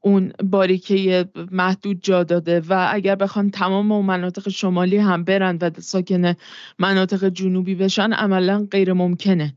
اون 0.00 0.32
باریکه 0.42 1.28
محدود 1.50 2.02
جا 2.02 2.22
داده 2.22 2.60
و 2.68 2.88
اگر 2.92 3.14
بخوان 3.14 3.50
تمام 3.50 3.92
اون 3.92 4.06
مناطق 4.06 4.48
شمالی 4.48 4.96
هم 4.96 5.24
برن 5.24 5.58
و 5.60 5.70
ساکن 5.78 6.34
مناطق 6.78 7.28
جنوبی 7.28 7.74
بشن 7.74 8.12
عملا 8.12 8.66
غیر 8.70 8.92
ممکنه. 8.92 9.54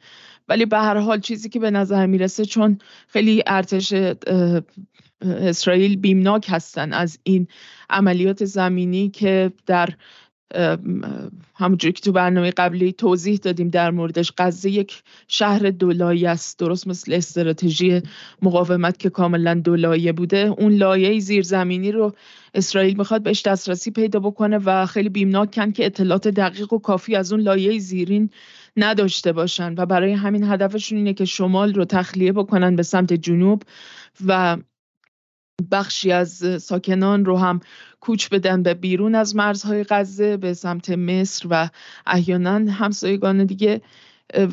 ولی 0.50 0.66
به 0.66 0.78
هر 0.78 0.98
حال 0.98 1.20
چیزی 1.20 1.50
که 1.50 1.60
به 1.60 1.72
نظر 1.72 2.06
می‌رسه 2.06 2.46
چون 2.46 2.80
خیلی 3.08 3.44
ارتش 3.48 3.94
اسرائیل 5.22 5.96
بیمناک 5.96 6.46
هستن 6.50 6.94
از 6.94 7.20
این 7.24 7.48
عملیات 7.90 8.46
زمینی 8.46 9.10
که 9.10 9.52
در 9.66 9.90
همونجوری 11.56 11.94
که 11.94 12.02
تو 12.02 12.12
برنامه 12.12 12.52
قبلی 12.52 12.94
توضیح 12.94 13.38
دادیم 13.38 13.70
در 13.70 13.92
موردش 13.92 14.34
غزه 14.38 14.70
یک 14.70 15.04
شهر 15.28 15.70
دولایی 15.70 16.26
است 16.26 16.60
درست 16.60 16.88
مثل 16.88 17.14
استراتژی 17.14 18.02
مقاومت 18.42 18.98
که 18.98 19.10
کاملا 19.10 19.54
دولایه 19.54 20.14
بوده. 20.14 20.38
اون 20.38 20.74
لایه 20.74 21.20
زیرزمینی 21.20 21.92
رو 21.92 22.16
اسرائیل 22.54 22.98
می‌خواد 22.98 23.24
بهش 23.24 23.42
دسترسی 23.42 23.92
پیدا 23.92 24.20
بکنه 24.20 24.58
و 24.58 24.86
خیلی 24.86 25.10
بیمناکن 25.10 25.72
که 25.72 25.86
اطلاعات 25.86 26.28
دقیق 26.28 26.74
و 26.74 26.80
کافی 26.80 27.16
از 27.16 27.32
اون 27.34 27.42
لایه 27.42 27.80
زیرین 27.80 28.30
نداشته 28.78 29.32
باشن. 29.32 29.76
و 29.78 29.86
برای 29.86 30.14
همین 30.14 30.44
هدفشون 30.44 30.98
اینه 30.98 31.14
که 31.14 31.26
شمال 31.26 31.74
رو 31.74 31.86
تخلیه 31.86 32.32
بکنن 32.32 32.76
به 32.76 32.84
سمت 32.84 33.14
جنوب 33.14 33.64
و 34.26 34.58
بخشی 35.72 36.12
از 36.12 36.64
ساکنان 36.64 37.26
رو 37.26 37.38
هم 37.38 37.60
کوچ 38.00 38.30
بدن 38.30 38.64
به 38.64 38.74
بیرون 38.74 39.16
از 39.16 39.36
مرزهای 39.36 39.86
غزه 39.90 40.38
به 40.38 40.54
سمت 40.54 40.90
مصر 40.90 41.48
و 41.52 41.70
احیانا 42.06 42.72
همسایگان 42.72 43.46
دیگه. 43.46 43.82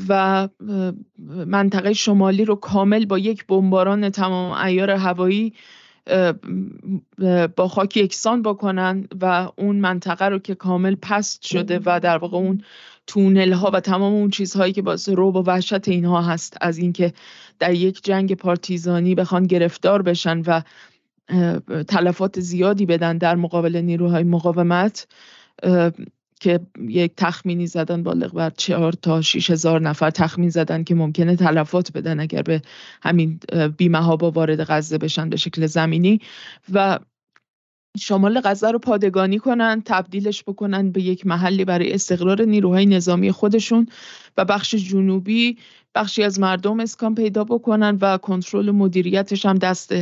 و 0.08 0.48
منطقه 1.46 1.92
شمالی 1.92 2.44
رو 2.44 2.54
کامل 2.54 3.06
با 3.06 3.18
یک 3.18 3.46
بمباران 3.46 4.10
تمام 4.10 4.52
ایار 4.66 4.90
هوایی 4.90 5.52
با 7.56 7.68
خاک 7.68 7.96
یکسان 7.96 8.42
بکنن 8.42 9.08
و 9.20 9.48
اون 9.56 9.76
منطقه 9.76 10.24
رو 10.24 10.38
که 10.38 10.54
کامل 10.54 10.94
پست 10.94 11.42
شده 11.42 11.80
و 11.84 12.00
در 12.00 12.18
واقع 12.18 12.36
اون 12.36 12.62
تونل 13.06 13.52
ها 13.52 13.70
و 13.70 13.80
تمام 13.80 14.12
اون 14.12 14.30
چیزهایی 14.30 14.72
که 14.72 14.82
باعث 14.82 15.08
رو 15.08 15.32
و 15.32 15.42
وحشت 15.46 15.88
اینها 15.88 16.22
هست 16.22 16.56
از 16.60 16.78
اینکه 16.78 17.12
در 17.58 17.74
یک 17.74 18.04
جنگ 18.04 18.34
پارتیزانی 18.34 19.14
بخوان 19.14 19.46
گرفتار 19.46 20.02
بشن 20.02 20.40
و 20.46 20.62
تلفات 21.88 22.40
زیادی 22.40 22.86
بدن 22.86 23.18
در 23.18 23.36
مقابل 23.36 23.76
نیروهای 23.76 24.22
مقاومت 24.22 25.06
که 26.40 26.60
یک 26.88 27.12
تخمینی 27.16 27.66
زدن 27.66 28.02
بالغ 28.02 28.32
بر 28.32 28.50
چهار 28.50 28.92
تا 28.92 29.22
شیش 29.22 29.50
هزار 29.50 29.80
نفر 29.80 30.10
تخمین 30.10 30.50
زدن 30.50 30.84
که 30.84 30.94
ممکنه 30.94 31.36
تلفات 31.36 31.92
بدن 31.92 32.20
اگر 32.20 32.42
به 32.42 32.62
همین 33.02 33.40
بیمه 33.76 33.98
ها 33.98 34.16
با 34.16 34.30
وارد 34.30 34.64
غزه 34.64 34.98
بشن 34.98 35.28
به 35.28 35.36
شکل 35.36 35.66
زمینی. 35.66 36.20
و 36.72 36.98
شمال 37.98 38.40
غزه 38.44 38.70
رو 38.70 38.78
پادگانی 38.78 39.38
کنن 39.38 39.82
تبدیلش 39.84 40.42
بکنن 40.42 40.90
به 40.90 41.02
یک 41.02 41.26
محلی 41.26 41.64
برای 41.64 41.92
استقرار 41.92 42.42
نیروهای 42.42 42.86
نظامی 42.86 43.32
خودشون 43.32 43.88
و 44.36 44.44
بخش 44.44 44.74
جنوبی 44.74 45.58
بخشی 45.94 46.22
از 46.22 46.40
مردم 46.40 46.80
اسکان 46.80 47.14
پیدا 47.14 47.44
بکنن 47.44 47.98
و 48.00 48.18
کنترل 48.18 48.70
مدیریتش 48.70 49.46
هم 49.46 49.58
دست 49.58 49.94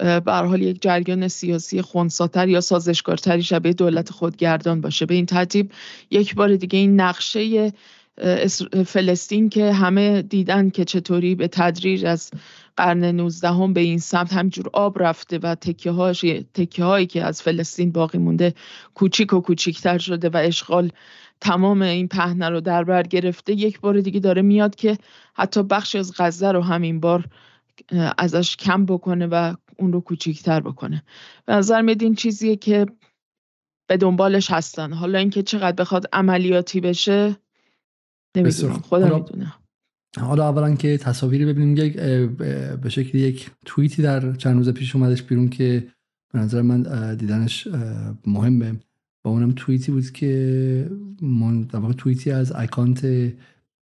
به 0.00 0.32
حال 0.32 0.62
یک 0.62 0.82
جریان 0.82 1.28
سیاسی 1.28 1.82
خونساتر 1.82 2.48
یا 2.48 2.60
سازشکارتری 2.60 3.42
شبیه 3.42 3.72
دولت 3.72 4.10
خودگردان 4.10 4.80
باشه. 4.80 5.06
به 5.06 5.14
این 5.14 5.26
ترتیب 5.26 5.72
یک 6.10 6.34
بار 6.34 6.56
دیگه 6.56 6.78
این 6.78 7.00
نقشه 7.00 7.72
فلسطین 8.86 9.48
که 9.48 9.72
همه 9.72 10.22
دیدن 10.22 10.70
که 10.70 10.84
چطوری 10.84 11.34
به 11.34 11.48
تدریج 11.48 12.04
از 12.04 12.30
قرن 12.76 13.04
19 13.04 13.48
هم 13.48 13.72
به 13.72 13.80
این 13.80 13.98
سمت 13.98 14.32
همجور 14.32 14.70
آب 14.72 15.02
رفته 15.02 15.38
و 15.38 15.54
تکیه, 15.54 16.42
تکیه 16.54 16.84
هایی 16.84 17.06
که 17.06 17.24
از 17.24 17.42
فلسطین 17.42 17.92
باقی 17.92 18.18
مونده 18.18 18.54
کوچیک 18.94 19.32
و 19.32 19.40
کوچیکتر 19.40 19.98
شده 19.98 20.28
و 20.28 20.36
اشغال 20.36 20.90
تمام 21.40 21.82
این 21.82 22.08
پهنه 22.08 22.48
رو 22.48 22.60
در 22.60 22.84
بر 22.84 23.02
گرفته 23.02 23.52
یک 23.52 23.80
بار 23.80 24.00
دیگه 24.00 24.20
داره 24.20 24.42
میاد 24.42 24.74
که 24.74 24.98
حتی 25.34 25.62
بخشی 25.62 25.98
از 25.98 26.12
غزه 26.18 26.52
رو 26.52 26.60
همین 26.62 27.00
بار 27.00 27.24
ازش 28.18 28.56
کم 28.56 28.86
بکنه 28.86 29.26
و 29.26 29.54
اون 29.82 29.92
رو 29.92 30.00
کوچیکتر 30.00 30.60
بکنه. 30.60 31.02
به 31.46 31.52
نظر 31.52 31.82
میاد 31.82 32.02
این 32.02 32.14
چیزیه 32.14 32.56
که 32.56 32.86
به 33.88 33.96
دنبالش 33.96 34.50
هستن. 34.50 34.92
حالا 34.92 35.18
اینکه 35.18 35.42
چقدر 35.42 35.76
بخواد 35.76 36.06
عملیاتی 36.12 36.80
بشه 36.80 37.36
نمی‌دونم. 38.36 38.74
خدا 38.74 39.18
می‌دونه 39.18 39.54
حالا 40.20 40.48
اولا 40.48 40.74
که 40.74 40.98
تصاویری 40.98 41.44
ببینیم 41.44 41.76
یک 41.76 41.96
به 42.82 42.88
شکل 42.88 43.18
یک 43.18 43.50
توییتی 43.66 44.02
در 44.02 44.32
چند 44.32 44.56
روز 44.56 44.68
پیش 44.68 44.96
اومدش 44.96 45.22
بیرون 45.22 45.48
که 45.48 45.88
به 46.32 46.38
نظر 46.38 46.62
من 46.62 46.82
دیدنش 47.16 47.68
مهمه. 48.26 48.80
با 49.24 49.30
اونم 49.30 49.52
توییتی 49.56 49.92
بود 49.92 50.10
که 50.10 50.90
من 51.22 51.62
در 51.62 51.78
واقع 51.78 51.92
توییتی 51.92 52.30
از 52.30 52.52
اکانت 52.52 53.04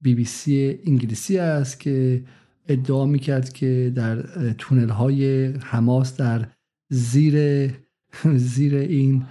بی 0.00 0.14
بی 0.14 0.24
سی 0.24 0.78
انگلیسی 0.86 1.38
است 1.38 1.80
که 1.80 2.24
ادعا 2.72 3.06
می‌کرد 3.06 3.52
که 3.52 3.92
در 3.94 4.22
تونل 4.52 4.88
های 4.88 5.46
حماس 5.46 6.16
در 6.16 6.48
زیر 6.90 7.34
زیر 8.34 8.74
این 8.74 9.26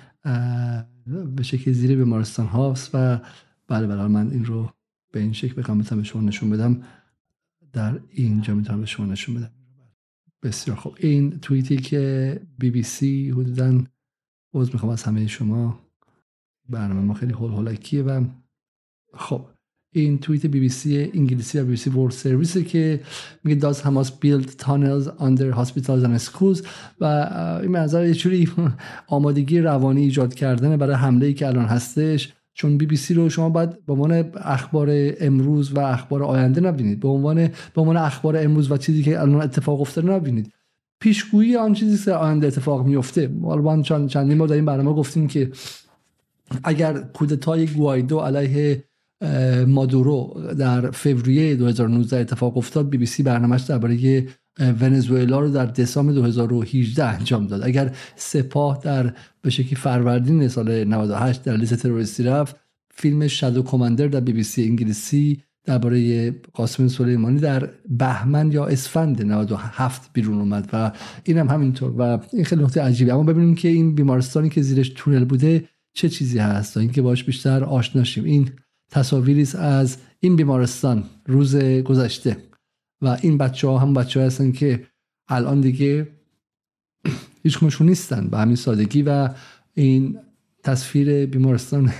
به 1.36 1.44
شکل 1.44 1.72
زیر 1.72 1.96
بیمارستان 1.96 2.48
هاست 2.48 2.90
و 2.94 3.20
بله 3.68 3.88
بله 3.88 4.08
من 4.08 4.32
این 4.32 4.46
رو 4.46 4.70
به 5.12 5.20
این 5.20 5.34
شکل 5.34 5.62
بخوام 5.62 5.78
به 5.78 6.04
شما 6.04 6.22
نشون 6.22 6.50
بدم. 6.50 6.84
در 7.74 8.00
اینجا 8.10 8.56
می‌تونم 8.56 8.80
به 8.80 8.86
شما 8.86 9.06
نشون 9.06 9.36
بدم. 9.36 9.52
بسیار 10.44 10.78
خب 10.78 10.96
این 11.00 11.40
توییتی 11.40 11.78
که 11.78 12.42
بی 12.60 12.72
بی 12.72 12.84
سی 12.84 13.30
حدودا 13.30 13.84
عوض 14.54 14.74
می‌خوام 14.74 14.92
از 14.92 15.04
همه 15.04 15.28
شما. 15.28 15.80
برنامه 16.70 17.02
ما 17.02 17.14
خیلی 17.14 17.34
هول 17.34 17.52
هولکیه 17.52 18.04
و 18.04 18.26
خب. 19.14 19.46
این 19.92 20.18
توییت 20.20 20.46
بی 20.46 20.60
بی 20.60 20.70
سی 20.70 21.12
انگلیسی 21.14 21.60
و 21.60 21.64
BBC 21.64 21.90
World 21.90 22.12
Service 22.12 22.58
که 22.58 23.02
میگه 23.44 23.60
does 23.60 23.82
Hamas 23.82 24.20
build 24.20 24.46
tunnels 24.46 25.10
under 25.20 25.50
hospitals 25.50 26.04
and 26.04 26.16
schools 26.16 26.62
و 27.02 27.06
این 27.62 27.72
منظر 27.72 28.06
یه 28.06 28.14
جوری 28.14 28.50
آمادگی 29.08 29.60
روانی 29.60 30.02
ایجاد 30.02 30.34
کردن 30.34 30.78
برای 30.78 30.96
حمله 30.96 31.26
ای 31.26 31.34
که 31.34 31.48
الان 31.48 31.66
هستش. 31.66 32.34
چون 32.54 32.78
بی 32.78 32.86
بی 32.86 32.96
سی 32.96 33.14
رو 33.14 33.30
شما 33.30 33.50
باید 33.50 33.86
به 33.86 33.94
عنوان 33.94 34.32
اخبار 34.36 34.90
امروز 35.20 35.74
و 35.74 35.80
اخبار 35.80 36.24
آینده 36.24 36.62
نبینید. 36.62 37.00
به 37.00 37.08
عنوان 37.08 37.36
به 37.48 37.82
عنوان 37.82 37.98
اخبار 37.98 38.38
امروز 38.38 38.72
و 38.72 38.78
چیزی 38.78 39.04
که 39.04 39.22
الان 39.22 39.42
اتفاق 39.42 39.82
افتاده 39.82 40.12
نبینید. 40.12 40.54
پیشگویی 41.00 41.56
آن 41.56 41.74
چیزی 41.74 42.06
که 42.06 42.12
آینده 42.12 42.48
اتفاق 42.48 42.86
میفته 42.86 43.32
حالا 43.44 43.82
چند 43.82 44.10
چندین 44.10 44.38
بار 44.38 44.48
در 44.48 44.56
این 44.56 44.66
برنامه 44.66 44.94
گفتیم 44.94 45.28
که 45.28 45.52
اگر 46.64 46.94
کودتای 46.94 47.68
گوایدو 47.68 48.20
علیه 48.20 48.84
مادورو 49.68 50.42
در 50.58 50.92
فوریه 50.92 51.56
2019 51.56 52.18
اتفاق 52.18 52.58
افتاد. 52.58 52.90
بی 52.90 52.98
بی 52.98 53.06
سی 53.06 53.24
برنامهش 53.24 53.62
درباره 53.62 54.26
ونزوئلا 54.60 55.40
رو 55.40 55.50
در 55.50 55.66
دسامبر 55.66 56.14
2018 56.14 57.06
انجام 57.06 57.48
داد. 57.48 57.64
اگر 57.64 57.96
سپاه 58.16 58.80
در 58.84 59.14
به 59.42 59.50
شکلی 59.50 59.76
فروردین 59.76 60.48
سال 60.48 60.84
98 60.84 61.44
در 61.44 61.58
لیست 61.58 61.76
تروریستی 61.76 62.24
رفت 62.24 62.56
فیلم 62.94 63.28
شادو 63.28 63.64
کماندر 63.64 64.08
در 64.08 64.20
بی 64.20 64.34
بی 64.34 64.44
سی 64.44 64.64
انگلیسی 64.64 65.42
درباره 65.66 66.32
قاسم 66.32 66.88
سلیمانی 66.88 67.40
در 67.40 67.70
بهمن 67.90 68.52
یا 68.52 68.66
اسفند 68.66 69.26
97 69.26 70.10
بیرون 70.14 70.40
اومد 70.40 70.70
و 70.74 70.92
این 71.24 71.38
هم 71.38 71.48
همینطور 71.48 71.92
و 71.98 72.20
این 72.34 72.44
خیلی 72.44 72.64
نکته 72.64 72.82
عجیبه. 72.82 73.14
اما 73.14 73.24
ببینیم 73.24 73.56
که 73.56 73.68
این 73.68 73.96
بیمارستانی 73.96 74.50
که 74.50 74.62
زیرش 74.62 74.92
تونل 74.96 75.26
بوده 75.26 75.64
چه 75.94 76.10
چیزی 76.10 76.40
هست 76.40 76.74
تا 76.74 76.80
اینکه 76.80 77.02
باش 77.02 77.24
بیشتر 77.24 77.64
آشنا 77.64 78.04
شیم. 78.04 78.24
این 78.24 78.50
تصاویری 78.92 79.48
از 79.58 79.98
این 80.20 80.36
بیمارستان 80.36 81.04
روز 81.26 81.56
گذشته. 81.56 82.38
و 83.02 83.18
این 83.22 83.38
بچه 83.38 83.68
ها 83.68 83.78
هم 83.78 83.94
بچه 83.94 84.20
ها 84.20 84.26
هستن 84.26 84.52
که 84.52 84.88
الان 85.28 85.62
دیگه 85.62 86.08
هیچ 87.44 87.60
کمشون 87.60 87.88
نیستن 87.88 88.28
به 88.28 88.38
همین 88.38 88.56
سادگی 88.56 89.02
و 89.02 89.30
این 89.74 90.20
تصویر 90.64 91.26
بیمارستان 91.26 91.92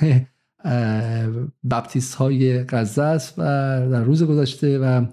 بپتیست 1.72 2.16
های 2.16 2.64
غزه 2.64 3.02
است 3.02 3.34
و 3.38 3.42
در 3.92 4.04
روز 4.04 4.24
گذشته 4.24 4.80
و 4.80 5.06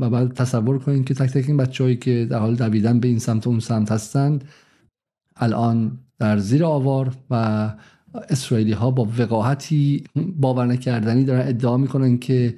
و 0.00 0.10
بعد 0.10 0.32
تصور 0.32 0.78
کنید 0.78 1.04
که 1.04 1.14
تک 1.14 1.30
تک 1.30 1.44
این 1.48 1.56
بچههایی 1.56 1.96
که 1.96 2.26
در 2.30 2.38
حال 2.38 2.54
دویدن 2.54 3.00
به 3.00 3.08
این 3.08 3.18
سمت 3.18 3.46
و 3.46 3.50
اون 3.50 3.60
سمت 3.60 3.92
هستند 3.92 4.44
الان 5.36 5.98
در 6.18 6.38
زیر 6.38 6.64
آوار 6.64 7.14
و 7.30 7.74
اسرائیلی 8.14 8.72
ها 8.72 8.90
با 8.90 9.08
وقاحتی 9.18 10.04
باور 10.16 10.66
نکردنی 10.66 11.24
دارن 11.24 11.48
ادعا 11.48 11.76
می‌کنن 11.76 12.18
که 12.18 12.54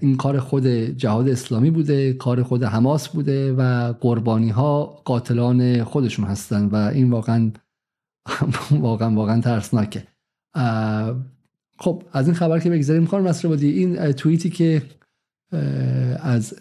این 0.00 0.16
کار 0.16 0.40
خود 0.40 0.66
جهاد 0.66 1.28
اسلامی 1.28 1.70
بوده 1.70 2.12
کار 2.12 2.42
خود 2.42 2.64
حماس 2.64 3.08
بوده 3.08 3.52
و 3.52 3.92
قربانی 3.92 4.48
ها 4.48 4.84
قاتلان 4.84 5.84
خودشون 5.84 6.24
هستن 6.24 6.64
و 6.64 6.74
این 6.76 7.10
واقعا 7.10 7.50
واقعا 8.70 9.14
واقعا 9.14 9.40
ترسناکه. 9.40 10.06
خب 11.78 12.02
از 12.12 12.26
این 12.26 12.34
خبر 12.34 12.60
که 12.60 12.70
بگذاریم 12.70 13.02
مصر 13.02 13.48
بودی 13.48 13.68
این 13.68 14.12
توییتی 14.12 14.50
که 14.50 14.82
از 16.20 16.54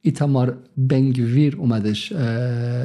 ایتامار 0.00 0.58
بنگویر 0.76 1.56
اومدش 1.56 2.12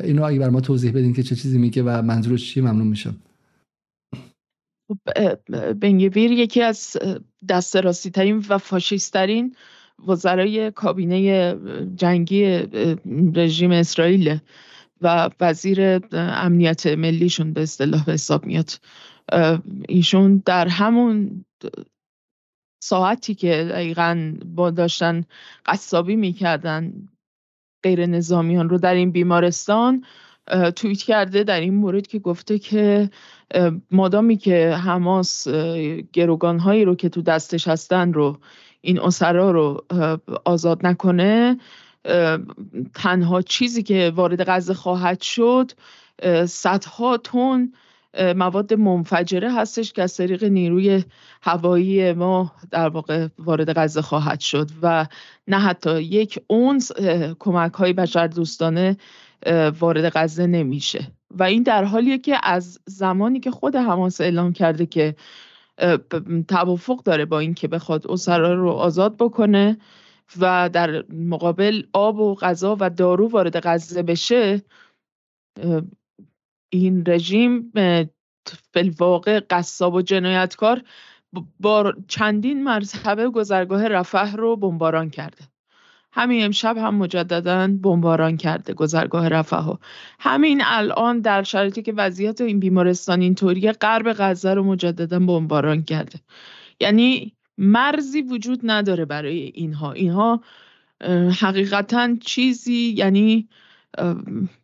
اینو 0.03 0.23
اگه 0.23 0.39
بر 0.39 0.49
ما 0.49 0.61
توضیح 0.61 0.91
بدین 0.91 1.13
که 1.13 1.23
چه 1.23 1.35
چیزی 1.35 1.57
میگه 1.57 1.83
و 1.83 2.01
منظورش 2.01 2.53
چی 2.53 2.61
ممنون 2.61 2.87
میشم. 2.87 3.15
بنگویر 5.81 6.31
یکی 6.31 6.61
از 6.61 6.97
دست 7.49 7.75
راستی 7.75 8.11
ترین 8.11 8.45
و 8.49 8.57
فاشیسترین 8.57 9.55
وزرای 10.07 10.71
کابینه 10.71 11.55
جنگی 11.95 12.45
رژیم 13.35 13.71
اسرائیل 13.71 14.39
و 15.01 15.29
وزیر 15.39 15.99
امنیت 16.13 16.87
ملیشون 16.87 17.53
به 17.53 17.61
اصطلاح 17.61 18.11
حساب 18.11 18.45
میاد. 18.45 18.69
ایشون 19.87 20.43
در 20.45 20.67
همون 20.67 21.45
ساعتی 22.83 23.35
که 23.35 23.67
دقیقا 23.69 24.33
با 24.45 24.71
داشتن 24.71 25.23
قصابی 25.65 26.15
می‌کردن 26.15 26.93
غیر 27.83 28.05
نظامیان 28.05 28.69
رو 28.69 28.77
در 28.77 28.93
این 28.93 29.11
بیمارستان 29.11 30.05
توییت 30.75 31.01
کرده 31.01 31.43
در 31.43 31.59
این 31.59 31.75
مورد 31.75 32.07
که 32.07 32.19
گفته 32.19 32.59
که 32.59 33.09
مادامی 33.91 34.37
که 34.37 34.69
حماس 34.71 35.47
گروگان 36.13 36.59
هایی 36.59 36.85
رو 36.85 36.95
که 36.95 37.09
تو 37.09 37.21
دستش 37.21 37.67
هستن 37.67 38.13
رو 38.13 38.37
این 38.81 38.99
اسرا 38.99 39.51
رو 39.51 39.85
آزاد 40.45 40.85
نکنه 40.85 41.57
تنها 42.93 43.41
چیزی 43.41 43.83
که 43.83 44.11
وارد 44.15 44.49
غزه 44.49 44.73
خواهد 44.73 45.21
شد 45.21 45.71
صدها 46.45 47.17
تن 47.17 47.71
مواد 48.35 48.73
منفجره 48.73 49.53
هستش 49.53 49.93
که 49.93 50.03
از 50.03 50.17
طریق 50.17 50.43
نیروی 50.43 51.03
هوایی 51.41 52.13
ما 52.13 52.51
در 52.71 52.89
واقع 52.89 53.27
وارد 53.39 53.77
غزه 53.77 54.01
خواهد 54.01 54.39
شد 54.39 54.69
و 54.81 55.05
نه 55.47 55.59
حتی 55.59 56.01
یک 56.01 56.39
اونس 56.47 56.91
کمک 57.39 57.73
های 57.73 57.93
بشر 57.93 58.27
دوستانه 58.27 58.97
وارد 59.79 60.11
غزه 60.15 60.47
نمیشه. 60.47 61.11
و 61.31 61.43
این 61.43 61.63
در 61.63 61.83
حالیه 61.83 62.17
که 62.17 62.37
از 62.43 62.79
زمانی 62.85 63.39
که 63.39 63.51
خود 63.51 63.75
حماس 63.75 64.21
اعلام 64.21 64.53
کرده 64.53 64.85
که 64.85 65.15
توافق 66.47 67.03
داره 67.03 67.25
با 67.25 67.39
اینکه 67.39 67.67
بخواد 67.67 68.07
اسرا 68.11 68.53
رو 68.53 68.69
آزاد 68.69 69.17
بکنه 69.17 69.77
و 70.39 70.69
در 70.73 71.03
مقابل 71.09 71.83
آب 71.93 72.19
و 72.19 72.35
غذا 72.35 72.77
و 72.79 72.89
دارو 72.89 73.27
وارد 73.27 73.67
غزه 73.67 74.03
بشه 74.03 74.61
این 76.69 77.03
رژیم 77.07 77.71
واقع 78.99 79.41
قصاب 79.49 79.93
و 79.93 80.01
جنایتکار 80.01 80.81
با 81.59 81.93
چندین 82.07 82.63
مرتبه 82.63 83.29
گذرگاه 83.29 83.87
رفح 83.87 84.35
رو 84.35 84.55
بمباران 84.55 85.09
کرده. 85.09 85.43
همین 86.19 86.45
امشب 86.45 86.77
هم 86.77 86.95
مجددا 86.95 87.67
بمباران 87.67 88.37
کرده 88.37 88.73
گذرگاه 88.73 89.27
رفح 89.27 89.73
همین 90.19 90.61
الان 90.65 91.19
در 91.19 91.43
شرایطی 91.43 91.81
که 91.81 91.93
وضعیت 91.93 92.41
این 92.41 92.59
بیمارستان 92.59 93.21
اینطوری 93.21 93.71
غرب 93.71 94.13
غزه 94.13 94.53
رو 94.53 94.63
مجددا 94.63 95.19
بمباران 95.19 95.83
کرده. 95.83 96.19
یعنی 96.79 97.33
مرزی 97.57 98.21
وجود 98.21 98.59
نداره 98.63 99.05
برای 99.05 99.51
اینها. 99.55 99.91
اینها 99.91 100.41
حقیقتا 101.39 102.15
چیزی 102.21 102.93
یعنی 102.97 103.47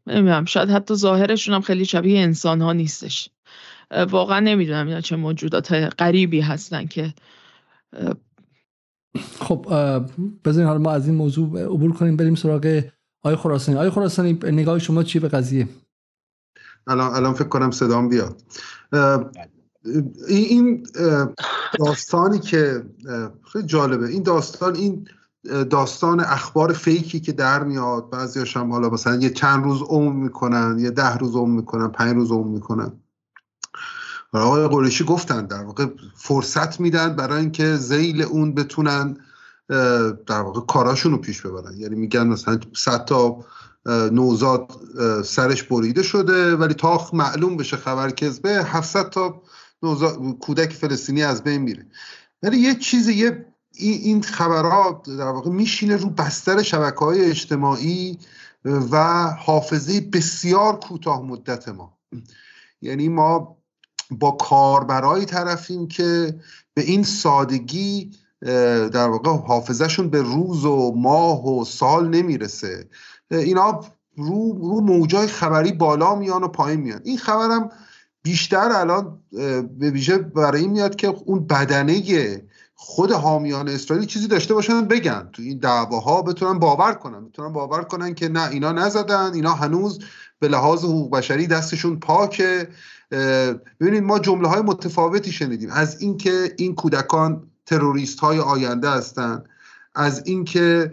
نمی‌دونم 0.08 0.46
شاید 0.46 0.70
حتی 0.70 0.96
ظاهرشون 0.96 1.56
هم 1.56 1.62
خیلی 1.62 1.86
شبیه 1.86 2.20
انسان 2.20 2.62
ها 2.62 2.74
نیستش 2.74 3.30
واقعا 4.10 4.40
نمی‌دونم 4.40 4.88
اینا 4.88 5.02
چه 5.02 5.16
موجودات 5.16 5.72
غریبی 5.74 6.42
هستن 6.42 6.86
که 6.86 7.14
خب 9.40 9.66
بذارین 10.46 10.68
حالا 10.68 10.80
ما 10.80 10.92
از 10.92 11.08
این 11.08 11.16
موضوع 11.16 11.64
عبور 11.64 11.94
کنیم 11.94 12.18
بریم 12.18 12.36
سراغ 12.36 12.82
آی 13.24 13.36
خراسانی. 13.36 13.78
آی 13.78 13.90
خراسانی 13.90 14.34
نگاه 14.44 14.80
شما 14.80 15.04
چی 15.04 15.20
به 15.20 15.28
قضیه؟ 15.28 15.70
الان 16.88 17.16
الان 17.16 17.34
فکر 17.34 17.48
کنم 17.48 17.72
صدام 17.72 18.10
بیاد. 18.10 18.42
این 20.28 20.88
داستانی 21.80 22.40
که 22.40 22.86
خیلی 23.54 23.66
جالبه. 23.66 24.08
این 24.08 24.24
داستان 24.24 24.76
این 24.76 25.08
داستان 25.70 26.20
اخبار 26.20 26.74
فیکی 26.74 27.20
که 27.20 27.32
در 27.32 27.64
میاد 27.64 28.10
بعضیاش 28.10 28.58
هم 28.58 28.72
حالا 28.72 28.90
مثلا 28.90 29.16
یه 29.16 29.30
چند 29.30 29.64
روز 29.64 29.82
عمر 29.82 30.14
می‌کنن 30.14 30.78
یه 30.80 30.92
ده 30.92 31.18
روز 31.18 31.36
عمر 31.36 31.56
می‌کنن 31.56 31.88
پنج 31.88 32.16
روز 32.16 32.32
عمر 32.32 32.48
می‌کنن. 32.48 32.92
آقای 34.42 34.68
قریشی 34.68 35.04
گفتن 35.04 35.46
در 35.46 35.64
واقع 35.64 35.86
فرصت 36.16 36.80
میدن 36.80 37.16
برای 37.16 37.40
اینکه 37.40 37.76
زیل 37.76 38.22
اون 38.22 38.56
بتونن 38.56 39.18
در 40.28 40.42
واقع 40.42 40.62
کاراشون 40.62 41.12
رو 41.12 41.18
پیش 41.18 41.42
ببرن. 41.42 41.78
یعنی 41.78 41.96
میگن 41.96 42.28
مثلا 42.28 42.60
100 42.76 43.06
تا 43.06 43.46
نوزاد 44.12 44.72
سرش 45.26 45.64
بریده 45.64 46.04
شده 46.04 46.56
ولی 46.56 46.74
تا 46.74 47.10
معلوم 47.14 47.58
بشه 47.58 47.78
خبر 47.78 48.12
کذبه 48.12 48.64
700 48.64 49.10
تا 49.10 49.42
کودک 50.40 50.74
فلسطینی 50.74 51.24
از 51.24 51.44
بین 51.44 51.62
میره. 51.62 51.86
ولی 52.44 52.58
یه 52.58 52.76
چیزی 52.76 53.14
یه 53.14 53.46
این 53.78 54.22
خبرها 54.22 55.04
در 55.06 55.28
واقع 55.28 55.50
میشینه 55.50 55.98
رو 55.98 56.10
بستر 56.10 56.62
شبکه 56.62 57.00
های 57.00 57.26
اجتماعی 57.30 58.20
و 58.66 59.28
حافظه 59.40 60.02
بسیار 60.02 60.80
کوتاه 60.80 61.22
مدت 61.22 61.70
ما. 61.70 61.98
یعنی 62.82 63.10
ما 63.10 63.58
با 64.12 64.32
کاربرایی 64.32 65.26
طرفیم 65.26 65.88
که 65.88 66.36
به 66.74 66.82
این 66.82 67.04
سادگی 67.04 68.12
در 68.92 69.08
واقع 69.10 69.32
حافظهشون 69.32 70.10
به 70.10 70.22
روز 70.22 70.66
و 70.66 70.94
ماه 70.96 71.48
و 71.48 71.66
سال 71.66 72.10
نمی‌رسه. 72.10 72.90
اینا 73.32 73.82
رو, 74.18 74.54
رو 74.54 74.82
موجای 74.82 75.28
خبری 75.28 75.72
بالا 75.72 76.16
میان 76.16 76.44
و 76.44 76.48
پایین 76.48 76.80
میان. 76.80 77.02
این 77.04 77.18
خبرم 77.18 77.70
بیشتر 78.24 78.72
الان 78.72 79.20
به 79.80 79.92
ویژه 79.92 80.18
برای 80.18 80.62
این 80.62 80.72
میاد 80.72 80.96
که 80.96 81.08
اون 81.26 81.48
بدنه 81.48 82.42
خود 82.76 83.12
حامیان 83.12 83.70
اسرائیل 83.70 84.06
چیزی 84.06 84.28
داشته 84.28 84.54
باشن 84.54 84.86
بگن. 84.86 85.30
تو 85.34 85.42
این 85.42 85.58
دعواها 85.58 86.22
بتونن 86.22 86.60
باور 86.60 86.94
کنن. 86.94 87.26
بتونن 87.26 87.54
باور 87.54 87.84
کنن 87.84 88.14
که 88.14 88.30
نه 88.30 88.50
اینا 88.50 88.72
نزدن 88.72 89.34
اینا 89.34 89.54
هنوز 89.54 90.00
به 90.40 90.48
لحاظ 90.48 90.84
حقوق 90.84 91.12
بشری 91.12 91.48
دستشون 91.48 92.00
پاکه. 92.00 92.68
ببینید 93.80 94.04
ما 94.04 94.20
جمله 94.20 94.48
های 94.48 94.62
متفاوتی 94.62 95.32
شنیدیم. 95.32 95.70
از 95.70 96.02
اینکه 96.02 96.56
این 96.58 96.76
کودکان 96.76 97.52
تروریست 97.66 98.20
های 98.20 98.40
آینده 98.40 98.90
هستند 98.90 99.50
از 99.96 100.24
اینکه 100.26 100.92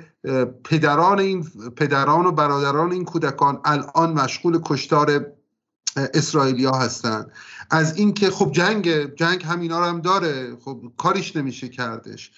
پدران 0.65 1.19
این 1.19 1.45
پدران 1.77 2.27
و 2.27 2.33
برادران 2.33 2.93
این 2.93 3.05
کودکان 3.05 3.61
الان 3.65 4.13
مشغول 4.13 4.61
کشتار 4.65 5.27
اسرائیلیا 5.97 6.73
هستند. 6.73 7.33
از 7.71 7.97
اینکه 7.97 8.31
خب 8.31 8.53
جنگ 8.53 9.15
جنگ 9.15 9.45
همینا 9.45 9.79
رو 9.79 9.85
هم 9.85 10.01
داره 10.01 10.57
خب 10.57 10.93
کاریش 10.97 11.37
نمیشه 11.37 11.69
کردش. 11.69 12.33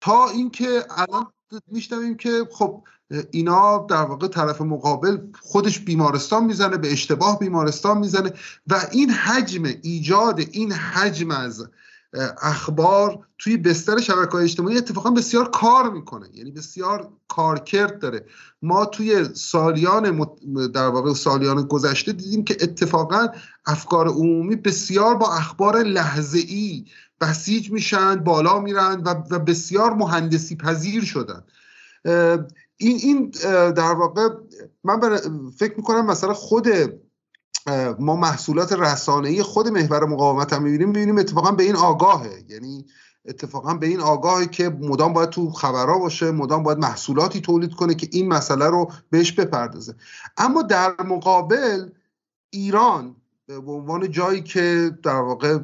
تا 0.00 0.28
اینکه 0.28 0.84
الان 0.96 1.26
میشنویم 1.66 2.16
که 2.16 2.48
خب 2.52 2.84
اینا 3.30 3.86
در 3.90 4.02
واقع 4.02 4.28
طرف 4.28 4.60
مقابل 4.60 5.18
خودش 5.40 5.80
بیمارستان 5.80 6.44
می‌زنه 6.44 6.76
به 6.76 6.92
اشتباه 6.92 7.38
بیمارستان 7.38 7.98
می‌زنه 7.98 8.32
و 8.66 8.86
این 8.92 9.10
حجم 9.10 9.64
ایجاد 9.82 10.40
این 10.52 10.72
حجم 10.72 11.30
از 11.30 11.68
اخبار 12.42 13.26
توی 13.38 13.56
بستر 13.56 14.00
شبکه 14.00 14.34
اجتماعی 14.34 14.76
اتفاقا 14.76 15.10
بسیار 15.10 15.50
کار 15.50 15.90
می‌کنه. 15.90 16.28
یعنی 16.34 16.50
بسیار 16.50 17.08
کارکرد 17.28 17.98
داره. 17.98 18.26
ما 18.62 18.84
توی 18.84 19.34
سالیان 19.34 20.26
در 20.74 20.88
واقع 20.88 21.14
سالیان 21.14 21.62
گذشته 21.62 22.12
دیدیم 22.12 22.44
که 22.44 22.56
اتفاقا 22.60 23.26
افکار 23.66 24.08
عمومی 24.08 24.56
بسیار 24.56 25.14
با 25.14 25.34
اخبار 25.34 25.76
لحظه 25.82 26.38
ای 26.38 26.84
بسیج 27.20 27.70
میشن 27.70 28.16
بالا 28.16 28.60
میرن 28.60 29.02
و 29.30 29.38
بسیار 29.38 29.94
مهندسی 29.94 30.56
پذیر 30.56 31.04
شدن. 31.04 31.44
این 32.76 32.96
این 32.96 33.30
در 33.72 33.92
واقع 33.92 34.28
من 34.84 35.20
فکر 35.58 35.76
می‌کنم 35.76 36.06
مثلا 36.06 36.34
خود 36.34 36.68
ما 37.98 38.16
محصولات 38.16 38.72
رسانه‌ای 38.72 39.42
خود 39.42 39.68
محور 39.68 40.04
مقاومت 40.04 40.52
هم 40.52 40.62
می‌بینیم 40.62 40.88
می‌بینیم 40.88 41.18
اتفاقا 41.18 41.50
به 41.52 41.62
این 41.62 41.76
آگاهه. 41.76 42.44
یعنی 42.48 42.86
اتفاقا 43.24 43.74
به 43.74 43.86
این 43.86 44.00
آگاهه 44.00 44.46
که 44.46 44.68
مدام 44.68 45.12
باید 45.12 45.30
تو 45.30 45.50
خبرها 45.50 45.98
باشه 45.98 46.30
مدام 46.30 46.62
باید 46.62 46.78
محصولاتی 46.78 47.40
تولید 47.40 47.74
کنه 47.74 47.94
که 47.94 48.08
این 48.12 48.28
مسئله 48.28 48.66
رو 48.66 48.92
بهش 49.10 49.32
بپردازه. 49.32 49.94
اما 50.36 50.62
در 50.62 50.94
مقابل 51.04 51.90
ایران 52.50 53.16
به 53.46 53.72
عنوان 53.72 54.10
جایی 54.10 54.42
که 54.42 54.90
در 55.02 55.20
واقع 55.20 55.58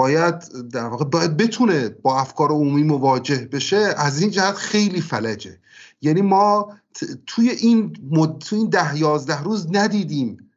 باید 0.00 0.68
در 0.72 0.84
واقع 0.84 1.04
باید 1.04 1.36
بتونه 1.36 1.88
با 1.88 2.20
افکار 2.20 2.50
عمومی 2.50 2.82
مواجه 2.82 3.48
بشه 3.52 3.94
از 3.96 4.20
این 4.20 4.30
جهت 4.30 4.54
خیلی 4.54 5.00
فلجه. 5.00 5.58
یعنی 6.02 6.22
ما 6.22 6.72
توی 7.26 7.50
این 7.50 7.96
مد... 8.10 8.38
توی 8.38 8.58
این 8.58 8.70
ده 8.70 8.98
یازده 8.98 9.42
روز 9.42 9.66
ندیدیم 9.70 10.50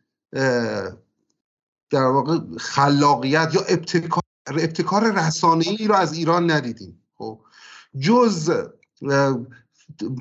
در 1.90 2.06
واقع 2.06 2.40
خلاقیت 2.58 3.50
یا 3.54 3.62
ابتکار 3.62 4.24
ابتکار 4.48 5.12
رسانه 5.12 5.66
ای 5.68 5.88
رو 5.88 5.96
از 5.96 6.14
ایران 6.14 6.52
ندیدیم. 6.52 7.02
خب؟ 7.18 7.40
جز 8.00 8.52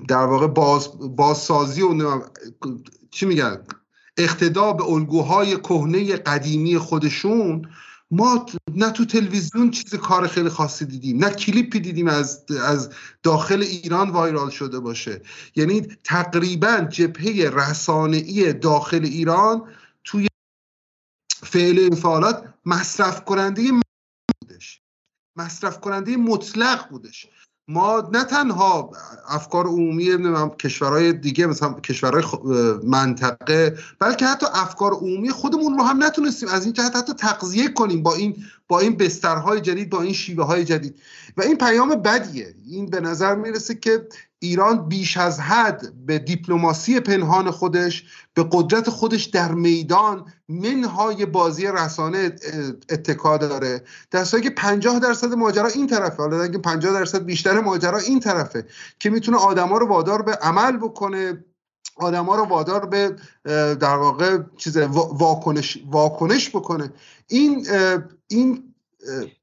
در 0.08 0.24
واقع 0.24 0.46
باز 0.46 0.88
بازسازی 1.16 1.82
و 1.82 2.22
چی 3.10 3.26
میگن؟ 3.26 3.58
اقتدا 4.16 4.72
به 4.72 4.84
الگوهای 4.84 5.56
کهنه 5.56 6.16
قدیمی 6.16 6.78
خودشون 6.78 7.68
ما 8.12 8.46
نه 8.74 8.90
تو 8.90 9.04
تلویزیون 9.04 9.70
چیز 9.70 9.94
کار 9.94 10.26
خیلی 10.26 10.48
خاصی 10.48 10.84
دیدیم 10.84 11.24
نه 11.24 11.30
کلیپی 11.30 11.80
دیدیم 11.80 12.08
از 12.08 12.44
از 12.64 12.90
داخل 13.22 13.62
ایران 13.62 14.10
وایرال 14.10 14.50
شده 14.50 14.80
باشه. 14.80 15.22
یعنی 15.56 15.80
تقریبا 16.04 16.86
جبهه 16.90 17.50
رسانه‌ای 17.50 18.52
داخل 18.52 19.04
ایران 19.04 19.68
توی 20.04 20.28
فعل 21.42 21.78
انفعالات 21.92 22.54
مصرف 22.66 23.24
کننده 23.24 23.62
بودش 24.42 24.82
مصرف 25.36 25.80
کننده 25.80 26.16
مطلق 26.16 26.88
بودش. 26.88 27.26
ما 27.68 28.10
نه 28.12 28.24
تنها 28.24 28.90
افکار 29.28 29.66
عمومی 29.66 30.08
کشورهای 30.60 31.12
دیگه 31.12 31.46
مثلا 31.46 31.72
کشورهای 31.72 32.24
منطقه 32.84 33.78
بلکه 33.98 34.26
حتی 34.26 34.46
افکار 34.54 34.92
عمومی 34.92 35.30
خودمون 35.30 35.78
رو 35.78 35.84
هم 35.84 36.04
نتونستیم 36.04 36.48
از 36.48 36.64
این 36.64 36.72
جهت 36.72 36.96
حتی 36.96 37.12
تقضیه 37.12 37.68
کنیم 37.68 38.02
با 38.02 38.14
این 38.14 38.36
با 38.72 38.80
این 38.80 38.96
بسترهای 38.96 39.60
جدید 39.60 39.90
با 39.90 40.02
این 40.02 40.12
شیوه 40.12 40.44
های 40.44 40.64
جدید. 40.64 41.00
و 41.36 41.42
این 41.42 41.58
پیام 41.58 41.88
بدیه. 41.88 42.54
این 42.70 42.86
به 42.86 43.00
نظر 43.00 43.34
می‌رسه 43.34 43.74
که 43.74 44.08
ایران 44.38 44.88
بیش 44.88 45.16
از 45.16 45.40
حد 45.40 45.92
به 46.06 46.18
دیپلماسی 46.18 47.00
پنهان 47.00 47.50
خودش 47.50 48.04
به 48.34 48.46
قدرت 48.52 48.90
خودش 48.90 49.24
در 49.24 49.52
میدان 49.52 50.24
منهای 50.48 51.26
بازی 51.26 51.66
رسانه 51.66 52.32
اتکا 52.88 53.36
داره. 53.36 53.82
در 54.10 54.24
که 54.24 54.50
50 54.50 54.98
درصد 54.98 55.32
ماجرا 55.32 55.66
این 55.66 55.86
طرفه. 55.86 56.16
حالا 56.16 56.42
اگه 56.42 56.58
50 56.58 56.92
درصد 56.92 57.24
بیشتر 57.24 57.60
ماجرا 57.60 57.98
این 57.98 58.20
طرفه 58.20 58.66
که 58.98 59.10
می‌تونه 59.10 59.36
آدما 59.36 59.78
رو 59.78 59.88
وادار 59.88 60.22
به 60.22 60.32
عمل 60.32 60.76
بکنه 60.76 61.44
آدما 61.96 62.36
رو 62.36 62.44
وادار 62.44 62.86
به 62.86 63.16
در 63.74 63.96
واقع 63.96 64.38
چیز 64.56 64.76
واکنش 64.76 65.78
واکنش 65.90 66.50
بکنه. 66.50 66.92
این 67.28 67.66
این 68.32 68.74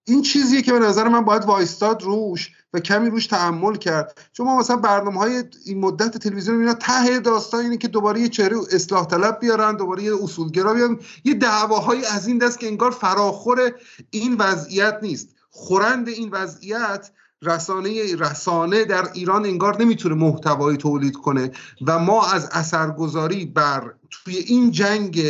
این 0.04 0.22
چیزیه 0.22 0.62
که 0.62 0.74
به 0.74 0.80
نظر 0.80 1.08
من 1.08 1.26
باید 1.26 1.44
وایستاد 1.44 2.04
روش 2.04 2.52
و 2.74 2.80
کمی 2.80 3.10
روش 3.10 3.28
تحمل 3.28 3.76
کرد. 3.76 4.18
چون 4.34 4.46
ما 4.46 4.60
مثلا 4.60 4.76
برنامه 4.76 5.20
های 5.20 5.44
این 5.66 5.80
مدت 5.80 6.18
تلویزیون 6.18 6.58
می‌بینن 6.58 6.74
ته 6.74 7.20
داستان 7.20 7.60
اینه 7.64 7.78
که 7.78 7.88
دوباره 7.88 8.22
یه 8.22 8.30
چهره 8.30 8.58
اصلاح 8.72 9.06
طلب 9.06 9.40
بیارن 9.40 9.76
دوباره 9.76 10.04
یه 10.04 10.24
اصولگرا 10.24 10.74
بیارن. 10.74 11.00
یه 11.24 11.34
دعواهای 11.34 12.06
از 12.06 12.28
این 12.28 12.38
دست 12.38 12.60
که 12.60 12.68
انگار 12.68 12.92
فراخور 12.92 13.72
این 14.10 14.36
وضعیت 14.40 15.00
نیست. 15.02 15.28
خورند 15.50 16.08
این 16.08 16.30
وضعیت 16.32 17.12
رسانه 17.42 18.16
رسانه 18.16 18.86
در 18.86 19.12
ایران 19.14 19.46
انگار 19.46 19.82
نمی‌تونه 19.82 20.16
محتوایی 20.16 20.78
تولید 20.78 21.16
کنه 21.16 21.52
و 21.88 22.00
ما 22.00 22.28
از 22.28 22.50
اثرگذاری 22.52 23.46
بر 23.46 23.94
توی 24.12 24.36
این 24.38 24.72
جنگ 24.72 25.22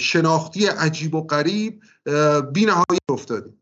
شناختی 0.00 0.66
عجیب 0.66 1.14
و 1.14 1.26
غریب 1.26 1.80
بی 2.52 2.64
نهایی 2.64 2.98
افتادیم. 3.10 3.52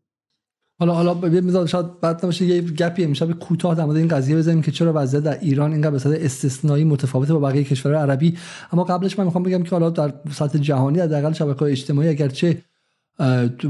حالا 0.79 0.93
حالا 0.93 1.13
ببین 1.13 1.65
شاید 1.65 1.99
بعد 1.99 2.15
نباشه 2.15 2.45
یه 2.45 2.61
گپی 2.61 3.03
امشب 3.03 3.31
کوتاه 3.31 3.75
در 3.75 3.85
مورد 3.85 3.97
این 3.97 4.07
قضیه 4.07 4.35
بزنیم 4.35 4.61
که 4.61 4.71
چرا 4.71 4.91
وضعیت 4.95 5.23
در 5.23 5.39
ایران 5.39 5.71
اینقدر 5.71 5.91
به 5.91 5.99
صورت 5.99 6.21
استثنایی 6.21 6.83
متفاوته 6.83 7.33
با 7.33 7.39
بقیه 7.39 7.63
کشورهای 7.63 8.01
عربی. 8.01 8.37
اما 8.71 8.83
قبلش 8.83 9.19
من 9.19 9.25
می‌خوام 9.25 9.43
بگم 9.43 9.63
که 9.63 9.69
حالا 9.69 9.89
در 9.89 10.13
سطح 10.31 10.59
جهانی 10.59 10.99
حداقل 10.99 11.33
شبکه‌های 11.33 11.71
اجتماعی 11.71 12.09
اگرچه 12.09 12.61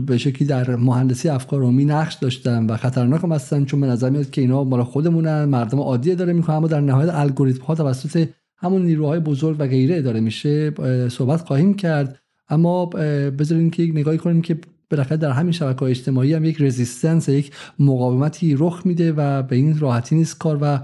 به 0.08 0.18
شکلی 0.18 0.48
در 0.48 0.76
مهندسی 0.76 1.30
افکار 1.30 1.62
عمومی 1.62 1.86
نقش 1.86 2.14
داشتن 2.14 2.66
و 2.66 2.78
خطرناک 2.78 3.24
هم 3.24 3.32
هستن 3.32 3.66
چون 3.66 3.82
به 3.82 3.88
نظر 3.88 4.10
میاد 4.10 4.30
که 4.30 4.42
اینا 4.42 4.64
مال 4.64 4.84
خودمونن 4.84 5.46
مردم 5.46 5.80
عادی 5.80 6.16
داره 6.16 6.34
می‌کنن 6.34 6.56
اما 6.56 6.68
در 6.68 6.82
نهایت 6.82 7.10
الگوریتم 7.14 7.64
ها 7.64 7.76
توسط 7.76 8.28
همون 8.58 8.82
نیروهای 8.82 9.20
بزرگ 9.20 9.56
و 9.60 9.68
غیره 9.68 9.98
اداره 9.98 10.20
میشه 10.20 10.74
صحبت 11.10 11.42
خواهیم 11.42 11.74
کرد. 11.74 12.21
اما 12.52 12.86
بذارین 12.86 13.72
که 13.72 13.84
یک 13.84 13.92
نگاهی 13.96 14.18
کنیم 14.18 14.42
که 14.42 14.58
بالاخره 14.90 15.18
در 15.18 15.32
همین 15.32 15.52
شبکه 15.52 15.84
اجتماعی 15.84 16.34
هم 16.34 16.46
یک 16.46 16.62
resistance 16.62 17.30
یک 17.30 17.52
مقاومتی 17.80 18.56
رخ 18.56 18.82
میده 18.86 19.12
و 19.12 19.44
به 19.44 19.56
این 19.56 19.80
راحتی 19.80 20.16
نیست 20.16 20.38
کار 20.38 20.58
و 20.62 20.80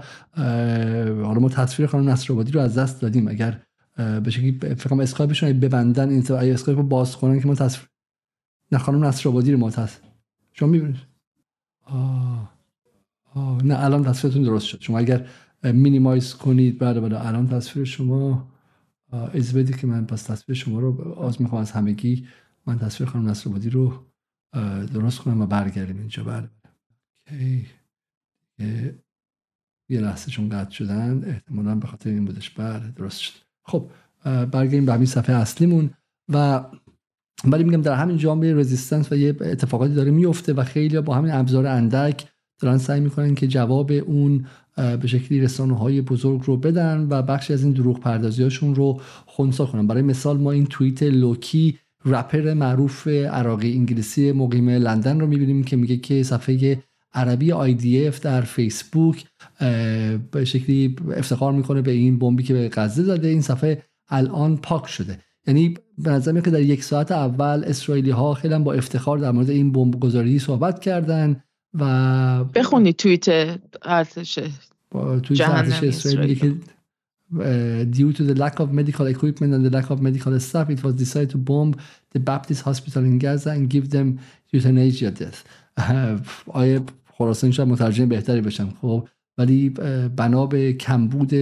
حالا 1.24 1.40
ما 1.40 1.48
تصویر 1.48 1.88
خانم 1.88 2.08
نصرآبادی 2.08 2.52
رو 2.52 2.60
از 2.60 2.78
دست 2.78 3.00
دادیم 3.00 3.28
اگر 3.28 3.62
به 3.96 4.30
شکلی 4.30 4.58
فکر 4.60 4.88
کنم 4.88 5.00
اسکایپشون 5.00 5.60
ببندن 5.60 6.08
این 6.08 6.24
اسکایپ 6.32 6.78
رو 6.78 6.84
باز 6.84 7.16
کنن 7.16 7.40
که 7.40 7.46
ما 7.46 7.54
تصویر 7.54 7.88
نه 8.72 8.78
خانم 8.78 9.04
نصرآبادی 9.04 9.52
رو 9.52 9.58
ما 9.58 9.70
تصویر 9.70 10.12
شما 10.52 10.68
می‌بینید 10.68 10.96
آه. 11.84 12.52
آه. 13.34 13.64
نه 13.64 13.84
الان 13.84 14.04
تصویرتون 14.04 14.42
درست 14.42 14.66
شد 14.66 14.80
شما 14.80 14.98
اگر 14.98 15.26
مینیمایز 15.64 16.34
کنید 16.34 16.78
بعد 16.78 17.00
بعد 17.00 17.14
الان 17.14 17.48
تصویر 17.48 17.84
شما 17.84 18.48
از 19.12 19.52
بدید 19.52 19.76
که 19.76 19.86
من 19.86 20.06
پس 20.06 20.22
تصویر 20.22 20.58
شما 20.58 20.80
رو 20.80 21.12
آز 21.12 21.42
می‌خوام 21.42 21.60
از 21.60 21.70
همگی 21.70 22.28
من 22.66 22.78
تصویر 22.78 23.10
خانم 23.10 23.28
نصرآبادی 23.28 23.70
رو 23.70 24.06
درست 24.94 25.18
کنم 25.18 25.40
و 25.40 25.46
برگردیم 25.46 25.98
اینجا. 25.98 26.24
بله 26.24 26.48
یه 29.90 30.00
لحظه 30.00 30.30
چون 30.30 30.48
قطع 30.48 30.70
شدن 30.70 31.24
احتمالا 31.24 31.74
به 31.74 31.86
خاطر 31.86 32.10
این 32.10 32.24
بودش. 32.24 32.50
بله 32.50 32.90
درست 32.90 33.20
شد. 33.20 33.32
خب 33.64 33.90
برگردیم 34.24 34.86
به 34.86 34.92
همین 34.92 35.06
صفحه 35.06 35.36
اصلیمون 35.36 35.90
و 36.28 36.64
ولی 37.44 37.64
میگم 37.64 37.82
در 37.82 37.94
همین 37.94 38.16
جامعه 38.16 38.54
رزिस्टنس 38.54 39.12
و 39.12 39.16
یه 39.16 39.36
اتفاقاتی 39.40 39.94
داره 39.94 40.10
میفته 40.10 40.52
و 40.52 40.64
خیلی 40.64 41.00
با 41.00 41.14
همین 41.14 41.32
ابزار 41.32 41.66
اندک 41.66 42.28
دارن 42.60 42.78
سعی 42.78 43.00
می‌کنن 43.00 43.34
که 43.34 43.46
جواب 43.46 43.92
اون 44.06 44.46
به 44.76 45.06
شکلی 45.06 45.40
رسانه 45.40 45.78
های 45.78 46.00
بزرگ 46.00 46.42
رو 46.44 46.56
بدن 46.56 47.06
و 47.10 47.22
بخشی 47.22 47.52
از 47.52 47.62
این 47.64 47.72
دروغ 47.72 48.00
پردازی 48.00 48.42
هاشون 48.42 48.74
رو 48.74 49.00
خونسا 49.26 49.66
کنن. 49.66 49.86
برای 49.86 50.02
مثال 50.02 50.38
ما 50.38 50.52
این 50.52 50.66
توییت 50.66 51.02
لوکی 51.02 51.78
رپر 52.04 52.54
معروف 52.54 53.08
عراقی 53.08 53.72
انگلیسی 53.72 54.32
مقیم 54.32 54.68
لندن 54.68 55.20
رو 55.20 55.26
می‌بینیم 55.26 55.64
که 55.64 55.76
میگه 55.76 55.96
که 55.96 56.22
صفحه 56.22 56.82
عربی 57.14 57.52
IDF 57.52 58.18
در 58.20 58.40
فیسبوک 58.40 59.24
به 60.30 60.44
شکلی 60.44 60.96
افتخار 61.16 61.52
می‌کنه 61.52 61.82
به 61.82 61.90
این 61.90 62.18
بمبی 62.18 62.42
که 62.42 62.54
به 62.54 62.68
غزه 62.72 63.02
زده. 63.02 63.28
این 63.28 63.40
صفحه 63.40 63.82
الان 64.08 64.56
پاک 64.56 64.86
شده. 64.86 65.18
یعنی 65.46 65.74
به 65.98 66.10
نظر 66.10 66.40
که 66.40 66.50
در 66.50 66.60
یک 66.60 66.84
ساعت 66.84 67.12
اول 67.12 67.64
اسرائیلی 67.66 68.10
ها 68.10 68.34
خیلی 68.34 68.58
با 68.58 68.72
افتخار 68.72 69.18
در 69.18 69.30
مورد 69.30 69.50
این 69.50 69.72
بمب 69.72 70.00
گذاری 70.00 70.38
صحبت 70.38 70.80
کردن. 70.80 71.42
و 71.74 72.44
بخونی 72.44 72.92
توییت 72.92 73.26
ارتش 73.82 74.38
توییت 75.22 75.48
ارتش 75.48 75.82
اسرائیل 75.82 76.38
که 76.38 76.54
Uh, 77.30 77.84
due 77.84 78.10
to 78.10 78.22
the 78.24 78.34
lack 78.34 78.58
of 78.58 78.72
medical 78.72 79.06
equipment 79.06 79.52
and 79.52 79.62
the 79.62 79.68
lack 79.68 79.90
of 79.90 80.00
medical 80.00 80.32
staff, 80.40 80.70
it 80.70 80.82
was 80.82 80.94
decided 80.94 81.28
to 81.28 81.36
bomb 81.36 81.74
the 82.12 82.18
Baptist 82.18 82.62
hospital 82.62 83.04
in 83.04 83.18
Gaza 83.18 83.50
and 83.50 83.68
give 83.68 83.90
them 83.90 84.18
euthanasia 84.50 85.10
death. 85.10 85.44
آیا 86.46 86.80
خراسان 87.18 87.50
شاید 87.50 87.68
مترجم 87.68 88.08
بهتری 88.08 88.40
بشم 88.40 88.74
خب 88.80 89.08
ولی 89.38 89.68
بنا 90.16 90.46
به 90.46 90.72
کمبود 90.72 91.32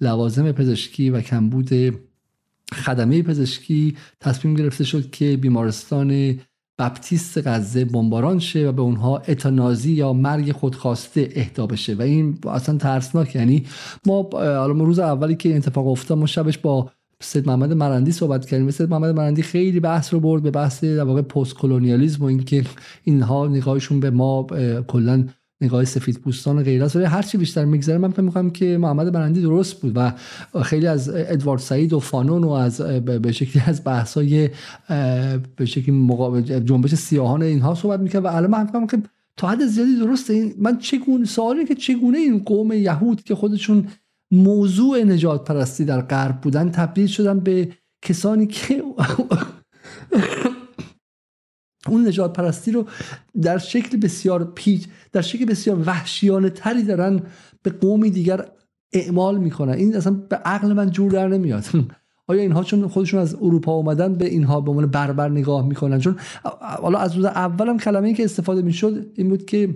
لوازم 0.00 0.52
پزشکی 0.52 1.10
و 1.10 1.20
کمبود 1.20 1.70
خدمه 2.72 3.22
پزشکی 3.22 3.96
تصمیم 4.20 4.54
گرفته 4.54 4.84
شد 4.84 5.10
که 5.10 5.36
بیمارستان 5.36 6.38
بپتیست 6.78 7.46
غزه 7.46 7.84
بمباران 7.84 8.38
شه 8.38 8.68
و 8.68 8.72
به 8.72 8.82
اونها 8.82 9.18
اتنازی 9.18 9.92
یا 9.92 10.12
مرگ 10.12 10.52
خودخواسته 10.52 11.28
اهدا 11.36 11.66
بشه. 11.66 11.94
و 11.94 12.02
این 12.02 12.38
اصلا 12.46 12.78
ترسناک. 12.78 13.36
یعنی 13.36 13.64
ما 14.06 14.28
حالا 14.32 14.66
روز 14.66 14.98
اولی 14.98 15.34
که 15.34 15.56
اتفاق 15.56 15.88
افتاد 15.88 16.18
ما 16.18 16.26
شبش 16.26 16.58
با 16.58 16.90
سید 17.20 17.46
محمد 17.46 17.72
مرندی 17.72 18.12
صحبت 18.12 18.46
کردیم. 18.46 18.70
سید 18.70 18.90
محمد 18.90 19.14
مرندی 19.14 19.42
خیلی 19.42 19.80
بحث 19.80 20.14
رو 20.14 20.20
برد 20.20 20.42
به 20.42 20.50
بحث 20.50 20.84
در 20.84 21.04
واقع 21.04 21.22
پست 21.22 21.54
کلونیالیسم 21.54 22.22
و 22.22 22.26
اینکه 22.26 22.64
اینها 23.04 23.46
نگاهشون 23.46 24.00
به 24.00 24.10
ما 24.10 24.46
کلا 24.88 25.26
نگاه 25.64 25.84
سفید 25.84 26.18
پوستان 26.18 26.58
و 26.58 26.62
غیره 26.62 26.86
ولی 26.86 27.04
هر 27.04 27.22
چی 27.22 27.38
بیشتر 27.38 27.64
میگذره 27.64 27.98
من 27.98 28.10
فکر 28.10 28.22
می‌کنم 28.22 28.50
که 28.50 28.78
محمد 28.78 29.12
برندی 29.12 29.42
درست 29.42 29.80
بود 29.80 29.92
و 29.96 30.12
خیلی 30.62 30.86
از 30.86 31.08
ادوارد 31.14 31.60
سعید 31.60 31.92
و 31.92 32.00
فانون 32.00 32.44
و 32.44 32.50
از 32.50 32.80
به 32.80 33.32
شکلی 33.32 33.62
از 33.66 33.84
بحثای 33.84 34.50
به 35.56 35.64
شکلی 35.64 36.08
جنبش 36.60 36.94
سیاهان 36.94 37.42
اینها 37.42 37.74
صحبت 37.74 38.00
می‌کرد 38.00 38.24
و 38.24 38.26
الان 38.26 38.50
من 38.50 38.66
فکر 38.66 38.86
که 38.86 39.02
تا 39.36 39.48
حد 39.48 39.66
زیادی 39.66 39.96
درسته. 39.96 40.32
این 40.34 40.54
من 40.58 40.78
چگونه 40.78 41.24
سوالی 41.24 41.64
که 41.64 41.74
چگونه 41.74 42.18
این 42.18 42.38
قوم 42.38 42.72
یهود 42.72 43.22
که 43.22 43.34
خودشون 43.34 43.88
موضوع 44.30 45.02
نجات 45.02 45.44
پرستی 45.44 45.84
در 45.84 46.00
غرب 46.00 46.40
بودن 46.40 46.70
تبدیل 46.70 47.06
شدن 47.06 47.40
به 47.40 47.68
کسانی 48.02 48.46
که 48.46 48.82
اون 51.88 52.06
نجات 52.08 52.32
پرستی 52.32 52.72
رو 52.72 52.84
در 53.42 53.58
شکل 53.58 53.96
بسیار 53.96 54.44
پیچ 54.54 54.88
در 55.12 55.20
شکل 55.20 55.44
بسیار 55.44 55.82
وحشیانه 55.86 56.50
تری 56.50 56.82
دارن 56.82 57.20
به 57.62 57.70
قومی 57.70 58.10
دیگر 58.10 58.48
اعمال 58.92 59.38
می‌کنن. 59.38 59.72
این 59.72 59.96
اصلا 59.96 60.12
به 60.12 60.36
عقل 60.36 60.72
من 60.72 60.90
جور 60.90 61.12
در 61.12 61.28
نمیاد. 61.28 61.64
آیا 62.26 62.42
اینها 62.42 62.64
چون 62.64 62.88
خودشون 62.88 63.20
از 63.20 63.34
اروپا 63.34 63.72
اومدن 63.72 64.14
به 64.14 64.26
اینها 64.26 64.60
به 64.60 64.70
عنوان 64.70 64.86
بربر 64.86 65.28
نگاه 65.28 65.66
می‌کنن؟ 65.66 65.98
چون 65.98 66.16
حالا 66.60 66.98
از 66.98 67.16
روز 67.16 67.24
اولم 67.24 67.78
کلمه 67.78 68.08
ای 68.08 68.14
که 68.14 68.24
استفاده 68.24 68.62
می‌شد 68.62 69.06
این 69.14 69.28
بود 69.28 69.44
که 69.44 69.74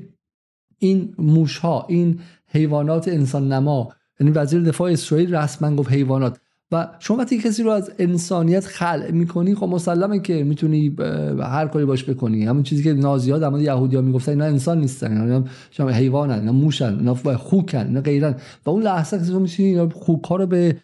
این 0.78 1.14
موش 1.18 1.58
ها 1.58 1.86
این 1.88 2.20
حیوانات 2.46 3.08
انسان 3.08 3.52
نما 3.52 3.92
یعنی 4.20 4.32
وزیر 4.32 4.62
دفاع 4.62 4.92
اسرائیل 4.92 5.34
رسما 5.34 5.76
گفت 5.76 5.92
حیوانات. 5.92 6.40
و 6.72 6.88
شما 6.98 7.16
وقتی 7.16 7.38
کسی 7.38 7.62
رو 7.62 7.70
از 7.70 7.92
انسانیت 7.98 8.66
خلع 8.66 9.10
می‌کنی 9.10 9.54
خب 9.54 9.66
مسلمه 9.66 10.18
که 10.18 10.44
می‌تونی 10.44 10.96
هر 11.40 11.66
کاری 11.66 11.84
باش 11.84 12.04
بکنی. 12.04 12.44
همون 12.44 12.62
چیزی 12.62 12.82
که 12.82 12.92
نازی‌ها 12.92 13.38
در 13.38 13.48
مورد 13.48 13.62
یهودی‌ها 13.62 14.02
می‌گفتن 14.02 14.32
اینا 14.32 14.44
انسان 14.44 14.80
نیستن 14.80 15.20
اینا 15.20 15.44
شما 15.70 15.88
حیوانن 15.88 16.38
اینا 16.38 16.52
موشن 16.52 16.98
اینا 16.98 17.14
خوکن 17.14 17.86
اینا 17.86 18.00
غیرن. 18.00 18.34
و 18.66 18.70
اون 18.70 18.82
لحظه 18.82 19.18
که 19.18 19.24
تو 19.24 19.40
می‌تونی 19.40 19.68
اینا 19.68 19.88
خوک‌ها 19.88 20.36
رو 20.36 20.46
به 20.46 20.76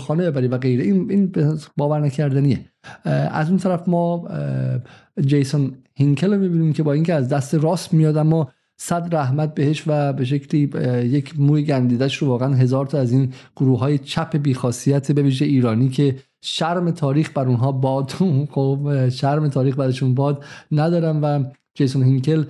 خانه 0.00 0.30
ببری 0.30 0.48
و 0.48 0.58
غیره. 0.58 0.84
این 0.84 1.10
این 1.10 1.32
باور 1.76 2.00
نکردنیه. 2.00 2.60
از 3.04 3.48
اون 3.48 3.58
طرف 3.58 3.88
ما 3.88 4.28
جیسون 5.20 5.72
هینکل 5.94 6.32
رو 6.34 6.40
می‌بینیم 6.40 6.72
که 6.72 6.82
با 6.82 6.92
اینکه 6.92 7.14
از 7.14 7.28
دست 7.28 7.54
راست 7.54 7.94
میاد 7.94 8.16
اما 8.16 8.48
صد 8.82 9.14
رحمت 9.14 9.54
بهش 9.54 9.84
و 9.86 10.12
به 10.12 10.24
شکلی 10.24 10.70
یک 11.08 11.40
موی 11.40 11.62
گندیدش 11.62 12.16
رو 12.16 12.28
واقعا 12.28 12.54
هزار 12.54 12.86
تا 12.86 12.98
از 12.98 13.12
این 13.12 13.32
گروه 13.56 13.78
های 13.78 13.98
چپ 13.98 14.36
بیخاصیت 14.36 15.12
به 15.12 15.22
ویژه 15.22 15.44
ایرانی 15.44 15.88
که 15.88 16.16
شرم 16.40 16.90
تاریخ 16.90 17.30
بر 17.34 17.46
اونها 17.46 17.72
باد 17.72 18.10
خب 18.54 19.08
شرم 19.08 19.48
تاریخ 19.48 19.76
برشون 19.76 20.14
باد 20.14 20.44
ندارم 20.72 21.22
و 21.22 21.44
جیسون 21.74 22.02
هینکل 22.02 22.44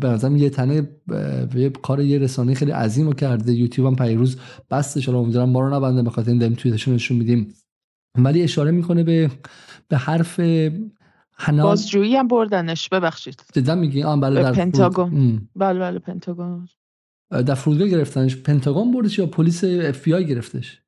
به 0.00 0.08
نظرم 0.08 0.36
یه 0.36 0.50
تنه 0.50 0.88
یه 1.54 1.70
کار 1.70 2.00
یه 2.00 2.18
رسانه 2.18 2.54
خیلی 2.54 2.70
عظیم 2.70 3.06
رو 3.06 3.12
کرده. 3.12 3.52
یوتیوب 3.52 3.86
هم 3.86 3.96
پیروز 3.96 4.36
بستش. 4.70 5.06
حالا 5.06 5.18
امیدوارم 5.18 5.50
ما 5.50 5.60
رو 5.60 5.74
نبنده. 5.74 6.02
به 6.02 6.10
خاطر 6.10 6.30
این 6.30 6.38
داریم 6.38 6.56
توییتشون 6.56 6.94
نشون 6.94 7.16
میدیم. 7.16 7.54
ولی 8.18 8.42
اشاره 8.42 8.70
می‌کنه 8.70 9.02
به 9.02 9.30
به 9.88 9.96
حرف 9.96 10.40
بازجویی 11.46 12.16
هم 12.16 12.28
بردنش. 12.28 12.88
ببخشید. 12.88 13.42
جدا 13.54 13.74
میگی؟ 13.74 14.02
آن 14.02 14.20
بله 14.20 14.42
در 14.42 14.52
پنتاگون. 14.52 15.48
بله 15.56 15.78
بله 15.78 15.98
پنتاگون. 15.98 16.68
در 17.30 17.54
فرودگاه 17.54 17.88
گرفتنش. 17.88 18.36
پنتاگون 18.36 18.92
بردش 18.92 19.18
یا 19.18 19.26
پلیس 19.26 19.64
اف 19.64 20.04
بی 20.04 20.24
گرفتش؟ 20.24 20.82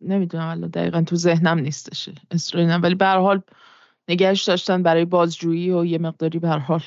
نمی‌دونم 0.00 0.48
الان 0.48 0.70
دقیقا 0.70 1.02
تو 1.02 1.16
ذهنم 1.16 1.58
نیستش 1.58 2.08
اسرائیل 2.30 2.78
ولی 2.82 2.94
به 2.94 3.04
هر 3.04 3.18
حال 3.18 3.40
نگهش 4.08 4.42
داشتن 4.42 4.82
برای 4.82 5.04
بازجویی 5.04 5.70
و 5.70 5.84
یه 5.84 5.98
مقداری 5.98 6.38
به 6.38 6.48
هر 6.48 6.58
حال 6.58 6.82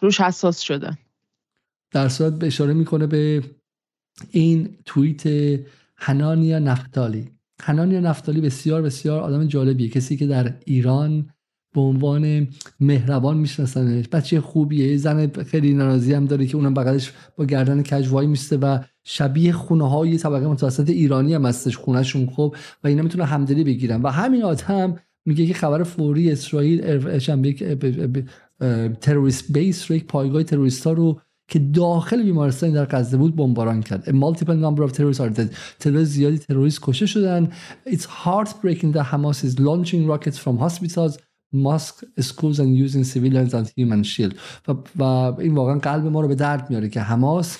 روش 0.00 0.20
حساس 0.20 0.60
شدن. 0.60 0.98
در 1.90 2.08
صورت 2.08 2.32
به 2.32 2.46
اشاره 2.46 2.72
می‌کنه 2.72 3.06
به 3.06 3.42
این 4.30 4.78
توییت 4.84 5.22
حنانیا 5.94 6.58
نفتالی. 6.58 7.30
حنانیا 7.60 8.00
نفتالی 8.00 8.40
بسیار 8.40 8.82
بسیار 8.82 9.20
آدم 9.20 9.46
جالبیه. 9.46 9.88
کسی 9.88 10.16
که 10.16 10.26
در 10.26 10.54
ایران 10.64 11.30
به 11.74 11.80
عنوان 11.80 12.48
مهربان 12.80 13.36
میشناسنش. 13.36 14.08
بچه 14.08 14.40
خوبیه. 14.40 14.96
زن 14.96 15.26
خیلی 15.26 15.74
ناراضی 15.74 16.14
هم 16.14 16.26
داره 16.26 16.46
که 16.46 16.56
اونم 16.56 16.74
بغلش 16.74 17.12
با 17.36 17.44
گردن 17.44 17.82
کجوایی 17.82 18.28
میسته 18.28 18.56
و 18.56 18.78
شبیه 19.04 19.52
خونه 19.52 19.90
های 19.90 20.18
طبقه 20.18 20.46
متوسط 20.46 20.90
ایرانی 20.90 21.34
هم 21.34 21.46
هستش 21.46 21.76
خونهشون 21.76 22.26
خوب 22.26 22.56
و 22.84 22.88
اینا 22.88 23.02
می‌تونه 23.02 23.24
همدلی 23.24 23.64
بگیرن. 23.64 24.02
و 24.02 24.08
همین 24.08 24.42
آدم 24.42 24.96
میگه 25.26 25.46
که 25.46 25.54
خبر 25.54 25.82
فوری 25.82 26.32
اسرائیل 26.32 27.44
یک 27.44 27.64
تروریست 29.00 29.52
بیس 29.52 29.90
رو 29.90 29.96
یک 29.96 30.04
پایگاه 30.04 30.42
تروریست 30.42 30.86
رو 30.86 31.20
که 31.48 31.58
داخل 31.58 32.22
بیمارستان 32.22 32.72
در 32.72 32.84
غزه 32.84 33.16
بود 33.16 33.36
بمباران 33.36 33.80
کرد. 33.82 34.04
A 34.04 34.12
multiple 34.12 34.44
number 34.44 34.88
of 34.88 34.92
terrorists 34.92 35.20
are 35.20 35.48
تعداد 35.78 36.04
زیادی 36.04 36.38
تروریست 36.38 36.80
کشته 36.82 37.06
شدن. 37.06 37.48
It's 37.86 38.06
heartbreaking 38.24 38.92
that 38.94 39.06
Hamas 39.12 39.44
is 39.44 39.58
launching 39.58 40.06
rockets 40.06 40.38
from 40.38 40.58
hospitals. 40.58 41.31
Mosque 41.54 42.06
schools 42.20 42.58
and 42.58 42.76
using 42.86 43.04
civilians 43.04 43.54
as 43.54 43.68
human 43.78 44.02
shield. 44.04 44.34
و, 44.68 44.74
و 44.98 45.04
این 45.40 45.54
واقعا 45.54 45.78
قلب 45.78 46.06
ما 46.06 46.20
رو 46.20 46.28
به 46.28 46.34
درد 46.34 46.70
میاره 46.70 46.88
که 46.88 47.00
حماس 47.00 47.58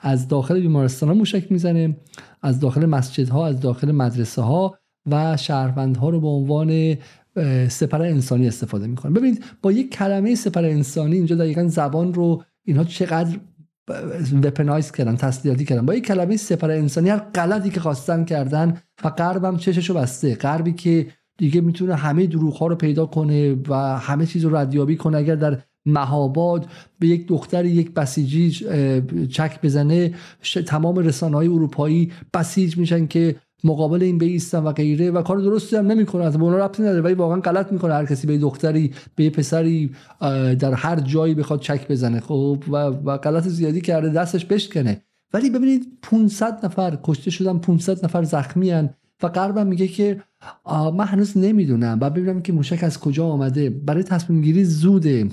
از 0.00 0.28
داخل 0.28 0.60
بیمارستان 0.60 1.08
ها 1.08 1.14
موشک 1.14 1.52
می‌زنه 1.52 1.96
از 2.42 2.60
داخل 2.60 2.86
مسجد 2.86 3.28
ها 3.28 3.46
از 3.46 3.60
داخل 3.60 3.92
مدرسه 3.92 4.42
ها 4.42 4.78
و 5.10 5.36
شهروند 5.36 5.96
ها 5.96 6.10
رو 6.10 6.20
به 6.20 6.28
عنوان 6.28 6.96
سپر 7.68 8.02
انسانی 8.02 8.48
استفاده 8.48 8.86
می‌کنه. 8.86 9.12
ببینید 9.12 9.44
با 9.62 9.72
یک 9.72 9.90
کلمه 9.90 10.34
سپر 10.34 10.64
انسانی 10.64 11.16
اینجا 11.16 11.36
دقیقا 11.36 11.68
زبان 11.68 12.14
رو 12.14 12.42
اینها 12.64 12.84
چقدر 12.84 13.38
وپنایز 14.42 14.92
کردن 14.92 15.16
تسلیحاتی 15.16 15.64
کردن. 15.64 15.86
با 15.86 15.94
یک 15.94 16.06
کلمه 16.06 16.36
سپر 16.36 16.70
انسانی 16.70 17.08
هر 17.08 17.18
غلطی 17.18 17.70
که 17.70 17.80
خواستن 17.80 18.24
کردن 18.24 18.80
و 19.04 19.10
غربم 19.10 19.56
چششو 19.56 19.94
بسته. 19.94 20.34
غربی 20.34 20.72
که 20.72 21.06
دیگه 21.40 21.60
می‌تونه 21.60 21.94
همه 21.94 22.26
دروغ 22.26 22.54
ها 22.54 22.66
رو 22.66 22.76
پیدا 22.76 23.06
کنه 23.06 23.56
و 23.68 23.74
همه 23.98 24.26
چیز 24.26 24.44
رو 24.44 24.56
ردیابی 24.56 24.96
کنه. 24.96 25.18
اگر 25.18 25.34
در 25.34 25.58
مهاباد 25.86 26.66
به 26.98 27.06
یک 27.06 27.28
دختر 27.28 27.64
یک 27.64 27.94
بسیجی 27.94 28.50
چک 29.30 29.60
بزنه 29.62 30.14
تمام 30.66 30.98
رسانه 30.98 31.36
های 31.36 31.48
اروپایی 31.48 32.12
بسیج 32.34 32.78
میشن 32.78 33.06
که 33.06 33.36
مقابل 33.64 34.02
این 34.02 34.18
بیستن 34.18 34.58
و 34.58 34.72
غیره 34.72 35.10
و 35.10 35.22
کار 35.22 35.38
درستی 35.38 35.76
هم 35.76 35.86
نمی‌کنه 35.86 36.24
از 36.24 36.36
اونا 36.36 36.58
ربطی 36.58 36.82
نداره. 36.82 37.00
ولی 37.00 37.14
واقعا 37.14 37.40
غلط 37.40 37.72
می‌کنه 37.72 37.94
هر 37.94 38.06
کسی 38.06 38.26
به 38.26 38.38
دختری 38.38 38.90
به 39.14 39.30
پسری 39.30 39.90
در 40.58 40.72
هر 40.72 41.00
جایی 41.00 41.34
بخواد 41.34 41.60
چک 41.60 41.88
بزنه. 41.88 42.20
خب 42.20 42.64
و, 42.68 42.76
و 42.76 43.16
غلط 43.16 43.48
زیادی 43.48 43.80
کرده 43.80 44.08
دستش 44.08 44.44
بشکنه. 44.44 45.02
ولی 45.34 45.50
ببینید 45.50 45.98
500 46.02 46.64
نفر 46.64 46.98
کشته 47.02 47.30
شدن 47.30 47.58
500 47.58 48.04
نفر 48.04 48.22
زخمی 48.22 48.70
هن 48.70 48.90
و 49.22 49.28
غربم 49.28 49.66
میگه 49.66 49.88
که 49.88 50.22
من 50.94 51.04
هنوز 51.04 51.38
نمی‌دونم 51.38 51.98
و 52.00 52.10
ببینم 52.10 52.42
که 52.42 52.52
موشک 52.52 52.84
از 52.84 53.00
کجا 53.00 53.26
آمده. 53.26 53.70
برای 53.70 54.02
تصمیم 54.02 54.42
گیری 54.42 54.64
زوده. 54.64 55.28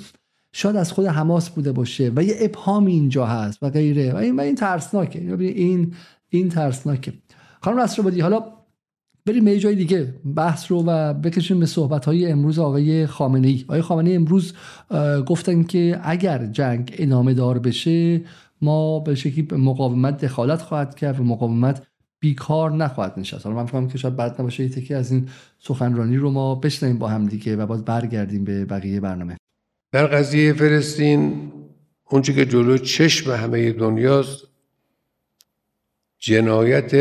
شاید 0.52 0.76
از 0.76 0.92
خود 0.92 1.06
حماس 1.06 1.50
بوده 1.50 1.72
باشه 1.72 2.12
و 2.16 2.24
یه 2.24 2.36
ابهامی 2.40 2.92
اینجا 2.92 3.26
هست 3.26 3.64
و 3.64 3.70
غیره. 3.70 4.14
و 4.14 4.16
این 4.16 4.36
و 4.36 4.42
این 4.42 4.56
ترسناکه. 4.56 5.20
این 5.40 5.94
این 6.30 6.50
ترسناکه. 6.50 7.14
خانم 7.62 7.86
بودی 8.04 8.22
حالا 8.22 8.44
بریم 9.26 9.46
به 9.46 9.60
جای 9.60 9.76
دیگه. 9.76 10.14
بحث 10.36 10.72
رو 10.72 10.84
و 10.88 11.14
بکشیم 11.14 11.60
به 11.60 11.66
صحبت 11.66 12.06
های 12.06 12.32
امروز 12.32 12.60
آقای 12.60 13.06
خامنه 13.06 13.48
ای 13.48 13.64
آقای 13.68 13.82
خامنه 13.82 14.12
امروز 14.12 14.54
گفتن 15.26 15.64
که 15.64 16.00
اگر 16.04 16.46
جنگ 16.46 16.96
ادامه 16.98 17.34
دار 17.34 17.60
بشه 17.60 18.22
ما 18.62 19.00
به 19.00 19.16
شکلی 19.16 19.48
مقاومت 19.58 20.26
دخالت 20.26 20.62
خواهد 20.62 20.96
کرد 20.96 21.20
و 21.20 21.24
مقاومت 21.24 21.88
بیکار 22.20 22.72
نخواهد 22.72 23.20
نشست. 23.20 23.46
حالا 23.46 23.56
من 23.56 23.66
فکرم 23.66 23.88
که 23.88 23.98
شاید 23.98 24.16
بعد 24.16 24.42
نباشه 24.42 24.64
یه 24.64 24.70
تکی 24.70 24.94
از 24.94 25.12
این 25.12 25.30
سخنرانی 25.60 26.18
رو 26.18 26.32
ما 26.32 26.56
بشنیم 26.56 26.98
با 26.98 27.08
هم 27.08 27.26
دیگه 27.26 27.56
و 27.56 27.66
باز 27.66 27.86
برگردیم 27.86 28.44
به 28.44 28.66
بقیه 28.66 29.00
برنامه. 29.00 29.38
در 29.92 30.08
قضیه 30.08 30.54
فلسطین 30.54 31.52
اونچه 32.06 32.34
که 32.34 32.46
جلو 32.46 32.78
چشم 32.78 33.32
همه 33.32 33.72
دنیاست 33.72 34.48
جنایت 36.20 36.94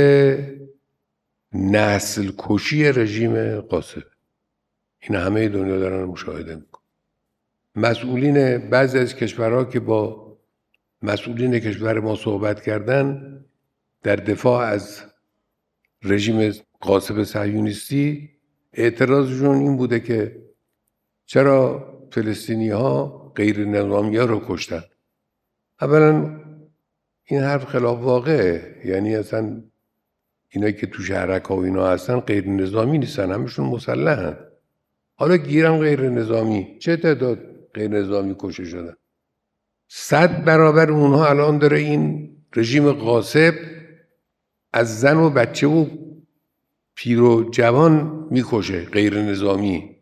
نسل 1.53 2.33
کشی 2.39 2.85
رژیم 2.85 3.61
قاسم 3.61 4.03
این 5.01 5.19
همه 5.19 5.49
دنیا 5.49 5.79
دارن 5.79 6.05
مشاهده 6.05 6.57
میکن 6.57 6.81
مسئولین 7.75 8.59
بعضی 8.59 8.99
از 8.99 9.17
کشورها 9.17 9.65
که 9.65 9.81
با 9.81 10.27
مسئولین 11.03 11.59
کشور 11.59 12.01
ما 12.01 12.17
صحبت 12.17 12.63
کردن 12.63 13.37
در 14.03 14.17
دفاع 14.17 14.65
از 14.65 15.03
رژیم 16.03 16.53
قاسب 16.81 17.23
صهیونیستی 17.23 18.31
اعتراضشون 18.73 19.57
این 19.57 19.77
بوده 19.77 20.01
که 20.01 20.43
چرا 21.27 21.87
فلسطینی 22.13 22.71
ها 22.71 23.07
غیر 23.37 23.65
نظامی 23.65 24.17
ها 24.17 24.25
رو 24.25 24.43
کشتن. 24.49 24.83
اولا 25.81 26.41
این 27.25 27.41
حرف 27.41 27.65
خلاف 27.65 27.99
واقعه. 27.99 28.83
یعنی 28.85 29.17
اصلا 29.17 29.63
اینا 30.49 30.71
که 30.71 30.87
تو 30.87 31.03
شهرک 31.03 31.45
ها 31.45 31.57
و 31.57 31.65
اینا 31.65 31.87
هستن 31.87 32.21
غیر 32.21 32.49
نظامی 32.49 32.99
نیستن 32.99 33.33
همشون 33.33 33.67
مسلحن. 33.67 34.37
حالا 35.15 35.37
گیرم 35.37 35.79
غیر 35.79 36.09
نظامی. 36.09 36.77
چه 36.81 36.97
تعداد 36.97 37.39
غیر 37.75 37.89
نظامی 37.89 38.37
کشته 38.39 38.65
شدن؟ 38.65 38.95
صد 39.89 40.45
برابر 40.45 40.91
اونها 40.91 41.29
الان 41.29 41.59
داره 41.59 41.79
این 41.79 42.31
رژیم 42.57 42.93
قاسب 42.93 43.55
از 44.77 45.01
زن 45.01 45.17
و 45.17 45.31
بچه 45.31 45.67
و 45.67 45.87
پیر 46.95 47.21
و 47.23 47.51
جوان 47.51 48.27
می‌کشه 48.31 48.85
غیر 48.85 49.23
نظامی 49.23 49.97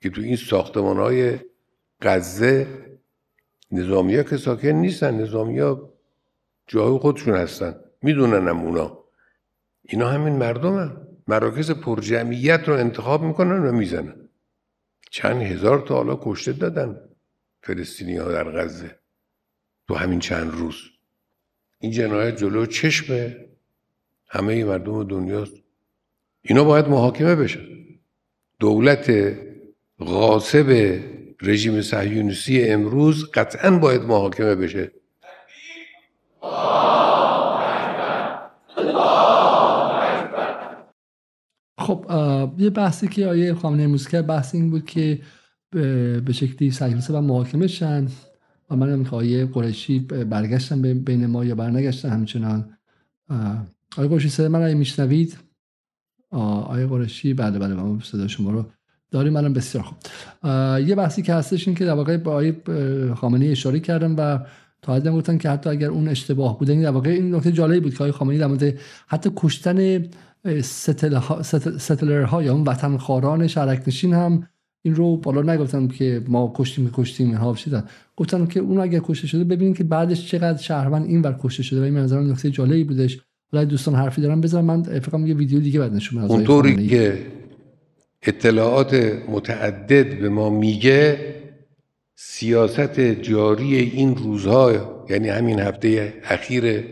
که 0.00 0.10
تو 0.10 0.20
این 0.20 0.36
ساختمان 0.36 0.96
های 0.96 1.38
غزه 2.02 2.66
نظامی 3.70 4.16
ها 4.16 4.22
که 4.22 4.36
ساکن 4.36 4.68
نیستن 4.68 5.14
نظامی 5.14 5.58
ها 5.58 5.92
جای 6.66 6.98
خودشون 6.98 7.34
هستن 7.34 7.74
میدوننم 8.02 8.60
اونا. 8.60 9.04
اینا 9.82 10.08
همین 10.08 10.32
مردم 10.32 10.78
هم. 10.78 11.06
مراکز 11.28 11.70
پرجمعیت 11.70 12.68
رو 12.68 12.74
انتخاب 12.74 13.22
می‌کنن 13.22 13.66
و 13.66 13.72
می‌زنن. 13.72 14.28
چند 15.10 15.42
هزار 15.42 15.86
تا 15.86 15.94
حالا 15.94 16.18
کشته 16.22 16.52
دادن 16.52 17.00
فلسطینی 17.62 18.16
ها 18.16 18.32
در 18.32 18.50
غزه 18.50 18.98
تو 19.88 19.94
همین 19.94 20.18
چند 20.18 20.52
روز. 20.52 20.76
این 21.78 21.92
جنایت 21.92 22.36
جلو 22.36 22.66
چشم 22.66 23.34
همه 24.28 24.64
مردم 24.64 25.04
دنیاست 25.04 25.54
اینا 26.42 26.64
باید 26.64 26.88
محاکمه 26.88 27.34
بشن. 27.34 27.64
دولت 28.60 29.34
غاصب 30.00 30.98
رژیم 31.42 31.82
صهیونیستی 31.82 32.68
امروز 32.68 33.30
قطعا 33.30 33.78
باید 33.78 34.02
محاکمه 34.02 34.54
بشه. 34.54 34.92
خب 41.78 42.06
یه 42.58 42.70
بحثی 42.70 43.08
که 43.08 43.26
آیه 43.26 43.54
خامنه 43.54 43.98
کرد 43.98 44.26
بحث 44.26 44.54
این 44.54 44.70
بود 44.70 44.84
که 44.86 45.20
به 46.24 46.32
شکلی 46.32 46.70
صهیونیستی 46.70 47.12
و 47.12 47.20
محاکمه 47.20 47.66
شن 47.66 48.08
و 48.70 48.76
من 48.76 48.92
هم 48.92 49.06
آیه 49.10 49.46
قرشی 49.46 49.98
برگشتن 49.98 50.82
بین 51.04 51.26
ما 51.26 51.44
یا 51.44 51.54
برنگشتن 51.54 52.08
همچنان. 52.08 52.78
آیه 53.96 54.08
قرشی 54.08 54.28
صدا 54.28 54.48
من 54.48 54.74
میشنوید 54.74 55.38
آیه 56.30 56.86
قرشی 56.86 57.34
بله 57.34 57.58
بله 57.58 57.74
من 57.74 58.00
صدا 58.00 58.28
شما 58.28 58.50
رو 58.50 58.64
داریم 59.10 59.32
منم 59.32 59.52
بسیار 59.52 59.84
خوب. 59.84 59.98
یه 60.88 60.94
بحثی 60.94 61.22
که 61.22 61.34
هستش 61.34 61.68
این 61.68 61.76
که 61.76 61.84
در 61.84 61.94
واقع 61.94 62.16
با 62.16 62.32
آیه 62.32 62.62
خامنه 63.14 63.46
اشاره 63.46 63.80
کردم 63.80 64.14
و 64.18 64.38
تا 64.82 64.94
حدی 64.94 65.10
گفتن 65.10 65.38
که 65.38 65.50
حتی 65.50 65.70
اگر 65.70 65.88
اون 65.88 66.08
اشتباه 66.08 66.58
بوده 66.58 66.72
این 66.72 66.82
در 66.82 66.90
واقع 66.90 67.10
این 67.10 67.34
نکته 67.34 67.52
جالبی 67.52 67.80
بود 67.80 67.94
که 67.94 68.04
آیه 68.04 68.12
خامنه‌ای 68.12 68.38
در 68.38 68.46
مورد 68.46 68.78
حتی 69.06 69.30
کشتن 69.36 70.08
ستلر 71.78 72.22
ها 72.22 72.42
یا 72.42 72.52
اون 72.52 72.64
وطن 72.64 72.96
خاران 72.96 73.46
شرک 73.46 73.82
نشین 73.86 74.14
هم 74.14 74.46
این 74.82 74.94
رو 74.94 75.16
بالا 75.16 75.54
نگفتن 75.54 75.88
که 75.88 76.24
ما 76.28 76.52
کشتیم 76.56 76.90
کشتیم 76.90 77.26
اینها 77.26 77.54
شدن 77.54 77.84
گفتن 78.16 78.46
که 78.46 78.60
اون 78.60 78.80
اگر 78.80 79.00
کشته 79.04 79.26
شده 79.26 79.44
ببینید 79.44 79.76
که 79.76 79.84
بعدش 79.84 80.30
چقدر 80.30 80.62
شهروند 80.62 81.06
این 81.06 81.22
ور 81.22 81.38
کشته 81.42 81.62
شده 81.62 81.80
و 81.80 81.84
این 81.84 81.94
منظر 81.94 82.20
نکته 82.20 82.50
جالبی 82.50 82.84
بودش. 82.84 83.20
حالا 83.52 83.64
دوستان 83.64 83.94
حرفی 83.94 84.22
دارن 84.22 84.40
بذارم 84.40 84.64
من 84.64 84.82
فکر 84.82 85.18
یه 85.18 85.34
ویدیو 85.34 85.60
دیگه 85.60 85.80
بعد 85.80 85.94
نشون 85.94 86.22
بدم. 86.22 86.30
اونطوری 86.30 86.88
که 86.88 87.26
اطلاعات 88.22 88.94
متعدد 89.28 90.20
به 90.20 90.28
ما 90.28 90.50
میگه 90.50 91.34
سیاست 92.16 93.00
جاری 93.00 93.76
این 93.76 94.16
روزها 94.16 94.72
یعنی 95.10 95.28
همین 95.28 95.60
هفته 95.60 96.14
اخیر 96.24 96.84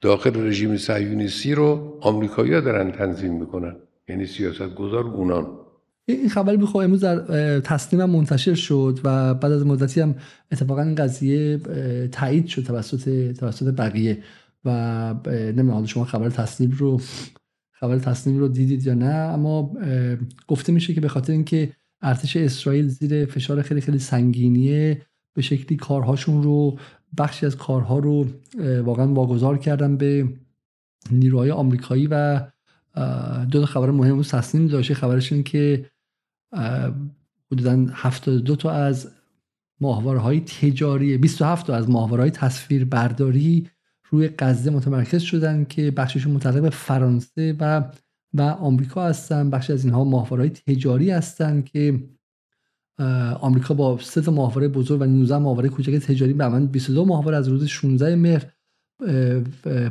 داخل 0.00 0.46
رژیم 0.46 0.76
صهیونیستی 0.76 1.54
رو 1.54 1.98
آمریکایی‌ها 2.00 2.60
دارن 2.60 2.92
تنظیم 2.92 3.32
می‌کنن. 3.32 3.76
یعنی 4.08 4.26
سیاست 4.26 4.74
گذار 4.74 5.04
اونان. 5.04 5.46
این 6.06 6.28
خبر 6.28 6.56
بخو 6.56 6.78
امروز 6.78 7.00
در 7.00 7.60
تصمیم 7.60 8.04
منتشر 8.04 8.54
شد 8.54 9.00
و 9.04 9.34
بعد 9.34 9.52
از 9.52 9.66
مدتی 9.66 10.00
هم 10.00 10.14
اتفاقا 10.52 10.82
این 10.82 10.94
قضیه 10.94 11.58
تایید 12.12 12.46
شد 12.46 12.62
توسط 12.62 13.32
توسط 13.36 13.74
بقیه. 13.74 14.18
و 14.64 14.70
نمی‌دونم 15.26 15.70
حالا 15.70 15.86
شما 15.86 16.04
خبر 16.04 16.30
تصمیم 16.30 16.70
رو 16.70 17.00
خبر 17.72 17.98
تصمیم 17.98 18.38
رو 18.38 18.48
دیدید 18.48 18.86
یا 18.86 18.94
نه 18.94 19.14
اما 19.14 19.72
گفته 20.48 20.72
میشه 20.72 20.94
که 20.94 21.00
به 21.00 21.08
خاطر 21.08 21.32
اینکه 21.32 21.72
ارتش 22.02 22.36
اسرائیل 22.36 22.88
زیر 22.88 23.24
فشار 23.24 23.62
خیلی 23.62 23.80
خیلی 23.80 23.98
سنگینیه 23.98 25.02
به 25.34 25.42
شکلی 25.42 25.76
کارهاشون 25.76 26.42
رو 26.42 26.78
بخشی 27.18 27.46
از 27.46 27.56
کارها 27.56 27.98
رو 27.98 28.26
واقعا 28.84 29.12
واگذار 29.12 29.58
کردن 29.58 29.96
به 29.96 30.28
نیروهای 31.10 31.50
آمریکایی 31.50 32.08
و 32.10 32.40
دو 33.50 33.60
تا 33.60 33.66
خبر 33.66 33.90
مهم 33.90 34.16
رو 34.16 34.22
تصمیم 34.22 34.66
داشته. 34.66 34.94
خبرش 34.94 35.32
این 35.32 35.42
که 35.42 35.86
حدودا 37.52 37.86
72 37.92 38.56
تا 38.56 38.70
از 38.70 39.10
ماهواره 39.80 40.18
های 40.18 40.40
تجاری 40.40 41.18
27 41.18 41.66
تا 41.66 41.74
از 41.74 41.90
ماهواره 41.90 42.22
های 42.22 42.30
تصویر 42.30 42.84
برداری 42.84 43.70
روی 44.12 44.30
غزه 44.38 44.70
متمرکز 44.70 45.22
شدن 45.22 45.64
که 45.64 45.90
بخششون 45.90 46.32
متعلق 46.32 46.62
به 46.62 46.70
فرانسه 46.70 47.56
و 47.60 47.82
و 48.34 48.42
آمریکا 48.42 49.06
هستن. 49.06 49.50
بخشی 49.50 49.72
از 49.72 49.84
اینها 49.84 50.04
ماهواره 50.04 50.42
های 50.42 50.50
تجاری 50.50 51.10
هستن 51.10 51.62
که 51.62 52.00
آمریکا 53.40 53.74
با 53.74 53.98
سه 53.98 54.20
تا 54.20 54.32
ماهواره 54.32 54.68
بزرگ 54.68 55.00
و 55.00 55.04
19 55.04 55.38
ماهواره 55.38 55.68
کوچک 55.68 55.96
تجاری 55.96 56.32
به 56.32 56.48
من 56.48 56.66
22 56.66 57.04
ماهواره 57.04 57.36
از 57.36 57.48
روز 57.48 57.64
16 57.64 58.16
مهر 58.16 58.46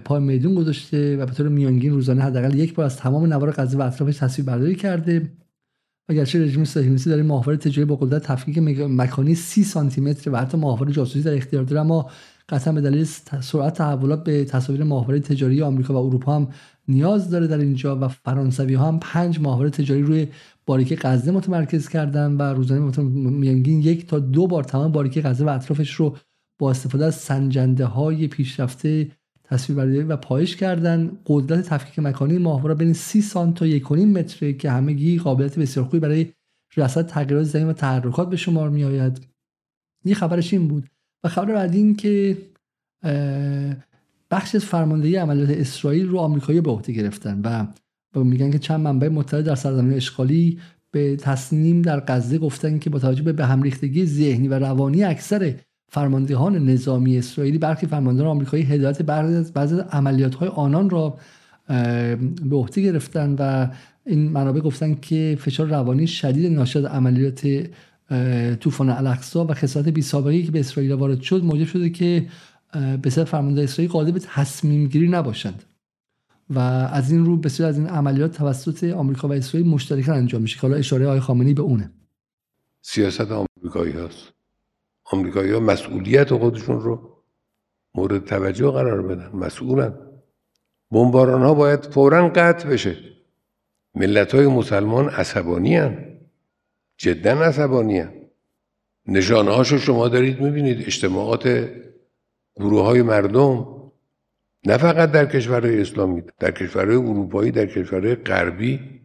پای 0.06 0.20
میدون 0.20 0.56
گذاشته 0.56 1.18
و 1.18 1.26
به 1.26 1.32
طور 1.32 1.48
میانگین 1.48 1.92
روزانه 1.92 2.24
حداقل 2.24 2.56
یک 2.56 2.74
بار 2.74 2.86
از 2.86 2.98
تمام 2.98 3.26
نوار 3.26 3.52
غزه 3.52 3.78
و 3.78 3.82
اطرافش 3.82 4.18
تصویر 4.18 4.46
برداری 4.46 4.76
کرده. 4.76 5.32
اگرچه 6.10 6.44
رژیم 6.44 6.64
صهیونیستی 6.64 7.10
داره 7.10 7.24
ماهواره 7.24 7.58
تجاری 7.58 7.86
با 7.86 7.96
قدرت 7.96 8.24
تفکیک 8.24 8.58
مکانی 8.58 9.36
30 9.36 9.64
سانتی 9.64 10.02
متر 10.02 10.32
و 10.32 10.36
حتی 10.36 10.58
ماهواره 10.58 10.92
جاسوسی 10.92 11.22
در 11.22 11.34
اختیار 11.34 11.64
داره 11.64 11.82
اما 11.82 12.10
قطعا 12.52 12.74
به 12.74 12.82
دلیل 12.82 13.04
سرعت 13.42 13.74
تحولات 13.74 14.24
به 14.24 14.46
تصاویر 14.46 14.84
ماهواره 14.84 15.20
تجاری 15.20 15.62
آمریکا 15.62 15.94
و 15.94 16.06
اروپا 16.06 16.36
هم 16.36 16.48
نیاز 16.88 17.30
داره 17.30 17.48
در 17.48 17.58
اینجا 17.58 18.00
و 18.00 18.08
فرانسوی 18.08 18.74
ها 18.74 18.88
هم 18.88 19.00
پنج 19.00 19.40
ماهواره 19.40 19.70
تجاری 19.70 20.02
روی 20.02 20.28
باریکه 20.66 20.96
غزه 21.02 21.32
متمرکز 21.32 21.90
کردن 21.90 22.32
و 22.32 22.42
روزانه 22.42 23.04
میانگین 23.04 23.82
یک 23.82 24.08
تا 24.08 24.20
دو 24.20 24.48
بار 24.48 24.64
تمام 24.64 24.92
باریکه 24.92 25.22
غزه 25.22 25.46
و 25.46 25.50
اطرافش 25.50 25.94
رو 25.94 26.18
با 26.60 26.72
استفاده 26.72 27.06
از 27.06 27.16
سنجنده 27.16 27.86
های 27.86 28.28
پیشرفته 28.28 29.12
تصویر 29.44 30.06
و 30.10 30.18
پایش 30.18 30.56
کردن. 30.56 31.12
قدرت 31.28 31.70
تفکیک 31.70 32.00
مکانی 32.00 32.38
ماهواره 32.38 32.76
بین 32.76 32.94
30 32.94 33.22
سانت 33.22 33.56
تا 33.56 33.80
1.5 33.80 33.92
متر 33.92 34.52
که 34.52 34.72
همگی 34.72 35.18
قابلیت 35.18 35.60
بسیار 35.60 35.86
خوبی 35.86 36.00
برای 36.00 36.34
رصد 36.78 37.08
تغییرات 37.08 37.44
زمین 37.44 37.68
و 37.68 37.74
تحرکات 37.74 38.30
به 38.30 38.36
شمار 38.36 38.70
می 38.70 38.84
آید 38.84 39.28
یه 40.06 40.16
خبرش 40.16 40.54
این 40.54 40.68
بود. 40.68 40.90
و 41.24 41.30
خبر 41.30 41.54
بعدی 41.54 41.78
این 41.78 41.96
که 41.96 42.38
بخش 44.32 44.56
از 44.56 44.66
فرماندهی 44.66 45.16
عملیات 45.16 45.50
اسرائیل 45.50 46.08
رو 46.08 46.18
آمریکایی 46.18 46.62
به 46.62 46.72
عهده 46.72 46.94
گرفتن 46.94 47.42
و 47.44 47.68
میگن 48.24 48.52
که 48.52 48.60
چند 48.60 48.80
منبع 48.80 49.08
مطلع 49.08 49.42
در 49.42 49.56
سرزمین 49.56 49.94
اشغالی 49.94 50.60
به 50.92 51.16
تصمیم 51.16 51.82
در 51.82 52.00
غزه 52.08 52.38
گفتن 52.38 52.80
که 52.80 52.90
با 52.90 53.00
توجه 53.00 53.24
به 53.24 53.46
هم 53.46 53.62
ریختگی 53.62 54.06
ذهنی 54.06 54.48
و 54.48 54.60
روانی 54.60 55.04
اکثر 55.04 55.56
فرماندهان 55.90 56.70
نظامی 56.70 57.18
اسرائیلی 57.18 57.58
برخی 57.58 57.88
فرماندهان 57.88 58.30
آمریکایی 58.30 58.64
هدایت 58.64 59.02
بعضی 59.02 59.36
از 59.36 59.54
بعضی 59.54 59.76
عملیات 59.92 60.36
های 60.36 60.50
آنان 60.50 60.90
را 60.90 61.18
به 62.50 62.56
عهده 62.56 62.82
گرفتن 62.82 63.36
و 63.40 63.68
این 64.06 64.30
منابع 64.30 64.60
گفتن 64.60 64.96
که 64.96 65.38
فشار 65.40 65.68
روانی 65.68 66.08
شدید 66.08 66.54
ناشی 66.54 66.80
از 66.80 66.86
عملیات 66.86 67.70
طوفان 68.60 68.90
الاقصا 68.90 69.46
و 69.46 69.54
خسارت 69.54 69.90
بی 69.90 70.02
سابقه 70.02 70.44
که 70.44 70.52
به 70.52 70.60
اسرائیل 70.60 70.92
وارد 70.92 71.22
شد 71.22 71.44
موجب 71.44 71.66
شده 71.66 71.90
که 71.90 72.28
بسیار 73.04 73.26
فرمانده 73.26 73.64
اسرائیل 73.64 73.92
قادر 73.92 74.12
به 74.12 74.20
تصمیم 74.20 74.88
گیری 74.88 75.10
نباشند. 75.10 75.64
و 76.50 76.60
از 76.60 77.12
این 77.12 77.26
رو 77.26 77.38
بسیار 77.38 77.70
از 77.70 77.78
این 77.78 77.88
عملیات 77.88 78.38
توسط 78.38 78.84
آمریکا 78.84 79.28
و 79.28 79.34
اسرائیل 79.34 79.70
مشترکاً 79.70 80.14
انجام 80.14 80.42
میشه. 80.42 80.60
حالا 80.60 80.76
اشاره 80.76 81.06
آقای 81.06 81.20
خامنه‌ای 81.20 81.54
به 81.54 81.62
اونه. 81.62 81.92
سیاست 82.82 83.32
آمریکایی 83.32 83.94
هست. 83.94 84.34
آمریکایی 85.04 85.52
ها 85.52 85.60
مسئولیت 85.60 86.34
خودشون 86.34 86.80
رو 86.80 87.24
مورد 87.96 88.26
توجه 88.26 88.72
قرار 88.72 89.02
بدن. 89.02 89.30
مسئولن. 89.34 89.94
بمباران 90.92 91.42
ها 91.42 91.54
باید 91.54 91.86
فورا 91.86 92.30
قطع 92.30 92.70
بشه. 92.70 92.98
ملت 93.96 94.36
های 94.36 94.48
مسلمان 94.48 95.10
عصبانی 95.10 95.76
هن. 95.76 96.11
جدا 97.02 97.32
عصبانی. 97.32 98.04
نشانه 99.08 99.52
هاشو 99.52 99.78
شما 99.78 100.08
دارید 100.08 100.42
می‌بینید 100.42 100.82
اجتماعات 100.86 101.70
گروه 102.56 102.84
های 102.86 103.02
مردم 103.02 103.68
نه 104.66 104.78
فقط 104.78 105.12
در 105.12 105.26
کشورهای 105.26 105.82
اسلامی 105.82 106.24
در 106.40 106.52
کشورهای 106.52 106.96
اروپایی 106.96 107.52
در 107.52 107.66
کشورهای 107.66 108.16
غربی 108.16 109.02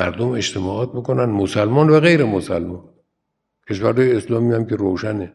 مردم 0.00 0.28
اجتماعات 0.28 0.94
می‌کنن 0.94 1.24
مسلمان 1.24 1.90
و 1.90 2.00
غیر 2.00 2.24
مسلمان 2.24 2.84
کشورهای 3.70 4.16
اسلامی 4.16 4.54
هم 4.54 4.66
که 4.66 4.76
روشنه 4.76 5.32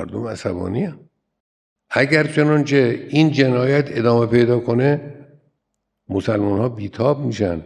مردم 0.00 0.24
عصبانی 0.24 0.84
هم. 0.84 1.00
اگر 1.90 2.26
چنانچه 2.26 3.06
این 3.08 3.32
جنایت 3.32 3.98
ادامه 3.98 4.26
پیدا 4.26 4.60
کنه 4.60 5.14
مسلمان 6.08 6.58
ها 6.58 6.68
بیتاب 6.68 7.26
میشن 7.26 7.62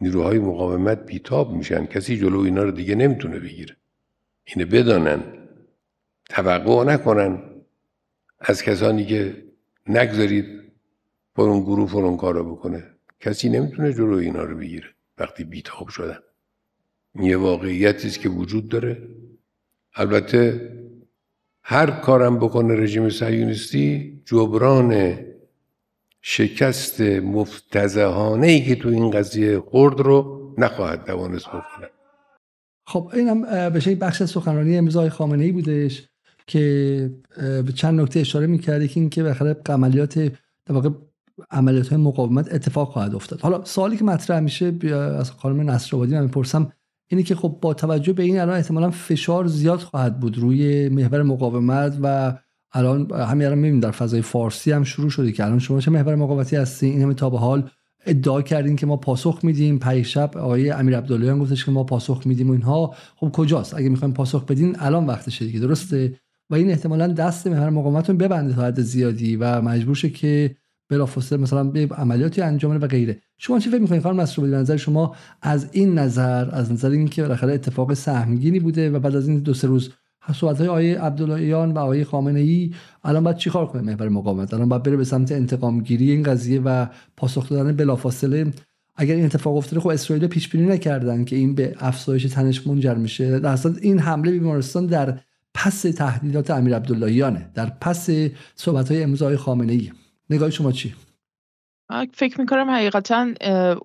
نیروهای 0.00 0.38
مقاومت 0.38 1.06
بیتاب 1.06 1.52
میشن. 1.52 1.86
کسی 1.86 2.16
جلو 2.16 2.40
اینا 2.40 2.62
رو 2.62 2.70
دیگه 2.70 2.94
نمی‌تونه 2.94 3.38
بگیره. 3.38 3.76
اینه 4.44 4.64
بدانن 4.64 5.22
توقع 6.28 6.84
نکنن. 6.84 7.42
از 8.40 8.62
کسانی 8.62 9.06
که 9.06 9.44
نگذارید 9.86 10.58
اون 11.36 11.60
گروه 11.60 11.88
فرون 11.88 12.16
کارو 12.16 12.56
بکنه. 12.56 12.84
کسی 13.20 13.48
نمی‌تونه 13.48 13.92
جلو 13.92 14.16
اینا 14.16 14.44
رو 14.44 14.56
بگیره 14.56 14.86
وقتی 15.18 15.44
بیتاب 15.44 15.88
شدن. 15.88 16.18
یه 17.14 17.36
واقعیتی 17.36 18.08
است 18.08 18.20
که 18.20 18.28
وجود 18.28 18.68
داره. 18.68 19.08
البته 19.94 20.72
هر 21.62 21.90
کارم 21.90 22.38
بکنه 22.38 22.74
رژیم 22.74 23.10
صهیونیستی 23.10 24.20
جبران 24.24 25.18
شکست 26.30 27.00
مفتزهانه 27.00 28.46
ای 28.46 28.64
که 28.64 28.74
تو 28.74 28.88
این 28.88 29.10
قضیه 29.10 29.60
خورد 29.60 30.00
رو 30.00 30.54
نخواهد 30.58 31.04
توانست 31.04 31.48
بکنه 31.48 31.88
خب 32.86 33.10
اینم 33.14 33.70
به 33.70 33.80
شکل 33.80 33.96
بخش 34.00 34.22
سخنرانی 34.22 34.78
آقای 34.78 35.08
خامنه 35.08 35.44
ای 35.44 35.52
بودش 35.52 36.08
که 36.46 37.10
به 37.36 37.72
چند 37.74 38.00
نکته 38.00 38.20
اشاره 38.20 38.46
می‌کرده 38.46 38.88
که 38.88 39.00
اینکه 39.00 39.22
بخاطر 39.22 39.72
عملیات 39.72 40.18
در 40.18 40.74
واقع 40.74 40.90
عملیات 41.50 41.88
های 41.88 41.98
مقاومت 41.98 42.54
اتفاق 42.54 42.92
خواهد 42.92 43.14
افتاد. 43.14 43.40
حالا 43.40 43.64
سوالی 43.64 43.96
که 43.96 44.04
مطرح 44.04 44.40
میشه 44.40 44.72
از 45.18 45.30
خانم 45.30 45.70
نصرآبادی 45.70 46.14
من 46.14 46.22
می‌پرسم 46.22 46.72
اینه 47.10 47.22
که 47.22 47.34
خب 47.34 47.58
با 47.60 47.74
توجه 47.74 48.12
به 48.12 48.22
این 48.22 48.40
الان 48.40 48.56
احتمالا 48.56 48.90
فشار 48.90 49.46
زیاد 49.46 49.78
خواهد 49.78 50.20
بود 50.20 50.38
روی 50.38 50.88
محور 50.88 51.22
مقاومت 51.22 51.98
و 52.02 52.38
الان 52.72 53.10
همین 53.12 53.46
الان 53.46 53.58
می‌بینیم 53.58 53.80
در 53.80 53.90
فضای 53.90 54.22
فارسی 54.22 54.72
هم 54.72 54.84
شروع 54.84 55.10
شده 55.10 55.32
که 55.32 55.44
الان 55.44 55.58
شما 55.58 55.80
چه 55.80 55.90
محور 55.90 56.14
مقاومتی 56.14 56.56
هستین؟ 56.56 56.92
این 56.92 57.02
همه 57.02 57.14
تا 57.14 57.30
به 57.30 57.38
حال 57.38 57.70
ادعا 58.06 58.42
کردین 58.42 58.76
که 58.76 58.86
ما 58.86 58.96
پاسخ 58.96 59.40
میدیم. 59.42 60.02
شب 60.02 60.36
آقای 60.36 60.70
امیر 60.70 60.98
عبداللهیان 60.98 61.38
گفتش 61.38 61.64
که 61.64 61.70
ما 61.70 61.84
پاسخ 61.84 62.22
میدیم 62.26 62.48
و 62.48 62.52
اینها. 62.52 62.94
خب 63.16 63.30
کجاست؟ 63.32 63.74
اگه 63.74 63.88
می‌خوایم 63.88 64.14
پاسخ 64.14 64.44
بدین 64.44 64.76
الان 64.78 65.06
وقتشه 65.06 65.44
دیگه. 65.44 65.60
درسته؟ 65.60 66.14
و 66.50 66.54
این 66.54 66.70
احتمالا 66.70 67.06
دست 67.06 67.46
محور 67.46 67.70
مقاومتتون 67.70 68.16
ببنده 68.16 68.54
تا 68.54 68.62
حد 68.62 68.80
زیادی 68.80 69.36
و 69.36 69.60
مجبور 69.60 69.94
شه 69.94 70.10
که 70.10 70.56
بلافاصله 70.90 71.38
مثلا 71.38 71.64
به 71.64 71.86
عملیاتی 71.86 72.42
انجام 72.42 72.76
و 72.76 72.86
غیره. 72.86 73.18
شما 73.38 73.58
چی 73.58 73.70
فکر 73.70 73.80
می‌کنید 73.80 74.02
خانم 74.02 74.16
مسعود 74.16 74.54
نظر 74.54 74.76
شما 74.76 75.14
از 75.42 75.68
این 75.72 75.98
نظر 75.98 76.48
از 76.50 76.72
نظر 76.72 76.90
اینکه 76.90 77.22
بالاخره 77.22 77.54
اتفاق 77.54 77.94
سهمگینی 77.94 78.60
بوده 78.60 78.90
و 78.90 78.98
بعد 78.98 79.16
از 79.16 79.28
این 79.28 79.38
دو 79.38 79.54
سه 79.54 79.68
روز 79.68 79.90
صحبت 80.32 80.58
های 80.58 80.68
آقای 80.68 80.94
عبداللهیان 80.94 81.72
و 81.72 81.78
آقای 81.78 82.04
خامنه 82.04 82.40
ای 82.40 82.74
الان 83.04 83.24
باید 83.24 83.36
چیکار 83.36 83.66
کنه 83.66 83.82
محور 83.82 84.08
مقاومت؟ 84.08 84.54
الان 84.54 84.68
باید 84.68 84.82
بره 84.82 84.96
به 84.96 85.04
سمت 85.04 85.32
انتقام 85.32 85.80
گیری 85.80 86.10
این 86.10 86.22
قضیه 86.22 86.60
و 86.60 86.86
پاسخ 87.16 87.48
دادن 87.48 87.76
بلافاصله. 87.76 88.52
اگر 88.96 89.14
این 89.14 89.24
اتفاق 89.24 89.56
افتاده 89.56 89.80
خب 89.80 89.88
اسرائیل 89.88 90.26
پیش 90.26 90.48
بینی 90.48 90.66
نکردن 90.66 91.24
که 91.24 91.36
این 91.36 91.54
به 91.54 91.74
افزایش 91.78 92.22
تنش 92.22 92.66
منجر 92.66 92.94
میشه. 92.94 93.38
در 93.38 93.58
این 93.82 93.98
حمله 93.98 94.30
بیمارستان 94.30 94.86
در 94.86 95.18
پس 95.54 95.82
تهدیدات 95.82 96.50
امیر 96.50 96.76
عبداللهیانه 96.76 97.50
در 97.54 97.72
پس 97.80 98.10
صحبت 98.54 98.92
های 98.92 99.14
آقای 99.14 99.36
خامنه 99.36 99.72
ای. 99.72 99.90
نگاه 100.30 100.50
شما 100.50 100.72
چی؟ 100.72 100.94
فکر 102.12 102.40
می‌کنم 102.40 102.70
حقیقتا 102.70 103.26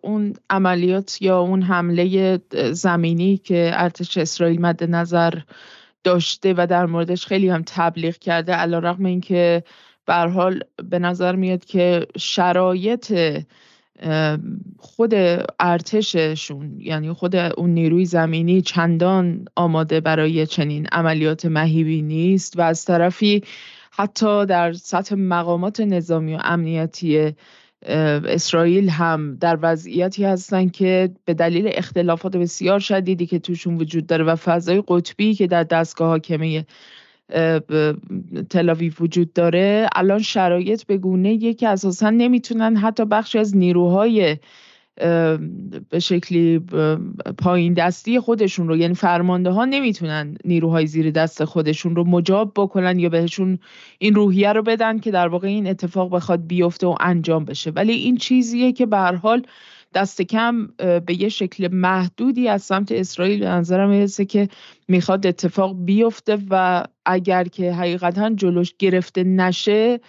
اون 0.02 0.34
عملیات 0.50 1.22
یا 1.22 1.40
اون 1.40 1.62
حمله 1.62 2.40
زمینی 2.72 3.38
که 3.38 3.72
ارتش 3.74 4.18
اسرائیل 4.18 4.62
مد 4.62 4.84
نظر 4.84 5.34
داشته 6.04 6.54
و 6.58 6.68
در 6.68 6.86
موردش 6.86 7.26
خیلی 7.26 7.50
هم 7.50 7.64
تبلیغ 7.66 8.18
کرده. 8.18 8.54
علا 8.54 8.80
رقم 8.80 9.06
این 9.06 9.22
که 9.22 9.64
حال 10.08 10.60
به 10.90 11.00
نظر 11.00 11.36
میاد 11.36 11.66
که 11.66 12.08
شرایط 12.18 13.14
خود 14.78 15.14
ارتششون 15.60 16.80
یعنی 16.80 17.14
خود 17.14 17.36
اون 17.36 17.70
نیروی 17.70 18.06
زمینی 18.06 18.62
چندان 18.62 19.46
آماده 19.56 20.00
برای 20.00 20.48
چنین 20.48 20.88
عملیات 20.92 21.46
مهیبی 21.46 22.02
نیست 22.02 22.60
و 22.60 22.62
از 22.62 22.86
طرفی 22.86 23.44
حتی 23.92 24.46
در 24.46 24.74
سطح 24.74 25.16
مقامات 25.16 25.80
نظامی 25.80 26.36
و 26.36 26.40
امنیتی 26.44 27.36
اسرائیل 27.86 28.90
هم 28.90 29.38
در 29.40 29.60
وضعیتی 29.62 30.24
هستن 30.24 30.70
که 30.70 31.10
به 31.26 31.34
دلیل 31.34 31.70
اختلافات 31.74 32.38
بسیار 32.38 32.80
شدیدی 32.80 33.26
که 33.26 33.40
توشون 33.40 33.78
وجود 33.78 34.08
داره 34.08 34.24
و 34.24 34.36
فضای 34.36 34.84
قطبی 34.88 35.34
که 35.34 35.48
در 35.48 35.64
دستگاه 35.64 36.08
حاکمه 36.08 36.66
تلاویف 38.50 39.02
وجود 39.02 39.34
داره 39.34 39.90
الان 39.96 40.20
شرایط 40.20 40.84
به 40.84 40.98
گونه 40.98 41.54
که 41.54 41.68
اساسا 41.68 42.10
نمی‌تونن 42.10 42.76
حتی 42.76 43.06
بخشی 43.06 43.40
از 43.40 43.58
نیروهای 43.58 44.38
به 45.90 46.00
شکلی 46.02 46.60
پایین 47.38 47.74
دستی 47.74 48.20
خودشون 48.20 48.68
رو 48.68 48.78
یعنی 48.78 48.94
فرمانده 48.94 49.50
ها 49.50 49.66
نمی‌تونن 49.66 50.38
نیروهای 50.46 50.88
زیر 50.88 51.12
دست 51.12 51.46
خودشون 51.46 51.96
رو 51.96 52.04
مجاب 52.04 52.52
بکنن 52.56 53.00
یا 53.00 53.10
بهشون 53.10 53.60
این 53.98 54.16
روحیه 54.16 54.54
رو 54.54 54.64
بدن 54.64 55.00
که 55.00 55.12
در 55.12 55.28
واقع 55.28 55.48
این 55.48 55.68
اتفاق 55.68 56.16
بخواد 56.16 56.48
بیفته 56.48 56.88
و 56.88 56.96
انجام 57.00 57.46
بشه. 57.46 57.72
ولی 57.72 57.94
این 57.94 58.18
چیزیه 58.18 58.72
که 58.72 58.86
به 58.86 58.98
حال 58.98 59.46
دست 59.94 60.22
کم 60.22 60.68
به 60.78 61.22
یه 61.22 61.30
شکل 61.30 61.68
محدودی 61.72 62.48
از 62.48 62.62
سمت 62.62 62.92
اسرائیل 62.92 63.40
به 63.40 63.50
نظرم 63.50 63.90
می‌رسه 63.90 64.26
که 64.26 64.50
می‌خواد 64.88 65.28
اتفاق 65.28 65.76
بیفته 65.86 66.38
و 66.50 66.84
اگر 67.06 67.44
که 67.44 67.74
حقیقتا 67.74 68.30
جلوش 68.30 68.74
گرفته 68.80 69.24
نشه 69.24 70.00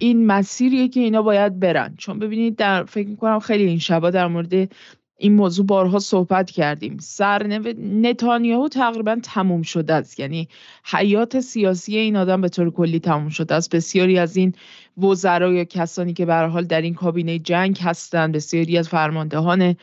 این 0.00 0.26
مسیریه 0.26 0.88
که 0.88 1.00
اینا 1.00 1.22
باید 1.22 1.60
برن. 1.60 1.94
چون 1.98 2.18
ببینید 2.18 2.56
در 2.56 2.84
فکر 2.84 3.08
می‌کنم 3.08 3.38
خیلی 3.38 3.64
این 3.64 3.78
شبا 3.78 4.10
در 4.10 4.26
مورد 4.26 4.72
این 5.18 5.34
موضوع 5.34 5.66
بارها 5.66 5.98
صحبت 5.98 6.50
کردیم. 6.50 6.96
سرنو 7.00 7.72
نتانیاهو 7.78 8.68
تقریبا 8.68 9.18
تموم 9.22 9.62
شده 9.62 9.94
است. 9.94 10.20
یعنی 10.20 10.48
حیات 10.84 11.40
سیاسی 11.40 11.96
این 11.96 12.16
آدم 12.16 12.40
به 12.40 12.48
طور 12.48 12.70
کلی 12.70 13.00
تموم 13.00 13.28
شده 13.28 13.54
است. 13.54 13.74
بسیاری 13.74 14.18
از 14.18 14.36
این 14.36 14.54
وزرا 14.98 15.52
یا 15.52 15.64
کسانی 15.64 16.12
که 16.12 16.26
به 16.26 16.34
حال 16.34 16.64
در 16.64 16.80
این 16.80 16.94
کابینه 16.94 17.38
جنگ 17.38 17.78
هستند 17.82 18.34
بسیاری 18.34 18.78
از 18.78 18.88
فرماندهان 18.88 19.76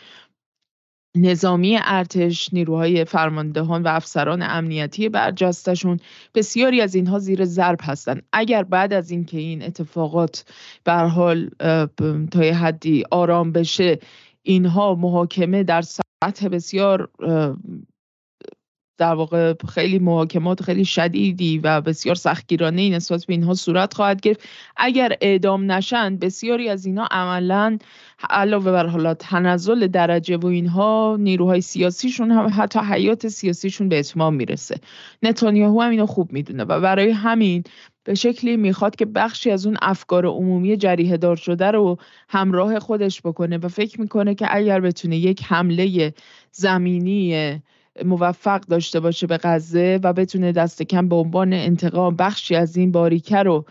نظامی 1.16 1.80
ارتش 1.84 2.54
نیروهای 2.54 3.06
فرماندهان 3.06 3.84
و 3.84 3.88
افسران 3.88 4.42
امنیتی 4.42 5.10
برجستشون 5.10 6.00
بسیاری 6.36 6.82
از 6.82 6.96
اینها 6.96 7.20
زیر 7.20 7.46
ضرب 7.46 7.80
هستند 7.82 8.24
اگر 8.34 8.64
بعد 8.64 8.94
از 8.94 9.12
اینکه 9.12 9.38
این 9.38 9.64
اتفاقات 9.64 10.46
به 10.84 10.94
حال 10.94 11.50
تا 12.32 12.40
حدی 12.42 13.04
آرام 13.12 13.52
بشه 13.52 14.00
اینها 14.44 14.96
محاکمه 14.96 15.64
در 15.64 15.82
سطح 15.82 16.48
بسیار 16.48 17.10
در 18.98 19.14
واقع 19.14 19.54
خیلی 19.70 20.00
محاکمات 20.00 20.64
خیلی 20.64 20.86
شدیدی 20.86 21.58
و 21.58 21.82
بسیار 21.82 22.16
سختگیرانه 22.16 22.90
نسبت 22.90 23.26
به 23.26 23.34
اینها 23.34 23.54
صورت 23.54 23.94
خواهد 23.94 24.22
گرفت. 24.22 24.42
اگر 24.78 25.18
اعدام 25.22 25.72
نشند 25.72 26.20
بسیاری 26.20 26.70
از 26.70 26.86
اینها 26.86 27.08
عملا 27.12 27.78
علاوه 28.30 28.72
بر 28.72 28.86
حالا 28.86 29.14
تنزل 29.14 29.88
درجه 29.88 30.38
و 30.38 30.46
اینها 30.46 31.18
نیروهای 31.20 31.62
سیاسیشون 31.62 32.32
هم 32.32 32.52
حتی 32.58 32.80
حیات 32.80 33.28
سیاسیشون 33.28 33.90
به 33.90 34.00
اتمام 34.00 34.34
می‌رسه. 34.36 34.80
نتانیاهو 35.24 35.82
هم 35.82 35.90
اینو 35.90 36.06
خوب 36.06 36.32
می‌دونه 36.32 36.64
و 36.64 36.82
برای 36.82 37.10
همین 37.10 37.64
به 38.04 38.16
شکلی 38.16 38.58
می‌خواد 38.58 38.96
که 38.96 39.06
بخشی 39.06 39.52
از 39.52 39.66
اون 39.66 39.78
افکار 39.82 40.26
عمومی 40.26 40.78
جریه 40.78 41.18
دار 41.18 41.36
شده 41.36 41.72
رو 41.72 41.98
همراه 42.30 42.80
خودش 42.80 43.22
بکنه 43.22 43.58
و 43.58 43.68
فکر 43.68 44.02
می‌کنه 44.02 44.36
که 44.36 44.48
اگر 44.50 44.80
بتونه 44.80 45.18
یک 45.18 45.44
حمله 45.44 46.14
زمینی 46.52 47.62
موفق 48.06 48.60
داشته 48.60 49.00
باشه 49.00 49.28
به 49.28 49.40
غزه 49.44 50.00
و 50.04 50.14
بتونه 50.14 50.52
دست 50.52 50.84
کم 50.84 51.08
به 51.08 51.16
عنوان 51.16 51.54
انتقام 51.54 52.16
بخشی 52.16 52.56
از 52.56 52.78
این 52.78 52.92
باریکه 52.92 53.38
رو 53.38 53.66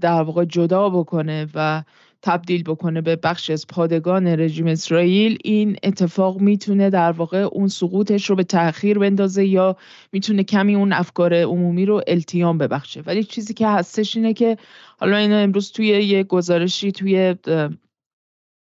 در 0.00 0.22
واقع 0.22 0.44
جدا 0.44 0.88
بکنه 0.88 1.46
و 1.54 1.82
تبدیل 2.22 2.62
بکنه 2.62 3.00
به 3.00 3.16
بخشی 3.16 3.52
از 3.52 3.66
پادگان 3.66 4.26
رژیم 4.26 4.66
اسرائیل. 4.66 5.38
این 5.44 5.76
اتفاق 5.82 6.40
می‌تونه 6.40 6.90
در 6.90 7.12
واقع 7.12 7.38
اون 7.38 7.68
سقوطش 7.68 8.30
رو 8.30 8.36
به 8.36 8.44
تاخیر 8.44 8.98
بندازه 8.98 9.46
یا 9.46 9.76
می‌تونه 10.12 10.42
کمی 10.44 10.74
اون 10.74 10.92
افکار 10.92 11.34
عمومی 11.34 11.86
رو 11.86 12.00
التیام 12.06 12.58
ببخشه. 12.58 13.00
ولی 13.06 13.24
چیزی 13.24 13.54
که 13.54 13.68
هستش 13.68 14.16
اینه 14.16 14.32
که 14.32 14.56
حالا 14.98 15.16
اینا 15.16 15.36
امروز 15.36 15.72
توی 15.72 15.86
یه 15.86 16.22
گزارشی 16.22 16.92
توی 16.92 17.34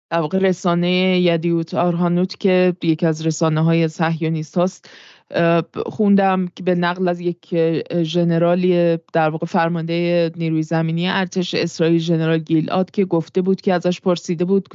در 0.10 0.20
واقع 0.20 0.38
رسانه 0.38 1.20
یدیوت 1.20 1.74
آرهانوت 1.74 2.40
که 2.40 2.74
یکی 2.84 3.06
از 3.06 3.26
رسانه 3.26 3.64
های 3.64 3.88
صهیونیست 3.88 4.58
هاست 4.58 4.90
خوندم 5.86 6.48
که 6.56 6.64
به 6.64 6.76
نقل 6.76 7.08
از 7.08 7.20
یک 7.20 7.56
ژنرالی 8.04 8.98
در 9.14 9.30
واقع 9.30 9.46
فرمانده 9.46 10.32
نیروی 10.36 10.64
زمینی 10.64 11.08
ارتش 11.08 11.54
اسرائیل 11.54 12.00
ژنرال 12.00 12.38
گیلاد 12.38 12.92
که 12.92 13.06
گفته 13.06 13.42
بود 13.42 13.62
که 13.62 13.74
ازش 13.74 14.02
پرسیده 14.02 14.46
بود 14.46 14.70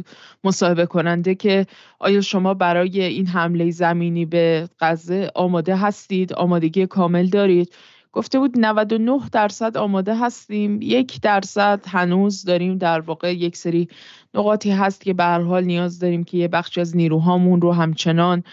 مصاحبه 0.44 0.86
کننده 0.86 1.34
که 1.34 1.66
آیا 1.98 2.20
شما 2.20 2.54
برای 2.54 3.02
این 3.02 3.26
حمله 3.26 3.70
زمینی 3.70 4.26
به 4.26 4.68
غزه 4.80 5.30
آماده 5.34 5.76
هستید؟ 5.76 6.32
آمادگی 6.32 6.86
کامل 6.86 7.26
دارید؟ 7.26 7.74
گفته 8.12 8.38
بود 8.38 8.58
99 8.58 9.20
درصد 9.32 9.76
آماده 9.76 10.16
هستیم. 10.16 10.82
یک 10.82 11.20
درصد 11.20 11.84
هنوز 11.86 12.44
داریم 12.44 12.78
در 12.78 13.00
واقع 13.00 13.34
یک 13.34 13.56
سری 13.56 13.88
نقاطی 14.34 14.70
هست 14.70 15.00
که 15.00 15.14
به 15.14 15.24
حال 15.24 15.64
نیاز 15.64 15.98
داریم 15.98 16.24
که 16.24 16.36
یه 16.36 16.48
بخشی 16.48 16.80
از 16.80 16.96
نیروهامون 16.96 17.60
رو 17.60 17.72
همچنان 17.72 18.44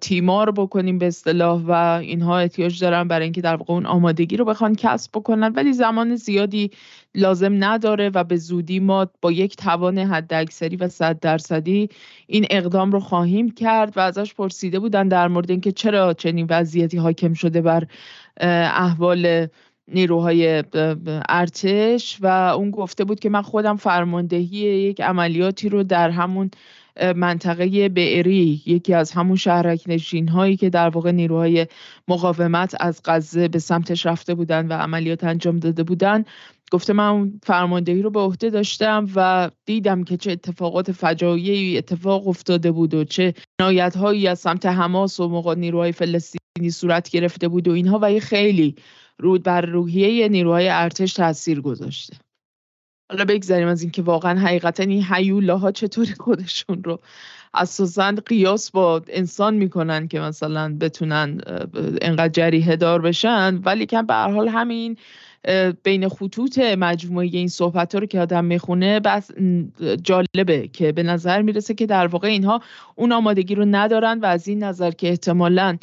تیمار 0.00 0.50
بکنیم 0.50 0.98
به 0.98 1.06
اصطلاح 1.06 1.62
و 1.62 1.70
اینها 2.02 2.38
احتیاج 2.38 2.80
دارن 2.80 3.08
برای 3.08 3.24
اینکه 3.24 3.40
در 3.40 3.56
واقع 3.56 3.74
اون 3.74 3.86
آمادگی 3.86 4.36
رو 4.36 4.44
بخوان 4.44 4.74
کسب 4.74 5.10
بکنن. 5.14 5.52
ولی 5.52 5.72
زمان 5.72 6.16
زیادی 6.16 6.70
لازم 7.14 7.64
نداره 7.64 8.10
و 8.14 8.24
به 8.24 8.36
زودی 8.36 8.80
ما 8.80 9.06
با 9.22 9.32
یک 9.32 9.56
توان 9.56 9.98
حداکثری 9.98 10.76
و 10.76 10.88
صد 10.88 11.20
درصدی 11.20 11.88
این 12.26 12.46
اقدام 12.50 12.92
رو 12.92 13.00
خواهیم 13.00 13.50
کرد 13.50 13.96
و 13.96 14.00
ازش 14.00 14.34
پرسیده 14.34 14.78
بودن 14.78 15.08
در 15.08 15.28
مورد 15.28 15.50
اینکه 15.50 15.72
چرا 15.72 16.14
چنین 16.14 16.46
وضعیتی 16.50 16.96
حاکم 16.96 17.32
شده 17.32 17.60
بر 17.60 17.86
احوال 18.40 19.48
نیروهای 19.88 20.64
ارتش 21.28 22.18
و 22.20 22.26
اون 22.26 22.70
گفته 22.70 23.04
بود 23.04 23.20
که 23.20 23.28
من 23.28 23.42
خودم 23.42 23.76
فرماندهی 23.76 24.58
یک 24.58 25.00
عملیاتی 25.00 25.68
رو 25.68 25.82
در 25.82 26.10
همون 26.10 26.50
منطقه 27.16 27.88
بعری 27.88 28.62
یکی 28.66 28.94
از 28.94 29.12
همون 29.12 29.36
شهرک 29.36 29.82
نشین 29.86 30.28
هایی 30.28 30.56
که 30.56 30.70
در 30.70 30.88
واقع 30.88 31.10
نیروهای 31.10 31.66
مقاومت 32.08 32.74
از 32.80 33.00
غزه 33.04 33.48
به 33.48 33.58
سمتش 33.58 34.06
رفته 34.06 34.34
بودن 34.34 34.66
و 34.66 34.72
عملیات 34.72 35.24
انجام 35.24 35.56
داده 35.56 35.82
بودن. 35.82 36.24
گفته 36.70 36.92
من 36.92 37.32
فرماندهی 37.42 38.02
رو 38.02 38.10
به 38.10 38.20
عهده 38.20 38.50
داشتم 38.50 39.08
و 39.14 39.50
دیدم 39.64 40.04
که 40.04 40.16
چه 40.16 40.32
اتفاقات 40.32 40.92
فجایعی 40.92 41.78
اتفاق 41.78 42.28
افتاده 42.28 42.72
بود 42.72 42.94
و 42.94 43.04
چه 43.04 43.34
نایت 43.60 43.96
هایی 43.96 44.28
از 44.28 44.38
سمت 44.38 44.66
حماس 44.66 45.20
و 45.20 45.28
موقع 45.28 45.54
نیروهای 45.54 45.92
فلسطینی 45.92 46.70
صورت 46.70 47.10
گرفته 47.10 47.48
بود 47.48 47.68
و 47.68 47.72
اینها 47.72 47.98
و 48.02 48.20
خیلی 48.20 48.74
رود 49.18 49.42
بر 49.42 49.60
روحیه 49.60 50.28
نیروهای 50.28 50.68
ارتش 50.68 51.12
تاثیر 51.12 51.60
گذاشته. 51.60 52.16
حالا 53.10 53.24
بگذاریم 53.24 53.68
از 53.68 53.82
اینکه 53.82 54.02
واقعا 54.02 54.38
حقیقتا 54.38 54.82
این 54.82 55.04
هیولاها 55.10 55.72
چطوری 55.72 56.14
خودشون 56.20 56.84
رو 56.84 57.00
اساسا 57.54 58.14
قیاس 58.26 58.70
با 58.70 59.02
انسان 59.08 59.54
می‌کنن 59.54 60.08
که 60.08 60.20
مثلا 60.20 60.76
بتونن 60.80 61.40
انقدر 62.02 62.28
جریه 62.28 62.76
دار 62.76 63.02
بشن. 63.02 63.60
ولی 63.64 63.86
که 63.86 64.02
به 64.02 64.14
هر 64.14 64.30
حال 64.30 64.48
همین 64.48 64.96
بین 65.82 66.08
خطوط 66.08 66.58
مجموعه 66.58 67.26
این 67.26 67.48
صحبت 67.48 67.94
رو 67.94 68.06
که 68.06 68.20
آدم 68.20 68.44
می‌خونه 68.44 69.00
بس 69.00 69.30
جالبه 70.02 70.68
که 70.72 70.92
به 70.92 71.02
نظر 71.02 71.42
می‌رسه 71.42 71.74
که 71.74 71.86
در 71.86 72.06
واقع 72.06 72.28
اینها 72.28 72.60
اون 72.94 73.12
آمادگی 73.12 73.54
رو 73.54 73.64
ندارن 73.64 74.20
و 74.20 74.26
از 74.26 74.48
این 74.48 74.64
نظر 74.64 74.90
که 74.90 75.08
احتمالا 75.08 75.78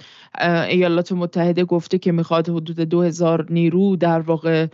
ایالات 0.70 1.12
متحده 1.12 1.66
گفته 1.66 1.98
که 1.98 2.12
می‌خواد 2.12 2.50
حدود 2.50 2.80
دو 2.80 3.02
هزار 3.02 3.46
نیرو 3.50 3.96
در 3.96 4.20
واقع 4.20 4.68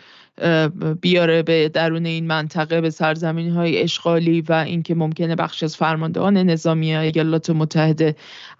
بیاره 1.01 1.43
به 1.43 1.69
درون 1.69 2.05
این 2.05 2.27
منطقه 2.27 2.81
به 2.81 2.89
سرزمین 2.89 3.51
های 3.51 3.81
اشغالی 3.81 4.41
و 4.41 4.53
اینکه 4.53 4.95
ممکنه 4.95 5.35
بخش 5.35 5.63
از 5.63 5.77
فرماندهان 5.77 6.37
نظامی 6.37 6.95
ایالات 6.95 7.49
متحده 7.49 8.15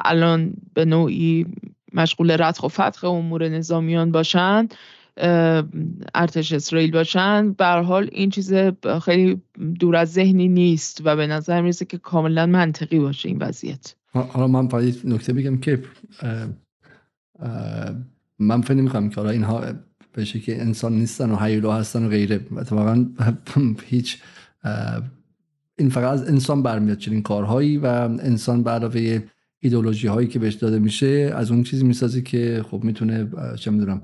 الان 0.06 0.54
به 0.74 0.86
نوعی 0.86 1.46
مشغول 1.94 2.32
ردخ 2.40 2.64
و 2.64 2.68
فتخ 2.68 3.04
امور 3.04 3.50
نظامیان 3.50 4.12
باشند 4.12 4.74
ارتش 6.16 6.54
اسرائیل 6.54 6.92
باشن. 6.92 7.52
به 7.52 7.66
حال 7.66 8.10
این 8.12 8.30
چیز 8.30 8.54
خیلی 9.06 9.42
دور 9.80 9.96
از 9.96 10.14
ذهنی 10.14 10.48
نیست 10.48 11.02
و 11.06 11.16
به 11.16 11.28
نظر 11.28 11.62
می‌رسه 11.62 11.86
که 11.86 11.98
کاملا 11.98 12.46
منطقی 12.46 13.00
باشه 13.00 13.30
این 13.30 13.38
وضعیت. 13.38 13.96
حالا 14.14 14.48
من 14.48 14.68
باید 14.68 15.02
نکته 15.04 15.34
بگم 15.34 15.58
که 15.58 15.84
من 18.40 18.62
فکر 18.62 18.74
نمی‌کنم 18.74 19.10
که 19.10 19.16
حالا 19.16 19.30
اینها 19.30 19.64
به 20.14 20.26
شکل 20.26 20.52
انسان 20.52 20.94
نیستن 20.94 21.32
و 21.32 21.36
حیولا 21.36 21.74
هستن 21.74 22.06
و 22.06 22.10
غیره. 22.10 22.40
اتفاقا 22.58 23.06
هیچ 23.86 24.18
این 25.78 25.90
فقط 25.90 26.14
از 26.14 26.28
انسان 26.28 26.64
برمیاد 26.64 26.98
چنین 26.98 27.22
کارهایی 27.22 27.78
و 27.78 27.86
انسان 27.86 28.64
به 28.64 28.72
علاوه 28.72 29.24
ایدولوژی 29.60 30.08
هایی 30.08 30.28
که 30.28 30.40
بهش 30.40 30.54
داده 30.54 30.80
میشه 30.80 31.34
از 31.36 31.52
اون 31.52 31.64
چیزی 31.64 31.84
می‌سازه 31.84 32.22
که 32.22 32.66
خب 32.72 32.84
می‌تونه 32.84 33.30
چه 33.56 33.72
می‌دونم 33.72 34.02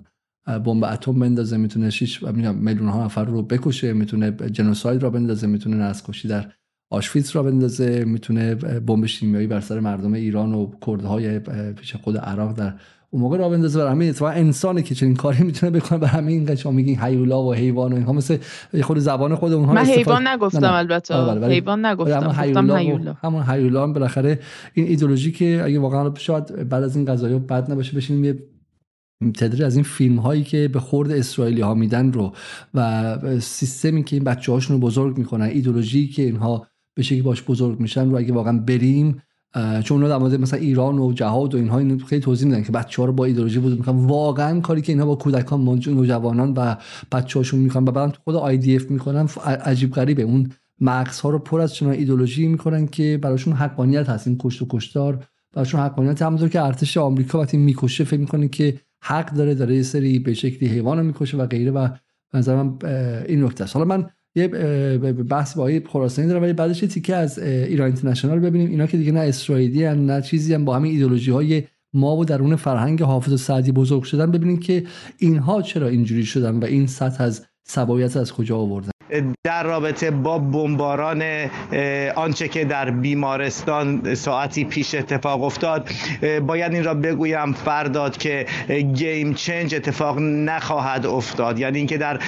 بمب 0.65 0.83
اتم 0.83 1.19
بندازه 1.19 1.57
می‌تونه 1.57 1.89
شیش 1.89 2.23
میلیون 2.23 2.89
ها 2.89 3.05
نفر 3.05 3.25
رو 3.25 3.43
بکشه 3.43 3.93
می‌تونه 3.93 4.31
جنوساید 4.31 5.03
را 5.03 5.09
بندازه 5.09 5.47
می‌تونه 5.47 5.75
نسل 5.75 6.29
در 6.29 6.51
آشفیتس 6.89 7.35
را 7.35 7.43
بندازه 7.43 8.05
می‌تونه 8.05 8.55
بمب 8.55 9.05
شیمیایی 9.05 9.47
بر 9.47 9.59
سر 9.59 9.79
مردم 9.79 10.13
ایران 10.13 10.53
و 10.53 10.71
کردهای 10.85 11.39
پیش 11.73 11.95
خود 11.95 12.17
عراق 12.17 12.57
در 12.57 12.73
اون 13.09 13.21
موقع 13.21 13.37
را 13.37 13.49
بندازه 13.49 13.79
بر 13.79 13.91
همین 13.91 14.09
اتفاقا 14.09 14.31
انسانی 14.31 14.83
که 14.83 14.95
چنین 14.95 15.15
کاری 15.15 15.43
می‌تونه 15.43 15.79
بکنه. 15.79 15.99
بر 15.99 16.07
همین 16.07 16.35
اینقدر 16.35 16.55
شما 16.55 16.71
میگین 16.71 16.99
حیولا 16.99 17.43
و 17.43 17.53
حیوان 17.53 17.93
و 17.93 17.95
اینها 17.95 18.13
مثل 18.13 18.37
خود 18.81 18.97
زبان 18.97 19.35
خود 19.35 19.53
اونها 19.53 19.73
من 19.73 19.85
حیوان 19.85 20.27
نگفتم 20.27 20.73
البته. 20.73 21.13
آره، 21.13 21.47
حیوان 21.47 21.85
نگفتم 21.85 22.29
حیولا 22.29 23.15
همون 23.23 23.43
حیولا 23.43 23.83
هم 23.83 23.93
بالاخره 23.93 24.39
این 24.73 24.87
ایدولوژی 24.87 25.31
که 25.31 25.61
اگه 25.63 25.79
واقعا 25.79 26.13
شاید 26.15 26.69
بعد 26.69 26.83
از 26.83 26.95
این 26.95 27.05
قضایا 27.05 27.39
بد 27.39 27.71
نباشه 27.71 27.97
بشینیم 27.97 28.23
یه 28.23 28.39
تدری 29.37 29.63
از 29.63 29.75
این 29.75 29.83
فیلم 29.83 30.19
هایی 30.19 30.43
که 30.43 30.67
به 30.67 30.79
خورد 30.79 31.11
اسرائیلی 31.11 31.61
ها 31.61 31.73
میدن 31.73 32.11
رو 32.11 32.33
و 32.73 33.39
سیستمی 33.39 34.03
که 34.03 34.15
این 34.15 34.23
بچه 34.23 34.51
هاشون 34.51 34.75
رو 34.75 34.87
بزرگ 34.87 35.17
می‌کنن 35.17 35.45
ایدولوژی 35.45 36.07
که 36.07 36.21
اینها 36.21 36.67
به 36.95 37.03
شکلی 37.03 37.21
باش 37.21 37.43
بزرگ 37.43 37.79
میشن 37.79 38.09
رو 38.09 38.17
اگه 38.17 38.33
واقعا 38.33 38.57
بریم 38.57 39.21
چون 39.83 39.97
اونا 39.97 40.07
در 40.09 40.17
مورد 40.17 40.35
مثلا 40.35 40.59
ایران 40.59 40.99
و 40.99 41.13
جهاد 41.13 41.55
و 41.55 41.57
اینها 41.57 41.77
اینو 41.77 42.05
خیلی 42.05 42.21
توضیح 42.21 42.47
میدن 42.47 42.63
که 42.63 42.71
بچه 42.71 43.01
ها 43.01 43.05
رو 43.05 43.13
با 43.13 43.25
ایدولوژی 43.25 43.59
بزرگ 43.59 43.77
می‌کنن. 43.77 44.05
واقعا 44.05 44.59
کاری 44.59 44.81
که 44.81 44.91
اینها 44.91 45.05
با 45.05 45.15
کودکان 45.15 45.63
نوجوانان 45.87 46.53
و 46.53 46.75
بچه 47.11 47.39
هاشون 47.39 47.59
می‌کنن 47.59 47.87
و 47.87 47.91
بعد 47.91 48.17
خود 48.23 48.35
آی 48.35 48.57
دی 48.57 48.75
اف 48.75 48.91
می‌کنن 48.91 49.27
عجیب 49.45 49.93
غریبه. 49.93 50.23
اون 50.23 50.49
مغز 50.81 51.19
ها 51.19 51.29
رو 51.29 51.39
پر 51.39 51.61
از 51.61 51.73
چنان 51.73 51.93
ایدولوژی 51.93 52.47
می‌کنن 52.47 52.87
که 52.87 53.19
براشون 53.21 53.53
حقانیت 53.53 54.09
هست. 54.09 54.27
این 54.27 54.37
کشت 54.39 54.61
و 54.61 54.65
کشتار 54.69 55.25
براشون 55.53 55.81
حقانیت. 55.81 56.21
همونطور 56.21 56.49
که 56.49 56.61
ارتش 56.61 56.97
آمریکا 56.97 57.39
وقتی 57.39 57.57
می‌کشه 57.57 58.03
فکر 58.03 58.19
می‌کنه 58.19 58.47
که 58.47 58.79
حق 59.03 59.33
داره 59.33 59.55
داره 59.55 59.75
یه 59.75 59.83
سری 59.83 60.19
به 60.19 60.33
شکلی 60.33 60.69
حیوان 60.69 61.05
می‌کشه 61.05 61.37
و 61.37 61.45
غیره 61.45 61.71
و 61.71 61.87
نظر 62.33 62.63
من 62.63 62.77
این 63.27 63.43
نکته 63.43 63.63
است. 63.63 63.75
حالا 63.75 63.85
من 63.85 64.09
یه 64.37 64.47
بحث 65.29 65.57
با 65.57 65.71
خراسانی 65.89 66.27
دارم 66.27 66.41
ولی 66.41 66.53
بعدش 66.53 66.83
یه 66.83 66.89
تیکه 66.89 67.15
از 67.15 67.39
ایران 67.39 67.87
اینترنشنال 67.87 68.39
ببینیم. 68.39 68.69
اینا 68.69 68.87
که 68.87 68.97
دیگه 68.97 69.11
نه 69.11 69.19
اسرائیلی 69.19 69.83
هن 69.83 70.05
نه 70.05 70.21
چیزی 70.21 70.53
هم 70.53 70.65
با 70.65 70.75
همین 70.75 70.91
ایدولوژی 70.91 71.31
های 71.31 71.63
ما 71.93 72.17
و 72.17 72.25
درون 72.25 72.55
فرهنگ 72.55 73.01
حافظ 73.01 73.33
و 73.33 73.37
سعدی 73.37 73.71
بزرگ 73.71 74.03
شدن. 74.03 74.31
ببینیم 74.31 74.59
که 74.59 74.83
اینها 75.17 75.61
چرا 75.61 75.87
اینجوری 75.87 76.25
شدن 76.25 76.59
و 76.59 76.65
این 76.65 76.87
سطح 76.87 77.23
از 77.23 77.45
سبایت 77.63 78.17
از 78.17 78.33
کجا 78.33 78.57
آوردن. 78.57 78.96
در 79.43 79.63
رابطه 79.63 80.11
با 80.11 80.39
بمباران 80.39 81.23
آنچه 82.15 82.47
که 82.47 82.65
در 82.65 82.89
بیمارستان 82.89 84.15
ساعتی 84.15 84.65
پیش 84.65 84.95
اتفاق 84.95 85.43
افتاد 85.43 85.89
باید 86.47 86.73
این 86.73 86.83
را 86.83 86.93
بگویم 86.93 87.53
فرداد 87.53 88.17
که 88.17 88.45
گیم 88.93 89.33
چنج 89.33 89.75
اتفاق 89.75 90.19
نخواهد 90.19 91.05
افتاد. 91.05 91.59
یعنی 91.59 91.77
اینکه 91.77 91.97
در 91.97 92.19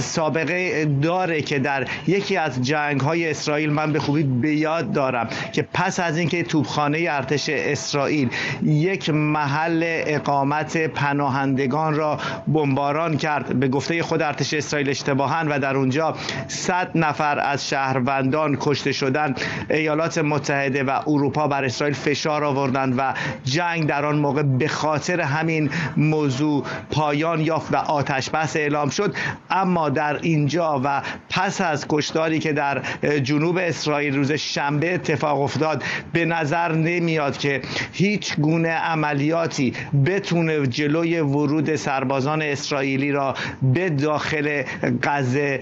سابقه 0.00 0.84
داره 1.02 1.42
که 1.42 1.58
در 1.58 1.86
یکی 2.06 2.36
از 2.36 2.62
جنگ 2.62 3.00
های 3.00 3.30
اسرائیل 3.30 3.70
من 3.70 3.92
به 3.92 3.98
خوبی 3.98 4.22
به 4.22 4.54
یاد 4.54 4.92
دارم 4.92 5.28
که 5.52 5.66
پس 5.74 6.00
از 6.00 6.18
اینکه 6.18 6.42
توپخانه 6.42 7.06
ارتش 7.10 7.48
اسرائیل 7.48 8.28
یک 8.62 9.10
محل 9.10 9.82
اقامت 9.84 10.76
پناهندگان 10.76 11.94
را 11.94 12.18
بمباران 12.46 13.16
کرد 13.16 13.60
به 13.60 13.68
گفته 13.68 14.02
خود 14.02 14.22
ارتش 14.22 14.54
اسرائیل 14.54 14.88
اشتباهن 14.90 15.48
و 15.48 15.58
در 15.58 15.76
اون 15.76 15.91
اونجا 15.92 16.16
100 16.48 16.90
نفر 16.94 17.38
از 17.38 17.68
شهروندان 17.68 18.56
کشته 18.60 18.92
شدن. 18.92 19.34
ایالات 19.70 20.18
متحده 20.18 20.84
و 20.84 21.00
اروپا 21.06 21.48
بر 21.48 21.64
اسرائیل 21.64 21.94
فشار 21.94 22.44
آوردند 22.44 22.94
و 22.98 23.14
جنگ 23.44 23.86
در 23.86 24.06
آن 24.06 24.16
موقع 24.16 24.42
به 24.42 24.68
خاطر 24.68 25.20
همین 25.20 25.70
موضوع 25.96 26.64
پایان 26.90 27.40
یافت 27.40 27.72
و 27.72 27.76
آتش 27.76 28.30
بس 28.30 28.56
اعلام 28.56 28.88
شد. 28.88 29.14
اما 29.50 29.88
در 29.88 30.18
اینجا 30.22 30.80
و 30.84 31.02
پس 31.30 31.60
از 31.60 31.86
کشتاری 31.88 32.38
که 32.38 32.52
در 32.52 32.82
جنوب 33.22 33.58
اسرائیل 33.58 34.16
روز 34.16 34.32
شنبه 34.32 34.94
اتفاق 34.94 35.40
افتاد 35.40 35.82
به 36.12 36.24
نظر 36.24 36.72
نمیاد 36.72 37.38
که 37.38 37.62
هیچ 37.92 38.36
گونه 38.36 38.68
عملیاتی 38.68 39.72
بتونه 40.06 40.66
جلوی 40.66 41.20
ورود 41.20 41.76
سربازان 41.76 42.42
اسرائیلی 42.42 43.12
را 43.12 43.34
به 43.62 43.90
داخل 43.90 44.62
غزه 45.02 45.60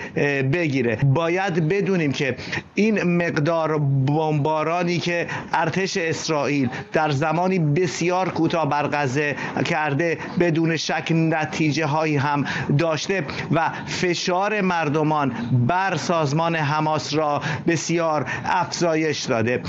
بگیره. 0.53 0.97
باید 0.97 1.69
بدونیم 1.69 2.13
که 2.13 2.37
این 2.75 3.03
مقدار 3.03 3.79
بمبارانی 3.79 4.99
که 4.99 5.27
ارتش 5.53 5.97
اسرائیل 5.97 6.69
در 6.93 7.11
زمانی 7.11 7.59
بسیار 7.59 8.29
کوتاه 8.29 8.69
بر 8.69 8.87
غزه 8.87 9.37
کرده 9.65 10.19
بدون 10.41 10.77
شک 10.77 11.13
نتیجه 11.15 11.87
هایی 11.87 12.17
هم 12.17 12.45
داشته 12.79 13.25
و 13.53 13.71
فشار 13.87 14.61
مردمان 14.61 15.33
بر 15.67 15.97
سازمان 15.97 16.57
حماس 16.57 17.15
را 17.15 17.43
بسیار 17.67 18.27
افزایش 18.45 19.25
داده. 19.25 19.63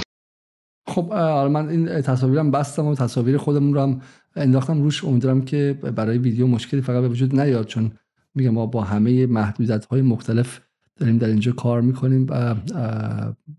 خب 0.88 1.14
من 1.52 1.70
این 1.70 2.02
تصاویرم 2.02 2.52
بستم 2.52 2.86
و 2.86 2.96
تصاویر 2.96 3.38
خودمون 3.38 3.74
رو 3.74 3.82
هم 3.82 4.02
انداختم. 4.36 4.82
روش 4.82 5.04
امیدوارم 5.04 5.42
که 5.42 5.78
برای 5.96 6.18
ویدیو 6.18 6.48
مشکلی 6.48 6.82
فقط 6.82 7.02
به 7.02 7.08
وجود 7.08 7.40
نیاد 7.40 7.66
چون 7.66 7.92
میگم 8.36 8.50
ما 8.50 8.66
با 8.66 8.82
همه 8.82 9.26
محدودیت 9.26 9.86
های 9.86 10.02
مختلف 10.02 10.62
داریم 10.96 11.18
در 11.18 11.28
اینجا 11.28 11.52
کار 11.52 11.82
می‌کنیم 11.82 12.26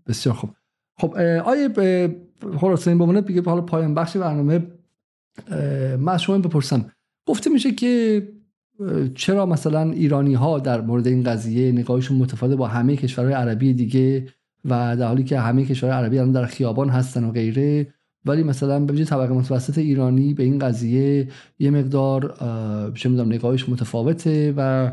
بسیار 0.07 0.35
خوب. 0.35 0.49
خب 0.97 1.17
آیه 1.45 1.67
به 1.67 2.15
بگه 3.27 3.41
حالا 3.41 3.61
پایان 3.61 3.93
بخش 3.93 4.17
برنامه 4.17 4.67
من 5.97 6.17
شما 6.17 6.37
بپرسم. 6.37 6.91
گفته 7.27 7.49
میشه 7.49 7.71
که 7.71 8.27
چرا 9.15 9.45
مثلا 9.45 9.91
ایرانی 9.91 10.33
ها 10.33 10.59
در 10.59 10.81
مورد 10.81 11.07
این 11.07 11.23
قضیه 11.23 11.71
نگاهشون 11.71 12.17
متفاوت 12.17 12.57
با 12.57 12.67
همه 12.67 12.97
کشورهای 12.97 13.33
عربی 13.33 13.73
دیگه 13.73 14.27
و 14.65 14.97
در 14.97 15.07
حالی 15.07 15.23
که 15.23 15.39
همه 15.39 15.65
کشورهای 15.65 15.99
عربی 15.99 16.19
الان 16.19 16.31
در 16.31 16.45
خیابان 16.45 16.89
هستن 16.89 17.23
و 17.23 17.31
غیره؟ 17.31 17.93
ولی 18.25 18.43
مثلا 18.43 18.79
به 18.79 18.93
ویژه 18.93 19.05
طبقه 19.05 19.33
متوسط 19.33 19.77
ایرانی 19.77 20.33
به 20.33 20.43
این 20.43 20.59
قضیه 20.59 21.27
یه 21.59 21.71
مقدار 21.71 22.35
چه 22.95 23.09
می‌دونم 23.09 23.33
نگاهش 23.33 23.69
متفاوته 23.69 24.53
و 24.57 24.91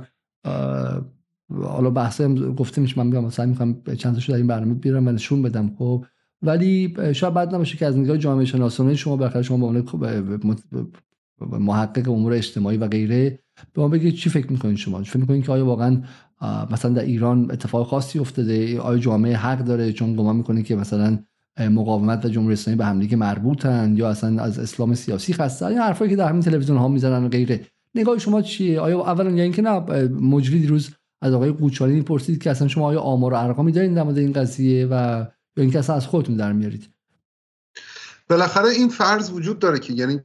حالا 1.62 1.90
بحث 1.90 2.20
گفته 2.56 2.80
میشه 2.80 2.98
من 2.98 3.06
میگم 3.06 3.24
مثلا 3.24 3.46
می‌خوام 3.46 3.82
چند 3.98 4.18
در 4.28 4.34
این 4.34 4.46
برنامه 4.46 4.74
بیارم 4.74 5.06
و 5.06 5.12
نشون 5.12 5.42
بدم 5.42 5.74
خب. 5.78 6.04
ولی 6.42 6.94
شاید 7.12 7.34
بد 7.34 7.54
نباشه 7.54 7.76
که 7.76 7.86
از 7.86 7.98
نگاه 7.98 8.18
جامعه 8.18 8.44
شناسانه 8.44 8.94
شما 8.94 9.16
بالاخره 9.16 9.42
شما 9.42 9.72
به 9.72 9.80
عنوان 9.80 10.58
محقق 11.40 12.10
امور 12.10 12.32
اجتماعی 12.32 12.76
و 12.76 12.88
غیره 12.88 13.38
به 13.72 13.82
ما 13.82 13.88
بگید 13.88 14.14
چی 14.14 14.30
فکر 14.30 14.52
می‌کنید 14.52 14.76
شما؟ 14.76 15.02
فکر 15.02 15.18
می‌کنید 15.18 15.44
که 15.44 15.52
آیا 15.52 15.66
واقعا 15.66 16.02
مثلا 16.70 16.90
در 16.90 17.02
ایران 17.02 17.50
اتفاق 17.50 17.86
خاصی 17.86 18.18
افتاده؟ 18.18 18.80
آیا 18.80 18.98
جامعه 18.98 19.36
حق 19.36 19.58
داره 19.58 19.92
چون 19.92 20.16
گمان 20.16 20.36
می‌کنه 20.36 20.62
که 20.62 20.76
مثلا 20.76 21.18
مقاومت 21.58 22.24
و 22.24 22.28
جمهوری 22.28 22.52
اسلامی 22.52 22.78
به 22.78 22.84
همدیگه 22.84 23.16
مربوطن 23.16 23.96
یا 23.96 24.08
اصلا 24.08 24.42
از 24.42 24.58
اسلام 24.58 24.94
سیاسی 24.94 25.32
خسته؟ 25.32 25.66
این 25.66 25.78
حرفایی 25.78 26.10
که 26.10 26.16
در 26.16 26.28
همین 26.28 26.42
تلویزیون 26.42 26.78
ها 26.78 26.88
می‌زنن 26.88 27.24
و 27.24 27.28
غیره. 27.28 27.66
نگاه 27.94 28.18
شما 28.18 28.42
چیه؟ 28.42 28.80
آیا 28.80 29.00
اولا 29.00 29.30
یا 29.30 29.42
اینکه 29.42 29.62
نه 29.62 29.80
مجری 30.08 30.60
دیروز 30.60 30.90
از 31.22 31.34
آقای 31.34 31.52
قوچانی 31.52 32.02
پرسید 32.02 32.42
که 32.42 32.50
اصلا 32.50 32.68
شما 32.68 32.86
آیا 32.86 33.00
آمار 33.00 33.32
و 33.32 33.36
ارقامی 33.36 33.72
دارین 33.72 33.94
در 33.94 34.06
این 34.06 34.32
قضیه 34.32 34.86
و 34.86 34.92
یا 35.56 35.62
اینکه 35.62 35.78
اصلا 35.78 35.96
از 35.96 36.06
خودتون 36.06 36.36
در 36.36 36.52
میارید؟ 36.52 36.90
بالاخره 38.28 38.68
این 38.68 38.88
فرض 38.88 39.30
وجود 39.30 39.58
داره 39.58 39.78
که 39.78 39.92
یعنی 39.92 40.20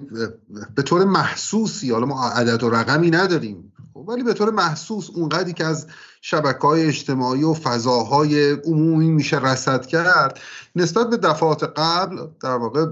به 0.75 0.81
طور 0.81 1.05
محسوسی 1.05 1.91
حالا 1.91 2.05
ما 2.05 2.29
عدد 2.29 2.63
و 2.63 2.69
رقمی 2.69 3.11
نداریم. 3.11 3.73
ولی 3.95 4.23
به 4.23 4.33
طور 4.33 4.51
محسوس 4.51 5.09
اونقدری 5.13 5.53
که 5.53 5.65
از 5.65 5.87
شبکه 6.21 6.67
های 6.67 6.87
اجتماعی 6.87 7.43
و 7.43 7.53
فضاهای 7.53 8.51
عمومی 8.51 9.09
میشه 9.09 9.39
رسد 9.39 9.85
کرد 9.85 10.39
نسبت 10.75 11.09
به 11.09 11.17
دفعات 11.17 11.63
قبل 11.63 12.27
در 12.43 12.55
واقع 12.55 12.85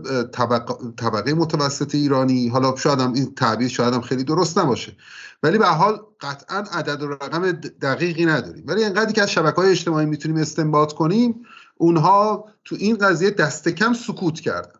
طبقه 0.97 1.33
متوسط 1.33 1.95
ایرانی 1.95 2.47
حالا 2.47 2.75
شاید 2.75 2.99
هم 2.99 3.13
این 3.13 3.35
تعبیر 3.35 3.67
شاید 3.67 3.93
هم 3.93 4.01
خیلی 4.01 4.23
درست 4.23 4.57
نباشه 4.57 4.95
ولی 5.43 5.57
به 5.57 5.65
حال 5.65 5.99
قطعا 6.21 6.63
عدد 6.71 7.03
و 7.03 7.07
رقم 7.07 7.51
دقیقی 7.81 8.25
نداریم. 8.25 8.63
ولی 8.67 8.83
انقدری 8.83 9.13
که 9.13 9.21
از 9.21 9.31
شبکه 9.31 9.55
های 9.55 9.71
اجتماعی 9.71 10.05
می‌تونیم 10.05 10.37
استنباط 10.37 10.93
کنیم 10.93 11.45
اونها 11.77 12.45
تو 12.65 12.75
این 12.79 12.97
قضیه 12.97 13.29
دست 13.29 13.69
کم 13.69 13.93
سکوت 13.93 14.39
کردن. 14.39 14.79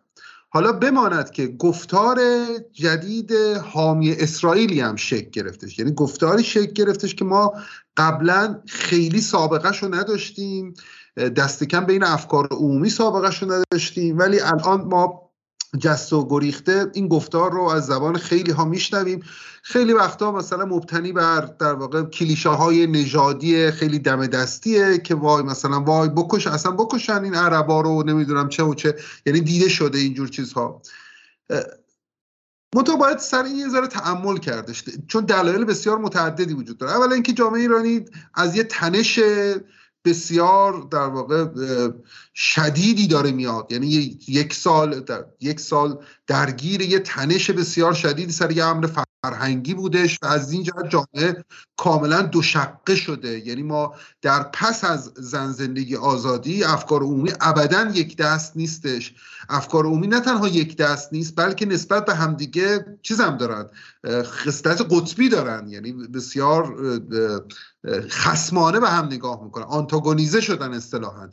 حالا 0.54 0.72
بماند 0.72 1.30
که 1.30 1.46
گفتار 1.46 2.20
جدید 2.72 3.32
حامی 3.72 4.12
اسرائیلی 4.12 4.80
هم 4.80 4.96
شکل 4.96 5.30
گرفتش. 5.30 5.78
یعنی 5.78 5.92
گفتاری 5.92 6.44
شکل 6.44 6.72
گرفتش 6.72 7.14
که 7.14 7.24
ما 7.24 7.52
قبلا 7.96 8.62
خیلی 8.66 9.20
سابقه 9.20 9.78
رو 9.78 9.94
نداشتیم. 9.94 10.74
دست 11.16 11.64
کم 11.64 11.84
بین 11.84 12.04
افکار 12.04 12.48
عمومی 12.50 12.90
سابقه 12.90 13.38
رو 13.40 13.52
نداشتیم. 13.52 14.18
ولی 14.18 14.40
الان 14.40 14.80
ما 14.80 15.23
جست 15.78 16.12
و 16.12 16.28
گریخته 16.28 16.90
این 16.92 17.08
گفتار 17.08 17.52
رو 17.52 17.62
از 17.62 17.86
زبان 17.86 18.16
خیلی 18.16 18.52
ها 18.52 18.64
میشنویم. 18.64 19.22
خیلی 19.62 19.92
وقتا 19.92 20.32
مثلا 20.32 20.64
مبتنی 20.64 21.12
بر 21.12 21.40
در 21.40 21.74
واقع 21.74 22.02
کلیشه 22.02 22.48
های 22.48 22.86
نژادی 22.86 23.70
خیلی 23.70 23.98
دم 23.98 24.26
دستیه 24.26 24.98
که 24.98 25.14
وای 25.14 25.42
مثلا 25.42 25.80
وای 25.80 26.08
بکش 26.08 26.46
اصلا 26.46 26.72
بکشن 26.72 27.24
این 27.24 27.34
عربا 27.34 27.80
رو 27.80 28.02
نمی‌دونم 28.02 28.48
چه 28.48 28.62
و 28.62 28.74
چه. 28.74 28.94
یعنی 29.26 29.40
دیده 29.40 29.68
شده 29.68 29.98
اینجور 29.98 30.28
چیزها. 30.28 30.82
منتها 32.74 32.96
باید 32.96 33.18
سر 33.18 33.42
این 33.42 33.56
یه 33.56 33.68
ذره 33.68 33.86
تعمل 33.86 34.36
کردش 34.36 34.84
چون 35.08 35.24
دلایل 35.24 35.64
بسیار 35.64 35.98
متعددی 35.98 36.54
وجود 36.54 36.78
داره. 36.78 36.92
اولا 36.92 37.14
اینکه 37.14 37.32
جامعه 37.32 37.60
ایرانی 37.60 38.04
از 38.34 38.56
یه 38.56 38.64
تنش 38.64 39.20
بسیار 40.04 40.88
در 40.90 41.06
واقع 41.06 41.46
شدیدی 42.34 43.06
داره 43.06 43.32
میاد. 43.32 43.72
یعنی 43.72 44.18
یک 44.28 44.54
سال 44.54 45.00
در 45.00 45.24
یک 45.40 45.60
سال 45.60 46.04
درگیر 46.26 46.80
یه 46.80 46.98
تنش 46.98 47.50
بسیار 47.50 47.92
شدیدی 47.92 48.32
سر 48.32 48.50
یه 48.50 48.64
امر 48.64 48.86
فرهنگی 49.24 49.74
بودش 49.74 50.18
و 50.22 50.26
از 50.26 50.52
این 50.52 50.62
جهت 50.62 50.88
جامعه 50.88 51.44
کاملا 51.76 52.22
دو 52.22 52.42
شقه 52.42 52.94
شده. 52.96 53.46
یعنی 53.46 53.62
ما 53.62 53.94
در 54.22 54.42
پس 54.42 54.84
از 54.84 55.12
زن 55.16 55.52
زندگی 55.52 55.96
آزادی 55.96 56.64
افکار 56.64 57.02
عمومی 57.02 57.32
ابدا 57.40 57.90
یک 57.94 58.16
دست 58.16 58.56
نیستش. 58.56 59.14
افکار 59.48 59.86
عمومی 59.86 60.06
نه 60.06 60.20
تنها 60.20 60.48
یک 60.48 60.76
دست 60.76 61.12
نیست 61.12 61.32
بلکه 61.36 61.66
نسبت 61.66 62.04
به 62.04 62.14
همدیگه 62.14 62.98
چیز 63.02 63.20
هم 63.20 63.36
دارن. 63.36 63.66
خصلت 64.22 64.86
قطبی 64.90 65.28
دارن. 65.28 65.68
یعنی 65.68 65.92
بسیار 65.92 66.76
خسمانه 68.08 68.80
به 68.80 68.88
هم 68.88 69.04
نگاه 69.04 69.44
می‌کنن. 69.44 69.64
آنتاگونیزه 69.64 70.40
شدن 70.40 70.72
اصطلاحا. 70.72 71.28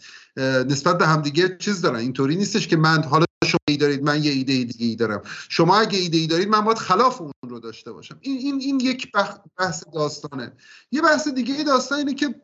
نسبت 0.67 0.97
به 0.97 1.07
همدیگه 1.07 1.57
چیز 1.59 1.81
دارن. 1.81 1.99
اینطوری 1.99 2.35
نیستش 2.35 2.67
که 2.67 2.77
من 2.77 3.03
حالا 3.03 3.25
شما 3.45 3.59
ای 3.67 3.77
دارید 3.77 4.03
من 4.03 4.23
یه 4.23 4.31
ایده 4.31 4.63
دیگه 4.63 4.85
ای 4.85 4.95
دارم. 4.95 5.21
شما 5.49 5.79
اگه 5.79 5.99
ایده 5.99 6.17
ای 6.17 6.27
دارید 6.27 6.49
من 6.49 6.61
باید 6.61 6.77
خلاف 6.77 7.21
اون 7.21 7.31
رو 7.43 7.59
داشته 7.59 7.91
باشم. 7.91 8.17
این 8.21 8.37
این 8.37 8.61
این 8.61 8.79
یک 8.79 9.11
بحث 9.57 9.83
داستانه. 9.93 10.53
یه 10.91 11.01
بحث 11.01 11.27
دیگه 11.27 11.63
داستان 11.63 11.97
اینه 11.97 12.13
که 12.13 12.35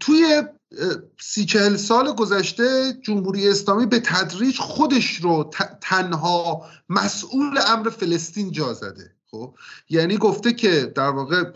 توی 0.00 0.42
سی 1.20 1.44
چهل 1.44 1.76
سال 1.76 2.12
گذشته 2.12 2.92
جمهوری 3.02 3.48
اسلامی 3.48 3.86
به 3.86 4.00
تدریج 4.00 4.58
خودش 4.58 5.16
رو 5.16 5.50
تنها 5.80 6.66
مسئول 6.88 7.58
امر 7.66 7.90
فلسطین 7.90 8.52
جا 8.52 8.72
زده. 8.72 9.16
خب؟ 9.30 9.54
یعنی 9.88 10.16
گفته 10.16 10.52
که 10.52 10.92
در 10.94 11.10
واقع 11.10 11.52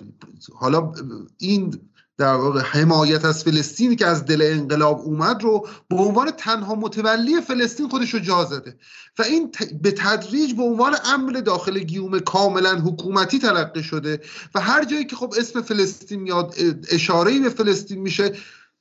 حالا 0.54 0.92
این 1.38 1.89
در 2.20 2.34
واقع 2.34 2.60
حمایت 2.60 3.24
از 3.24 3.44
فلسطینی 3.44 3.96
که 3.96 4.06
از 4.06 4.24
دل 4.24 4.42
انقلاب 4.42 5.00
اومد 5.00 5.42
رو 5.42 5.68
به 5.88 5.96
عنوان 5.96 6.30
تنها 6.30 6.74
متولی 6.74 7.40
فلسطین 7.40 7.88
خودش 7.88 8.14
رو 8.14 8.20
جا 8.20 8.44
زده. 8.44 8.76
و 9.18 9.22
این 9.22 9.52
به 9.82 9.90
تدریج 9.90 10.54
به 10.54 10.62
عنوان 10.62 10.96
امر 11.04 11.32
داخل 11.32 11.78
گیوم 11.78 12.18
کاملا 12.18 12.74
حکومتی 12.74 13.38
تلقی 13.38 13.82
شده. 13.82 14.20
و 14.54 14.60
هر 14.60 14.84
جایی 14.84 15.04
که 15.04 15.16
خب 15.16 15.34
اسم 15.38 15.62
فلسطین 15.62 16.20
میاد 16.20 16.54
اشاره 16.90 17.38
به 17.38 17.48
فلسطین 17.48 17.98
میشه 17.98 18.32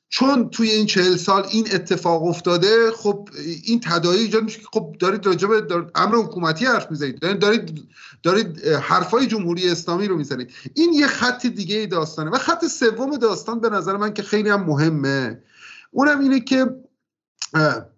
چون 0.10 0.49
توی 0.49 0.69
این 0.69 0.86
چهل 0.86 1.15
سال 1.15 1.45
این 1.52 1.68
اتفاق 1.73 2.23
افتاده 2.23 2.91
خب 2.91 3.30
این 3.64 3.80
تداعی 3.80 4.19
ایجاد 4.19 4.44
میشه 4.44 4.60
که 4.60 4.65
خب 4.73 4.95
دارید 4.99 5.26
راجع 5.26 5.48
به 5.48 5.86
امر 5.95 6.15
حکومتی 6.15 6.65
حرف 6.65 6.91
می‌زنید. 6.91 7.19
دارید 7.19 7.88
دارید 8.23 8.68
حرفای 8.68 9.27
جمهوری 9.27 9.69
اسلامی 9.69 10.07
رو 10.07 10.18
می‌زنید. 10.18 10.52
این 10.73 10.94
یه 10.94 11.07
خط 11.07 11.45
دیگه 11.45 11.86
داستانه. 11.86 12.31
و 12.31 12.38
خط 12.38 12.65
سوم 12.65 13.18
داستان 13.18 13.60
به 13.60 13.69
نظر 13.69 13.98
من 13.98 14.14
که 14.14 14.23
خیلی 14.23 14.49
هم 14.49 14.64
مهمه. 14.64 15.44
اونم 15.91 16.19
اینه 16.19 16.40
که 16.40 16.65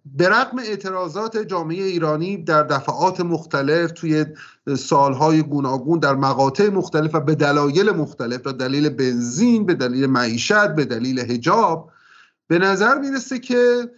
به 0.06 0.30
رغم 0.30 0.60
اعتراضات 0.60 1.38
جامعه 1.38 1.84
ایرانی 1.84 2.38
در 2.38 2.64
دفعات 2.64 3.22
مختلف 3.22 3.92
توی 3.92 4.26
سالهای 4.78 5.42
گوناگون 5.42 6.00
در 6.00 6.16
مقاطع 6.16 6.70
مختلف 6.70 7.16
و 7.16 7.20
به 7.20 7.36
دلایل 7.36 7.92
مختلف 7.92 8.42
به 8.42 8.54
دلیل 8.54 8.90
بنزین 8.90 9.66
به 9.66 9.74
دلیل 9.74 10.06
معیشت 10.06 10.68
به 10.68 10.86
دلیل 10.86 11.20
هجاب 11.20 11.92
به 12.52 12.60
نظر 12.60 12.99
می‌رسه 12.99 13.40
که 13.40 13.90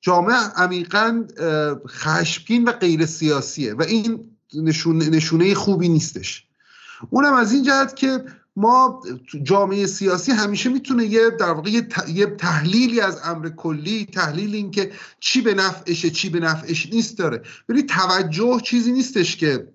جامعه 0.00 0.36
عمیقا 0.56 1.24
خشمگین 1.88 2.64
و 2.64 2.72
غیر 2.72 3.06
سیاسیه 3.06 3.74
و 3.74 3.82
این 3.82 4.36
نشونه 5.10 5.54
خوبی 5.54 5.88
نیستش. 5.88 6.44
اونم 7.10 7.34
از 7.34 7.52
این 7.52 7.62
جهت 7.62 7.96
که 7.96 8.24
ما 8.56 9.02
جامعه 9.42 9.86
سیاسی 9.86 10.32
همیشه 10.32 10.70
می‌تونه 10.70 11.04
یه 11.04 11.30
در 11.30 11.50
واقع 11.50 11.70
یه 12.08 12.26
تحلیلی 12.26 13.00
از 13.00 13.20
امر 13.24 13.48
کلی 13.48 14.06
تحلیل 14.12 14.54
این 14.54 14.70
که 14.70 14.92
چی 15.20 15.40
به 15.40 15.54
نفعشه 15.54 16.10
چی 16.10 16.28
به 16.28 16.40
نفعش 16.40 16.86
نیست 16.92 17.18
داره. 17.18 17.42
ولی 17.68 17.82
توجه 17.82 18.60
چیزی 18.64 18.92
نیستش 18.92 19.36
که 19.36 19.68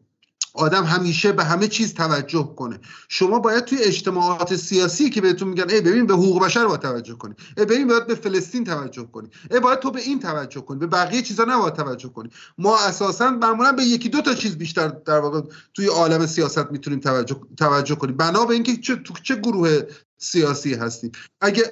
آدم 0.54 0.84
همیشه 0.84 1.32
به 1.32 1.44
همه 1.44 1.68
چیز 1.68 1.94
توجه 1.94 2.54
کنه. 2.58 2.80
شما 3.10 3.40
باید 3.40 3.66
توی 3.66 3.78
اجتماعات 3.84 4.56
سیاسی 4.56 5.10
که 5.10 5.22
بهتون 5.22 5.48
میگن 5.48 5.70
ای 5.70 5.82
ببین 5.82 6.08
به 6.08 6.14
حقوق 6.14 6.44
بشر 6.44 6.66
باید 6.66 6.80
توجه 6.80 7.14
کنی. 7.14 7.36
ای 7.58 7.66
ببین 7.66 7.88
باید 7.88 8.08
به 8.08 8.16
فلسطین 8.16 8.64
توجه 8.64 9.04
کنی. 9.12 9.30
ای 9.52 9.60
باید 9.60 9.80
تو 9.80 9.92
به 9.92 10.00
این 10.00 10.20
توجه 10.20 10.62
کنی. 10.62 10.80
به 10.80 10.88
بقیه 10.88 11.22
چیزا 11.22 11.44
نباید 11.44 11.74
توجه 11.74 12.10
کنی. 12.10 12.30
ما 12.58 12.78
اساسا 12.78 13.32
معمولا 13.32 13.72
به 13.72 13.84
یکی 13.84 14.10
دو 14.10 14.22
تا 14.22 14.34
چیز 14.34 14.58
بیشتر 14.58 14.88
در 14.88 15.20
واقع 15.20 15.42
توی 15.74 15.88
عالم 15.88 16.26
سیاست 16.26 16.72
می‌تونیم 16.72 17.00
توجه 17.00 17.42
توجه 17.58 17.96
کنیم. 17.96 18.18
بنا 18.18 18.46
به 18.46 18.54
اینکه 18.54 18.78
چه 18.78 18.96
تو 18.96 19.14
چه 19.24 19.36
گروه 19.36 19.82
سیاسی 20.18 20.74
هستیم. 20.74 21.12
اگه 21.42 21.72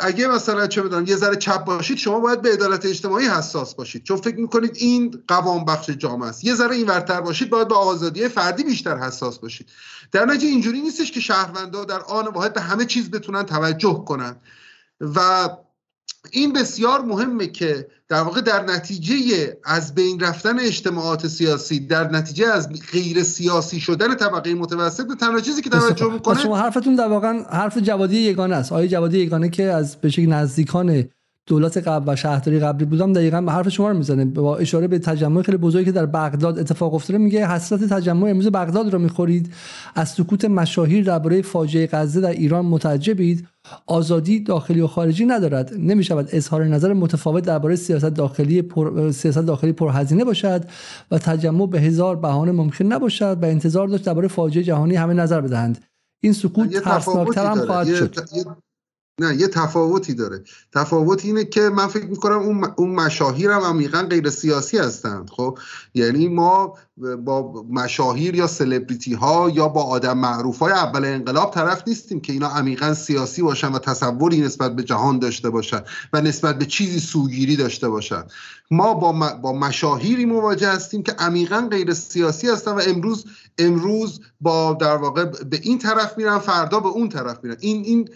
اگه 0.00 0.28
مثلا 0.28 0.66
چه 0.66 0.82
بدونم 0.82 1.06
یه 1.06 1.16
ذره 1.16 1.36
چپ 1.36 1.64
باشید 1.64 1.98
شما 1.98 2.20
باید 2.20 2.42
به 2.42 2.52
عدالت 2.52 2.86
اجتماعی 2.86 3.26
حساس 3.26 3.74
باشید. 3.74 4.02
چون 4.02 4.16
فکر 4.16 4.36
می‌کنید 4.36 4.76
این 4.76 5.22
قوام 5.28 5.64
بخش 5.64 5.90
جامعه 5.90 6.28
است. 6.28 6.44
یه 6.44 6.54
ذره 6.54 6.76
این 6.76 6.86
ورتر 6.86 7.20
باشید 7.20 7.50
باید 7.50 7.68
به 7.68 7.74
آزادی 7.74 8.28
فردی 8.28 8.64
بیشتر 8.64 8.96
حساس 8.96 9.38
باشید. 9.38 9.68
در 10.12 10.24
نتیجه 10.24 10.46
اینجوری 10.46 10.80
نیستش 10.80 11.12
که 11.12 11.20
شهروندا 11.20 11.84
در 11.84 12.00
آن 12.00 12.26
واحد 12.26 12.52
به 12.52 12.60
همه 12.60 12.84
چیز 12.84 13.10
بتونن 13.10 13.42
توجه 13.42 14.04
کنن. 14.06 14.36
و 15.00 15.48
این 16.30 16.52
بسیار 16.52 17.00
مهمه 17.00 17.46
که 17.46 17.86
در 18.08 18.22
واقع 18.22 18.40
در 18.40 18.64
نتیجه 18.64 19.14
از 19.64 19.94
بین 19.94 20.20
رفتن 20.20 20.60
اجتماعات 20.60 21.26
سیاسی 21.26 21.80
در 21.80 22.10
نتیجه 22.10 22.46
از 22.46 22.68
غیر 22.92 23.22
سیاسی 23.22 23.80
شدن 23.80 24.14
طبقه 24.14 24.54
متوسط 24.54 25.06
به 25.06 25.14
تنها 25.14 25.40
چیزی 25.40 25.62
که 25.62 25.70
توجه 25.70 26.12
می‌کنه 26.12 26.38
شما 26.38 26.56
حرفتون 26.56 26.94
در 26.94 27.08
واقع 27.08 27.42
حرف 27.42 27.78
جوادی 27.78 28.16
یگانه 28.16 28.56
است. 28.56 28.72
آیه 28.72 28.88
جوادی 28.88 29.18
یگانه 29.18 29.48
که 29.48 29.64
از 29.64 29.96
به 30.00 30.26
نزدیکان 30.26 31.04
دولت 31.46 31.76
قبل 31.76 32.12
و 32.12 32.16
شهرداری 32.16 32.58
قبلی 32.58 32.84
بودم 32.84 33.12
دقیقا 33.12 33.40
به 33.40 33.52
حرف 33.52 33.68
شما 33.68 33.88
رو 33.88 33.96
می‌زنه. 33.96 34.24
با 34.24 34.56
اشاره 34.56 34.88
به 34.88 34.98
تجمع 34.98 35.42
خیلی 35.42 35.58
بزرگی 35.58 35.84
که 35.84 35.92
در 35.92 36.06
بغداد 36.06 36.58
اتفاق 36.58 36.94
افتاده 36.94 37.18
میگه 37.18 37.48
حسرت 37.48 37.84
تجمع 37.84 38.30
امروز 38.30 38.46
بغداد 38.46 38.92
رو 38.92 38.98
می‌خورید. 38.98 39.52
از 39.94 40.08
سکوت 40.08 40.44
مشاهیر 40.44 41.04
درباره 41.04 41.42
فاجعه 41.42 41.88
غزه 41.92 42.20
در 42.20 42.30
ایران 42.30 42.64
متعجبید. 42.64 43.48
آزادی 43.86 44.40
داخلی 44.40 44.80
و 44.80 44.86
خارجی 44.86 45.24
ندارد. 45.24 45.74
نمی 45.78 46.04
شود 46.04 46.28
اظهار 46.32 46.64
نظر 46.64 46.92
متفاوت 46.92 47.44
درباره 47.44 47.76
سیاست 47.76 48.04
داخلی 48.04 48.62
پر... 48.62 49.10
سیاست 49.10 49.38
داخلی 49.38 49.72
پرهزینه 49.72 50.24
باشد 50.24 50.64
و 51.10 51.18
تجمع 51.18 51.66
به 51.66 51.80
هزار 51.80 52.16
بهانه 52.16 52.52
ممکن 52.52 52.84
نباشد 52.84 53.38
و 53.42 53.44
انتظار 53.44 53.88
داشت 53.88 54.04
درباره 54.04 54.28
فاجعه 54.28 54.64
جهانی 54.64 54.96
همه 54.96 55.14
نظر 55.14 55.40
بدهند. 55.40 55.78
این 56.22 56.32
سکوت 56.32 56.76
ترسناکتر 56.78 57.46
هم 57.46 57.66
خواهد 57.66 57.94
شد. 57.94 58.14
نه 59.18 59.36
یه 59.36 59.48
تفاوتی 59.48 60.14
داره. 60.14 60.44
تفاوت 60.74 61.24
اینه 61.24 61.44
که 61.44 61.60
من 61.60 61.86
فکر 61.86 62.06
می‌کنم 62.06 62.38
اون, 62.38 62.64
اون 62.76 62.90
مشاهیر 62.90 63.50
هم 63.50 63.60
عمیقا 63.60 64.02
غیر 64.02 64.30
سیاسی 64.30 64.78
هستند 64.78 65.30
خب؟ 65.30 65.58
یعنی 65.94 66.28
ما 66.28 66.74
با 66.96 67.64
مشاهیر 67.70 68.34
یا 68.34 68.46
سلبریتی 68.46 69.14
ها 69.14 69.50
یا 69.54 69.68
با 69.68 69.82
آدم 69.82 70.18
معروف 70.18 70.58
های 70.58 70.72
اول 70.72 71.04
انقلاب 71.04 71.50
طرف 71.54 71.82
نیستیم 71.86 72.20
که 72.20 72.32
اینا 72.32 72.48
عمیقا 72.48 72.94
سیاسی 72.94 73.42
باشن 73.42 73.72
و 73.72 73.78
تصوری 73.78 74.40
نسبت 74.40 74.76
به 74.76 74.82
جهان 74.82 75.18
داشته 75.18 75.50
باشن 75.50 75.80
و 76.12 76.20
نسبت 76.20 76.58
به 76.58 76.66
چیزی 76.66 77.00
سوگیری 77.00 77.56
داشته 77.56 77.88
باشن. 77.88 78.24
ما 78.70 78.94
با, 78.94 79.12
با 79.42 79.52
مشاهیری 79.52 80.24
مواجه 80.24 80.68
هستیم 80.68 81.02
که 81.02 81.12
عمیقا 81.12 81.68
غیر 81.70 81.94
سیاسی 81.94 82.48
هستن 82.48 82.72
و 82.72 82.80
امروز 82.86 83.24
امروز 83.58 84.20
با 84.40 84.76
در 84.80 84.96
واقع 84.96 85.24
به 85.24 85.60
این 85.62 85.78
طرف 85.78 86.18
میرن 86.18 86.38
فردا 86.38 86.80
به 86.80 86.88
اون 86.88 87.08
طرف 87.08 87.38
میرن. 87.42 87.56
این 87.60 87.84
این 87.84 88.08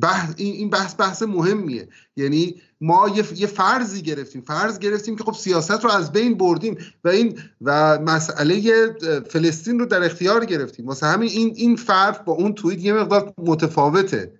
بحث 0.00 0.34
این 0.36 0.70
بحث 0.70 0.94
بحث 0.98 1.22
مهمیه. 1.22 1.88
یعنی 2.16 2.54
ما 2.80 3.08
یه, 3.34 3.46
فرضی 3.46 4.02
گرفتیم. 4.02 4.42
فرض 4.42 4.78
گرفتیم 4.78 5.16
که 5.16 5.24
خب 5.24 5.32
سیاست 5.32 5.84
رو 5.84 5.90
از 5.90 6.12
بین 6.12 6.34
بردیم 6.34 6.78
و 7.04 7.08
این 7.08 7.38
و 7.62 7.98
مسئله 7.98 8.86
فلسطین 9.30 9.78
رو 9.78 9.86
در 9.86 10.04
اختیار 10.04 10.44
گرفتیم. 10.44 10.86
واسه 10.86 11.06
همین 11.06 11.28
این 11.28 11.52
این 11.56 11.76
فرق 11.76 12.24
با 12.24 12.32
اون 12.32 12.54
توییت 12.54 12.84
یه 12.84 12.92
مقدار 12.92 13.32
متفاوته. 13.38 14.32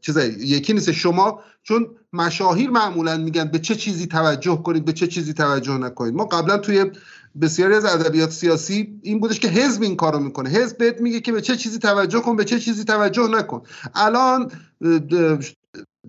چیزایی 0.00 0.32
یکی 0.32 0.72
نیست 0.72 0.92
شما 0.92 1.40
چون 1.62 1.86
مشاهیر 2.12 2.70
معمولا 2.70 3.16
میگن 3.16 3.44
به 3.44 3.58
چه 3.58 3.74
چیزی 3.74 4.06
توجه 4.06 4.62
کنید 4.62 4.84
به 4.84 4.92
چه 4.92 5.06
چیزی 5.06 5.32
توجه 5.32 5.78
نکنید. 5.78 6.14
ما 6.14 6.24
قبلا 6.24 6.58
توی 6.58 6.90
بسیاری 7.40 7.74
از 7.74 7.84
ادبیات 7.84 8.30
سیاسی 8.30 9.00
این 9.02 9.20
بودش 9.20 9.40
که 9.40 9.48
حزب 9.48 9.82
این 9.82 9.96
کارو 9.96 10.18
می‌کنه. 10.18 10.50
حزب 10.50 10.78
بهت 10.78 11.00
میگه 11.00 11.20
که 11.20 11.32
به 11.32 11.40
چه 11.40 11.56
چیزی 11.56 11.78
توجه 11.78 12.20
کن 12.20 12.36
به 12.36 12.44
چه 12.44 12.60
چیزی 12.60 12.84
توجه 12.84 13.28
نکن. 13.28 13.62
الان 13.94 14.50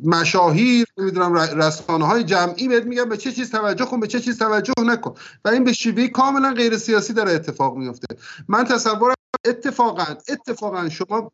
مشاهیر 0.04 0.88
نمی‌دونم 0.98 1.34
رسانه 1.34 2.06
های 2.06 2.24
جمعی 2.24 2.68
بهت 2.68 2.86
میگن 2.86 3.10
به 3.10 3.18
چه 3.18 3.32
چیز 3.32 3.52
توجه 3.52 3.86
کن 3.86 4.00
به 4.00 4.08
چه 4.08 4.20
چیز 4.20 4.40
توجه 4.40 4.74
نکن. 4.86 5.14
و 5.46 5.50
این 5.50 5.64
به 5.64 5.74
شیوه 5.74 6.08
کاملا 6.08 6.54
غیر 6.54 6.78
سیاسی 6.78 7.14
داره 7.14 7.32
اتفاق 7.32 7.78
میفته 7.78 8.08
من 8.48 8.64
تصورم 8.64 9.16
اتفاقا 9.46 10.06
اتفاقا 10.30 10.90
شما 10.90 11.32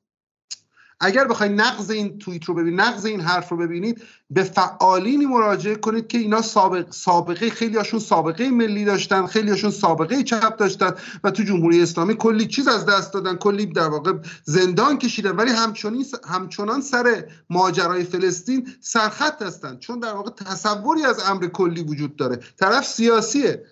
اگر 1.02 1.28
بخواید 1.28 1.62
نقض 1.62 1.92
این 1.92 2.18
توییت 2.18 2.46
رو 2.46 2.54
ببینید 2.54 2.82
نقض 2.82 3.06
این 3.06 3.22
حرف 3.22 3.50
رو 3.50 3.58
ببینید 3.58 4.02
به 4.30 4.44
فعالینی 4.44 5.26
مراجعه 5.26 5.76
کنید 5.76 6.08
که 6.08 6.18
اینا 6.18 6.42
سابق 6.42 6.92
سابقه 6.92 7.50
خیلیاشون 7.50 8.00
سابقه 8.00 8.50
ملی 8.50 8.86
داشتن 8.86 9.26
خیلیاشون 9.26 9.72
سابقه 9.72 10.24
چپ 10.24 10.58
داشتن 10.58 10.92
و 11.24 11.32
تو 11.32 11.44
جمهوری 11.44 11.82
اسلامی 11.82 12.16
کلی 12.16 12.48
چیز 12.48 12.68
از 12.68 12.86
دست 12.86 13.14
دادن 13.14 13.36
کلی 13.36 13.66
در 13.66 13.88
واقع 13.88 14.14
زندان 14.44 14.98
کشیدن. 14.98 15.36
ولی 15.36 15.52
همچنان 15.52 16.06
همچنان 16.28 16.82
سر 16.82 17.26
ماجرای 17.50 18.04
فلسطین 18.04 18.68
سرخط 18.80 19.42
هستن. 19.42 19.78
چون 19.78 20.00
در 20.00 20.14
واقع 20.14 20.32
تصوری 20.32 21.04
از 21.04 21.20
امر 21.30 21.48
کلی 21.48 21.84
وجود 21.84 22.16
داره. 22.16 22.40
طرف 22.60 22.86
سیاسیه. 22.86 23.66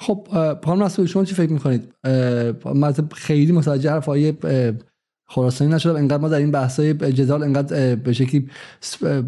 خب 0.00 0.28
پام 0.62 0.88
شما 0.88 1.24
چی 1.24 1.34
فکر 1.34 1.52
می‌کنید؟ 1.52 1.94
خیلی 3.14 3.52
متوجه 3.52 3.90
حرف 3.90 4.08
خراسانی 5.34 5.74
نشدم 5.74 5.96
انقدر 5.96 6.18
ما 6.18 6.28
در 6.28 6.38
این 6.38 6.50
بحثای 6.50 6.94
جدال 6.94 7.42
انقدر 7.42 7.96
به 7.96 8.12
شکلی 8.12 8.48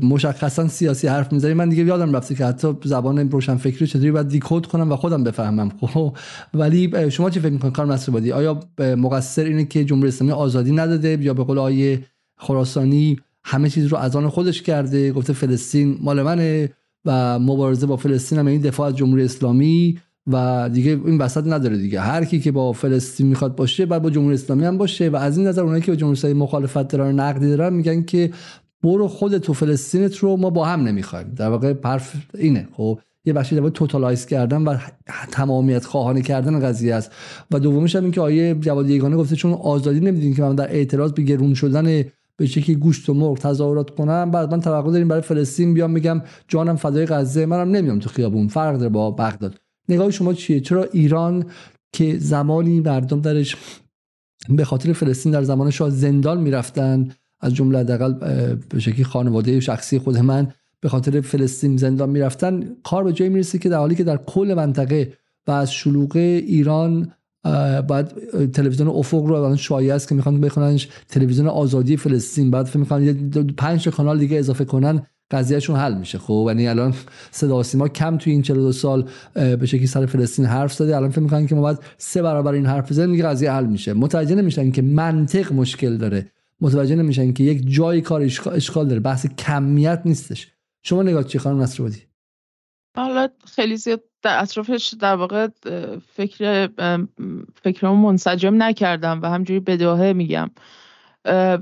مشخصا 0.03 0.69
سیاسی 0.69 1.09
حرف 1.09 1.33
می‌زنیم. 1.33 1.57
من 1.57 1.69
دیگه 1.69 1.85
یادم 1.85 2.17
رفته 2.17 2.35
که 2.35 2.45
حتی 2.45 2.77
زبان 2.85 3.31
روشن 3.31 3.57
فکری 3.57 3.87
چطوری 3.87 4.11
باید 4.11 4.29
دیکود 4.29 4.67
کنم 4.67 4.93
و 4.93 4.97
خودم 4.97 5.25
بفهمم. 5.25 5.73
خب 5.81 6.17
ولی 6.55 7.11
شما 7.11 7.31
چی 7.31 7.41
فکر 7.41 7.53
می‌کنید 7.53 7.75
کار 7.75 7.87
مسئول 7.87 8.33
آیا 8.33 8.61
مقصر 8.79 9.45
اینه 9.45 9.65
که 9.65 9.85
جمهوری 9.85 10.09
اسلامی 10.09 10.33
آزادی 10.33 10.73
نداده 10.73 11.19
یا 11.21 11.35
به 11.35 11.45
قول 11.45 11.59
آیه 11.59 12.03
خراسانی 12.37 13.17
همه 13.45 13.71
چیز 13.71 13.87
رو 13.87 13.97
از 13.97 14.17
آن 14.17 14.29
خودش 14.29 14.63
کرده؟ 14.63 15.13
گفته 15.13 15.33
فلسطین 15.33 15.99
مال 16.01 16.23
منه 16.23 16.73
و 17.05 17.39
مبارزه 17.39 17.87
با 17.87 17.97
فلسطین 17.97 18.39
هم 18.39 18.47
این 18.47 18.61
دفاع 18.61 18.89
از 18.89 18.97
جمهوری 18.97 19.25
اسلامی. 19.25 19.99
و 20.33 20.69
دیگه 20.73 21.01
این 21.05 21.19
وسط 21.19 21.47
نداره 21.47 21.77
دیگه. 21.77 22.01
هر 22.01 22.25
کی 22.25 22.41
که 22.41 22.53
با 22.53 22.73
فلسطین 22.73 23.27
می‌خواد 23.27 23.57
باشه 23.57 23.87
بعد 23.87 24.03
با 24.03 24.11
جمهوری 24.11 24.35
اسلامی 24.35 24.65
هم 24.65 24.79
باشه. 24.79 25.09
و 25.09 25.17
از 25.17 25.39
این 25.39 25.47
نظر 25.47 25.63
اونایی 25.63 25.83
که 25.83 25.93
با 25.93 25.97
جمهوری 25.97 26.19
اسلامی 26.19 26.41
مخالفت 26.41 26.89
دارن 26.89 27.21
نقدی 27.21 27.49
دارن 27.49 27.73
میگن 27.73 28.03
که 28.03 28.31
برو 28.83 29.09
خود 29.09 29.39
تو 29.39 29.53
فلسطینت 29.53 30.17
رو 30.17 30.37
ما 30.37 30.51
با 30.51 30.65
هم 30.65 30.81
نمی‌خوایم. 30.81 31.33
در 31.37 31.49
واقع 31.49 31.75
حرف 31.85 32.13
اینه. 32.39 32.69
خب 32.73 32.99
یه 33.25 33.33
بخشی 33.33 33.57
در 33.57 33.69
توتالایز 33.69 34.27
کردن 34.27 34.63
و 34.63 34.77
تمامیت 35.33 35.85
خواهانه 35.85 36.23
کردن 36.23 36.61
قضیه 36.61 36.95
است. 36.95 37.13
و 37.51 37.61
دومیش 37.61 37.97
هم 37.97 38.03
این 38.03 38.13
که 38.13 38.21
آیه 38.21 38.55
جواد 38.55 38.91
یگانه 38.91 39.17
گفته 39.17 39.37
چون 39.37 39.53
آزادی 39.53 40.01
نمیدین 40.01 40.35
که 40.35 40.43
من 40.43 40.55
در 40.55 40.71
اعتراض 40.71 41.13
به 41.13 41.23
گرون 41.23 41.55
شدن 41.55 42.05
به 42.37 42.47
شکلی 42.47 42.77
گوشت 42.77 43.09
و 43.09 43.15
مرغ 43.15 43.39
تظاهرات 43.39 43.91
کنم 43.91 44.31
بعد 44.31 44.55
من 44.55 44.61
توقع 44.61 44.91
داریم 44.91 45.09
برای 45.09 45.23
فلسطین 45.23 45.75
بیام 45.75 45.91
میگم 45.91 46.23
جانم 46.49 46.77
فدای 46.77 47.07
غزه 47.07 47.47
منم 47.47 47.71
نمیام 47.71 47.99
تو 47.99 48.09
خیابون. 48.09 48.49
فرق 48.49 48.77
داره 48.77 48.89
با 48.89 49.11
بغداد. 49.11 49.61
نگاه 49.89 50.11
شما 50.11 50.33
چیه؟ 50.33 50.61
چرا 50.61 50.85
ایران 50.93 51.45
که 51.93 52.19
زمانی 52.19 52.81
مردم 52.81 53.21
درش 53.21 53.57
به 54.49 54.65
خاطر 54.65 54.93
فلسطین 54.93 55.33
در 55.33 55.43
زمان 55.43 55.71
شاه 55.71 55.91
زندان 55.91 56.41
می‌رفتن 56.41 57.09
از 57.41 57.55
جمله 57.55 57.79
حداقل 57.79 58.13
به 58.69 58.81
شکلی 58.81 59.05
خانواده 59.05 59.61
شخصی 59.61 59.99
خود 59.99 60.19
من 60.19 60.53
به 60.81 60.89
خاطر 60.89 61.21
فلسطین 61.21 61.77
زندان 61.77 62.11
می‌رفتن 62.11 62.77
کار 62.85 63.05
به 63.05 63.13
جایی 63.13 63.31
می‌رسه 63.31 63.59
که 63.59 63.69
در 63.69 63.79
حالی 63.79 63.95
که 63.95 64.05
در 64.05 64.17
کل 64.17 64.55
منطقه 64.57 65.13
و 65.47 65.51
از 65.51 65.73
شلوغ 65.73 66.17
ایران 66.17 67.13
بعد 67.89 68.13
تلویزیون 68.53 68.89
افق 68.89 69.25
رو 69.25 69.35
الان 69.35 69.57
شایعه 69.57 69.95
است 69.95 70.09
که 70.09 70.15
می‌خوان 70.15 70.41
بخوننش 70.41 70.89
تلویزیون 71.09 71.49
آزادی 71.49 71.97
فلسطین 71.97 72.51
بعد 72.51 72.67
فکر 72.67 72.79
می‌خوان 72.79 73.31
پنج 73.57 73.89
کانال 73.89 74.19
دیگه 74.19 74.37
اضافه 74.37 74.65
کنن. 74.65 75.07
قضیهشون 75.31 75.77
حل 75.77 75.95
میشه. 75.95 76.19
خب 76.19 76.45
یعنی 76.49 76.69
الان 76.69 76.95
صدا 77.31 77.63
سیما 77.63 77.89
کم 77.89 78.19
توی 78.19 78.33
این 78.33 78.43
42 78.43 78.73
سال 78.73 79.09
به 79.35 79.67
شکلی 79.67 79.87
سر 79.87 80.07
فلسطین 80.07 80.45
حرف 80.45 80.73
زده. 80.73 80.97
الان 80.97 81.11
فکر 81.11 81.21
می‌کنن 81.21 81.47
که 81.47 81.55
ما 81.55 81.61
باید 81.61 81.79
سه 81.99 82.23
برابر 82.23 82.53
این 82.53 82.67
حرف 82.67 82.91
بزنیم 82.91 83.11
دیگه 83.11 83.25
قضیه 83.25 83.53
حل 83.53 83.67
میشه. 83.67 83.93
متوجه 83.93 84.35
نمیشن 84.35 84.71
که 84.71 84.83
منطق 84.83 85.53
مشکل 85.53 85.97
داره. 85.97 86.33
متوجه 86.61 86.95
نمیشن 86.95 87.33
که 87.33 87.45
یک 87.45 87.63
جای 87.67 88.01
کار 88.01 88.23
اشکال 88.53 88.89
داره. 88.89 89.01
بحث 89.01 89.27
کمیت 89.27 90.03
نیستش. 90.05 90.49
شما 90.83 91.03
نگاه 91.03 91.25
چی 91.25 91.39
خانم 91.39 91.61
نصرآبادی؟ 91.63 92.03
حالا 92.97 93.29
خیلی 93.55 93.77
زیاد 93.77 94.03
در 94.23 94.43
اطرافش 94.43 94.95
در 95.01 95.15
واقع 95.15 95.49
فکر 96.15 96.69
فکرمو 97.63 98.11
منسجم 98.11 98.63
نکردم 98.63 99.23
و 99.23 99.27
همجوری 99.27 99.61
بداهه 99.61 100.13
میگم. 100.13 100.51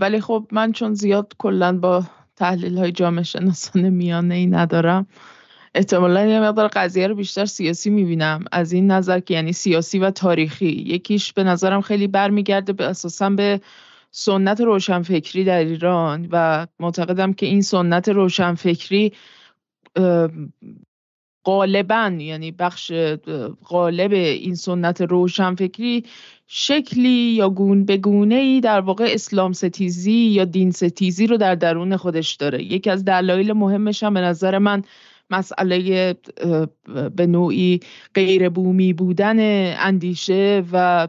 ولی 0.01 0.20
خب 0.20 0.49
من 0.53 0.73
چون 0.73 0.95
زیاد 0.95 1.32
کلا 1.39 1.78
با 1.78 2.05
تحلیل 2.36 2.78
های 2.78 2.93
جامعه 2.93 3.23
شناسان 3.23 3.89
میانه 3.89 4.35
ای 4.35 4.47
ندارم. 4.47 5.06
احتمالا 5.74 6.27
یه 6.27 6.40
مقدار 6.40 6.69
قضیه 6.69 7.06
رو 7.06 7.15
بیشتر 7.15 7.44
سیاسی 7.44 7.90
می‌بینم. 7.90 8.44
از 8.52 8.73
این 8.73 8.90
نظر 8.90 9.20
که 9.20 9.35
یعنی 9.35 9.52
سیاسی 9.52 9.98
و 9.98 10.11
تاریخی. 10.11 10.66
یکیش 10.66 11.32
به 11.32 11.44
نظرم 11.44 11.81
خیلی 11.81 12.06
برمیگرده 12.06 12.73
به 12.73 12.85
اساسا 12.85 13.31
به 13.31 13.61
سنت 14.11 14.61
روشنفکری 14.61 15.44
در 15.44 15.59
ایران 15.59 16.28
و 16.31 16.66
معتقدم 16.81 17.32
که 17.32 17.47
این 17.47 17.62
سنت 17.62 18.09
روشنفکری 18.09 19.12
غالبا 21.44 22.16
یعنی 22.19 22.51
بخش 22.51 22.93
غالب 23.65 24.12
این 24.12 24.55
سنت 24.55 25.01
روشنفکری 25.01 26.05
شکلی 26.46 27.34
یا 27.34 27.50
گون 27.50 27.84
به 27.84 27.96
گونه 27.96 28.34
ای 28.34 28.60
در 28.60 28.80
واقع 28.80 29.04
اسلام 29.08 29.52
ستیزی 29.52 30.12
یا 30.12 30.44
دین 30.44 30.70
ستیزی 30.70 31.26
رو 31.26 31.36
در 31.36 31.54
درون 31.54 31.96
خودش 31.96 32.34
داره. 32.34 32.62
یکی 32.62 32.90
از 32.90 33.04
دلایل 33.04 33.52
مهمش 33.52 34.02
هم 34.02 34.14
به 34.14 34.20
نظر 34.20 34.58
من 34.58 34.82
مسئله 35.30 36.14
به 37.16 37.26
نوعی 37.26 37.80
غیر 38.14 38.48
بومی 38.48 38.92
بودن 38.92 39.36
اندیشه 39.78 40.64
و 40.72 41.08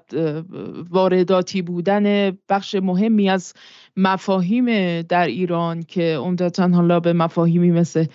وارداتی 0.90 1.62
بودن 1.62 2.32
بخش 2.50 2.76
مهمی 2.76 3.30
از 3.30 3.54
مفاهیم 3.98 5.02
در 5.02 5.28
ایران 5.28 5.84
که 5.84 6.18
عمدتا 6.18 6.68
حالا 6.68 7.00
به 7.00 7.14
مفاهیمی 7.14 7.72
مثل 7.72 8.06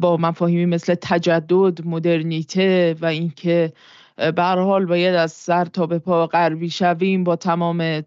با 0.00 0.16
مفاهیمی 0.16 0.66
مثل 0.66 0.94
تجدد 0.94 1.86
مدرنیته 1.86 2.96
و 3.00 3.06
اینکه 3.06 3.72
به 4.16 4.42
حال 4.42 4.86
باید 4.86 5.14
از 5.14 5.32
سر 5.32 5.64
تا 5.64 5.86
به 5.86 5.98
پا 5.98 6.26
غربی 6.26 6.70
شویم 6.70 7.24
با 7.24 7.36
تمام 7.36 8.02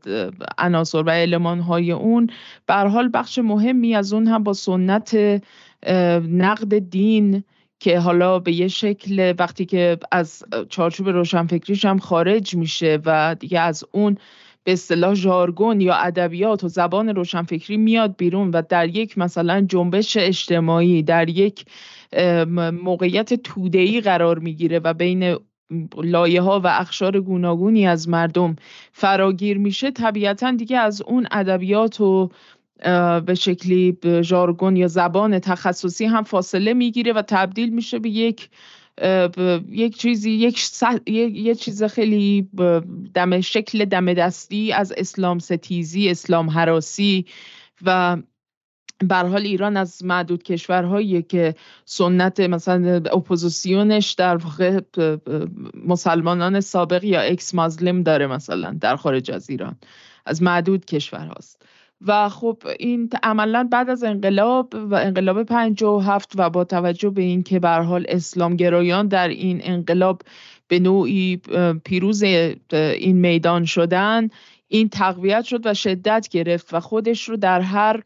عناصر 0.57 1.03
و 1.03 1.09
علمان 1.09 1.59
های 1.59 1.91
اون. 1.91 2.29
به 2.65 2.73
حال 2.73 3.09
بخش 3.13 3.39
مهمی 3.39 3.95
از 3.95 4.13
اون 4.13 4.27
هم 4.27 4.43
با 4.43 4.53
سنت 4.53 5.17
نقد 6.29 6.79
دین 6.79 7.43
که 7.79 7.99
حالا 7.99 8.39
به 8.39 8.51
یه 8.51 8.67
شکل 8.67 9.33
وقتی 9.39 9.65
که 9.65 9.97
از 10.11 10.43
چارچوب 10.69 11.09
روشنفکریش 11.09 11.85
هم 11.85 11.99
خارج 11.99 12.55
میشه 12.55 12.99
و 13.05 13.35
دیگه 13.39 13.59
از 13.59 13.83
اون 13.91 14.17
به 14.63 14.73
اصطلاح 14.73 15.13
ژارگون 15.13 15.81
یا 15.81 15.93
ادبیات 15.93 16.63
و 16.63 16.67
زبان 16.67 17.09
روشنفکری 17.09 17.77
میاد 17.77 18.17
بیرون 18.17 18.51
و 18.51 18.61
در 18.69 18.87
یک 18.87 19.17
مثلا 19.17 19.65
جنبش 19.69 20.17
اجتماعی 20.17 21.03
در 21.03 21.29
یک 21.29 21.65
موقعیت 22.83 23.33
توده‌ای 23.33 24.01
قرار 24.01 24.39
می‌گیره 24.39 24.79
و 24.79 24.93
بین 24.93 25.35
لایه 25.97 26.41
ها 26.41 26.59
و 26.59 26.67
اخشار 26.67 27.19
گوناگونی 27.19 27.87
از 27.87 28.09
مردم 28.09 28.55
فراگیر 28.91 29.57
میشه 29.57 29.91
طبیعتا 29.91 30.51
دیگه 30.51 30.77
از 30.77 31.01
اون 31.01 31.27
ادبیات 31.31 32.01
و 32.01 32.29
به 33.25 33.35
شکلی 33.37 33.97
ژارگون 34.21 34.75
یا 34.75 34.87
زبان 34.87 35.39
تخصصی 35.39 36.05
هم 36.05 36.23
فاصله 36.23 36.73
می‌گیره 36.73 37.13
و 37.13 37.21
تبدیل 37.21 37.69
میشه 37.73 37.99
به 37.99 38.09
یک 38.09 38.49
یک 39.71 39.97
چیزی 39.97 40.31
یک 40.31 40.59
یه 41.07 41.55
چیز 41.55 41.83
خیلی 41.83 42.49
دم 43.13 43.41
شکل 43.41 43.85
دم 43.85 44.13
دستی 44.13 44.73
از 44.73 44.93
اسلام 44.97 45.39
ستیزی 45.39 46.09
اسلام 46.09 46.49
حراسی 46.49 47.25
و 47.85 48.17
بر 49.03 49.25
حال 49.25 49.41
ایران 49.41 49.77
از 49.77 50.05
معدود 50.05 50.43
کشورهایی 50.43 51.21
که 51.21 51.55
سنت 51.85 52.39
مثلا 52.39 52.95
اپوزیسیونش 52.95 54.11
در 54.11 54.37
واقع 54.37 54.79
مسلمانان 55.87 56.59
سابق 56.59 57.03
یا 57.03 57.21
ex-Muslim 57.21 58.03
داره 58.03 58.27
مثلا 58.27 58.77
در 58.81 58.95
خارج 58.95 59.31
از 59.31 59.49
ایران 59.49 59.75
از 60.25 60.43
معدود 60.43 60.85
کشور 60.85 61.27
هاست 61.27 61.61
و 62.07 62.29
خب 62.29 62.63
این 62.79 63.09
عملا 63.23 63.67
بعد 63.71 63.89
از 63.89 64.03
انقلاب 64.03 64.73
و 64.73 64.95
انقلاب 64.95 65.51
هفت 65.81 66.31
و 66.35 66.49
با 66.49 66.63
توجه 66.63 67.09
به 67.09 67.21
اینکه 67.21 67.59
به 67.59 67.69
حال 67.69 68.05
اسلام 68.09 68.55
گرایان 68.55 69.07
در 69.07 69.27
این 69.27 69.61
انقلاب 69.63 70.21
به 70.67 70.79
نوعی 70.79 71.41
پیروز 71.83 72.23
این 72.23 73.15
میدان 73.15 73.65
شدن 73.65 74.29
این 74.67 74.89
تقویت 74.89 75.43
شد 75.43 75.65
و 75.65 75.73
شدت 75.73 76.27
گرفت 76.31 76.73
و 76.73 76.79
خودش 76.79 77.29
رو 77.29 77.37
در 77.37 77.61
هر 77.61 78.03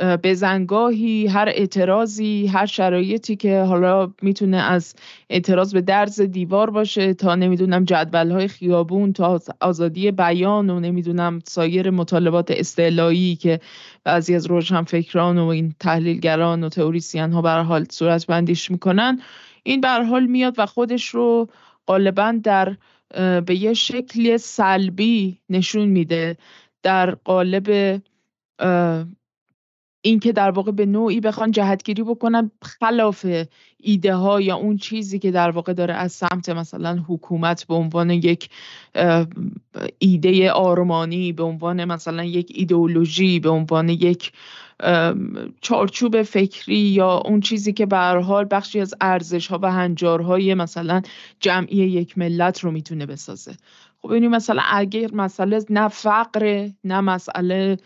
بزنگاهی 0.00 1.26
هر 1.26 1.48
اعتراضی 1.48 2.46
هر 2.46 2.66
شرایطی 2.66 3.36
که 3.36 3.60
حالا 3.60 4.12
می‌تونه 4.22 4.56
از 4.56 4.94
اعتراض 5.30 5.74
به 5.74 5.80
درز 5.80 6.20
دیوار 6.20 6.70
باشه 6.70 7.14
تا 7.14 7.34
نمی‌دونم 7.34 7.84
های 8.14 8.48
خیابون 8.48 9.12
تا 9.12 9.40
آزادی 9.60 10.10
بیان 10.10 10.70
و 10.70 10.80
نمی‌دونم 10.80 11.40
سایر 11.44 11.90
مطالبات 11.90 12.50
استعلایی 12.50 13.36
که 13.36 13.60
بعضی 14.04 14.34
از 14.34 14.46
روشنفکران 14.46 15.38
و 15.38 15.46
این 15.46 15.74
تحلیلگران 15.80 16.64
و 16.64 16.68
تئوریسین 16.68 17.32
ها 17.32 17.42
به 17.42 17.50
حال 17.50 17.84
صورت 17.90 18.26
بندیش 18.26 18.70
می‌کنن. 18.70 19.20
این 19.62 19.80
به 19.80 19.88
حال 19.88 20.26
میاد 20.26 20.54
و 20.58 20.66
خودش 20.66 21.06
رو 21.08 21.48
غالبا 21.86 22.34
در 22.42 22.76
به 23.40 23.54
یه 23.54 23.74
شکلی 23.74 24.38
سلبی 24.38 25.38
نشون 25.50 25.84
میده. 25.88 26.36
در 26.82 27.10
قالب 27.10 28.00
اینکه 30.02 30.32
در 30.32 30.50
واقع 30.50 30.72
به 30.72 30.86
نوعی 30.86 31.20
بخوان 31.20 31.50
جهتگیری 31.50 32.02
بکنن 32.02 32.50
خلاف 32.62 33.26
ایده 33.76 34.14
ها 34.14 34.40
یا 34.40 34.56
اون 34.56 34.76
چیزی 34.76 35.18
که 35.18 35.30
در 35.30 35.50
واقع 35.50 35.72
داره 35.72 35.94
از 35.94 36.12
سمت 36.12 36.48
مثلا 36.48 37.04
حکومت 37.08 37.64
به 37.66 37.74
عنوان 37.74 38.10
یک 38.10 38.50
ایده 39.98 40.52
آرمانی 40.52 41.32
به 41.32 41.42
عنوان 41.42 41.84
مثلا 41.84 42.24
یک 42.24 42.52
ایدئولوژی 42.54 43.40
به 43.40 43.48
عنوان 43.48 43.88
یک 43.88 44.32
چارچوب 45.60 46.22
فکری 46.22 46.78
یا 46.78 47.16
اون 47.16 47.40
چیزی 47.40 47.72
که 47.72 47.86
به 47.86 47.96
حال 47.98 48.46
بخشی 48.50 48.80
از 48.80 48.94
ارزش 49.00 49.46
ها 49.46 49.58
و 49.62 49.72
هنجارهای 49.72 50.54
مثلا 50.54 51.02
جمعی 51.40 51.76
یک 51.76 52.18
ملت 52.18 52.60
رو 52.60 52.70
می‌تونه 52.70 53.06
بسازه. 53.06 53.52
خب 54.02 54.10
این 54.10 54.28
مثلا 54.28 54.62
اگر 54.66 55.14
مسئله 55.14 55.64
نه 55.70 55.88
فقر 55.88 56.68
نه 56.84 57.00
مسئله 57.00 57.76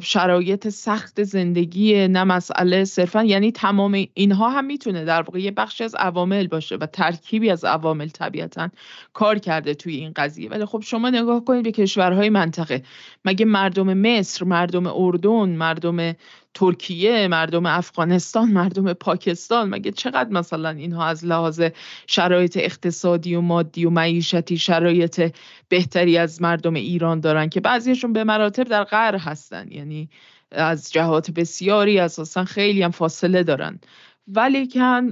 شرایط 0.00 0.68
سخت 0.68 1.22
زندگی 1.22 2.08
نه 2.08 2.24
مسئله 2.24 2.84
صرفا 2.84 3.24
یعنی 3.24 3.52
تمام 3.52 4.04
اینها 4.14 4.50
هم 4.50 4.64
می‌تونه 4.64 5.04
در 5.04 5.22
واقع 5.22 5.40
یه 5.40 5.50
بخشی 5.50 5.84
از 5.84 5.94
عوامل 5.94 6.46
باشه 6.46 6.76
و 6.76 6.86
ترکیبی 6.86 7.50
از 7.50 7.64
عوامل 7.64 8.08
طبیعتا 8.08 8.68
کار 9.12 9.38
کرده 9.38 9.74
توی 9.74 9.96
این 9.96 10.12
قضیه. 10.16 10.50
ولی 10.50 10.64
خب 10.64 10.80
شما 10.80 11.10
نگاه 11.10 11.44
کنید 11.44 11.64
به 11.64 11.72
کشورهای 11.72 12.30
منطقه. 12.30 12.82
مگه 13.24 13.44
مردم 13.44 13.94
مصر 13.94 14.44
مردم 14.44 14.86
اردن 14.86 15.48
مردم 15.48 16.14
ترکیه 16.54 17.28
مردم 17.28 17.66
افغانستان 17.66 18.48
مردم 18.52 18.92
پاکستان. 18.92 19.68
مگه 19.68 19.92
چقدر 19.92 20.30
مثلا 20.30 20.68
اینها 20.68 21.06
از 21.06 21.24
لحاظ 21.24 21.62
شرایط 22.06 22.56
اقتصادی 22.56 23.34
و 23.34 23.40
مادی 23.40 23.84
و 23.84 23.90
معیشتی 23.90 24.58
شرایط 24.58 25.34
بهتری 25.68 26.18
از 26.18 26.42
مردم 26.42 26.74
ایران 26.74 27.20
دارن 27.20 27.48
که 27.48 27.60
بعضیشون 27.60 28.12
به 28.12 28.24
مراتب 28.24 28.64
در 28.64 28.84
قعر 28.84 29.16
هستن؟ 29.16 29.72
یعنی 29.72 30.10
از 30.52 30.92
جهات 30.92 31.30
بسیاری 31.30 31.98
اساسا 31.98 32.44
خیلی 32.44 32.82
هم 32.82 32.90
فاصله 32.90 33.42
دارن. 33.42 33.80
ولیکن 34.28 35.10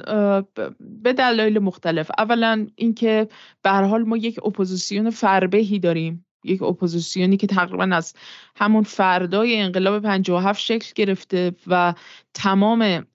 به 0.80 1.12
دلایل 1.12 1.58
مختلف. 1.58 2.10
اولا 2.18 2.66
اینکه 2.76 3.28
به 3.62 3.70
حال 3.70 4.02
ما 4.02 4.16
یک 4.16 4.46
اپوزیسیون 4.46 5.10
فربهی 5.10 5.78
داریم. 5.78 6.24
یک 6.48 6.62
اپوزیسیونی 6.62 7.36
که 7.36 7.46
تقریبا 7.46 7.88
از 7.92 8.14
همون 8.56 8.82
فردای 8.82 9.60
انقلاب 9.60 10.02
57 10.02 10.60
شکل 10.60 10.92
گرفته 10.94 11.52
و 11.66 11.94
تمام 12.34 13.06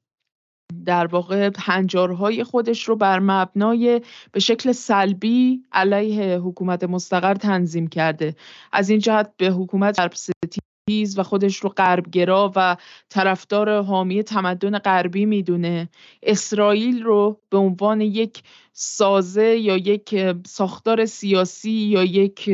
در 0.86 1.08
واقع 1.08 1.52
هنجارهای 1.58 2.44
خودش 2.44 2.84
رو 2.84 2.96
بر 2.96 3.20
مبنای 3.20 4.02
به 4.32 4.40
شکل 4.40 4.72
سلبی 4.72 5.64
علیه 5.72 6.38
حکومت 6.38 6.84
مستقر 6.84 7.34
تنظیم 7.34 7.88
کرده. 7.88 8.36
از 8.72 8.90
این 8.90 9.00
جهت 9.00 9.34
به 9.38 9.48
حکومت 9.48 10.16
ستیز 10.16 11.20
و 11.20 11.24
خودش 11.24 11.58
رو 11.58 11.70
غربگرا 11.70 12.52
و 12.56 12.78
طرفدار 13.10 13.82
حامی 13.82 14.24
تمدن 14.24 14.78
غربی 14.78 15.26
می‌دونه. 15.26 15.90
اسرائیل 16.24 17.04
رو 17.04 17.40
به 17.50 17.58
عنوان 17.58 18.02
یک 18.02 18.44
سازه 18.74 19.58
یا 19.58 19.78
یک 19.78 20.16
ساختار 20.48 21.06
سیاسی 21.06 21.72
یا 21.72 22.04
یک 22.04 22.50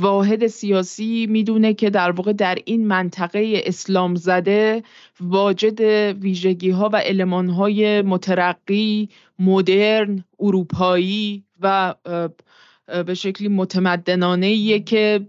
واحد 0.00 0.46
سیاسی 0.46 1.26
می‌دونه 1.30 1.74
که 1.74 1.90
در 1.90 2.10
واقع 2.10 2.32
در 2.32 2.58
این 2.64 2.86
منطقه 2.86 3.62
اسلام 3.64 4.14
زده 4.14 4.82
واجد 5.20 5.80
ویژگی 6.22 6.70
ها 6.70 6.90
و 6.92 6.96
علمان 6.96 7.48
های 7.48 8.02
مترقی 8.02 9.08
مدرن 9.38 10.24
اروپایی 10.40 11.44
و 11.60 11.94
به 13.06 13.14
شکلی 13.14 13.48
متمدنانه 13.48 14.78
که 14.80 15.26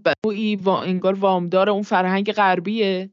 انگار 0.67 1.13
وامدار 1.13 1.69
اون 1.69 1.81
فرهنگ 1.81 2.31
غربیه. 2.31 3.09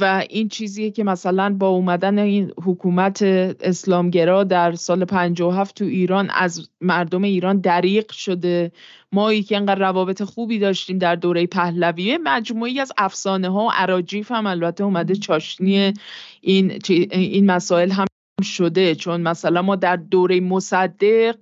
و 0.00 0.24
این 0.30 0.48
چیزیه 0.48 0.90
که 0.90 1.04
مثلا 1.04 1.54
با 1.58 1.68
اومدن 1.68 2.18
این 2.18 2.52
حکومت 2.64 3.22
اسلامگرا 3.22 4.44
در 4.44 4.72
سال 4.72 5.04
57 5.04 5.74
تو 5.76 5.84
ایران 5.84 6.30
از 6.30 6.70
مردم 6.80 7.22
ایران 7.22 7.60
دریق 7.60 8.12
شده. 8.12 8.72
ما 9.12 9.34
که 9.34 9.56
انقدر 9.56 9.80
روابط 9.80 10.22
خوبی 10.22 10.58
داشتیم 10.58 10.98
در 10.98 11.16
دوره 11.16 11.46
پهلویه 11.46 12.18
مجموعی 12.18 12.80
از 12.80 12.92
افسانه 12.98 13.48
ها 13.48 13.66
و 13.66 13.70
عراجیف 13.70 14.32
هم 14.32 14.46
البته 14.46 14.84
اومده 14.84 15.16
چاشنی 15.16 15.94
این 16.40 16.78
این 17.12 17.46
مسائل 17.46 17.90
هم 17.90 18.06
شده. 18.42 18.94
چون 18.94 19.20
مثلا 19.20 19.62
ما 19.62 19.76
در 19.76 19.96
دوره 19.96 20.40
مصدق 20.40 21.36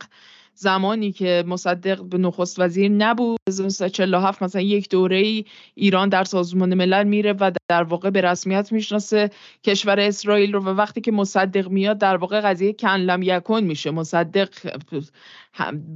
زمانی 0.61 1.13
که 1.13 1.45
مصدق 1.47 2.03
به 2.03 2.19
نخست 2.19 2.61
وزیر 2.61 2.91
نبود 2.91 3.39
1947 3.49 4.43
مثلا 4.43 4.63
یک 4.63 4.89
دوره 4.89 5.45
ایران 5.75 6.09
در 6.09 6.25
سازمان 6.25 6.75
ملل 6.75 7.07
میره 7.07 7.33
و 7.33 7.51
در 7.69 7.83
واقع 7.83 8.11
به 8.11 8.21
رسمیت 8.21 8.73
می‌شناسه 8.73 9.31
کشور 9.65 10.01
اسرائیل 10.01 10.53
رو 10.53 10.61
و 10.61 10.69
وقتی 10.69 11.01
که 11.01 11.13
مصدق 11.13 11.69
میاد 11.69 11.99
در 11.99 12.17
واقع 12.17 12.41
قضیه 12.41 12.73
کنلم 12.73 13.23
یکن 13.23 13.65
میشه. 13.65 13.91
مصدق 13.91 14.49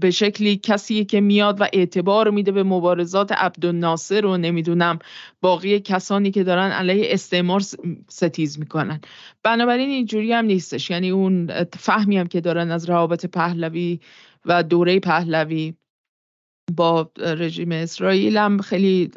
به 0.01 0.11
شکلی 0.11 0.57
کسی 0.57 1.05
که 1.05 1.21
میاد 1.21 1.61
و 1.61 1.67
اعتبار 1.73 2.31
میده 2.31 2.53
به 2.53 2.63
مبارزات 2.63 3.33
عبدالناصر 3.33 4.27
و 4.27 4.37
نمی‌دونم 4.37 4.99
باقی 5.41 5.81
کسانی 5.81 6.31
که 6.31 6.45
دارن 6.45 6.71
علیه 6.71 7.07
استعمار 7.11 7.61
ستیز 8.09 8.59
می‌کنن. 8.59 9.01
بنابراین 9.43 9.91
اینجوری 9.91 10.33
هم 10.33 10.45
نیستش. 10.45 10.91
یعنی 10.91 11.11
اون 11.11 11.51
فهمی 11.79 12.19
هم 12.19 12.27
که 12.27 12.41
دارن 12.41 12.71
از 12.71 12.89
روابط 12.89 13.27
پهلوی 13.27 14.01
و 14.45 14.63
دوره 14.63 15.01
پهلوی 15.01 15.75
با 16.77 17.11
رژیم 17.19 17.73
اسرائیل 17.73 18.37
هم 18.37 18.59
خیلی 18.59 19.11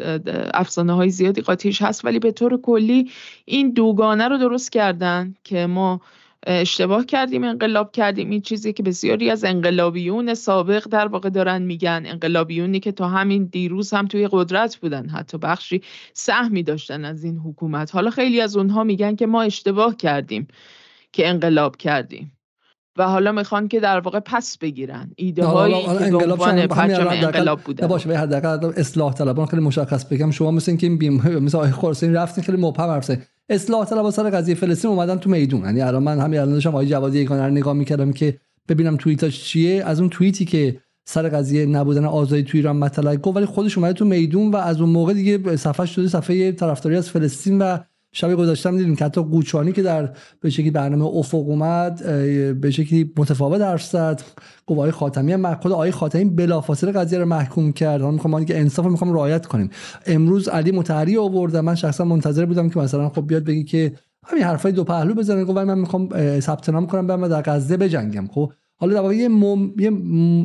افسانه 0.54 0.94
های 0.94 1.10
زیادی 1.10 1.42
قاطیش 1.42 1.82
هست. 1.82 2.06
ولی 2.06 2.20
به 2.20 2.32
طور 2.32 2.62
کلی 2.62 3.12
این 3.46 3.72
دوگانه 3.72 4.28
رو 4.28 4.38
درست 4.38 4.72
کردن 4.72 5.36
که 5.44 5.66
ما 5.66 6.02
اشتباه 6.48 7.06
کردیم 7.06 7.44
انقلاب 7.44 7.92
کردیم. 7.92 8.30
این 8.30 8.42
چیزی 8.42 8.74
که 8.74 8.84
بسیاری 8.84 9.30
از 9.30 9.44
انقلابیون 9.44 10.34
سابق 10.34 10.88
در 10.88 11.08
واقع 11.08 11.30
دارن 11.30 11.62
میگن. 11.62 12.04
انقلابیونی 12.06 12.80
که 12.80 12.92
تا 12.92 13.08
همین 13.08 13.46
دیروز 13.46 13.94
هم 13.94 14.08
توی 14.08 14.30
قدرت 14.32 14.76
بودن. 14.76 15.10
حتی 15.10 15.38
بخشی 15.38 15.82
سهمی 16.14 16.64
داشتن 16.64 17.06
از 17.06 17.24
این 17.24 17.38
حکومت. 17.38 17.96
حالا 17.96 18.10
خیلی 18.10 18.42
از 18.42 18.58
اونها 18.58 18.84
میگن 18.84 19.16
که 19.16 19.26
ما 19.26 19.42
اشتباه 19.42 19.96
کردیم 19.98 20.48
که 21.12 21.30
انقلاب 21.30 21.78
کردیم. 21.78 22.35
و 22.98 23.04
حالا 23.04 23.32
می‌خوان 23.32 23.68
که 23.68 23.80
در 23.80 24.00
واقع 24.00 24.20
پس 24.20 24.58
بگیرن. 24.58 25.12
ایده 25.16 25.46
هایی 25.46 25.84
که 25.84 25.90
انقلاب 25.90 26.66
پرچم 26.68 27.08
انقلاب 27.08 27.62
بودن. 27.62 27.88
باشه 27.88 28.18
حداقل 28.18 28.72
اصلاح 28.78 29.14
طلبان 29.14 29.46
خیلی 29.46 29.62
مشخص 29.62 30.06
بگم. 30.06 30.32
شما 30.32 30.52
مثل 30.52 30.72
اینکه 30.72 30.88
این 30.88 30.98
بیم 30.98 31.14
مثل 31.46 31.58
آقای 31.58 31.72
خرسین 31.72 32.14
رفتین 32.14 32.44
خیلی 32.44 32.58
مبهم 32.58 32.90
حرف 32.90 33.12
اصلاح 33.50 33.86
طلبان 33.86 34.12
سر 34.12 34.30
قضیه 34.30 34.56
فلسطین 34.56 34.92
اومدن 34.92 35.18
تو 35.18 35.30
میدون. 35.30 35.62
یعنی 35.62 35.82
الان 35.82 36.04
من 36.04 36.20
همین 36.20 36.40
الان 36.40 36.54
داشتم 36.54 36.70
آقای 36.70 36.88
جوادی 36.88 37.20
یگانه 37.20 37.46
رو 37.46 37.52
نگاه 37.52 37.74
می‌کردم 37.74 38.14
که 38.14 38.40
ببینم 38.70 38.98
توییتاش 38.98 39.44
چیه. 39.44 39.84
از 39.84 40.00
اون 40.00 40.10
توییتی 40.10 40.46
که 40.46 40.80
سر 41.08 41.30
قضیه 41.30 41.66
نبودن 41.66 42.06
آزادی 42.06 42.44
تو 42.44 42.58
ایران 42.58 42.76
مطلع 42.76 43.16
گفت 43.16 43.38
ولی 43.38 43.46
خودش 43.46 43.78
اومده 43.78 43.94
تو 43.94 44.06
میدون 44.06 44.52
و 44.52 44.56
از 44.56 44.82
اون 44.82 44.90
موقع 44.90 45.14
دیگه 45.14 45.56
صفحه 45.58 45.86
شده 45.86 46.08
صفحه 46.08 46.52
طرفداری 46.52 46.96
از 46.96 47.10
فلسطین 47.10 47.58
و 47.58 47.78
شب 48.18 48.36
گذاشتم 48.36 48.78
دیدیم 48.78 48.96
که 48.96 49.06
حتی 49.06 49.22
قوچانی 49.22 49.72
که 49.72 49.82
در 49.82 50.10
به 50.40 50.50
شکلی 50.50 50.72
برنامه 50.72 51.06
افق 51.06 51.50
اومد 51.50 52.04
به 52.62 52.72
شکلی 52.72 53.14
متفاوت 53.18 53.62
حرف 53.62 53.84
زد. 53.84 54.22
آقای 54.68 54.92
خاتمی 54.92 55.56
خود 55.56 55.72
آقای 55.72 55.92
خاتمی 55.92 56.26
بلافاصله 56.26 56.92
قضیه 56.92 57.20
رو 57.20 57.26
محکوم 57.26 57.72
کرد. 57.72 58.02
حالا 58.02 58.14
می‌خوام 58.14 58.46
که 58.46 58.60
انصاف 58.60 58.86
می‌خوام 58.86 59.14
رعایت 59.14 59.46
کنیم. 59.46 59.70
امروز 60.06 60.48
علی 60.48 60.72
متحری 60.72 61.18
آورد 61.18 61.56
من 61.56 61.76
شخصا 61.76 62.06
منتظر 62.06 62.46
بودم 62.46 62.70
که 62.70 62.80
مثلا 62.80 63.10
خب 63.10 63.28
بیاد 63.28 63.44
بگی 63.44 63.64
که 63.64 63.92
همین 64.26 64.44
حرفای 64.44 64.72
دو 64.72 64.84
پهلو 64.84 65.14
بزنه. 65.14 65.44
گفت 65.44 65.58
من 65.58 65.78
می‌خوام 65.78 66.10
ثبت 66.40 66.70
نام 66.70 66.88
کنم 66.88 67.08
برم 67.08 67.28
در 67.28 67.42
غزه 67.42 67.78
بجنگم. 67.78 68.28
خب 68.28 68.52
حالا 68.76 69.02
در 69.02 69.14
یه, 69.14 69.30
یه 69.78 69.90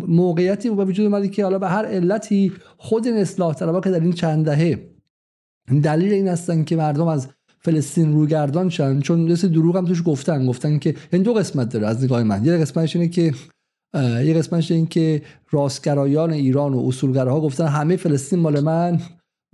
موقعیتی 0.08 0.70
به 0.70 0.84
وجود 0.84 1.06
اومده 1.06 1.28
که 1.28 1.44
حالا 1.44 1.58
به 1.58 1.68
هر 1.68 1.84
علتی 1.86 2.52
خود 2.76 3.06
این 3.06 3.16
اصلاح 3.16 3.54
طلبها 3.54 3.80
که 3.80 3.90
در 3.90 4.00
این 4.00 4.12
چند 4.12 4.44
دهه 4.44 4.90
دلیل 5.82 6.12
این 6.12 6.28
هستن 6.28 6.64
که 6.64 6.76
مردم 6.76 7.06
از 7.06 7.28
فلسطین 7.62 8.12
روگردان 8.12 8.68
شن 8.68 9.00
چون 9.00 9.20
مثل 9.32 9.48
دروغ 9.48 9.76
هم 9.76 9.84
توش 9.84 10.02
گفتن 10.06 10.46
گفتن 10.46 10.78
که 10.78 10.94
این 11.12 11.22
دو 11.22 11.34
قسمت 11.34 11.72
داره 11.72 11.86
از 11.86 12.04
نگاه 12.04 12.22
من. 12.22 12.44
یه 12.44 12.56
قسمتش 12.56 12.96
اینه 12.96 13.08
که 13.08 13.34
یه 13.94 14.34
قسمتش 14.34 14.70
این 14.70 14.86
که 14.86 15.22
راستگرایان 15.50 16.32
ایران 16.32 16.74
و 16.74 16.86
اصولگراها 16.86 17.40
گفتن 17.40 17.66
همه 17.66 17.96
فلسطین 17.96 18.38
مال 18.38 18.60
من 18.60 19.00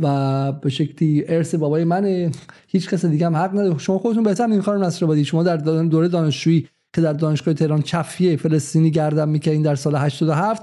و 0.02 0.52
به 0.52 0.70
شکلی 0.70 1.24
ارث 1.28 1.54
بابای 1.54 1.84
منه. 1.84 2.30
هیچ 2.68 2.90
کس 2.90 3.04
دیگه 3.04 3.26
هم 3.26 3.36
حق 3.36 3.50
نداره. 3.50 3.78
شما 3.78 3.98
خودتون 3.98 4.22
بهتر 4.22 4.46
این 4.46 4.62
کارو 4.62 4.80
نصر 4.80 5.22
شما 5.22 5.42
در 5.42 5.56
دوره 5.56 6.08
دانشجویی 6.08 6.68
که 6.94 7.02
در 7.02 7.12
دانشگاه 7.12 7.54
تهران 7.54 7.82
چفیه 7.82 8.36
فلسطینی 8.36 8.90
گردن 8.90 9.28
می‌کنین 9.28 9.62
در 9.62 9.74
سال 9.74 9.96
87 9.96 10.62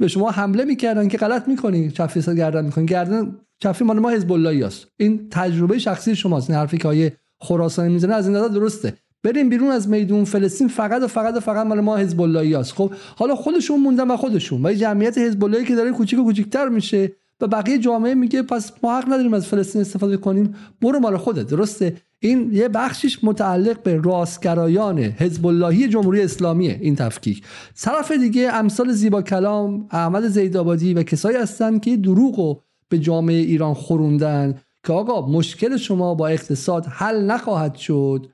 به 0.00 0.08
شما 0.08 0.30
حمله 0.30 0.64
می‌کردن 0.64 1.08
که 1.08 1.18
غلط 1.18 1.48
می‌کنی. 1.48 1.90
چفیه 1.90 2.34
گردن 2.34 2.64
می‌کنین 2.64 2.86
گردن 2.86 3.36
چفی 3.58 3.84
مال 3.84 3.98
ما 3.98 4.10
حزب 4.10 4.32
الله 4.32 4.66
است. 4.66 4.86
این 4.96 5.28
تجربه 5.30 5.78
شخصی 5.78 6.16
شماست. 6.16 6.50
این 6.50 6.58
حرفی 6.58 6.78
که 6.78 6.88
آیه 6.88 7.16
خراسانی 7.40 7.92
می‌زنه 7.92 8.14
از 8.14 8.28
این 8.28 8.36
نظر 8.36 8.48
درسته. 8.48 8.94
بریم 9.22 9.48
بیرون 9.48 9.70
از 9.70 9.88
میدون 9.88 10.24
فلسطین. 10.24 10.68
فقط 10.68 11.02
و 11.02 11.06
فقط 11.06 11.36
و 11.36 11.40
فقط 11.40 11.66
مال 11.66 11.80
ما 11.80 11.96
حزب 11.96 12.20
الله 12.20 12.58
است. 12.58 12.72
خب 12.72 12.92
حالا 13.16 13.34
خودشون 13.34 13.80
موندن 13.80 14.10
و 14.10 14.16
خودشون. 14.16 14.66
و 14.66 14.72
جمعیت 14.72 15.18
حزب 15.18 15.44
اللهی 15.44 15.64
که 15.64 15.74
داره 15.74 15.92
کوچیک 15.92 16.18
و 16.18 16.24
کوچیک‌تر 16.24 16.68
میشه 16.68 17.12
و 17.40 17.46
بقیه 17.46 17.78
جامعه 17.78 18.14
میگه 18.14 18.42
پس 18.42 18.72
ما 18.82 18.98
حق 18.98 19.06
نداریم 19.06 19.34
از 19.34 19.46
فلسطین 19.46 19.80
استفاده 19.80 20.16
کنیم. 20.16 20.54
برو 20.82 21.00
مال 21.00 21.16
خودت. 21.16 21.46
درسته؟ 21.46 21.96
این 22.20 22.50
یه 22.52 22.68
بخشش 22.68 23.24
متعلق 23.24 23.82
به 23.82 24.00
راستگرایان 24.04 24.98
حزب 24.98 25.46
اللهی 25.46 25.88
جمهوری 25.88 26.22
اسلامیه. 26.22 26.78
این 26.80 26.96
تفکیک. 26.96 27.42
طرف 27.82 28.12
دیگه 28.12 28.52
امثال 28.52 28.92
زیبا 28.92 29.22
کلام 29.22 29.86
احمد 29.90 30.28
زیدآبادی 30.28 30.94
و 30.94 31.02
کسایی 31.02 31.36
هستن 31.36 31.78
که 31.78 31.96
دروغ 31.96 32.38
و 32.38 32.60
به 32.94 33.00
جامعه 33.00 33.36
ایران 33.36 33.74
خوروندن 33.74 34.54
که 34.86 34.92
آقا 34.92 35.26
مشکل 35.26 35.76
شما 35.76 36.14
با 36.14 36.28
اقتصاد 36.28 36.86
حل 36.86 37.24
نخواهد 37.24 37.74
شد 37.74 38.26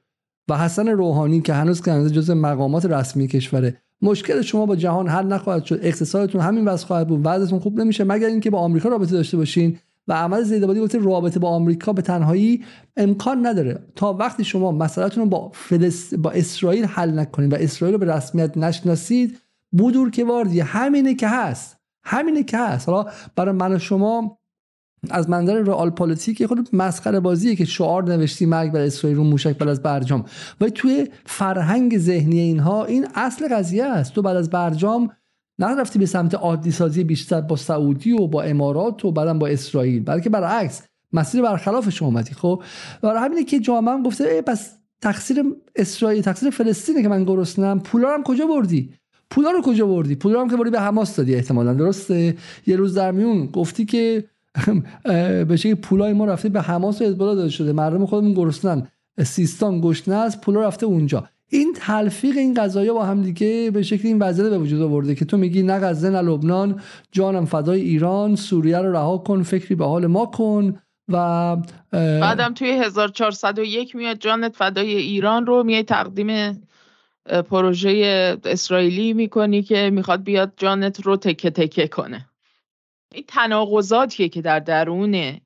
و 0.49 0.59
حسن 0.59 0.89
روحانی 0.89 1.41
که 1.41 1.53
هنوز 1.53 1.81
کننده 1.81 2.11
جز 2.11 2.31
مقامات 2.31 2.87
رسمی 2.87 3.28
کشوره 3.28 3.77
مشکل 4.03 4.43
شما 4.43 4.66
با 4.66 4.77
جهان 4.77 5.09
حل 5.09 5.27
نخواهد 5.27 5.65
شد 5.65 5.81
اقتصادتون 5.82 6.41
همین 6.41 6.65
وضع 6.65 6.87
خواهد 6.87 7.09
بود 7.09 7.20
وضعتون 7.24 7.59
خوب 7.59 7.81
نمیشه 7.81 8.05
مگر 8.05 8.27
اینکه 8.27 8.51
با 8.51 8.59
آمریکا 8.59 8.89
رابطه 8.89 9.12
داشته 9.12 9.37
باشین. 9.37 9.78
و 10.09 10.12
عمل 10.12 10.43
زیدآبادی 10.43 10.81
گفته 10.81 10.99
رابطه 10.99 11.41
با 11.41 11.49
آمریکا 11.49 11.93
به 11.93 12.03
تنهایی 12.03 12.65
امکان 12.97 13.47
نداره. 13.47 13.78
تا 13.97 14.12
وقتی 14.12 14.45
شما 14.45 14.73
مسئلهتون 14.73 15.23
رو 15.23 15.28
با 15.28 15.51
فلس... 15.55 16.15
با 16.15 16.31
اسرائیل 16.31 16.85
حل 16.85 17.19
نکنید 17.19 17.53
و 17.53 17.57
اسرائیل 17.57 17.95
رو 17.95 18.07
به 18.07 18.12
رسمیت 18.15 18.57
نشناسید 18.57 19.39
بودور 19.73 20.11
که 20.11 20.24
واردی 20.24 20.61
همینه 20.61 21.15
که 21.15 21.28
هست. 21.28 21.77
همینه 22.05 22.43
که 22.43 22.59
هست. 22.59 22.89
حالا 22.89 23.11
برای 23.37 23.55
من 23.55 23.73
و 23.73 23.78
شما 23.78 24.39
از 25.10 25.31
منظر 25.31 25.62
رئال 25.62 25.90
پلیتیک 25.90 26.47
خود 26.47 26.68
مسخره 26.72 27.20
بازیه 27.20 27.56
که 27.56 27.64
شعار 27.64 28.05
نوشتی 28.05 28.47
مرگ 28.47 28.72
بر 28.72 28.81
اسرائیل 28.81 29.16
رو 29.16 29.24
موشک 29.24 29.59
بعد 29.59 29.68
از 29.68 29.82
برجام. 29.82 30.24
و 30.60 30.68
توی 30.68 31.09
فرهنگ 31.27 31.98
ذهنی 31.98 32.39
اینها 32.39 32.85
این 32.85 33.06
اصل 33.14 33.48
قضیه 33.48 33.85
است. 33.85 34.14
تو 34.14 34.22
بعد 34.22 34.36
از 34.36 34.51
برجام 34.51 35.10
نرفتی 35.59 35.98
به 35.98 36.06
سمت 36.06 36.35
عادی 36.35 36.70
سازی 36.70 37.05
بیشتر 37.05 37.40
با 37.40 37.56
سعودی 37.56 38.12
و 38.12 38.27
با 38.27 38.43
امارات 38.43 39.05
و 39.05 39.12
بعدم 39.12 39.39
با 39.39 39.47
اسرائیل. 39.47 40.05
بلکه 40.05 40.31
برعکس 40.31 40.82
مسیر 41.12 41.43
برخلاف 41.43 42.02
اومدی 42.02 42.35
خب؟ 42.35 42.62
برای 43.02 43.18
همینه 43.18 43.44
که 43.44 43.60
جامعه 43.60 44.02
گفته 44.02 44.24
ای 44.24 44.43
پس 44.43 44.72
تقصیر 45.02 45.44
اسرائیل 45.77 46.22
تقصیر 46.22 46.51
فلسطینه 46.51 47.02
که 47.02 47.09
من 47.09 47.24
گرسنم. 47.24 47.81
پولا 47.81 48.14
هم 48.14 48.22
کجا 48.22 48.47
بردی؟ 48.47 48.94
پولا 49.31 49.51
رو 49.51 49.62
کجا 49.62 49.86
بردی؟ 49.86 50.14
پولا 50.14 50.40
هم 50.40 50.51
که 50.51 50.56
بردی 50.56 50.70
به 50.70 50.81
حماس 50.81 51.16
دادی 51.16 51.35
احتمالا. 51.35 51.74
درسته؟ 51.74 52.36
یه 52.66 52.77
روز 52.77 52.94
در 52.94 53.12
میون 53.12 53.47
گفتی 53.47 53.85
که 53.85 54.24
به 55.48 55.74
پولای 55.82 56.12
ما 56.12 56.24
رفته 56.24 56.48
به 56.48 56.60
حماس 56.60 57.02
و 57.02 57.05
حزب 57.05 57.18
داده 57.18 57.48
شده. 57.48 57.72
مردم 57.72 58.06
خودمون 58.06 58.35
گرسنن. 58.35 58.89
سیستان 59.24 59.81
گشنه 59.81 60.14
است 60.14 60.40
پولا 60.40 60.60
رفته 60.60 60.86
اونجا. 60.86 61.28
این 61.48 61.72
تلفیق 61.77 62.36
این 62.36 62.55
قضايا 62.55 62.94
با 62.94 63.05
هم 63.05 63.22
دیگه 63.22 63.70
به 63.74 63.82
شکل 63.82 64.09
این 64.09 64.18
وضعیت 64.18 64.51
به 64.51 64.59
وجود 64.59 64.82
آورده 64.82 65.14
که 65.14 65.24
تو 65.24 65.36
میگی 65.36 65.62
نه 65.62 65.78
غزه 65.78 66.10
نه 66.10 66.20
لبنان. 66.20 66.81
جانم 67.12 67.44
فدای 67.44 67.81
ایران. 67.81 68.36
سوریه 68.36 68.78
رو 68.78 68.93
رها 68.93 69.18
کن 69.18 69.43
فکری 69.43 69.74
به 69.74 69.85
حال 69.85 70.06
ما 70.06 70.27
کن 70.27 70.78
و 71.09 71.56
بعدم 71.93 72.55
توی 72.55 72.70
1401 72.70 73.97
میاد 73.97 74.18
جانت 74.18 74.56
فدای 74.56 74.97
ایران 74.97 75.47
رو 75.47 75.64
میای 75.64 75.82
تقدیم 75.82 76.60
پروژه 77.51 77.90
اسرائیلی 78.44 79.12
می‌کنی 79.12 79.62
که 79.62 79.90
می‌خواد 79.90 80.22
بیاد 80.24 80.52
جانت 80.56 81.01
رو 81.01 81.16
تکه 81.16 81.51
تکه 81.51 81.89
کنه. 81.89 82.27
این 83.15 83.24
تناقضاتیه 83.28 84.28
که 84.28 84.43
در 84.43 84.59
درون 84.61 85.41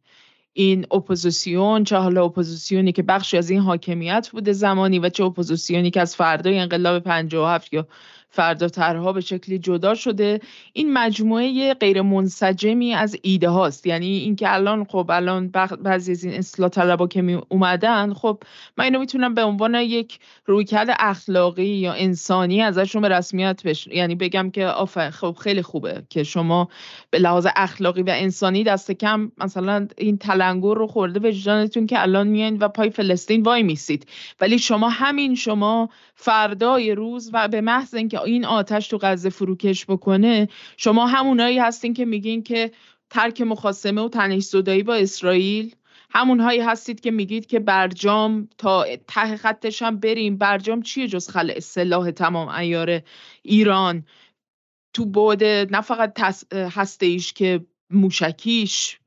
این 0.52 0.86
اپوزیسیون 0.90 1.84
چه 1.84 1.96
حالا 1.96 2.24
اپوزیسیونی 2.24 2.92
که 2.92 3.02
بخشی 3.02 3.36
از 3.36 3.50
این 3.50 3.60
حاکمیت 3.60 4.28
بوده 4.32 4.52
زمانی 4.52 4.98
و 4.98 5.08
چه 5.08 5.24
اپوزیسیونی 5.24 5.90
که 5.90 6.00
از 6.00 6.16
فردای 6.16 6.58
انقلاب 6.58 7.02
57 7.02 7.72
یا 7.72 7.88
فرداترها 8.34 9.12
به 9.12 9.20
شکلی 9.20 9.58
جدا 9.58 9.94
شده. 9.94 10.40
این 10.72 10.92
مجموعه 10.92 11.74
غیر 11.74 12.02
منسجمی 12.02 12.94
از 12.94 13.16
ایده 13.22 13.48
هاست. 13.48 13.86
یعنی 13.86 14.06
اینکه 14.06 14.54
الان 14.54 14.84
خب 14.84 15.10
الان 15.12 15.48
بعضی 15.82 16.12
از 16.12 16.24
این 16.24 16.34
اصلاح 16.34 16.68
طلبا 16.68 17.06
که 17.06 17.22
می 17.22 17.40
اومدن 17.48 18.14
خب 18.14 18.42
من 18.76 18.84
اینو 18.84 18.98
می‌تونم 18.98 19.34
به 19.34 19.44
عنوان 19.44 19.74
یک 19.74 20.18
رویکرد 20.46 20.88
اخلاقی 20.98 21.66
یا 21.66 21.92
انسانی 21.92 22.62
ازشون 22.62 23.02
به 23.02 23.08
رسمیت 23.08 23.62
بش 23.62 23.86
یعنی 23.86 24.14
بگم 24.14 24.50
که 24.50 24.66
آفر 24.66 25.10
خب 25.10 25.36
خیلی 25.40 25.62
خوبه 25.62 26.02
که 26.10 26.22
شما 26.22 26.68
به 27.10 27.18
لحاظ 27.18 27.46
اخلاقی 27.56 28.02
و 28.02 28.10
انسانی 28.10 28.64
دست 28.64 28.92
کم 28.92 29.32
مثلا 29.38 29.88
این 29.98 30.18
تلنگر 30.18 30.74
رو 30.74 30.86
خورده 30.86 31.28
وجدانتون 31.28 31.86
که 31.86 32.02
الان 32.02 32.28
میایین 32.28 32.56
و 32.56 32.68
پای 32.68 32.90
فلسطین 32.90 33.42
وای 33.42 33.62
میسید. 33.62 34.06
ولی 34.40 34.58
شما 34.58 34.88
همین 34.88 35.34
شما 35.34 35.88
فردای 36.14 36.94
روز 36.94 37.30
و 37.32 37.48
به 37.48 37.60
محض 37.60 37.94
اینکه 37.94 38.18
این 38.24 38.44
آتش 38.44 38.88
تو 38.88 38.98
غزه 39.02 39.28
فروکش 39.30 39.86
بکنه. 39.86 40.48
شما 40.76 41.06
همونایی 41.06 41.58
هستین 41.58 41.94
که 41.94 42.04
میگین 42.04 42.42
که 42.42 42.70
ترک 43.10 43.40
مخاسمه 43.40 44.02
و 44.02 44.08
تنش 44.08 44.42
زدایی 44.42 44.82
با 44.82 44.94
اسرائیل. 44.94 45.74
همونهایی 46.10 46.60
هستید 46.60 47.00
که 47.00 47.10
میگید 47.10 47.46
که 47.46 47.58
برجام 47.58 48.48
تا 48.58 48.84
ته 49.08 49.36
خطش 49.36 49.82
هم 49.82 50.00
بریم. 50.00 50.36
برجام 50.38 50.82
چیه 50.82 51.08
جز 51.08 51.28
خل 51.28 51.60
سلاح 51.60 52.10
تمام 52.10 52.48
ایار 52.48 53.00
ایران؟ 53.42 54.04
تو 54.92 55.04
بعد 55.06 55.44
نه 55.44 55.80
فقط 55.80 56.20
هسته 56.52 57.06
ایش 57.06 57.32
که 57.32 57.66
موشکیش 57.94 58.98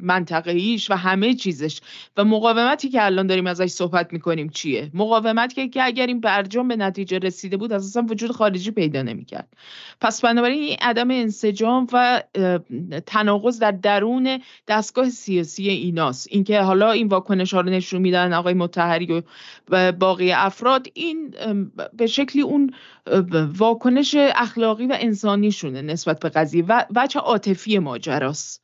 منطقهیش 0.00 0.90
و 0.90 0.94
همه 0.94 1.34
چیزش. 1.34 1.80
و 2.16 2.24
مقاومتی 2.24 2.88
که 2.88 3.04
الان 3.04 3.26
داریم 3.26 3.46
ازش 3.46 3.66
صحبت 3.66 4.12
می‌کنیم 4.12 4.48
چیه؟ 4.48 4.90
مقاومت 4.94 5.54
که, 5.54 5.68
که 5.68 5.84
اگر 5.84 6.06
این 6.06 6.20
برجام 6.20 6.68
به 6.68 6.76
نتیجه 6.76 7.18
رسیده 7.18 7.56
بود 7.56 7.72
از 7.72 7.86
اصلا 7.86 8.06
وجود 8.10 8.32
خارجی 8.32 8.70
پیدا 8.70 9.02
نمی‌کرد. 9.02 9.48
پس 10.00 10.20
بنابراین 10.20 10.62
این 10.62 10.76
عدم 10.80 11.10
انسجام 11.10 11.86
و 11.92 12.22
تناقض 13.06 13.58
در 13.58 13.70
درون 13.70 14.40
دستگاه 14.68 15.10
سیاسی 15.10 15.68
ایناست. 15.68 16.28
اینکه 16.30 16.60
حالا 16.60 16.90
این 16.90 17.08
واکنش 17.08 17.54
ها 17.54 17.60
رو 17.60 17.70
نشون 17.70 18.00
میدن 18.00 18.32
آقای 18.32 18.54
متحری 18.54 19.22
و 19.68 19.92
باقی 19.92 20.32
افراد 20.32 20.86
این 20.94 21.34
به 21.96 22.06
شکلی 22.06 22.42
اون 22.42 22.74
واکنش 23.58 24.14
اخلاقی 24.18 24.86
و 24.86 24.96
انسانیشونه 25.00 25.82
نسبت 25.82 26.20
به 26.20 26.28
قضیه 26.28 26.64
و 26.68 26.84
وجه 26.96 27.20
عاطفی 27.20 27.78
ماجراست. 27.78 28.62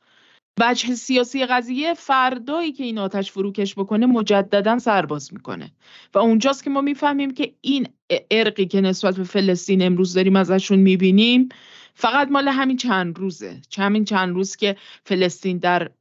وجه 0.59 0.95
سیاسی 0.95 1.45
قضیه 1.45 1.93
فردایی 1.93 2.71
که 2.71 2.83
این 2.83 2.97
آتش 2.97 3.31
فروکش 3.31 3.75
بکنه 3.75 4.05
مجددا 4.05 4.79
سرباز 4.79 5.33
می‌کنه. 5.33 5.71
و 6.13 6.19
اونجاست 6.19 6.63
که 6.63 6.69
ما 6.69 6.81
می‌فهمیم 6.81 7.33
که 7.33 7.53
این 7.61 7.87
ارقی 8.31 8.65
که 8.65 8.81
نسبت 8.81 9.15
به 9.15 9.23
فلسطین 9.23 9.81
امروز 9.81 10.13
داریم 10.13 10.35
ازشون 10.35 10.79
می‌بینیم 10.79 11.49
فقط 11.93 12.27
مال 12.27 12.47
همین 12.47 12.77
چند 12.77 13.19
روزه. 13.19 13.61
همین 13.77 14.05
چند 14.05 14.35
روز 14.35 14.55
که 14.55 14.75
فلسطین 15.03 15.57
در 15.57 15.91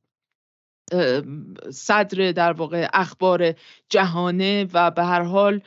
صدر 1.71 2.33
در 2.33 2.53
واقع 2.53 2.89
اخبار 2.93 3.55
جهانه 3.89 4.67
و 4.73 4.91
به 4.91 5.05
هر 5.05 5.23
حال 5.23 5.61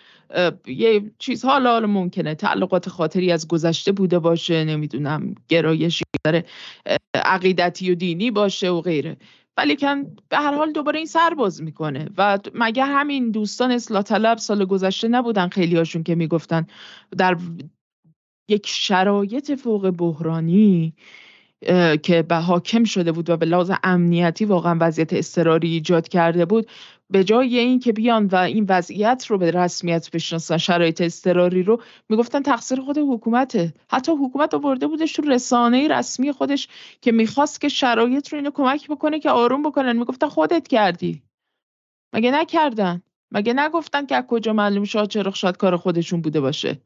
یه 0.68 1.12
چیز 1.20 1.46
حالا 1.46 1.72
حالا 1.72 1.88
ممکنه. 1.88 2.36
تعلقات 2.36 2.90
خاطری 2.90 3.32
از 3.32 3.48
گذشته 3.48 3.92
بوده 3.92 4.20
باشه 4.20 4.64
نمی‌دونم 4.64 5.36
گرایشی 5.48 6.04
داره 6.26 6.46
عقیدتی 7.16 7.92
و 7.92 7.96
دینی 7.96 8.32
باشه 8.32 8.70
و 8.70 8.82
غیره. 8.82 9.18
ولی 9.58 9.76
کن 9.76 10.04
به 10.30 10.38
هر 10.38 10.54
حال 10.54 10.72
دوباره 10.72 10.98
این 10.98 11.06
سرباز 11.06 11.62
می‌کنه. 11.62 12.10
و 12.18 12.40
مگر 12.54 12.86
همین 12.86 13.32
دوستان 13.32 13.72
اصلاح 13.72 14.04
طلب 14.04 14.38
سال 14.38 14.66
گذشته 14.66 15.08
نبودن 15.08 15.50
خیلی 15.50 15.78
هاشون 15.78 16.04
که 16.04 16.16
می‌گفتن 16.16 16.68
در 17.18 17.38
یک 18.50 18.68
شرایط 18.68 19.52
فوق 19.52 19.90
بحرانی 19.90 20.94
که 22.04 22.26
به 22.30 22.36
حاکم 22.36 22.84
شده 22.84 23.12
بود 23.12 23.30
و 23.30 23.38
به 23.38 23.46
لحاظ 23.46 23.72
امنیتی 23.84 24.46
واقعا 24.46 24.78
وضعیت 24.82 25.14
اضطراری 25.14 25.70
ایجاد 25.70 26.08
کرده 26.08 26.46
بود 26.46 26.70
به 27.10 27.24
جای 27.24 27.60
اینکه 27.60 27.94
بیان 27.94 28.26
و 28.26 28.36
این 28.36 28.66
وضعیت 28.70 29.26
رو 29.30 29.38
به 29.38 29.52
رسمیت 29.52 30.12
بشناسن 30.12 30.58
شرایط 30.58 31.02
اضطراری 31.02 31.64
رو 31.64 31.82
می‌گفتن 32.10 32.42
تقصیر 32.42 32.82
خود 32.82 32.98
حکومته. 32.98 33.74
حتی 33.90 34.12
حکومت 34.12 34.54
آورده 34.54 34.88
بودش 34.88 35.14
تو 35.14 35.22
رسانه 35.22 35.88
رسمی 35.88 36.32
خودش 36.32 36.68
که 37.02 37.12
می‌خواست 37.12 37.62
که 37.62 37.70
شرایط 37.70 38.30
رو 38.30 38.38
اینو 38.38 38.52
کمک 38.52 38.88
بکنه 38.88 39.20
که 39.20 39.30
آروم 39.30 39.64
بکنن. 39.64 39.98
می‌گفتن 39.98 40.28
خودت 40.28 40.68
کردی. 40.68 41.22
مگه 42.14 42.32
نکردن؟ 42.32 43.02
مگه 43.32 43.54
نگفتن 43.54 44.06
که 44.06 44.16
از 44.16 44.24
کجا 44.28 44.54
معلوم 44.54 44.84
شد 44.84 45.08
چرا 45.08 45.32
شاید 45.32 45.58
کار 45.58 45.78
خودشون 45.78 46.22
بوده 46.22 46.42
باشه؟ 46.42 46.82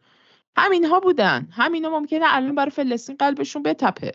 همینها 0.57 0.99
بودن. 0.99 1.47
همینها 1.51 1.99
ممکنه 1.99 2.25
الان 2.27 2.55
برای 2.55 2.71
فلسطین 2.71 3.15
قلبشون 3.15 3.63
بتپه. 3.63 4.11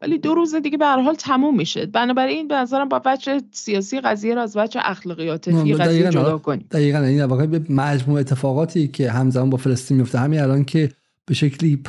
ولی 0.00 0.18
دو 0.18 0.34
روز 0.34 0.54
دیگه 0.54 0.78
به 0.78 0.86
هر 0.86 1.00
حال 1.00 1.14
تموم 1.14 1.56
میشه. 1.56 1.86
بنابراین 1.86 2.48
به 2.48 2.54
نظرم 2.54 2.88
با 2.88 2.98
بچه 2.98 3.42
سیاسی 3.52 4.00
قضیه 4.00 4.34
را 4.34 4.42
از 4.42 4.56
بچه 4.56 4.80
اخلاقی 4.82 5.28
عاطفی 5.28 5.74
قضیه 5.74 6.10
جدا 6.10 6.38
کنیم. 6.38 6.66
دقیقاً. 6.70 6.98
این 6.98 7.24
واقعا 7.24 7.46
به 7.46 7.60
مجموع 7.70 8.20
اتفاقاتی 8.20 8.88
که 8.88 9.10
همزمان 9.10 9.50
با 9.50 9.56
فلسطین 9.56 9.96
میفته 9.96 10.18
همین 10.18 10.40
الان 10.40 10.64
که 10.64 10.88
به 11.26 11.34
شکلی 11.34 11.82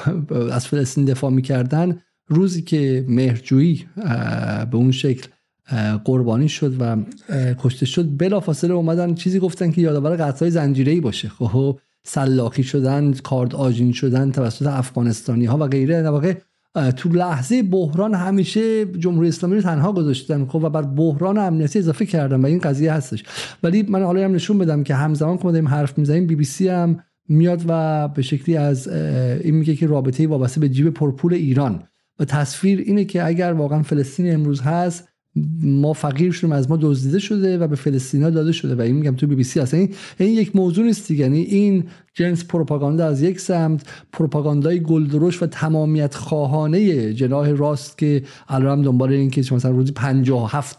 از 0.51 0.67
فلسطین 0.67 1.05
دفاع 1.05 1.31
می‌کردن 1.31 2.01
روزی 2.27 2.61
که 2.61 3.05
مهرجویی 3.07 3.85
به 4.71 4.77
اون 4.77 4.91
شکل 4.91 5.27
قربانی 6.05 6.49
شد 6.49 6.81
و 6.81 6.97
کشته 7.59 7.85
شد 7.85 8.17
بلافاصله 8.17 8.73
اومدن 8.73 9.15
چیزی 9.15 9.39
گفتن 9.39 9.71
که 9.71 9.81
یادآور 9.81 10.15
قتل‌های 10.15 10.51
زنجیره‌ای 10.51 11.01
باشه. 11.01 11.29
خب 11.29 11.79
سلاخی 12.03 12.63
شدن 12.63 13.13
کارد 13.13 13.55
آجین 13.55 13.91
شدن 13.91 14.31
توسط 14.31 14.67
افغانستانی 14.67 15.45
ها 15.45 15.57
و 15.57 15.67
غیره. 15.67 16.01
در 16.01 16.09
واقع 16.09 16.33
تو 16.95 17.09
لحظه 17.09 17.63
بحران 17.63 18.13
همیشه 18.13 18.85
جمهوری 18.85 19.27
اسلامی 19.27 19.55
رو 19.55 19.61
تنها 19.61 19.91
گذاشتن. 19.91 20.45
خب 20.45 20.59
و 20.63 20.69
بر 20.69 20.81
بحران 20.81 21.37
امنیتی 21.37 21.79
اضافه 21.79 22.05
کردن 22.05 22.41
و 22.41 22.45
این 22.45 22.59
قضیه 22.59 22.93
هستش. 22.93 23.23
ولی 23.63 23.83
من 23.83 24.03
حالا 24.03 24.25
هم 24.25 24.35
نشون 24.35 24.57
بدم 24.57 24.83
که 24.83 24.95
همزمان 24.95 25.37
که 25.37 25.45
ما 25.45 25.51
داریم 25.51 25.67
حرف 25.67 25.97
می‌زنیم 25.97 26.27
بی 26.27 26.35
بی 26.35 26.43
سی 26.43 26.67
هم 26.67 26.99
میاد 27.29 27.61
و 27.67 28.07
به 28.07 28.21
شکلی 28.21 28.57
از 28.57 28.87
این 28.87 29.55
میگه 29.55 29.75
که 29.75 29.87
رابطه 29.87 30.27
وابسته 30.27 30.59
به 30.59 30.69
جیب 30.69 30.89
پرپول 30.89 31.33
ایران. 31.33 31.83
و 32.19 32.25
تصویر 32.25 32.79
اینه 32.79 33.05
که 33.05 33.25
اگر 33.25 33.53
واقعا 33.53 33.83
فلسطین 33.83 34.33
امروز 34.33 34.61
هست 34.61 35.07
ما 35.61 35.93
فقیر 35.93 36.31
شدیم 36.31 36.51
از 36.51 36.69
ما 36.69 36.77
دزدیده 36.81 37.19
شده 37.19 37.57
و 37.57 37.67
به 37.67 37.75
فلسطینا 37.75 38.29
داده 38.29 38.51
شده. 38.51 38.75
و 38.75 38.81
این 38.81 38.95
میگم 38.95 39.15
تو 39.15 39.27
بی 39.27 39.35
بی 39.35 39.43
سی 39.43 39.59
این 39.59 39.93
این 40.17 40.33
یک 40.33 40.55
موضوع 40.55 40.85
نیست 40.85 41.11
یعنی 41.11 41.41
این 41.41 41.83
جنس 42.13 42.45
پروپاگاندا 42.45 43.05
از 43.05 43.21
یک 43.21 43.39
سمت 43.39 43.85
پروپاگاندای 44.13 44.79
گلدرش 44.79 45.43
و 45.43 45.45
تمامیت 45.45 46.15
خواهانه 46.15 47.13
جناح 47.13 47.49
راست 47.49 47.97
که 47.97 48.23
الان 48.47 48.81
دنبال 48.81 49.11
این 49.11 49.29
که 49.29 49.41
مثلا 49.51 49.71
روزی 49.71 49.91
57 49.91 50.77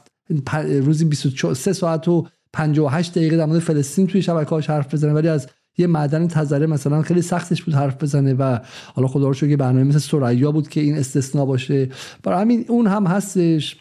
روزی 0.82 1.05
23 1.05 1.72
ساعت 1.72 2.09
و 2.09 2.26
58 2.52 3.14
دقیقه 3.14 3.36
در 3.36 3.47
مورد 3.47 3.59
فلسطین 3.59 4.06
توی 4.06 4.22
شبکه‌هاش 4.22 4.70
حرف 4.70 4.94
بزنه. 4.94 5.12
ولی 5.12 5.28
از 5.28 5.48
یه 5.78 5.86
معدن 5.86 6.28
تزره 6.28 6.66
مثلا 6.66 7.02
خیلی 7.02 7.22
سختش 7.22 7.62
بود 7.62 7.74
حرف 7.74 8.02
بزنه 8.02 8.35
و 8.35 8.59
حالا 8.94 9.09
خدا 9.09 9.26
رو 9.26 9.35
شکر 9.35 9.56
برنامه 9.56 9.85
مثل 9.85 9.98
سریا 9.98 10.52
بود 10.52 10.68
که 10.68 10.80
این 10.80 10.98
استثنا 10.98 11.47
باشه. 11.47 11.89
برای 12.22 12.40
همین 12.40 12.64
اون 12.68 12.86
هم 12.86 13.06
هستش. 13.06 13.76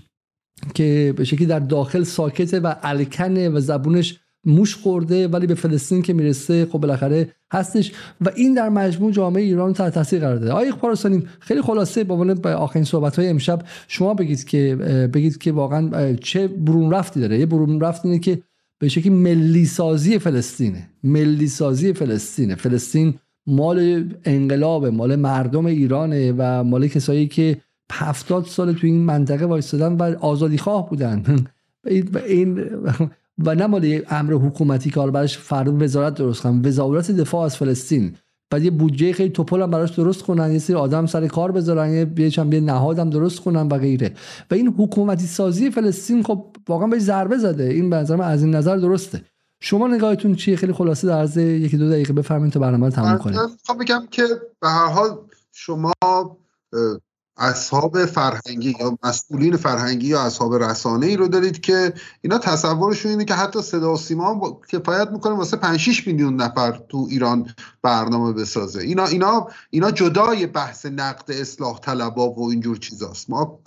که 0.74 1.14
به 1.18 1.24
شکلی 1.24 1.46
در 1.46 1.60
داخل 1.60 2.04
ساکته 2.04 2.60
و 2.60 2.76
الکنه 2.84 3.50
و 3.50 3.60
زبونش 3.60 4.20
موش 4.46 4.76
خورده 4.76 5.28
ولی 5.28 5.48
به 5.48 5.56
فلسطین 5.56 6.02
که 6.02 6.14
می‌رسه 6.14 6.66
خب 6.66 6.80
بالاخره 6.80 7.30
هستش. 7.54 7.92
و 8.22 8.32
این 8.36 8.54
در 8.54 8.70
مجموع 8.70 9.12
جامعه 9.12 9.44
ایران 9.44 9.74
تحت 9.74 9.94
تاثیر 9.94 10.20
قرار 10.20 10.36
داده. 10.36 10.52
آقای 10.52 10.72
پارسانی 10.72 11.24
خیلی 11.40 11.62
خلاصه 11.62 12.04
با 12.04 12.16
عنوان 12.16 12.54
آخرین 12.54 12.86
صحبت 12.86 13.20
های 13.20 13.28
امشب 13.30 13.62
شما 13.88 14.14
بگید 14.14 14.44
که 14.44 14.76
بگید 15.14 15.38
که 15.38 15.52
واقعا 15.52 16.14
چه 16.14 16.48
برون 16.48 16.92
رفتی 16.92 17.20
داره. 17.20 17.40
یه 17.40 17.46
برون 17.46 17.80
رفت 17.82 18.06
اینه 18.06 18.20
که 18.20 18.42
به 18.80 18.88
شکلی 18.88 19.10
ملی 19.10 19.66
سازی 19.66 20.20
فلسطینه. 20.20 20.90
ملی 21.04 21.48
سازی 21.48 21.94
فلسطینه. 21.94 22.56
فلسطین 22.56 23.14
مال 23.48 24.10
انقلاب 24.26 24.86
مال 24.86 25.16
مردم 25.16 25.66
ایرانه 25.66 26.34
و 26.38 26.64
مال 26.64 26.88
کسایی 26.88 27.28
که 27.28 27.58
هفتاد 27.92 28.46
سال 28.46 28.74
تو 28.74 28.88
این 28.88 29.06
منطقه 29.06 29.46
وایستادن 29.46 29.94
و 29.94 30.16
آزادی 30.20 30.58
خواه 30.58 30.90
بودن. 30.90 31.46
این 32.28 32.70
و 33.46 33.56
نه 33.56 33.68
مال 33.68 34.02
امر 34.10 34.34
حکومتی 34.34 34.90
که 34.90 35.00
براش 35.00 35.38
فرد 35.38 35.82
وزارت 35.82 36.14
درست 36.14 36.42
کنن 36.42 36.66
وزارت 36.66 37.12
دفاع 37.12 37.42
از 37.42 37.58
فلسطین. 37.58 38.16
بعد 38.50 38.64
یه 38.64 38.72
بودجه 38.72 39.14
خیلی 39.14 39.30
توپل 39.30 39.62
هم 39.62 39.72
براش 39.72 39.92
درست 39.92 40.24
کنن. 40.24 40.52
یه 40.52 40.60
سری 40.60 40.76
آدم 40.76 41.06
سر 41.06 41.28
کار 41.28 41.52
بذارن. 41.52 41.94
یه 41.94 42.06
بیچم 42.06 42.54
یه 42.54 42.60
نهادم 42.60 43.10
درست 43.10 43.40
کنن 43.40 43.68
و 43.68 43.78
غیره. 43.78 44.14
و 44.52 44.56
این 44.56 44.68
حکومتی 44.78 45.26
سازی 45.26 45.72
فلسطین 45.72 46.24
خب 46.24 46.46
واقعا 46.70 46.88
بهش 46.88 47.02
ضربه 47.02 47.38
زده. 47.38 47.64
این 47.64 47.90
به 47.90 48.24
از 48.24 48.44
این 48.44 48.56
نظر 48.56 48.78
درسته. 48.78 49.22
شما 49.60 49.88
نگاهتون 49.88 50.36
چیه؟ 50.36 50.56
خیلی 50.56 50.74
خلاصه 50.74 51.08
در 51.08 51.20
عرض 51.20 51.38
یکی 51.38 51.78
دو 51.78 51.90
دقیقه 51.90 52.14
بفرمایید 52.14 52.54
تا 52.54 52.60
برنامه 52.60 52.86
رو 52.86 52.92
تموم 52.92 53.18
کنیم. 53.18 53.40
خب 53.68 53.82
بگم 53.82 54.08
که 54.12 54.24
به 54.62 54.68
هر 54.68 54.88
حال 54.88 55.10
شما 55.52 55.94
اصحاب 57.38 58.06
فرهنگی 58.06 58.76
یا 58.80 58.98
مسئولین 59.04 59.58
فرهنگی 59.58 60.08
یا 60.08 60.22
اصحاب 60.22 60.56
رسانه 60.56 61.06
ای 61.06 61.18
رو 61.18 61.28
دارید 61.28 61.62
که 61.62 61.94
اینا 62.22 62.38
تصورشون 62.38 63.12
اینه 63.12 63.26
که 63.26 63.34
حتی 63.34 63.62
صدا 63.62 63.94
و 63.94 63.98
سیما 63.98 64.34
هم 64.34 64.58
کفایت 64.70 65.10
می‌کنه 65.12 65.34
واسه 65.34 65.58
5 65.58 65.80
6 65.80 66.08
میلیون 66.08 66.36
نفر 66.36 66.82
تو 66.90 67.08
ایران 67.10 67.54
برنامه 67.82 68.34
بسازه. 68.34 68.80
اینا 68.80 69.06
اینا 69.06 69.48
اینا 69.70 69.92
جدای 69.92 70.46
بحث 70.46 70.86
نقد 70.86 71.32
اصلاح 71.32 71.80
طلبا 71.80 72.30
و 72.30 72.50
اینجور 72.50 72.78
چیزاست. 72.78 73.30
ما 73.30 73.60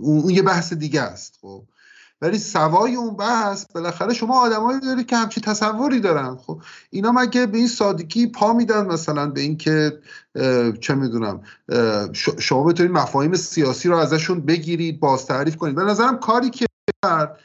اون 0.00 0.30
یه 0.30 0.42
بحث 0.42 0.72
دیگه 0.72 1.00
است 1.00 1.38
خب. 1.42 1.62
ولی 2.20 2.38
سوای 2.38 2.94
اون 2.94 3.16
بحث 3.16 3.64
بالاخره 3.74 4.14
شما 4.14 4.40
آدمایی 4.40 4.80
دارید 4.80 5.06
که 5.06 5.16
همچی 5.16 5.40
تصوری 5.40 6.00
دارن. 6.00 6.36
خب 6.36 6.62
اینا 6.90 7.12
مگه 7.12 7.46
به 7.46 7.58
این 7.58 7.68
سادگی 7.68 8.26
پا 8.26 8.52
میدن 8.52 8.86
مثلا 8.86 9.26
به 9.26 9.40
اینکه 9.40 9.98
چه 10.80 10.94
می‌دونم 10.94 11.42
شما 12.38 12.64
بتونید 12.64 12.92
مفاهیم 12.92 13.34
سیاسی 13.34 13.88
رو 13.88 13.96
ازشون 13.96 14.40
بگیرید 14.40 15.00
باز 15.00 15.26
تعریف 15.26 15.56
کنید. 15.56 15.74
به 15.74 15.84
نظرم 15.84 16.18
کاری 16.18 16.50
که 16.50 16.66
کرد 17.04 17.40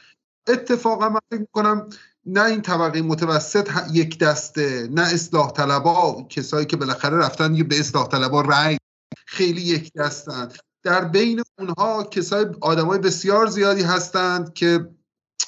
اتفاقا 0.48 1.10
من 1.10 1.20
فکر 1.32 1.40
می‌کنم 1.40 1.88
نه 2.26 2.46
این 2.46 2.62
طبقه 2.62 3.02
متوسط 3.02 3.70
یک 3.92 4.20
دسته 4.20 4.88
نه 4.92 5.02
اصلاح 5.02 5.52
طلبا 5.52 6.26
کسایی 6.30 6.66
که 6.66 6.78
بالاخره 6.78 7.18
رفتن 7.18 7.64
به 7.64 7.80
اصلاح 7.80 8.08
طلبا 8.08 8.42
رأی 8.42 8.78
خیلی 9.28 9.62
یک 9.62 9.94
دستن. 9.94 10.50
در 10.84 11.06
بین 11.06 11.44
اونها 11.60 12.04
کسای 12.04 12.46
آدمای 12.62 13.00
بسیار 13.00 13.48
زیادی 13.48 13.82
هستند 13.82 14.54
که 14.54 14.90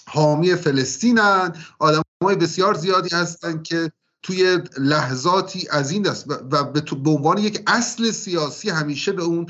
حامی 0.08 0.56
فلسطینن 0.56 1.56
آدمای 1.80 2.36
بسیار 2.42 2.74
زیادی 2.74 3.16
هستند 3.16 3.64
که 3.64 3.92
توی 4.24 4.60
لحظاتی 4.78 5.68
از 5.72 5.92
این 5.92 6.02
دست 6.02 6.30
و 6.52 6.64
به 6.64 7.10
عنوان 7.10 7.38
یک 7.38 7.64
اصل 7.68 8.12
سیاسی 8.12 8.70
همیشه 8.70 9.12
به 9.12 9.24
اون 9.24 9.46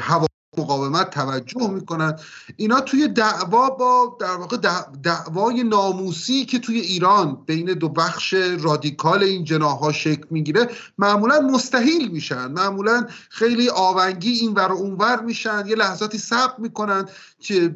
هوا 0.00 0.26
مقاومت 0.58 1.10
توجه 1.10 1.70
می‌کنن. 1.70 2.16
اینا 2.56 2.80
توی 2.80 3.08
دعوا 3.08 3.70
با 3.70 4.16
در 4.20 4.36
واقع 4.36 4.56
دعوای 5.02 5.64
ناموسی 5.64 6.44
که 6.44 6.58
توی 6.58 6.80
ایران 6.80 7.42
بین 7.46 7.64
دو 7.64 7.88
بخش 7.88 8.34
رادیکال 8.60 9.22
این 9.22 9.44
جناها 9.44 9.92
شکل 9.92 10.24
می‌گیره 10.30 10.68
معمولا 10.98 11.40
مستحیل 11.40 12.08
میشن. 12.08 12.46
معمولا 12.46 13.06
خیلی 13.30 13.68
آونگی 13.68 14.32
این 14.32 14.54
ور 14.54 14.72
و 14.72 14.76
اونور 14.76 15.20
میشن. 15.20 15.64
یه 15.66 15.76
لحظاتی 15.76 16.18
صبر 16.18 16.54
می‌کنن 16.58 17.06
که 17.38 17.74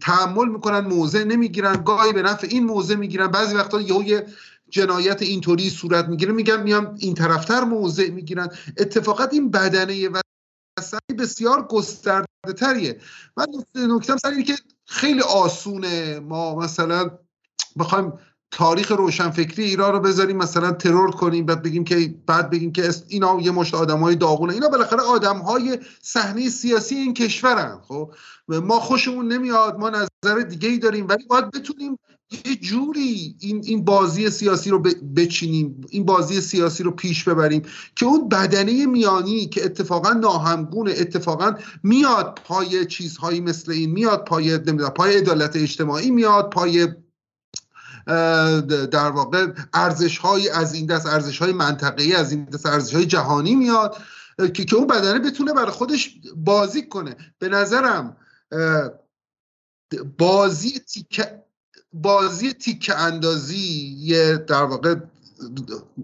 تحمل 0.00 0.48
می‌کنن 0.48 0.80
موضع 0.80 1.24
نمی‌گیرن. 1.24 1.84
گاهی 1.84 2.12
به 2.12 2.22
نفع 2.22 2.46
این 2.50 2.64
موضع 2.64 2.94
می‌گیرن. 2.94 3.26
بعضی 3.26 3.54
وقتا 3.54 3.80
یه 3.80 4.26
جنایت 4.70 5.22
اینطوری 5.22 5.70
صورت 5.70 6.08
می‌گیره. 6.08 6.32
میگن 6.32 6.62
میام 6.62 6.94
این 6.98 7.14
طرفتر 7.14 7.64
موضع 7.64 8.10
می‌گیرن. 8.10 8.48
اتفاقات 8.78 9.32
این 9.32 9.50
بدنه 9.50 10.08
و 10.08 10.20
بسیار 11.18 11.66
گسترده 11.66 12.52
تریه 12.58 13.00
من 13.36 13.46
نکتم 13.74 14.16
سر 14.16 14.42
که 14.42 14.54
خیلی 14.86 15.20
آسونه 15.20 16.20
ما 16.20 16.54
مثلا 16.54 17.18
بخوایم 17.78 18.12
تاریخ 18.52 18.92
روشنفکری 18.92 19.64
ایران 19.64 19.92
رو 19.92 20.00
بذاریم 20.00 20.36
مثلا 20.36 20.72
ترور 20.72 21.10
کنیم 21.10 21.46
بعد 21.46 21.62
بگیم 21.62 21.84
که 21.84 22.14
بعد 22.26 22.50
بگیم 22.50 22.72
که 22.72 22.90
اینا 23.08 23.40
یه 23.40 23.50
مشت 23.50 23.74
آدمای 23.74 24.14
داغونه. 24.14 24.52
اینا 24.52 24.68
بالاخره 24.68 25.00
آدمهای 25.00 25.78
صحنه 26.02 26.48
سیاسی 26.48 26.94
این 26.94 27.14
کشورن 27.14 27.78
خب؟ 27.88 28.12
ما 28.48 28.80
خوشمون 28.80 29.32
نمیاد 29.32 29.78
ما 29.78 29.90
نظر 29.90 30.40
دیگه 30.48 30.68
ای 30.68 30.78
داریم 30.78 31.06
ولی 31.08 31.24
باید 31.26 31.50
بتونیم 31.50 31.98
یه 32.44 32.56
جوری 32.56 33.36
این 33.40 33.62
این 33.64 33.84
بازی 33.84 34.30
سیاسی 34.30 34.70
رو 34.70 34.78
بچینیم 35.16 35.80
این 35.90 36.04
بازی 36.04 36.40
سیاسی 36.40 36.82
رو 36.82 36.90
پیش 36.90 37.24
ببریم 37.24 37.62
که 37.96 38.06
اون 38.06 38.28
بدنه 38.28 38.86
میانی 38.86 39.46
که 39.46 39.64
اتفاقا 39.64 40.12
ناهمگونه 40.12 40.90
اتفاقا 40.98 41.54
میاد 41.82 42.40
پای 42.44 42.86
چیزهایی 42.86 43.40
مثل 43.40 43.72
این 43.72 43.90
میاد 43.90 44.24
پای 44.24 44.50
نمی‌دونم 44.50 44.90
پای 44.90 45.16
عدالت 45.16 45.56
اجتماعی 45.56 46.10
میاد 46.10 46.50
پای 46.50 46.88
در 48.90 49.10
واقع 49.10 49.46
ارزش 49.74 50.18
های 50.18 50.48
از 50.48 50.74
این 50.74 50.86
دست 50.86 51.06
ارزش 51.06 51.38
های 51.38 51.52
منطقه‌ای 51.52 52.14
از 52.14 52.32
این 52.32 52.44
دست 52.44 52.66
ارزش 52.66 52.94
های 52.94 53.06
جهانی 53.06 53.54
میاد 53.54 53.96
که 54.54 54.64
که 54.64 54.76
اون 54.76 54.86
بدنه 54.86 55.18
بتونه 55.18 55.52
برای 55.52 55.70
خودش 55.70 56.14
بازی 56.36 56.88
کنه. 56.88 57.16
به 57.38 57.48
نظرم 57.48 58.16
بازی 60.18 60.78
تیکه 60.78 61.42
بازی 61.92 62.52
تیکه 62.52 62.98
اندازی 62.98 63.96
یه 63.98 64.36
در 64.36 64.62
واقع 64.62 64.94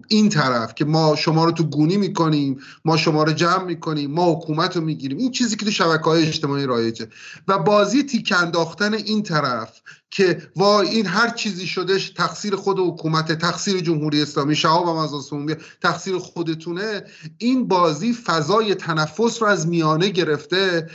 این 0.07 0.29
طرف 0.29 0.75
که 0.75 0.85
ما 0.85 1.15
شما 1.15 1.45
رو 1.45 1.51
تو 1.51 1.63
گونی 1.63 1.97
می‌کنیم 1.97 2.59
ما 2.85 2.97
شما 2.97 3.23
رو 3.23 3.31
جمع 3.31 3.63
می‌کنیم 3.63 4.11
ما 4.11 4.33
حکومت 4.33 4.75
رو 4.75 4.83
می‌گیریم 4.83 5.17
این 5.17 5.31
چیزی 5.31 5.55
که 5.55 5.65
تو 5.65 5.71
شبکه 5.71 6.03
های 6.03 6.27
اجتماعی 6.27 6.65
رایجه. 6.65 7.07
و 7.47 7.59
بازی 7.59 8.03
تیک 8.03 8.33
انداختن 8.37 8.93
این 8.93 9.23
طرف 9.23 9.81
که 10.11 10.41
وای 10.55 10.87
این 10.89 11.05
هر 11.05 11.29
چیزی 11.29 11.67
شدهش 11.67 12.09
تقصیر 12.09 12.55
خود 12.55 12.79
حکومت 12.79 13.31
تقصیر 13.31 13.79
جمهوری 13.79 14.21
اسلامی 14.21 14.55
شهاب 14.55 14.87
هم 14.87 14.95
از 14.95 15.11
تقصیر 15.81 16.17
خودتونه. 16.17 17.03
این 17.37 17.67
بازی 17.67 18.13
فضای 18.13 18.75
تنفس 18.75 19.41
رو 19.41 19.47
از 19.47 19.67
میانه 19.67 20.09
گرفته 20.09 20.89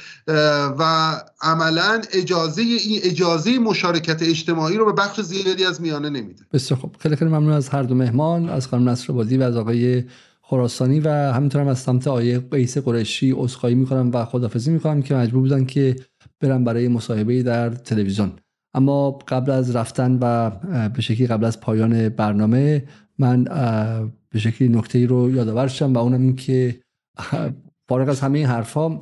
و 0.79 1.15
عملا 1.43 2.03
اجازه 2.13 2.63
این 2.63 3.01
اجازه 3.03 3.59
مشارکت 3.59 4.23
اجتماعی 4.23 4.77
رو 4.77 4.85
به 4.85 4.93
بخش 4.93 5.21
زیادی 5.21 5.65
از 5.65 5.81
میانه 5.81 6.11
نمیده. 6.11 6.43
بسیار 6.53 6.81
خوب. 6.81 6.97
خیلی 6.99 7.17
خیلی 7.17 7.31
ممنون 7.31 7.53
از 7.53 7.69
هر 7.69 7.83
دو 7.83 7.95
مهمان 7.95 8.49
از 8.49 8.67
خانم 8.67 8.89
نصر 8.89 9.13
بازی 9.13 9.37
و 9.37 9.43
از 9.43 9.57
آقای 9.57 10.05
خراسانی 10.43 11.01
و 11.01 11.09
همینطور 11.09 11.61
هم 11.61 11.69
از 11.69 11.79
سمت 11.79 12.07
آیه 12.07 12.39
قیس 12.39 12.79
قرشی 12.79 13.33
عذرخواهی 13.37 13.75
می‌کنم 13.75 14.11
و 14.13 14.25
خدافزی 14.25 14.71
می‌کنم 14.71 15.03
که 15.03 15.15
مجبور 15.15 15.41
بودن 15.41 15.65
که 15.65 15.97
برم 16.41 16.65
برای 16.65 16.89
مصاحبه 16.89 17.43
در 17.43 17.71
تلویزیون. 17.71 18.33
اما 18.75 19.11
قبل 19.11 19.51
از 19.51 19.77
رفتن 19.77 20.19
و 20.21 20.51
به 20.89 21.03
شکلی 21.03 21.27
قبل 21.27 21.45
از 21.45 21.61
پایان 21.61 22.09
برنامه 22.09 22.85
من 23.19 23.45
به 24.31 24.39
شکلی 24.39 24.69
نکته 24.69 24.99
ای 24.99 25.07
رو 25.07 25.31
یادآور 25.31 25.67
شم 25.67 25.95
و 25.95 25.99
اونم 25.99 26.21
این 26.21 26.37
که 26.37 26.81
فارغ 27.89 28.09
از 28.09 28.21
همه 28.21 28.39
این 28.39 28.49
حرفا 28.49 28.99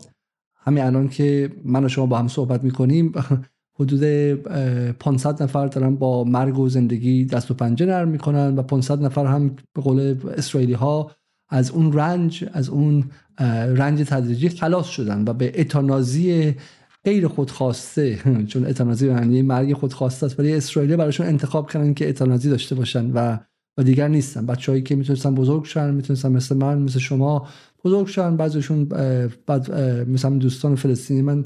همین 0.57 0.85
الان 0.85 1.09
که 1.09 1.53
من 1.65 1.85
و 1.85 1.89
شما 1.89 2.07
با 2.07 2.19
هم 2.19 2.29
صحبت 2.29 2.65
می‌کنیم 2.65 3.13
حدود 3.81 4.05
500 4.93 5.43
نفر 5.43 5.67
دارن 5.67 5.97
با 5.97 6.25
مرگ 6.25 6.59
و 6.59 6.69
زندگی 6.69 7.25
دست 7.25 7.51
و 7.51 7.55
پنجه 7.55 7.87
نرم 7.87 8.09
می‌کنن 8.09 8.55
و 8.59 8.63
500 8.63 9.05
نفر 9.05 9.27
هم 9.27 9.57
به 9.75 9.83
قول 9.83 10.17
اسرائیلی 10.37 10.73
ها 10.73 11.11
از 11.49 11.71
اون 11.71 11.93
رنج 11.93 12.49
از 12.53 12.69
اون 12.69 13.05
رنج 13.77 14.03
تدریجی 14.03 14.49
خلاص 14.49 14.87
شدن 14.87 15.25
و 15.29 15.33
به 15.33 15.61
اتانازی 15.61 16.55
غیر 17.05 17.29
خودخواسته 17.29 18.19
چون 18.51 18.67
اتانازی 18.67 19.07
به 19.07 19.15
معنی 19.15 19.43
مرگ 19.43 19.73
خودخواسته 19.73 20.27
است 20.27 20.41
ولی 20.41 20.53
اسرائیل 20.53 20.97
براشون 20.97 21.27
انتخاب 21.27 21.71
کردن 21.71 21.95
که 21.95 22.09
اتانازی 22.09 22.51
داشته 22.51 22.75
باشن 22.75 23.11
و 23.11 23.39
و 23.79 23.83
دیگر 23.83 24.09
نیستن. 24.09 24.47
بچههایی 24.47 24.83
که 24.83 24.97
می‌تونستن 24.97 25.35
بزرگ 25.35 25.65
شن 25.65 25.95
می‌تونستن 25.95 26.33
مثل 26.33 26.57
من 26.57 26.79
مثل 26.79 26.99
شما 26.99 27.49
بزرگ 27.85 28.07
شن. 28.07 28.37
بعضیشون 28.37 28.85
بعد 29.47 29.71
مثلا 30.09 30.31
دوستان 30.31 30.75
فلسطینی 30.75 31.23
من 31.23 31.45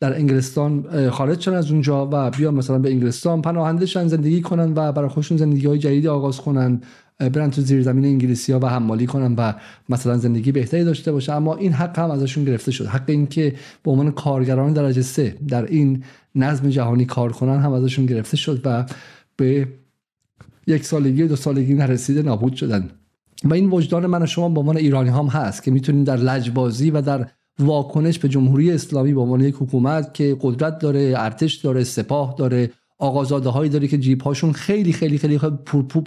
در 0.00 0.14
انگلستان 0.14 1.10
خارج 1.10 1.40
شدن 1.40 1.56
از 1.56 1.70
اونجا 1.70 2.08
و 2.12 2.30
بیا 2.30 2.50
مثلا 2.50 2.78
به 2.78 2.90
انگلستان 2.90 3.42
پناهنده 3.42 3.86
شن 3.86 4.08
زندگی 4.08 4.40
کنن 4.40 4.72
و 4.76 4.92
برای 4.92 5.08
خودشون 5.08 5.36
زندگی 5.36 5.66
های 5.66 5.78
جدیدی 5.78 6.08
آغاز 6.08 6.40
کنن. 6.40 6.80
برن 7.28 7.50
تو 7.50 7.62
زیر 7.62 7.82
زمین 7.82 8.04
انگلیسی 8.04 8.52
ها 8.52 8.58
و 8.58 8.66
حمالی 8.66 9.06
کنن 9.06 9.34
و 9.34 9.52
مثلا 9.88 10.16
زندگی 10.18 10.52
بهتری 10.52 10.84
داشته 10.84 11.12
باشه. 11.12 11.32
اما 11.32 11.54
این 11.56 11.72
حق 11.72 11.98
هم 11.98 12.10
ازشون 12.10 12.44
گرفته 12.44 12.72
شد. 12.72 12.86
حق 12.86 13.04
این 13.06 13.26
که 13.26 13.54
به 13.82 13.90
عنوان 13.90 14.10
کارگران 14.10 14.72
درجه 14.72 15.02
سه 15.02 15.36
در 15.48 15.64
این 15.64 16.04
نظم 16.34 16.68
جهانی 16.68 17.04
کار 17.04 17.32
کنن 17.32 17.60
هم 17.60 17.72
ازشون 17.72 18.06
گرفته 18.06 18.36
شد 18.36 18.60
و 18.64 18.86
به 19.36 19.68
یک 20.66 20.84
سالگی 20.84 21.26
دو 21.26 21.36
سالگی 21.36 21.74
نرسیده 21.74 22.22
نابود 22.22 22.54
شدن. 22.54 22.90
و 23.44 23.54
این 23.54 23.70
وجدان 23.70 24.06
من 24.06 24.22
و 24.22 24.26
شما 24.26 24.48
به 24.48 24.60
عنوان 24.60 24.76
ایرانی 24.76 25.10
هم 25.10 25.26
هست 25.26 25.62
که 25.62 25.70
می‌تونیم 25.70 26.04
در 26.04 26.16
لجبازی 26.16 26.90
و 26.90 27.02
در 27.02 27.26
واکنش 27.58 28.18
به 28.18 28.28
جمهوری 28.28 28.72
اسلامی 28.72 29.14
به 29.14 29.20
عنوان 29.20 29.40
یک 29.40 29.54
حکومت 29.54 30.14
که 30.14 30.36
قدرت 30.40 30.78
داره 30.78 31.14
ارتش 31.16 31.54
داره 31.54 31.84
سپاه 31.84 32.34
داره 32.38 32.70
آقازاده 33.00 33.48
هایی 33.48 33.70
داره 33.70 33.88
که 33.88 33.98
جیب 33.98 34.22
هاشون 34.22 34.52
خیلی 34.52 34.92
خیلی 34.92 35.18
خیلی 35.18 35.38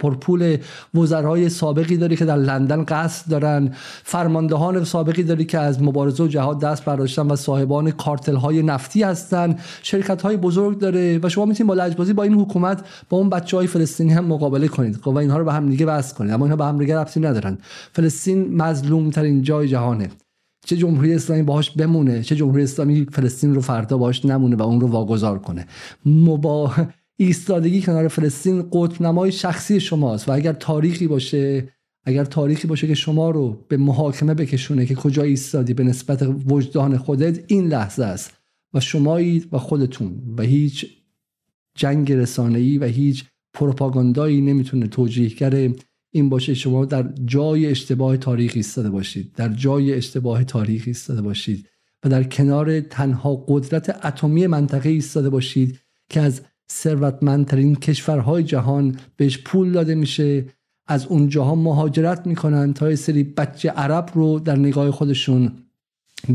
پرپول 0.00 0.56
وزرای 0.94 1.48
سابقی 1.48 1.96
داره 1.96 2.16
که 2.16 2.24
در 2.24 2.36
لندن 2.36 2.84
قصد 2.84 3.30
دارن. 3.30 3.70
فرماندهان 4.02 4.84
سابقی 4.84 5.22
داره 5.22 5.44
که 5.44 5.58
از 5.58 5.82
مبارزه 5.82 6.24
و 6.24 6.26
جهاد 6.26 6.60
دست 6.60 6.84
برداشتن 6.84 7.26
و 7.26 7.36
صاحبان 7.36 7.90
کارتل 7.90 8.36
های 8.36 8.62
نفتی 8.62 9.02
هستن. 9.02 9.56
شرکت 9.82 10.22
های 10.22 10.36
بزرگ 10.36 10.78
داره 10.78 11.20
و 11.22 11.28
شما 11.28 11.44
می‌تونید 11.44 11.68
با 11.68 11.74
لجبازی 11.74 12.12
با 12.12 12.22
این 12.22 12.34
حکومت 12.34 12.84
با 13.08 13.18
اون 13.18 13.28
بچه 13.28 13.56
های 13.56 13.66
فلسطینی 13.66 14.12
هم 14.12 14.24
مقابله 14.24 14.68
کنید. 14.68 15.06
و 15.06 15.18
اینها 15.18 15.38
رو 15.38 15.44
به 15.44 15.52
هم 15.52 15.68
دیگه 15.68 15.86
وصل 15.86 16.14
کنید 16.16 16.32
اما 16.32 16.44
اینها 16.44 16.56
به 16.56 16.64
هم 16.64 16.78
دیگه 16.78 16.98
ربطی 16.98 17.20
ندارن. 17.20 17.58
فلسطین 17.92 18.56
مظلوم 18.56 19.10
ترین 19.10 19.42
جای 19.42 19.68
جهانه. 19.68 20.08
چه 20.64 20.76
جمهوری 20.76 21.14
اسلامی 21.14 21.42
باهاش 21.42 21.70
بمونه 21.70 22.22
چه 22.22 22.36
جمهوری 22.36 22.62
اسلامی 22.62 23.06
فلسطین 23.12 23.54
رو 23.54 23.60
فردا 23.60 23.98
باهاش 23.98 24.24
نمونه 24.24 24.56
و 24.56 24.62
اون 24.62 24.80
رو 24.80 24.88
واگذار 24.88 25.38
کنه. 25.38 25.66
مبا 26.06 26.72
ایستادگی 27.16 27.82
کنار 27.82 28.08
فلسطین 28.08 28.64
قطب 28.72 29.02
نمای 29.02 29.32
شخصی 29.32 29.80
شماست 29.80 30.28
و 30.28 30.32
اگر 30.32 30.52
تاریخی 30.52 31.06
باشه 31.06 31.68
اگر 32.06 32.24
تاریخی 32.24 32.68
باشه 32.68 32.86
که 32.86 32.94
شما 32.94 33.30
رو 33.30 33.64
به 33.68 33.76
محاکمه 33.76 34.34
بکشونه 34.34 34.86
که 34.86 34.94
کجا 34.94 35.22
ایستادی 35.22 35.74
به 35.74 35.84
نسبت 35.84 36.22
وجدان 36.48 36.96
خودت 36.96 37.44
این 37.46 37.68
لحظه 37.68 38.04
است. 38.04 38.32
و 38.74 38.80
شمایید 38.80 39.48
و 39.52 39.58
خودتون 39.58 40.22
و 40.38 40.42
هیچ 40.42 40.86
جنگ 41.76 42.12
رسانه‌ای 42.12 42.78
و 42.78 42.84
هیچ 42.84 43.24
پروپاگاندایی 43.54 44.40
نمی‌تونه 44.40 44.86
توجیهگر 44.86 45.70
این 46.16 46.28
باشه 46.28 46.54
شما 46.54 46.84
در 46.84 47.12
جای 47.24 47.66
اشتباه 47.66 48.16
تاریخی 48.16 48.58
ایستاده 48.58 48.90
باشید 48.90 49.32
در 49.36 49.48
جای 49.48 49.94
اشتباه 49.94 50.44
تاریخی 50.44 50.90
ایستاده 50.90 51.22
باشید 51.22 51.68
و 52.04 52.08
در 52.08 52.22
کنار 52.24 52.80
تنها 52.80 53.44
قدرت 53.48 54.06
اتمی 54.06 54.46
منطقه 54.46 54.88
ایستاده 54.88 55.30
باشید 55.30 55.80
که 56.08 56.20
از 56.20 56.40
ثروتمندترین 56.72 57.76
کشورهای 57.76 58.42
جهان 58.42 58.96
بهش 59.16 59.38
پول 59.38 59.72
داده 59.72 59.94
میشه. 59.94 60.44
از 60.86 61.06
اونجاها 61.06 61.54
مهاجرت 61.54 62.26
می‌کنن 62.26 62.72
تا 62.72 62.90
یه 62.90 62.96
سری 62.96 63.22
بچه 63.22 63.70
عرب 63.70 64.10
رو 64.14 64.38
در 64.38 64.56
نگاه 64.56 64.90
خودشون 64.90 65.52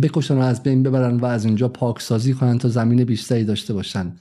بکشن 0.01 0.37
و 0.37 0.39
از 0.39 0.63
بین 0.63 0.83
ببرن 0.83 1.15
و 1.15 1.25
از 1.25 1.45
اینجا 1.45 1.67
پاکسازی 1.67 2.33
کنن 2.33 2.57
تا 2.57 2.69
زمین 2.69 3.03
بیشتری 3.03 3.43
داشته 3.43 3.73
باشن. 3.73 4.15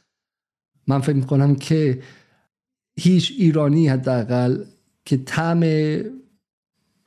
من 0.86 1.00
فکر 1.00 1.16
می‌کنم 1.16 1.54
که 1.54 2.02
هیچ 3.00 3.32
ایرانی 3.38 3.88
حداقل 3.88 4.64
که 5.08 5.16
طعم 5.16 5.64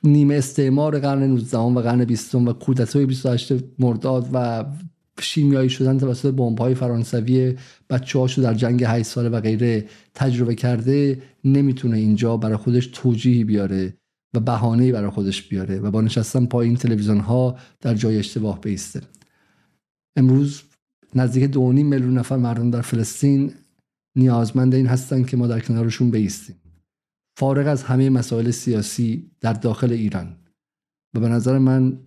نیمه 0.04 0.34
استعمار 0.34 0.98
قرن 0.98 1.22
19 1.22 1.58
و 1.58 1.80
قرن 1.80 2.04
20 2.04 2.34
و 2.34 2.52
کودتای 2.52 3.06
28 3.06 3.52
مرداد 3.78 4.28
و 4.32 4.64
شیمیایی 5.20 5.70
شدن 5.70 5.98
توسط 5.98 6.40
های 6.58 6.74
فرانسوی 6.74 7.56
بچه‌هاشو 7.90 8.42
در 8.42 8.54
جنگ 8.54 8.84
8 8.84 9.02
ساله 9.02 9.28
و 9.28 9.40
غیره 9.40 9.86
تجربه 10.14 10.54
کرده 10.54 11.22
نمی‌تونه 11.44 11.96
اینجا 11.96 12.36
برای 12.36 12.56
خودش 12.56 12.86
توجیهی 12.86 13.44
بیاره 13.44 13.94
و 14.34 14.40
بهانه‌ای 14.40 14.92
برای 14.92 15.10
خودش 15.10 15.48
بیاره 15.48 15.80
و 15.80 15.90
با 15.90 16.00
نشستن 16.00 16.46
پایین 16.46 16.76
تلویزیون 16.76 17.20
ها 17.20 17.56
در 17.80 17.94
جای 17.94 18.18
اشتباه 18.18 18.60
بیسته. 18.60 19.00
امروز 20.16 20.62
نزدیک 21.14 21.44
دو 21.44 21.72
میلیون 21.72 22.18
نفر 22.18 22.36
مردم 22.36 22.70
در 22.70 22.82
فلسطین 22.82 23.52
نیازمند 24.16 24.74
این 24.74 24.86
هستن 24.86 25.24
که 25.24 25.36
ما 25.36 25.46
در 25.46 25.60
کنارشون 25.60 26.10
بیستیم. 26.10 26.61
فارغ 27.36 27.66
از 27.66 27.82
همه 27.82 28.10
مسائل 28.10 28.50
سیاسی 28.50 29.30
در 29.40 29.52
داخل 29.52 29.92
ایران. 29.92 30.36
و 31.14 31.20
به 31.20 31.28
نظر 31.28 31.58
من 31.58 31.98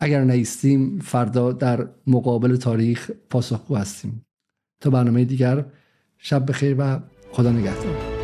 اگر 0.00 0.24
نیستیم 0.24 0.98
فردا 0.98 1.52
در 1.52 1.88
مقابل 2.06 2.56
تاریخ 2.56 3.10
پاسخگو 3.30 3.76
هستیم. 3.76 4.26
تا 4.80 4.90
برنامه 4.90 5.24
دیگر 5.24 5.64
شب 6.18 6.50
بخیر 6.50 6.76
و 6.78 7.00
خدا 7.32 7.52
نگهدار. 7.52 8.17